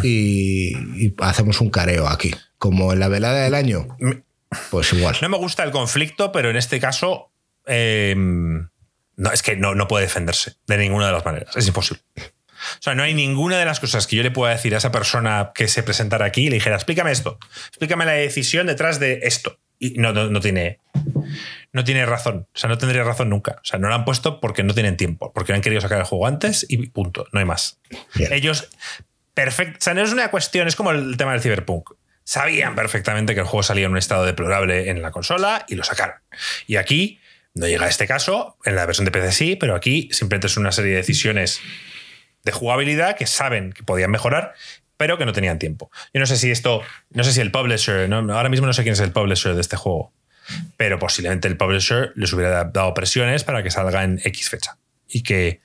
y, 0.02 0.74
y 0.97 1.14
hacemos 1.18 1.60
un 1.60 1.68
careo 1.68 2.09
aquí. 2.09 2.35
Como 2.56 2.94
en 2.94 3.01
la 3.01 3.09
velada 3.09 3.44
del 3.44 3.55
año, 3.55 3.98
pues 4.70 4.94
igual. 4.94 5.14
No 5.20 5.28
me 5.28 5.36
gusta 5.36 5.62
el 5.62 5.72
conflicto, 5.72 6.32
pero 6.32 6.48
en 6.48 6.56
este 6.56 6.80
caso 6.80 7.30
eh, 7.66 8.14
no, 8.16 9.30
es 9.30 9.43
que 9.43 9.56
no, 9.56 9.74
no 9.74 9.89
puede 9.89 10.06
defenderse 10.06 10.55
de 10.66 10.78
ninguna 10.78 11.09
de 11.09 11.12
las 11.12 11.24
maneras. 11.26 11.55
Es 11.55 11.66
imposible. 11.66 12.02
O 12.16 12.80
sea, 12.80 12.94
no 12.94 13.02
hay 13.02 13.12
ninguna 13.12 13.59
de 13.59 13.66
las 13.66 13.78
cosas 13.78 14.06
que 14.06 14.16
yo 14.16 14.22
le 14.22 14.30
pueda 14.30 14.55
decir 14.55 14.74
a 14.74 14.78
esa 14.78 14.90
persona 14.90 15.52
que 15.55 15.68
se 15.68 15.82
presentara 15.82 16.24
aquí 16.24 16.47
y 16.47 16.48
le 16.48 16.55
dijera, 16.55 16.76
explícame 16.76 17.12
esto, 17.12 17.39
explícame 17.68 18.06
la 18.06 18.12
decisión 18.12 18.66
detrás 18.66 18.98
de 18.98 19.20
esto. 19.24 19.59
Y 19.78 19.90
no, 19.98 20.12
no, 20.12 20.28
no 20.28 20.40
tiene, 20.40 20.80
no 21.72 21.84
tiene 21.84 22.05
razón. 22.06 22.48
O 22.52 22.59
sea, 22.59 22.68
no 22.68 22.78
tendría 22.78 23.05
razón 23.05 23.30
nunca. 23.30 23.59
O 23.62 23.64
sea, 23.64 23.78
no 23.78 23.88
lo 23.88 23.94
han 23.94 24.05
puesto 24.05 24.40
porque 24.40 24.62
no 24.62 24.74
tienen 24.74 24.96
tiempo, 24.96 25.32
porque 25.32 25.52
han 25.52 25.60
querido 25.60 25.80
sacar 25.80 25.98
el 25.98 26.05
juego 26.05 26.26
antes 26.26 26.66
y 26.68 26.88
punto. 26.88 27.26
No 27.32 27.38
hay 27.38 27.46
más. 27.46 27.80
Bien. 28.14 28.32
Ellos, 28.32 28.70
perfecto. 29.34 29.78
O 29.78 29.82
sea, 29.82 29.94
no 29.94 30.02
es 30.02 30.12
una 30.12 30.30
cuestión, 30.30 30.68
es 30.68 30.76
como 30.76 30.90
el 30.90 31.16
tema 31.16 31.32
del 31.32 31.40
Cyberpunk. 31.40 31.90
Sabían 32.24 32.74
perfectamente 32.74 33.34
que 33.34 33.40
el 33.40 33.46
juego 33.46 33.62
salía 33.62 33.86
en 33.86 33.92
un 33.92 33.98
estado 33.98 34.26
deplorable 34.26 34.90
en 34.90 35.00
la 35.00 35.10
consola 35.10 35.64
y 35.68 35.76
lo 35.76 35.84
sacaron. 35.84 36.16
Y 36.66 36.76
aquí 36.76 37.20
no 37.55 37.66
llega 37.66 37.86
a 37.86 37.88
este 37.88 38.06
caso, 38.06 38.56
en 38.64 38.76
la 38.76 38.86
versión 38.86 39.05
de 39.05 39.10
PC 39.10 39.32
sí, 39.32 39.56
pero 39.56 39.74
aquí 39.74 40.09
simplemente 40.12 40.46
es 40.46 40.56
una 40.56 40.72
serie 40.72 40.92
de 40.92 40.96
decisiones 40.98 41.60
de 42.44 42.52
jugabilidad 42.52 43.16
que 43.16 43.26
saben 43.26 43.72
que 43.72 43.82
podían 43.82 44.10
mejorar, 44.10 44.55
pero 44.99 45.16
que 45.16 45.25
no 45.25 45.33
tenían 45.33 45.59
tiempo. 45.59 45.91
Yo 46.12 46.20
no 46.20 46.27
sé 46.27 46.37
si 46.37 46.51
esto, 46.51 46.83
no 47.11 47.25
sé 47.25 47.33
si 47.33 47.41
el 47.41 47.51
publisher, 47.51 48.07
¿no? 48.11 48.19
ahora 48.35 48.51
mismo 48.51 48.66
no 48.66 48.75
sé 48.75 48.83
quién 48.83 48.93
es 48.93 49.01
el 49.01 49.12
publisher 49.12 49.55
de 49.55 49.62
este 49.62 49.77
juego, 49.77 50.12
pero 50.77 50.99
posiblemente 50.99 51.49
el 51.49 51.57
publisher 51.57 52.12
les 52.16 52.33
hubiera 52.35 52.65
dado 52.65 52.93
presiones 52.93 53.45
para 53.45 53.62
que 53.62 53.70
salga 53.70 54.05
en 54.05 54.20
X 54.23 54.51
fecha 54.51 54.77
y 55.09 55.23
que 55.23 55.61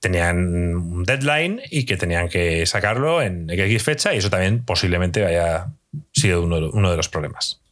tenían 0.00 0.36
un 0.36 1.04
deadline 1.04 1.62
y 1.70 1.86
que 1.86 1.96
tenían 1.96 2.28
que 2.28 2.66
sacarlo 2.66 3.22
en 3.22 3.48
X 3.48 3.82
fecha 3.84 4.12
y 4.14 4.18
eso 4.18 4.28
también 4.28 4.64
posiblemente 4.64 5.24
haya 5.24 5.68
sido 6.12 6.42
uno, 6.42 6.70
uno 6.72 6.90
de 6.90 6.96
los 6.96 7.08
problemas. 7.08 7.62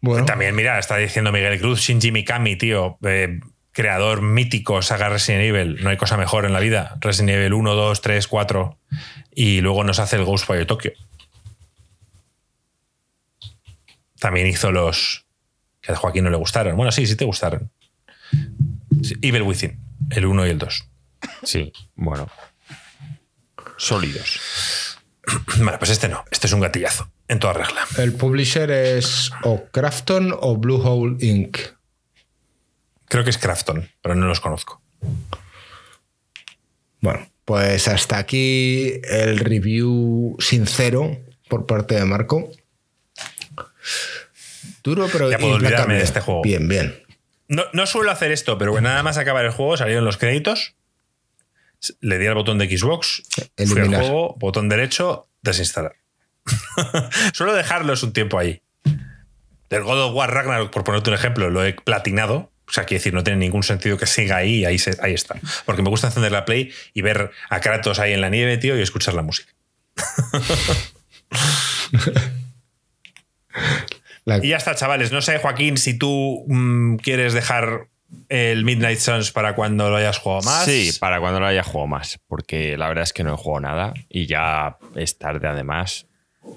Bueno, 0.00 0.24
También, 0.24 0.54
mira, 0.54 0.78
está 0.78 0.96
diciendo 0.96 1.32
Miguel 1.32 1.58
Cruz, 1.58 1.80
Shinji 1.80 2.12
Mikami, 2.12 2.56
tío, 2.56 2.98
eh, 3.04 3.40
creador 3.76 4.22
mítico, 4.22 4.80
saga 4.80 5.10
Resident 5.10 5.44
Evil. 5.44 5.84
No 5.84 5.90
hay 5.90 5.98
cosa 5.98 6.16
mejor 6.16 6.46
en 6.46 6.54
la 6.54 6.60
vida. 6.60 6.96
Resident 6.98 7.36
Evil 7.36 7.52
1, 7.52 7.74
2, 7.74 8.00
3, 8.00 8.26
4. 8.26 8.78
Y 9.34 9.60
luego 9.60 9.84
nos 9.84 9.98
hace 9.98 10.16
el 10.16 10.24
Ghostwire 10.24 10.64
Tokyo. 10.64 10.92
También 14.18 14.46
hizo 14.46 14.72
los 14.72 15.26
que 15.82 15.92
a 15.92 15.96
Joaquín 15.96 16.24
no 16.24 16.30
le 16.30 16.38
gustaron. 16.38 16.74
Bueno, 16.74 16.90
sí, 16.90 17.06
sí 17.06 17.16
te 17.16 17.26
gustaron. 17.26 17.70
Sí, 19.02 19.14
Evil 19.20 19.42
Within, 19.42 19.78
el 20.08 20.24
1 20.24 20.46
y 20.46 20.50
el 20.50 20.58
2. 20.58 20.84
Sí, 21.42 21.70
bueno. 21.96 22.30
Sólidos. 23.76 24.96
Vale, 25.58 25.76
pues 25.76 25.90
este 25.90 26.08
no. 26.08 26.24
Este 26.30 26.46
es 26.46 26.54
un 26.54 26.60
gatillazo, 26.60 27.10
en 27.28 27.40
toda 27.40 27.52
regla. 27.52 27.86
el 27.98 28.14
publisher 28.14 28.70
es 28.70 29.30
o 29.42 29.66
Crafton 29.70 30.34
o 30.40 30.56
Bluehole 30.56 31.18
Inc. 31.20 31.75
Creo 33.08 33.24
que 33.24 33.30
es 33.30 33.38
Crafton, 33.38 33.88
pero 34.02 34.14
no 34.14 34.26
los 34.26 34.40
conozco. 34.40 34.80
Bueno, 37.00 37.28
pues 37.44 37.88
hasta 37.88 38.18
aquí 38.18 39.00
el 39.04 39.38
review 39.38 40.36
sincero 40.40 41.16
por 41.48 41.66
parte 41.66 41.94
de 41.94 42.04
Marco. 42.04 42.50
Duro, 44.82 45.08
pero 45.10 45.30
Ya 45.30 45.38
puedo 45.38 45.54
olvidarme 45.54 45.94
de 45.94 46.02
este 46.02 46.20
juego. 46.20 46.42
Bien, 46.42 46.68
bien. 46.68 47.02
No, 47.48 47.64
no 47.72 47.86
suelo 47.86 48.10
hacer 48.10 48.32
esto, 48.32 48.58
pero 48.58 48.80
nada 48.80 49.02
más 49.02 49.18
acabar 49.18 49.44
el 49.44 49.52
juego, 49.52 49.76
salieron 49.76 50.04
los 50.04 50.16
créditos. 50.16 50.74
Le 52.00 52.18
di 52.18 52.26
al 52.26 52.34
botón 52.34 52.58
de 52.58 52.66
Xbox, 52.76 53.22
fui 53.30 53.44
al 53.44 53.50
Eliminar. 53.78 54.00
juego, 54.00 54.34
botón 54.38 54.68
derecho, 54.68 55.28
desinstalar. 55.42 55.96
suelo 57.32 57.54
dejarlos 57.54 58.02
un 58.02 58.12
tiempo 58.12 58.38
ahí. 58.38 58.62
Del 59.70 59.82
God 59.82 60.06
of 60.06 60.14
War 60.14 60.32
Ragnarok, 60.32 60.72
por 60.72 60.84
ponerte 60.84 61.10
un 61.10 61.14
ejemplo, 61.14 61.50
lo 61.50 61.64
he 61.64 61.74
platinado. 61.74 62.50
O 62.68 62.72
sea, 62.72 62.84
quiero 62.84 62.98
decir, 63.00 63.14
no 63.14 63.22
tiene 63.22 63.38
ningún 63.38 63.62
sentido 63.62 63.96
que 63.96 64.06
siga 64.06 64.36
ahí 64.36 64.60
y 64.60 64.64
ahí, 64.64 64.78
se- 64.78 64.96
ahí 65.00 65.14
está. 65.14 65.36
Porque 65.64 65.82
me 65.82 65.88
gusta 65.88 66.08
encender 66.08 66.32
la 66.32 66.44
Play 66.44 66.72
y 66.94 67.02
ver 67.02 67.30
a 67.48 67.60
Kratos 67.60 67.98
ahí 67.98 68.12
en 68.12 68.20
la 68.20 68.28
nieve, 68.30 68.56
tío, 68.58 68.76
y 68.78 68.82
escuchar 68.82 69.14
la 69.14 69.22
música. 69.22 69.52
La- 74.24 74.44
Y 74.44 74.48
ya 74.48 74.56
está, 74.56 74.74
chavales. 74.74 75.12
No 75.12 75.22
sé, 75.22 75.38
Joaquín, 75.38 75.78
si 75.78 75.96
tú 75.96 76.44
mm, 76.48 76.96
quieres 76.96 77.32
dejar 77.32 77.86
el 78.28 78.64
Midnight 78.64 78.98
Suns 78.98 79.30
para 79.30 79.54
cuando 79.54 79.88
lo 79.88 79.96
hayas 79.96 80.18
jugado 80.18 80.42
más. 80.42 80.64
Sí, 80.64 80.90
para 80.98 81.20
cuando 81.20 81.40
lo 81.40 81.46
haya 81.46 81.62
jugado 81.62 81.86
más, 81.86 82.18
porque 82.26 82.76
la 82.76 82.88
verdad 82.88 83.04
es 83.04 83.12
que 83.12 83.22
no 83.24 83.34
he 83.34 83.36
jugado 83.36 83.60
nada 83.60 83.94
y 84.08 84.26
ya 84.26 84.78
es 84.96 85.18
tarde 85.18 85.46
además. 85.48 86.06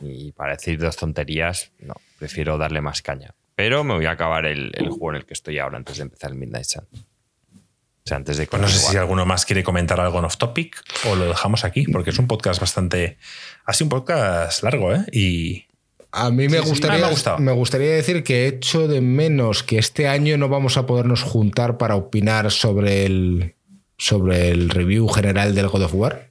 Y 0.02 0.32
para 0.32 0.56
decir 0.56 0.80
dos 0.80 0.96
tonterías, 0.98 1.72
no, 1.80 1.94
prefiero 2.18 2.58
darle 2.58 2.82
más 2.82 3.02
caña. 3.02 3.34
Pero 3.60 3.84
me 3.84 3.94
voy 3.94 4.06
a 4.06 4.12
acabar 4.12 4.46
el, 4.46 4.72
el 4.74 4.88
juego 4.88 5.10
en 5.10 5.16
el 5.18 5.26
que 5.26 5.34
estoy 5.34 5.60
ahora 5.60 5.76
antes 5.76 5.98
de 5.98 6.04
empezar 6.04 6.32
el 6.32 6.38
Midnight 6.38 6.64
Sun. 6.64 6.86
O 6.94 7.58
sea, 8.06 8.16
antes 8.16 8.38
de 8.38 8.48
Pues 8.48 8.62
no 8.62 8.70
sé 8.70 8.80
si 8.80 8.96
alguno 8.96 9.26
más 9.26 9.46
quiere 9.46 9.66
comentar 9.66 10.00
algo 10.00 10.18
en 10.20 10.24
off 10.24 10.38
topic 10.38 10.82
o 11.12 11.16
lo 11.18 11.26
dejamos 11.26 11.66
aquí, 11.66 11.84
porque 11.92 12.12
es 12.12 12.20
un 12.20 12.28
podcast 12.28 12.62
bastante. 12.62 13.18
Ha 13.66 13.74
sido 13.74 13.88
un 13.88 13.90
podcast 13.90 14.64
largo, 14.64 14.94
¿eh? 14.94 15.04
Y. 15.12 15.66
A 16.14 16.32
mí 16.32 16.48
me 16.48 16.60
Sí, 16.60 16.64
sí, 16.64 16.70
gustaría, 16.70 17.00
me 17.00 17.06
ha 17.06 17.10
gustado. 17.10 17.38
me 17.40 17.52
gustaría 17.52 17.92
decir 17.92 18.24
que 18.24 18.48
echo 18.48 18.88
de 18.88 19.02
menos 19.02 19.62
que 19.62 19.78
este 19.78 20.08
año 20.08 20.38
no 20.38 20.48
vamos 20.48 20.78
a 20.78 20.86
podernos 20.86 21.24
juntar 21.24 21.78
para 21.78 21.98
opinar 21.98 22.52
sobre 22.52 23.06
el, 23.06 23.56
sobre 23.98 24.52
el 24.52 24.70
review 24.70 25.10
general 25.10 25.54
del 25.54 25.68
God 25.68 25.84
of 25.84 25.96
War. 25.96 26.30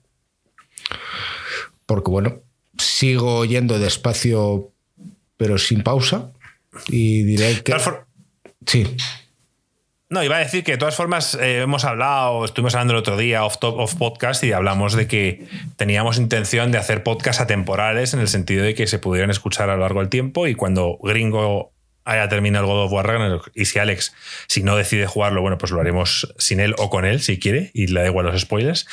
Porque 1.85 2.11
bueno, 2.11 2.41
sigo 2.79 3.45
yendo 3.45 3.79
despacio 3.79 4.73
pero 5.37 5.59
sin 5.59 5.83
pausa. 5.83 6.33
Y 6.89 7.23
diré 7.23 7.63
que... 7.63 7.73
Sí, 8.67 8.97
No, 10.11 10.23
iba 10.23 10.37
a 10.37 10.41
decir 10.41 10.65
que 10.65 10.73
de 10.73 10.79
todas 10.79 10.97
formas 10.97 11.35
eh, 11.35 11.63
hemos 11.63 11.85
hablado, 11.85 12.45
estuvimos 12.45 12.75
hablando 12.75 12.95
el 12.95 12.99
otro 12.99 13.17
día 13.17 13.45
off, 13.45 13.59
top, 13.59 13.79
off 13.79 13.95
podcast 13.95 14.43
y 14.45 14.53
hablamos 14.53 14.95
de 14.95 15.07
que 15.07 15.47
teníamos 15.77 16.19
intención 16.19 16.73
de 16.73 16.79
hacer 16.79 17.03
podcasts 17.03 17.41
atemporales 17.41 18.15
en 18.15 18.21
el 18.21 18.29
sentido 18.29 18.65
de 18.65 18.75
que 18.75 18.87
se 18.87 18.99
pudieran 18.99 19.31
escuchar 19.31 19.71
a 19.71 19.75
lo 19.75 19.83
largo 19.83 20.01
del 20.01 20.09
tiempo 20.09 20.47
y 20.47 20.55
cuando 20.55 20.99
Gringo 21.03 21.73
haya 22.05 22.29
terminado 22.29 22.65
el 22.65 22.73
God 22.73 22.85
of 22.85 22.93
War 22.93 23.07
Ragnarok 23.07 23.51
y 23.55 23.67
si 23.67 23.79
Alex, 23.79 24.15
si 24.47 24.63
no 24.63 24.77
decide 24.77 25.07
jugarlo, 25.07 25.43
bueno, 25.43 25.59
pues 25.59 25.73
lo 25.73 25.81
haremos 25.81 26.35
sin 26.39 26.61
él 26.61 26.75
o 26.79 26.89
con 26.89 27.05
él, 27.05 27.21
si 27.21 27.39
quiere, 27.39 27.71
y 27.75 27.89
le 27.89 28.01
da 28.01 28.07
igual 28.07 28.25
los 28.25 28.41
spoilers. 28.41 28.87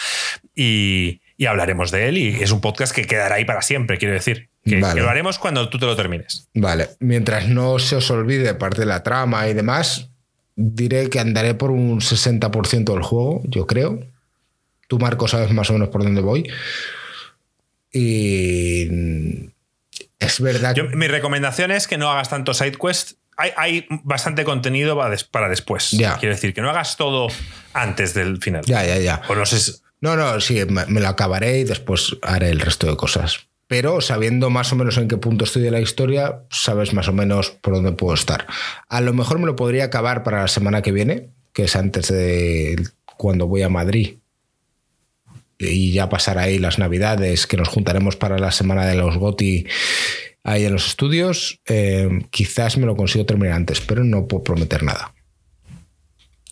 Y, 0.53 1.21
y 1.37 1.45
hablaremos 1.47 1.91
de 1.91 2.07
él 2.09 2.17
y 2.17 2.41
es 2.41 2.51
un 2.51 2.61
podcast 2.61 2.93
que 2.93 3.05
quedará 3.05 3.35
ahí 3.35 3.45
para 3.45 3.61
siempre, 3.61 3.97
quiero 3.97 4.13
decir. 4.13 4.49
Que, 4.63 4.79
Vale. 4.79 4.95
que 4.95 5.01
lo 5.01 5.09
haremos 5.09 5.37
cuando 5.37 5.69
tú 5.69 5.77
te 5.77 5.85
lo 5.85 5.95
termines. 5.95 6.47
Vale, 6.53 6.89
mientras 6.99 7.47
no 7.47 7.77
se 7.77 7.97
os 7.97 8.09
olvide 8.09 8.53
parte 8.55 8.81
de 8.81 8.87
la 8.87 9.03
trama 9.03 9.47
y 9.47 9.53
demás, 9.53 10.09
diré 10.55 11.09
que 11.09 11.19
andaré 11.19 11.53
por 11.53 11.71
un 11.71 11.99
60% 12.01 12.93
del 12.93 13.03
juego, 13.03 13.41
yo 13.45 13.67
creo. 13.67 13.99
Tú, 14.87 14.97
Marco, 14.97 15.27
sabes 15.27 15.51
más 15.51 15.69
o 15.69 15.73
menos 15.73 15.89
por 15.89 16.03
dónde 16.03 16.21
voy. 16.21 16.49
Y 17.91 18.87
es 20.19 20.39
verdad 20.41 20.75
Yo, 20.75 20.85
mi 20.89 21.07
recomendación 21.07 21.71
es 21.71 21.87
que 21.87 21.97
no 21.97 22.09
hagas 22.09 22.29
tanto 22.29 22.53
side 22.53 22.77
quest. 22.81 23.13
Hay, 23.37 23.51
hay 23.57 23.85
bastante 23.89 24.43
contenido 24.45 24.97
para 25.31 25.49
después. 25.49 25.91
Ya. 25.91 26.17
Quiero 26.17 26.35
decir, 26.35 26.53
que 26.53 26.61
no 26.61 26.69
hagas 26.69 26.97
todo 26.97 27.27
antes 27.73 28.13
del 28.13 28.41
final. 28.41 28.63
Ya, 28.65 28.85
ya, 28.85 28.97
ya. 28.97 29.21
O 29.27 29.35
no 29.35 29.45
sé. 29.45 29.73
No, 30.01 30.15
no, 30.15 30.39
sí, 30.39 30.63
me, 30.69 30.85
me 30.85 31.01
lo 31.01 31.07
acabaré 31.07 31.59
y 31.59 31.63
después 31.63 32.15
haré 32.21 32.49
el 32.49 32.59
resto 32.59 32.87
de 32.87 32.97
cosas. 32.97 33.47
Pero 33.67 33.99
sabiendo 34.01 34.49
más 34.49 34.71
o 34.71 34.75
menos 34.75 34.97
en 34.97 35.07
qué 35.07 35.17
punto 35.17 35.45
estoy 35.45 35.63
de 35.63 35.71
la 35.71 35.81
historia, 35.81 36.43
sabes 36.51 36.93
más 36.93 37.07
o 37.07 37.13
menos 37.13 37.49
por 37.49 37.73
dónde 37.73 37.93
puedo 37.93 38.13
estar. 38.13 38.45
A 38.89 39.01
lo 39.01 39.13
mejor 39.13 39.39
me 39.39 39.47
lo 39.47 39.55
podría 39.55 39.85
acabar 39.85 40.23
para 40.23 40.41
la 40.41 40.47
semana 40.47 40.83
que 40.83 40.91
viene, 40.91 41.29
que 41.51 41.63
es 41.63 41.75
antes 41.75 42.09
de 42.09 42.75
cuando 43.17 43.47
voy 43.47 43.63
a 43.63 43.69
Madrid. 43.69 44.17
Y 45.57 45.93
ya 45.93 46.09
pasar 46.09 46.37
ahí 46.37 46.59
las 46.59 46.77
navidades, 46.77 47.47
que 47.47 47.57
nos 47.57 47.69
juntaremos 47.69 48.17
para 48.17 48.37
la 48.37 48.51
semana 48.51 48.85
de 48.85 48.95
los 48.95 49.17
GOTI 49.17 49.65
ahí 50.43 50.65
en 50.65 50.73
los 50.73 50.87
estudios. 50.87 51.59
Eh, 51.65 52.25
quizás 52.29 52.77
me 52.77 52.85
lo 52.85 52.95
consigo 52.95 53.25
terminar 53.25 53.55
antes, 53.55 53.81
pero 53.81 54.03
no 54.03 54.27
puedo 54.27 54.43
prometer 54.43 54.83
nada. 54.83 55.13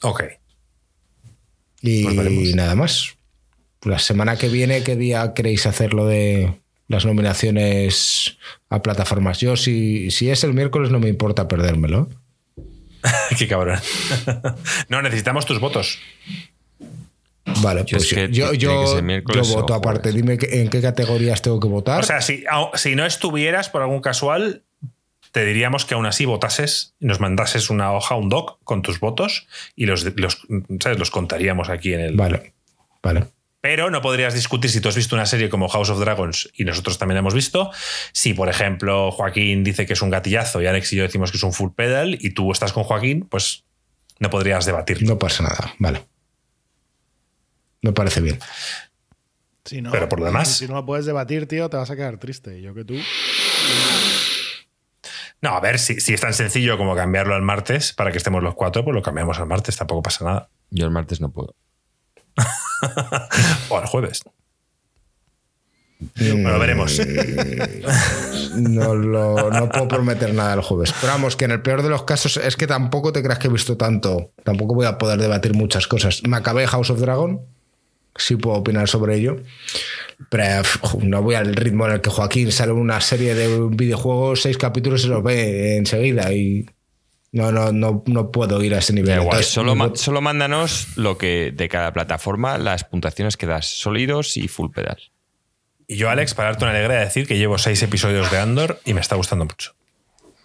Ok. 0.01 0.23
Y 1.81 2.05
Pues 2.05 2.55
nada 2.55 2.75
más. 2.75 3.17
La 3.85 3.99
semana 3.99 4.37
que 4.37 4.49
viene, 4.49 4.83
¿qué 4.83 4.95
día 4.95 5.33
queréis 5.33 5.65
hacer 5.65 5.93
lo 5.93 6.05
de 6.05 6.53
las 6.87 7.05
nominaciones 7.05 8.37
a 8.69 8.81
plataformas? 8.81 9.39
Yo, 9.39 9.55
si, 9.57 10.09
si 10.11 10.29
es 10.29 10.43
el 10.43 10.53
miércoles, 10.53 10.89
no 10.91 10.99
me 10.99 11.09
importa 11.09 11.47
perdérmelo. 11.47 12.09
Qué 13.37 13.47
cabrón. 13.47 13.79
no, 14.89 15.01
necesitamos 15.01 15.45
tus 15.45 15.59
votos. 15.59 15.99
Vale, 17.61 17.83
Yo 17.85 17.97
pues 17.97 18.03
es 18.03 18.13
que 18.13 18.29
yo, 18.31 18.53
yo, 18.53 19.01
yo 19.01 19.43
voto 19.53 19.73
aparte. 19.73 20.11
Dime 20.13 20.37
que- 20.37 20.61
en 20.61 20.69
qué 20.69 20.81
categorías 20.81 21.41
tengo 21.41 21.59
que 21.59 21.67
votar. 21.67 21.99
O 21.99 22.03
sea, 22.03 22.21
si, 22.21 22.45
si 22.75 22.95
no 22.95 23.05
estuvieras 23.05 23.69
por 23.69 23.81
algún 23.81 23.99
casual, 23.99 24.63
te 25.33 25.43
diríamos 25.45 25.83
que 25.83 25.93
aún 25.93 26.05
así 26.05 26.23
votases 26.23 26.93
nos 27.01 27.19
mandases 27.19 27.69
una 27.69 27.91
hoja, 27.91 28.15
un 28.15 28.29
doc 28.29 28.59
con 28.63 28.81
tus 28.81 28.99
votos 29.01 29.45
y 29.75 29.85
los, 29.85 30.05
los, 30.15 30.39
¿sabes? 30.79 30.97
los 30.99 31.11
contaríamos 31.11 31.67
aquí 31.69 31.93
en 31.93 31.99
el. 31.99 32.15
vale, 32.15 32.53
vale. 33.01 33.25
Pero 33.63 33.89
no 33.89 34.01
podrías 34.01 34.33
discutir 34.33 34.69
si 34.69 34.81
tú 34.81 34.89
has 34.89 34.95
visto 34.97 35.15
una 35.15 35.25
serie 35.25 35.47
como 35.49 35.69
House 35.69 35.89
of 35.89 35.97
Dragons 35.97 36.49
y 36.53 36.65
nosotros 36.65 36.97
también 36.97 37.15
la 37.15 37.19
hemos 37.19 37.33
visto. 37.33 37.71
Si, 38.11 38.33
por 38.33 38.49
ejemplo, 38.49 39.09
Joaquín 39.09 39.63
dice 39.63 39.85
que 39.85 39.93
es 39.93 40.01
un 40.01 40.09
gatillazo 40.09 40.61
y 40.61 40.67
Alex 40.67 40.91
y 40.91 40.97
yo 40.97 41.03
decimos 41.03 41.31
que 41.31 41.37
es 41.37 41.43
un 41.43 41.53
full 41.53 41.71
pedal 41.73 42.17
y 42.19 42.31
tú 42.31 42.51
estás 42.51 42.73
con 42.73 42.83
Joaquín, 42.83 43.21
pues 43.21 43.63
no 44.19 44.29
podrías 44.29 44.65
debatir. 44.65 45.01
No 45.03 45.17
pasa 45.17 45.43
nada, 45.43 45.73
vale. 45.79 46.03
Me 47.81 47.93
parece 47.93 48.19
bien. 48.19 48.37
Si 49.63 49.81
no, 49.81 49.91
Pero 49.91 50.09
por 50.09 50.19
lo 50.19 50.25
demás- 50.25 50.57
Si 50.57 50.67
no 50.67 50.73
lo 50.73 50.85
puedes 50.85 51.05
debatir, 51.05 51.47
tío, 51.47 51.69
te 51.69 51.77
vas 51.77 51.89
a 51.89 51.95
quedar 51.95 52.17
triste. 52.17 52.61
Yo 52.61 52.73
que 52.73 52.83
tú. 52.83 52.95
No, 55.41 55.51
a 55.55 55.61
ver, 55.61 55.79
si, 55.79 56.01
si 56.01 56.13
es 56.13 56.19
tan 56.19 56.33
sencillo 56.33 56.77
como 56.77 56.97
cambiarlo 56.97 57.33
al 57.33 57.41
martes 57.43 57.93
para 57.93 58.11
que 58.11 58.17
estemos 58.17 58.43
los 58.43 58.55
cuatro, 58.55 58.83
pues 58.83 58.93
lo 58.93 59.01
cambiamos 59.01 59.39
al 59.39 59.45
martes, 59.47 59.77
tampoco 59.77 60.01
pasa 60.01 60.25
nada. 60.25 60.49
Yo 60.69 60.83
el 60.85 60.91
martes 60.91 61.21
no 61.21 61.31
puedo. 61.31 61.55
O 63.69 63.77
al 63.77 63.85
jueves. 63.87 64.21
Bueno, 66.19 66.59
veremos. 66.59 66.99
No, 68.55 68.93
lo- 68.93 69.49
no 69.51 69.69
puedo 69.69 69.87
prometer 69.87 70.33
nada 70.33 70.53
el 70.55 70.61
jueves. 70.61 70.93
Pero 70.99 71.13
vamos, 71.13 71.35
que 71.35 71.45
en 71.45 71.51
el 71.51 71.61
peor 71.61 71.81
de 71.81 71.89
los 71.89 72.03
casos 72.03 72.37
es 72.37 72.55
que 72.57 72.67
tampoco 72.67 73.13
te 73.13 73.23
creas 73.23 73.39
que 73.39 73.47
he 73.47 73.51
visto 73.51 73.77
tanto. 73.77 74.31
Tampoco 74.43 74.75
voy 74.75 74.85
a 74.85 74.97
poder 74.97 75.19
debatir 75.19 75.53
muchas 75.53 75.87
cosas. 75.87 76.21
Me 76.27 76.35
acabé 76.37 76.67
House 76.67 76.89
of 76.89 76.99
Dragon. 76.99 77.39
Sí 78.15 78.35
puedo 78.35 78.57
opinar 78.57 78.87
sobre 78.89 79.15
ello. 79.15 79.37
Pero 80.29 80.61
pf, 80.61 80.97
no 81.03 81.23
voy 81.23 81.35
al 81.35 81.55
ritmo 81.55 81.85
en 81.87 81.93
el 81.93 82.01
que 82.01 82.09
Joaquín 82.09 82.51
sale 82.51 82.73
una 82.73 83.01
serie 83.01 83.33
de 83.33 83.67
videojuegos, 83.71 84.41
seis 84.43 84.57
capítulos 84.57 84.99
y 85.01 85.03
se 85.03 85.09
los 85.09 85.23
ve 85.23 85.77
enseguida. 85.77 86.31
Y 86.33 86.65
no, 87.33 87.51
no, 87.51 87.71
no, 87.73 88.01
no 88.07 88.31
puedo 88.31 88.63
ir 88.63 88.73
a 88.75 88.77
ese 88.77 88.93
nivel. 88.93 89.11
Igual, 89.15 89.25
Entonces, 89.25 89.47
solo, 89.51 89.75
ma- 89.75 89.87
no- 89.87 89.95
solo 89.97 90.21
mándanos 90.21 90.95
lo 90.97 91.17
que 91.17 91.51
de 91.51 91.67
cada 91.67 91.91
plataforma, 91.91 92.57
las 92.57 92.85
puntuaciones 92.85 93.35
que 93.35 93.45
das, 93.45 93.65
sólidos 93.67 94.37
y 94.37 94.47
full 94.47 94.69
pedal. 94.71 94.97
Y 95.87 95.97
yo, 95.97 96.09
Alex, 96.09 96.33
para 96.33 96.49
darte 96.49 96.63
una 96.63 96.73
alegría, 96.73 96.99
decir 96.99 97.27
que 97.27 97.37
llevo 97.37 97.57
seis 97.57 97.83
episodios 97.83 98.31
de 98.31 98.37
Andor 98.39 98.79
y 98.85 98.93
me 98.93 99.01
está 99.01 99.15
gustando 99.17 99.43
mucho. 99.43 99.75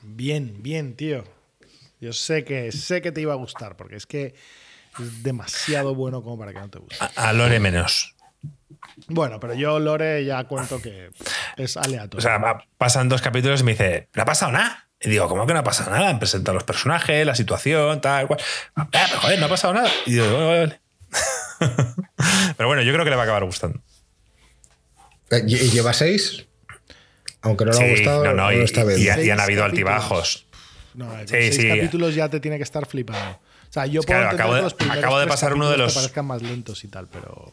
Bien, 0.02 0.62
bien, 0.62 0.96
tío. 0.96 1.22
Yo 2.00 2.12
sé 2.12 2.44
que, 2.44 2.72
sé 2.72 3.02
que 3.02 3.12
te 3.12 3.20
iba 3.20 3.32
a 3.34 3.36
gustar, 3.36 3.76
porque 3.76 3.96
es 3.96 4.06
que 4.06 4.34
es 4.98 5.22
demasiado 5.22 5.94
bueno 5.94 6.22
como 6.22 6.38
para 6.38 6.52
que 6.52 6.58
no 6.58 6.68
te 6.70 6.78
guste. 6.80 6.96
A, 7.16 7.28
a 7.28 7.32
Lore 7.32 7.60
menos. 7.60 8.14
Bueno, 9.08 9.38
pero 9.40 9.54
yo, 9.54 9.78
Lore, 9.78 10.24
ya 10.24 10.44
cuento 10.44 10.80
que 10.80 11.10
es 11.56 11.76
aleatorio. 11.76 12.18
O 12.18 12.20
sea, 12.20 12.58
pasan 12.78 13.08
dos 13.08 13.20
capítulos 13.22 13.60
y 13.60 13.64
me 13.64 13.72
dice, 13.72 14.08
no 14.14 14.22
ha 14.22 14.26
pasado 14.26 14.52
nada. 14.52 14.87
Y 15.00 15.10
digo, 15.10 15.28
¿cómo 15.28 15.46
que 15.46 15.52
no 15.52 15.60
ha 15.60 15.64
pasado 15.64 15.90
nada? 15.92 16.08
Han 16.08 16.18
presentado 16.18 16.54
los 16.54 16.64
personajes, 16.64 17.24
la 17.24 17.34
situación, 17.34 18.00
tal 18.00 18.26
cual. 18.26 18.40
Ah, 18.74 18.88
pero 18.90 19.20
joder, 19.20 19.38
no 19.38 19.46
ha 19.46 19.48
pasado 19.48 19.74
nada. 19.74 19.88
Y 20.06 20.12
digo, 20.14 20.24
vale, 20.32 20.46
vale, 20.46 20.58
vale. 20.66 20.80
pero 22.56 22.68
bueno, 22.68 22.82
yo 22.82 22.92
creo 22.92 23.04
que 23.04 23.10
le 23.10 23.16
va 23.16 23.22
a 23.22 23.24
acabar 23.24 23.44
gustando. 23.44 23.80
Eh, 25.30 25.42
¿Y 25.46 25.70
lleva 25.70 25.92
seis? 25.92 26.44
Aunque 27.42 27.64
no 27.64 27.72
le 27.72 27.86
ha 27.86 27.90
gustado, 27.90 28.24
no, 28.24 28.34
no, 28.34 28.44
no 28.44 28.52
y, 28.52 28.60
está 28.62 28.82
y- 28.96 29.02
y 29.04 29.30
han 29.30 29.40
habido 29.40 29.62
capítulos. 29.62 29.64
altibajos. 29.64 30.46
no, 30.94 31.06
con 31.08 31.18
sí, 31.20 31.26
seis 31.28 31.56
sí. 31.56 31.68
capítulos 31.68 32.14
ya 32.14 32.28
te 32.28 32.40
tiene 32.40 32.56
que 32.56 32.64
estar 32.64 32.84
flipando. 32.86 33.38
O 33.68 33.72
sea, 33.72 33.86
yo 33.86 34.00
que, 34.00 34.06
puedo 34.08 34.20
claro, 34.20 34.34
acabo 34.36 34.54
de- 34.54 34.60
que 34.74 34.84
los 34.86 34.96
acabo 34.98 35.18
de 35.20 35.26
pasar 35.28 35.54
uno 35.54 35.70
de 35.70 35.76
los- 35.76 35.92
te 35.94 36.00
parezcan 36.00 36.26
más 36.26 36.42
lentos 36.42 36.82
y 36.84 36.88
tal, 36.88 37.06
pero... 37.06 37.52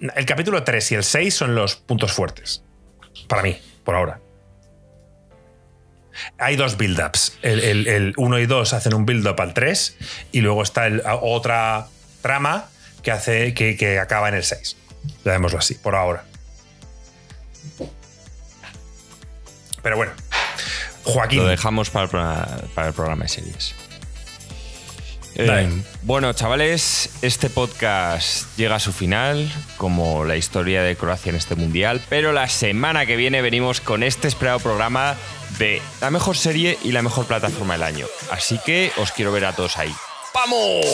El 0.00 0.26
capítulo 0.26 0.64
3 0.64 0.90
y 0.92 0.94
el 0.96 1.04
6 1.04 1.32
son 1.32 1.54
los 1.54 1.76
puntos 1.76 2.10
fuertes. 2.12 2.64
Para 3.28 3.42
mí, 3.42 3.56
por 3.84 3.94
ahora. 3.94 4.18
Hay 6.38 6.56
dos 6.56 6.76
build-ups. 6.76 7.38
El 7.42 8.14
1 8.16 8.38
y 8.38 8.46
2 8.46 8.72
hacen 8.72 8.94
un 8.94 9.06
build-up 9.06 9.40
al 9.40 9.54
3 9.54 9.96
y 10.32 10.40
luego 10.40 10.62
está 10.62 10.86
el- 10.86 11.02
otra 11.06 11.86
trama 12.20 12.68
que, 13.02 13.10
hace, 13.10 13.54
que, 13.54 13.76
que 13.76 13.98
acaba 13.98 14.28
en 14.28 14.34
el 14.34 14.44
6. 14.44 14.76
Llamémoslo 15.24 15.58
así, 15.58 15.74
por 15.74 15.94
ahora. 15.94 16.24
Pero 19.82 19.96
bueno. 19.96 20.12
Joaquín. 21.04 21.38
Lo 21.40 21.46
dejamos 21.48 21.90
para 21.90 22.04
el, 22.04 22.10
programa, 22.10 22.46
para 22.74 22.88
el 22.88 22.94
programa 22.94 23.24
de 23.24 23.28
series. 23.28 23.74
Eh, 25.34 25.82
bueno, 26.02 26.32
chavales, 26.34 27.08
este 27.22 27.48
podcast 27.48 28.46
llega 28.58 28.76
a 28.76 28.80
su 28.80 28.92
final, 28.92 29.50
como 29.78 30.24
la 30.24 30.36
historia 30.36 30.82
de 30.82 30.94
Croacia 30.94 31.30
en 31.30 31.36
este 31.36 31.54
mundial, 31.54 32.02
pero 32.10 32.32
la 32.32 32.48
semana 32.50 33.06
que 33.06 33.16
viene 33.16 33.40
venimos 33.40 33.80
con 33.80 34.02
este 34.02 34.28
esperado 34.28 34.60
programa 34.60 35.16
de 35.58 35.82
la 36.00 36.10
mejor 36.10 36.36
serie 36.36 36.78
y 36.82 36.92
la 36.92 37.02
mejor 37.02 37.26
plataforma 37.26 37.74
del 37.74 37.82
año. 37.82 38.06
Así 38.30 38.58
que 38.64 38.92
os 38.96 39.12
quiero 39.12 39.32
ver 39.32 39.44
a 39.44 39.54
todos 39.54 39.78
ahí. 39.78 39.94
¡Vamos! 40.34 40.86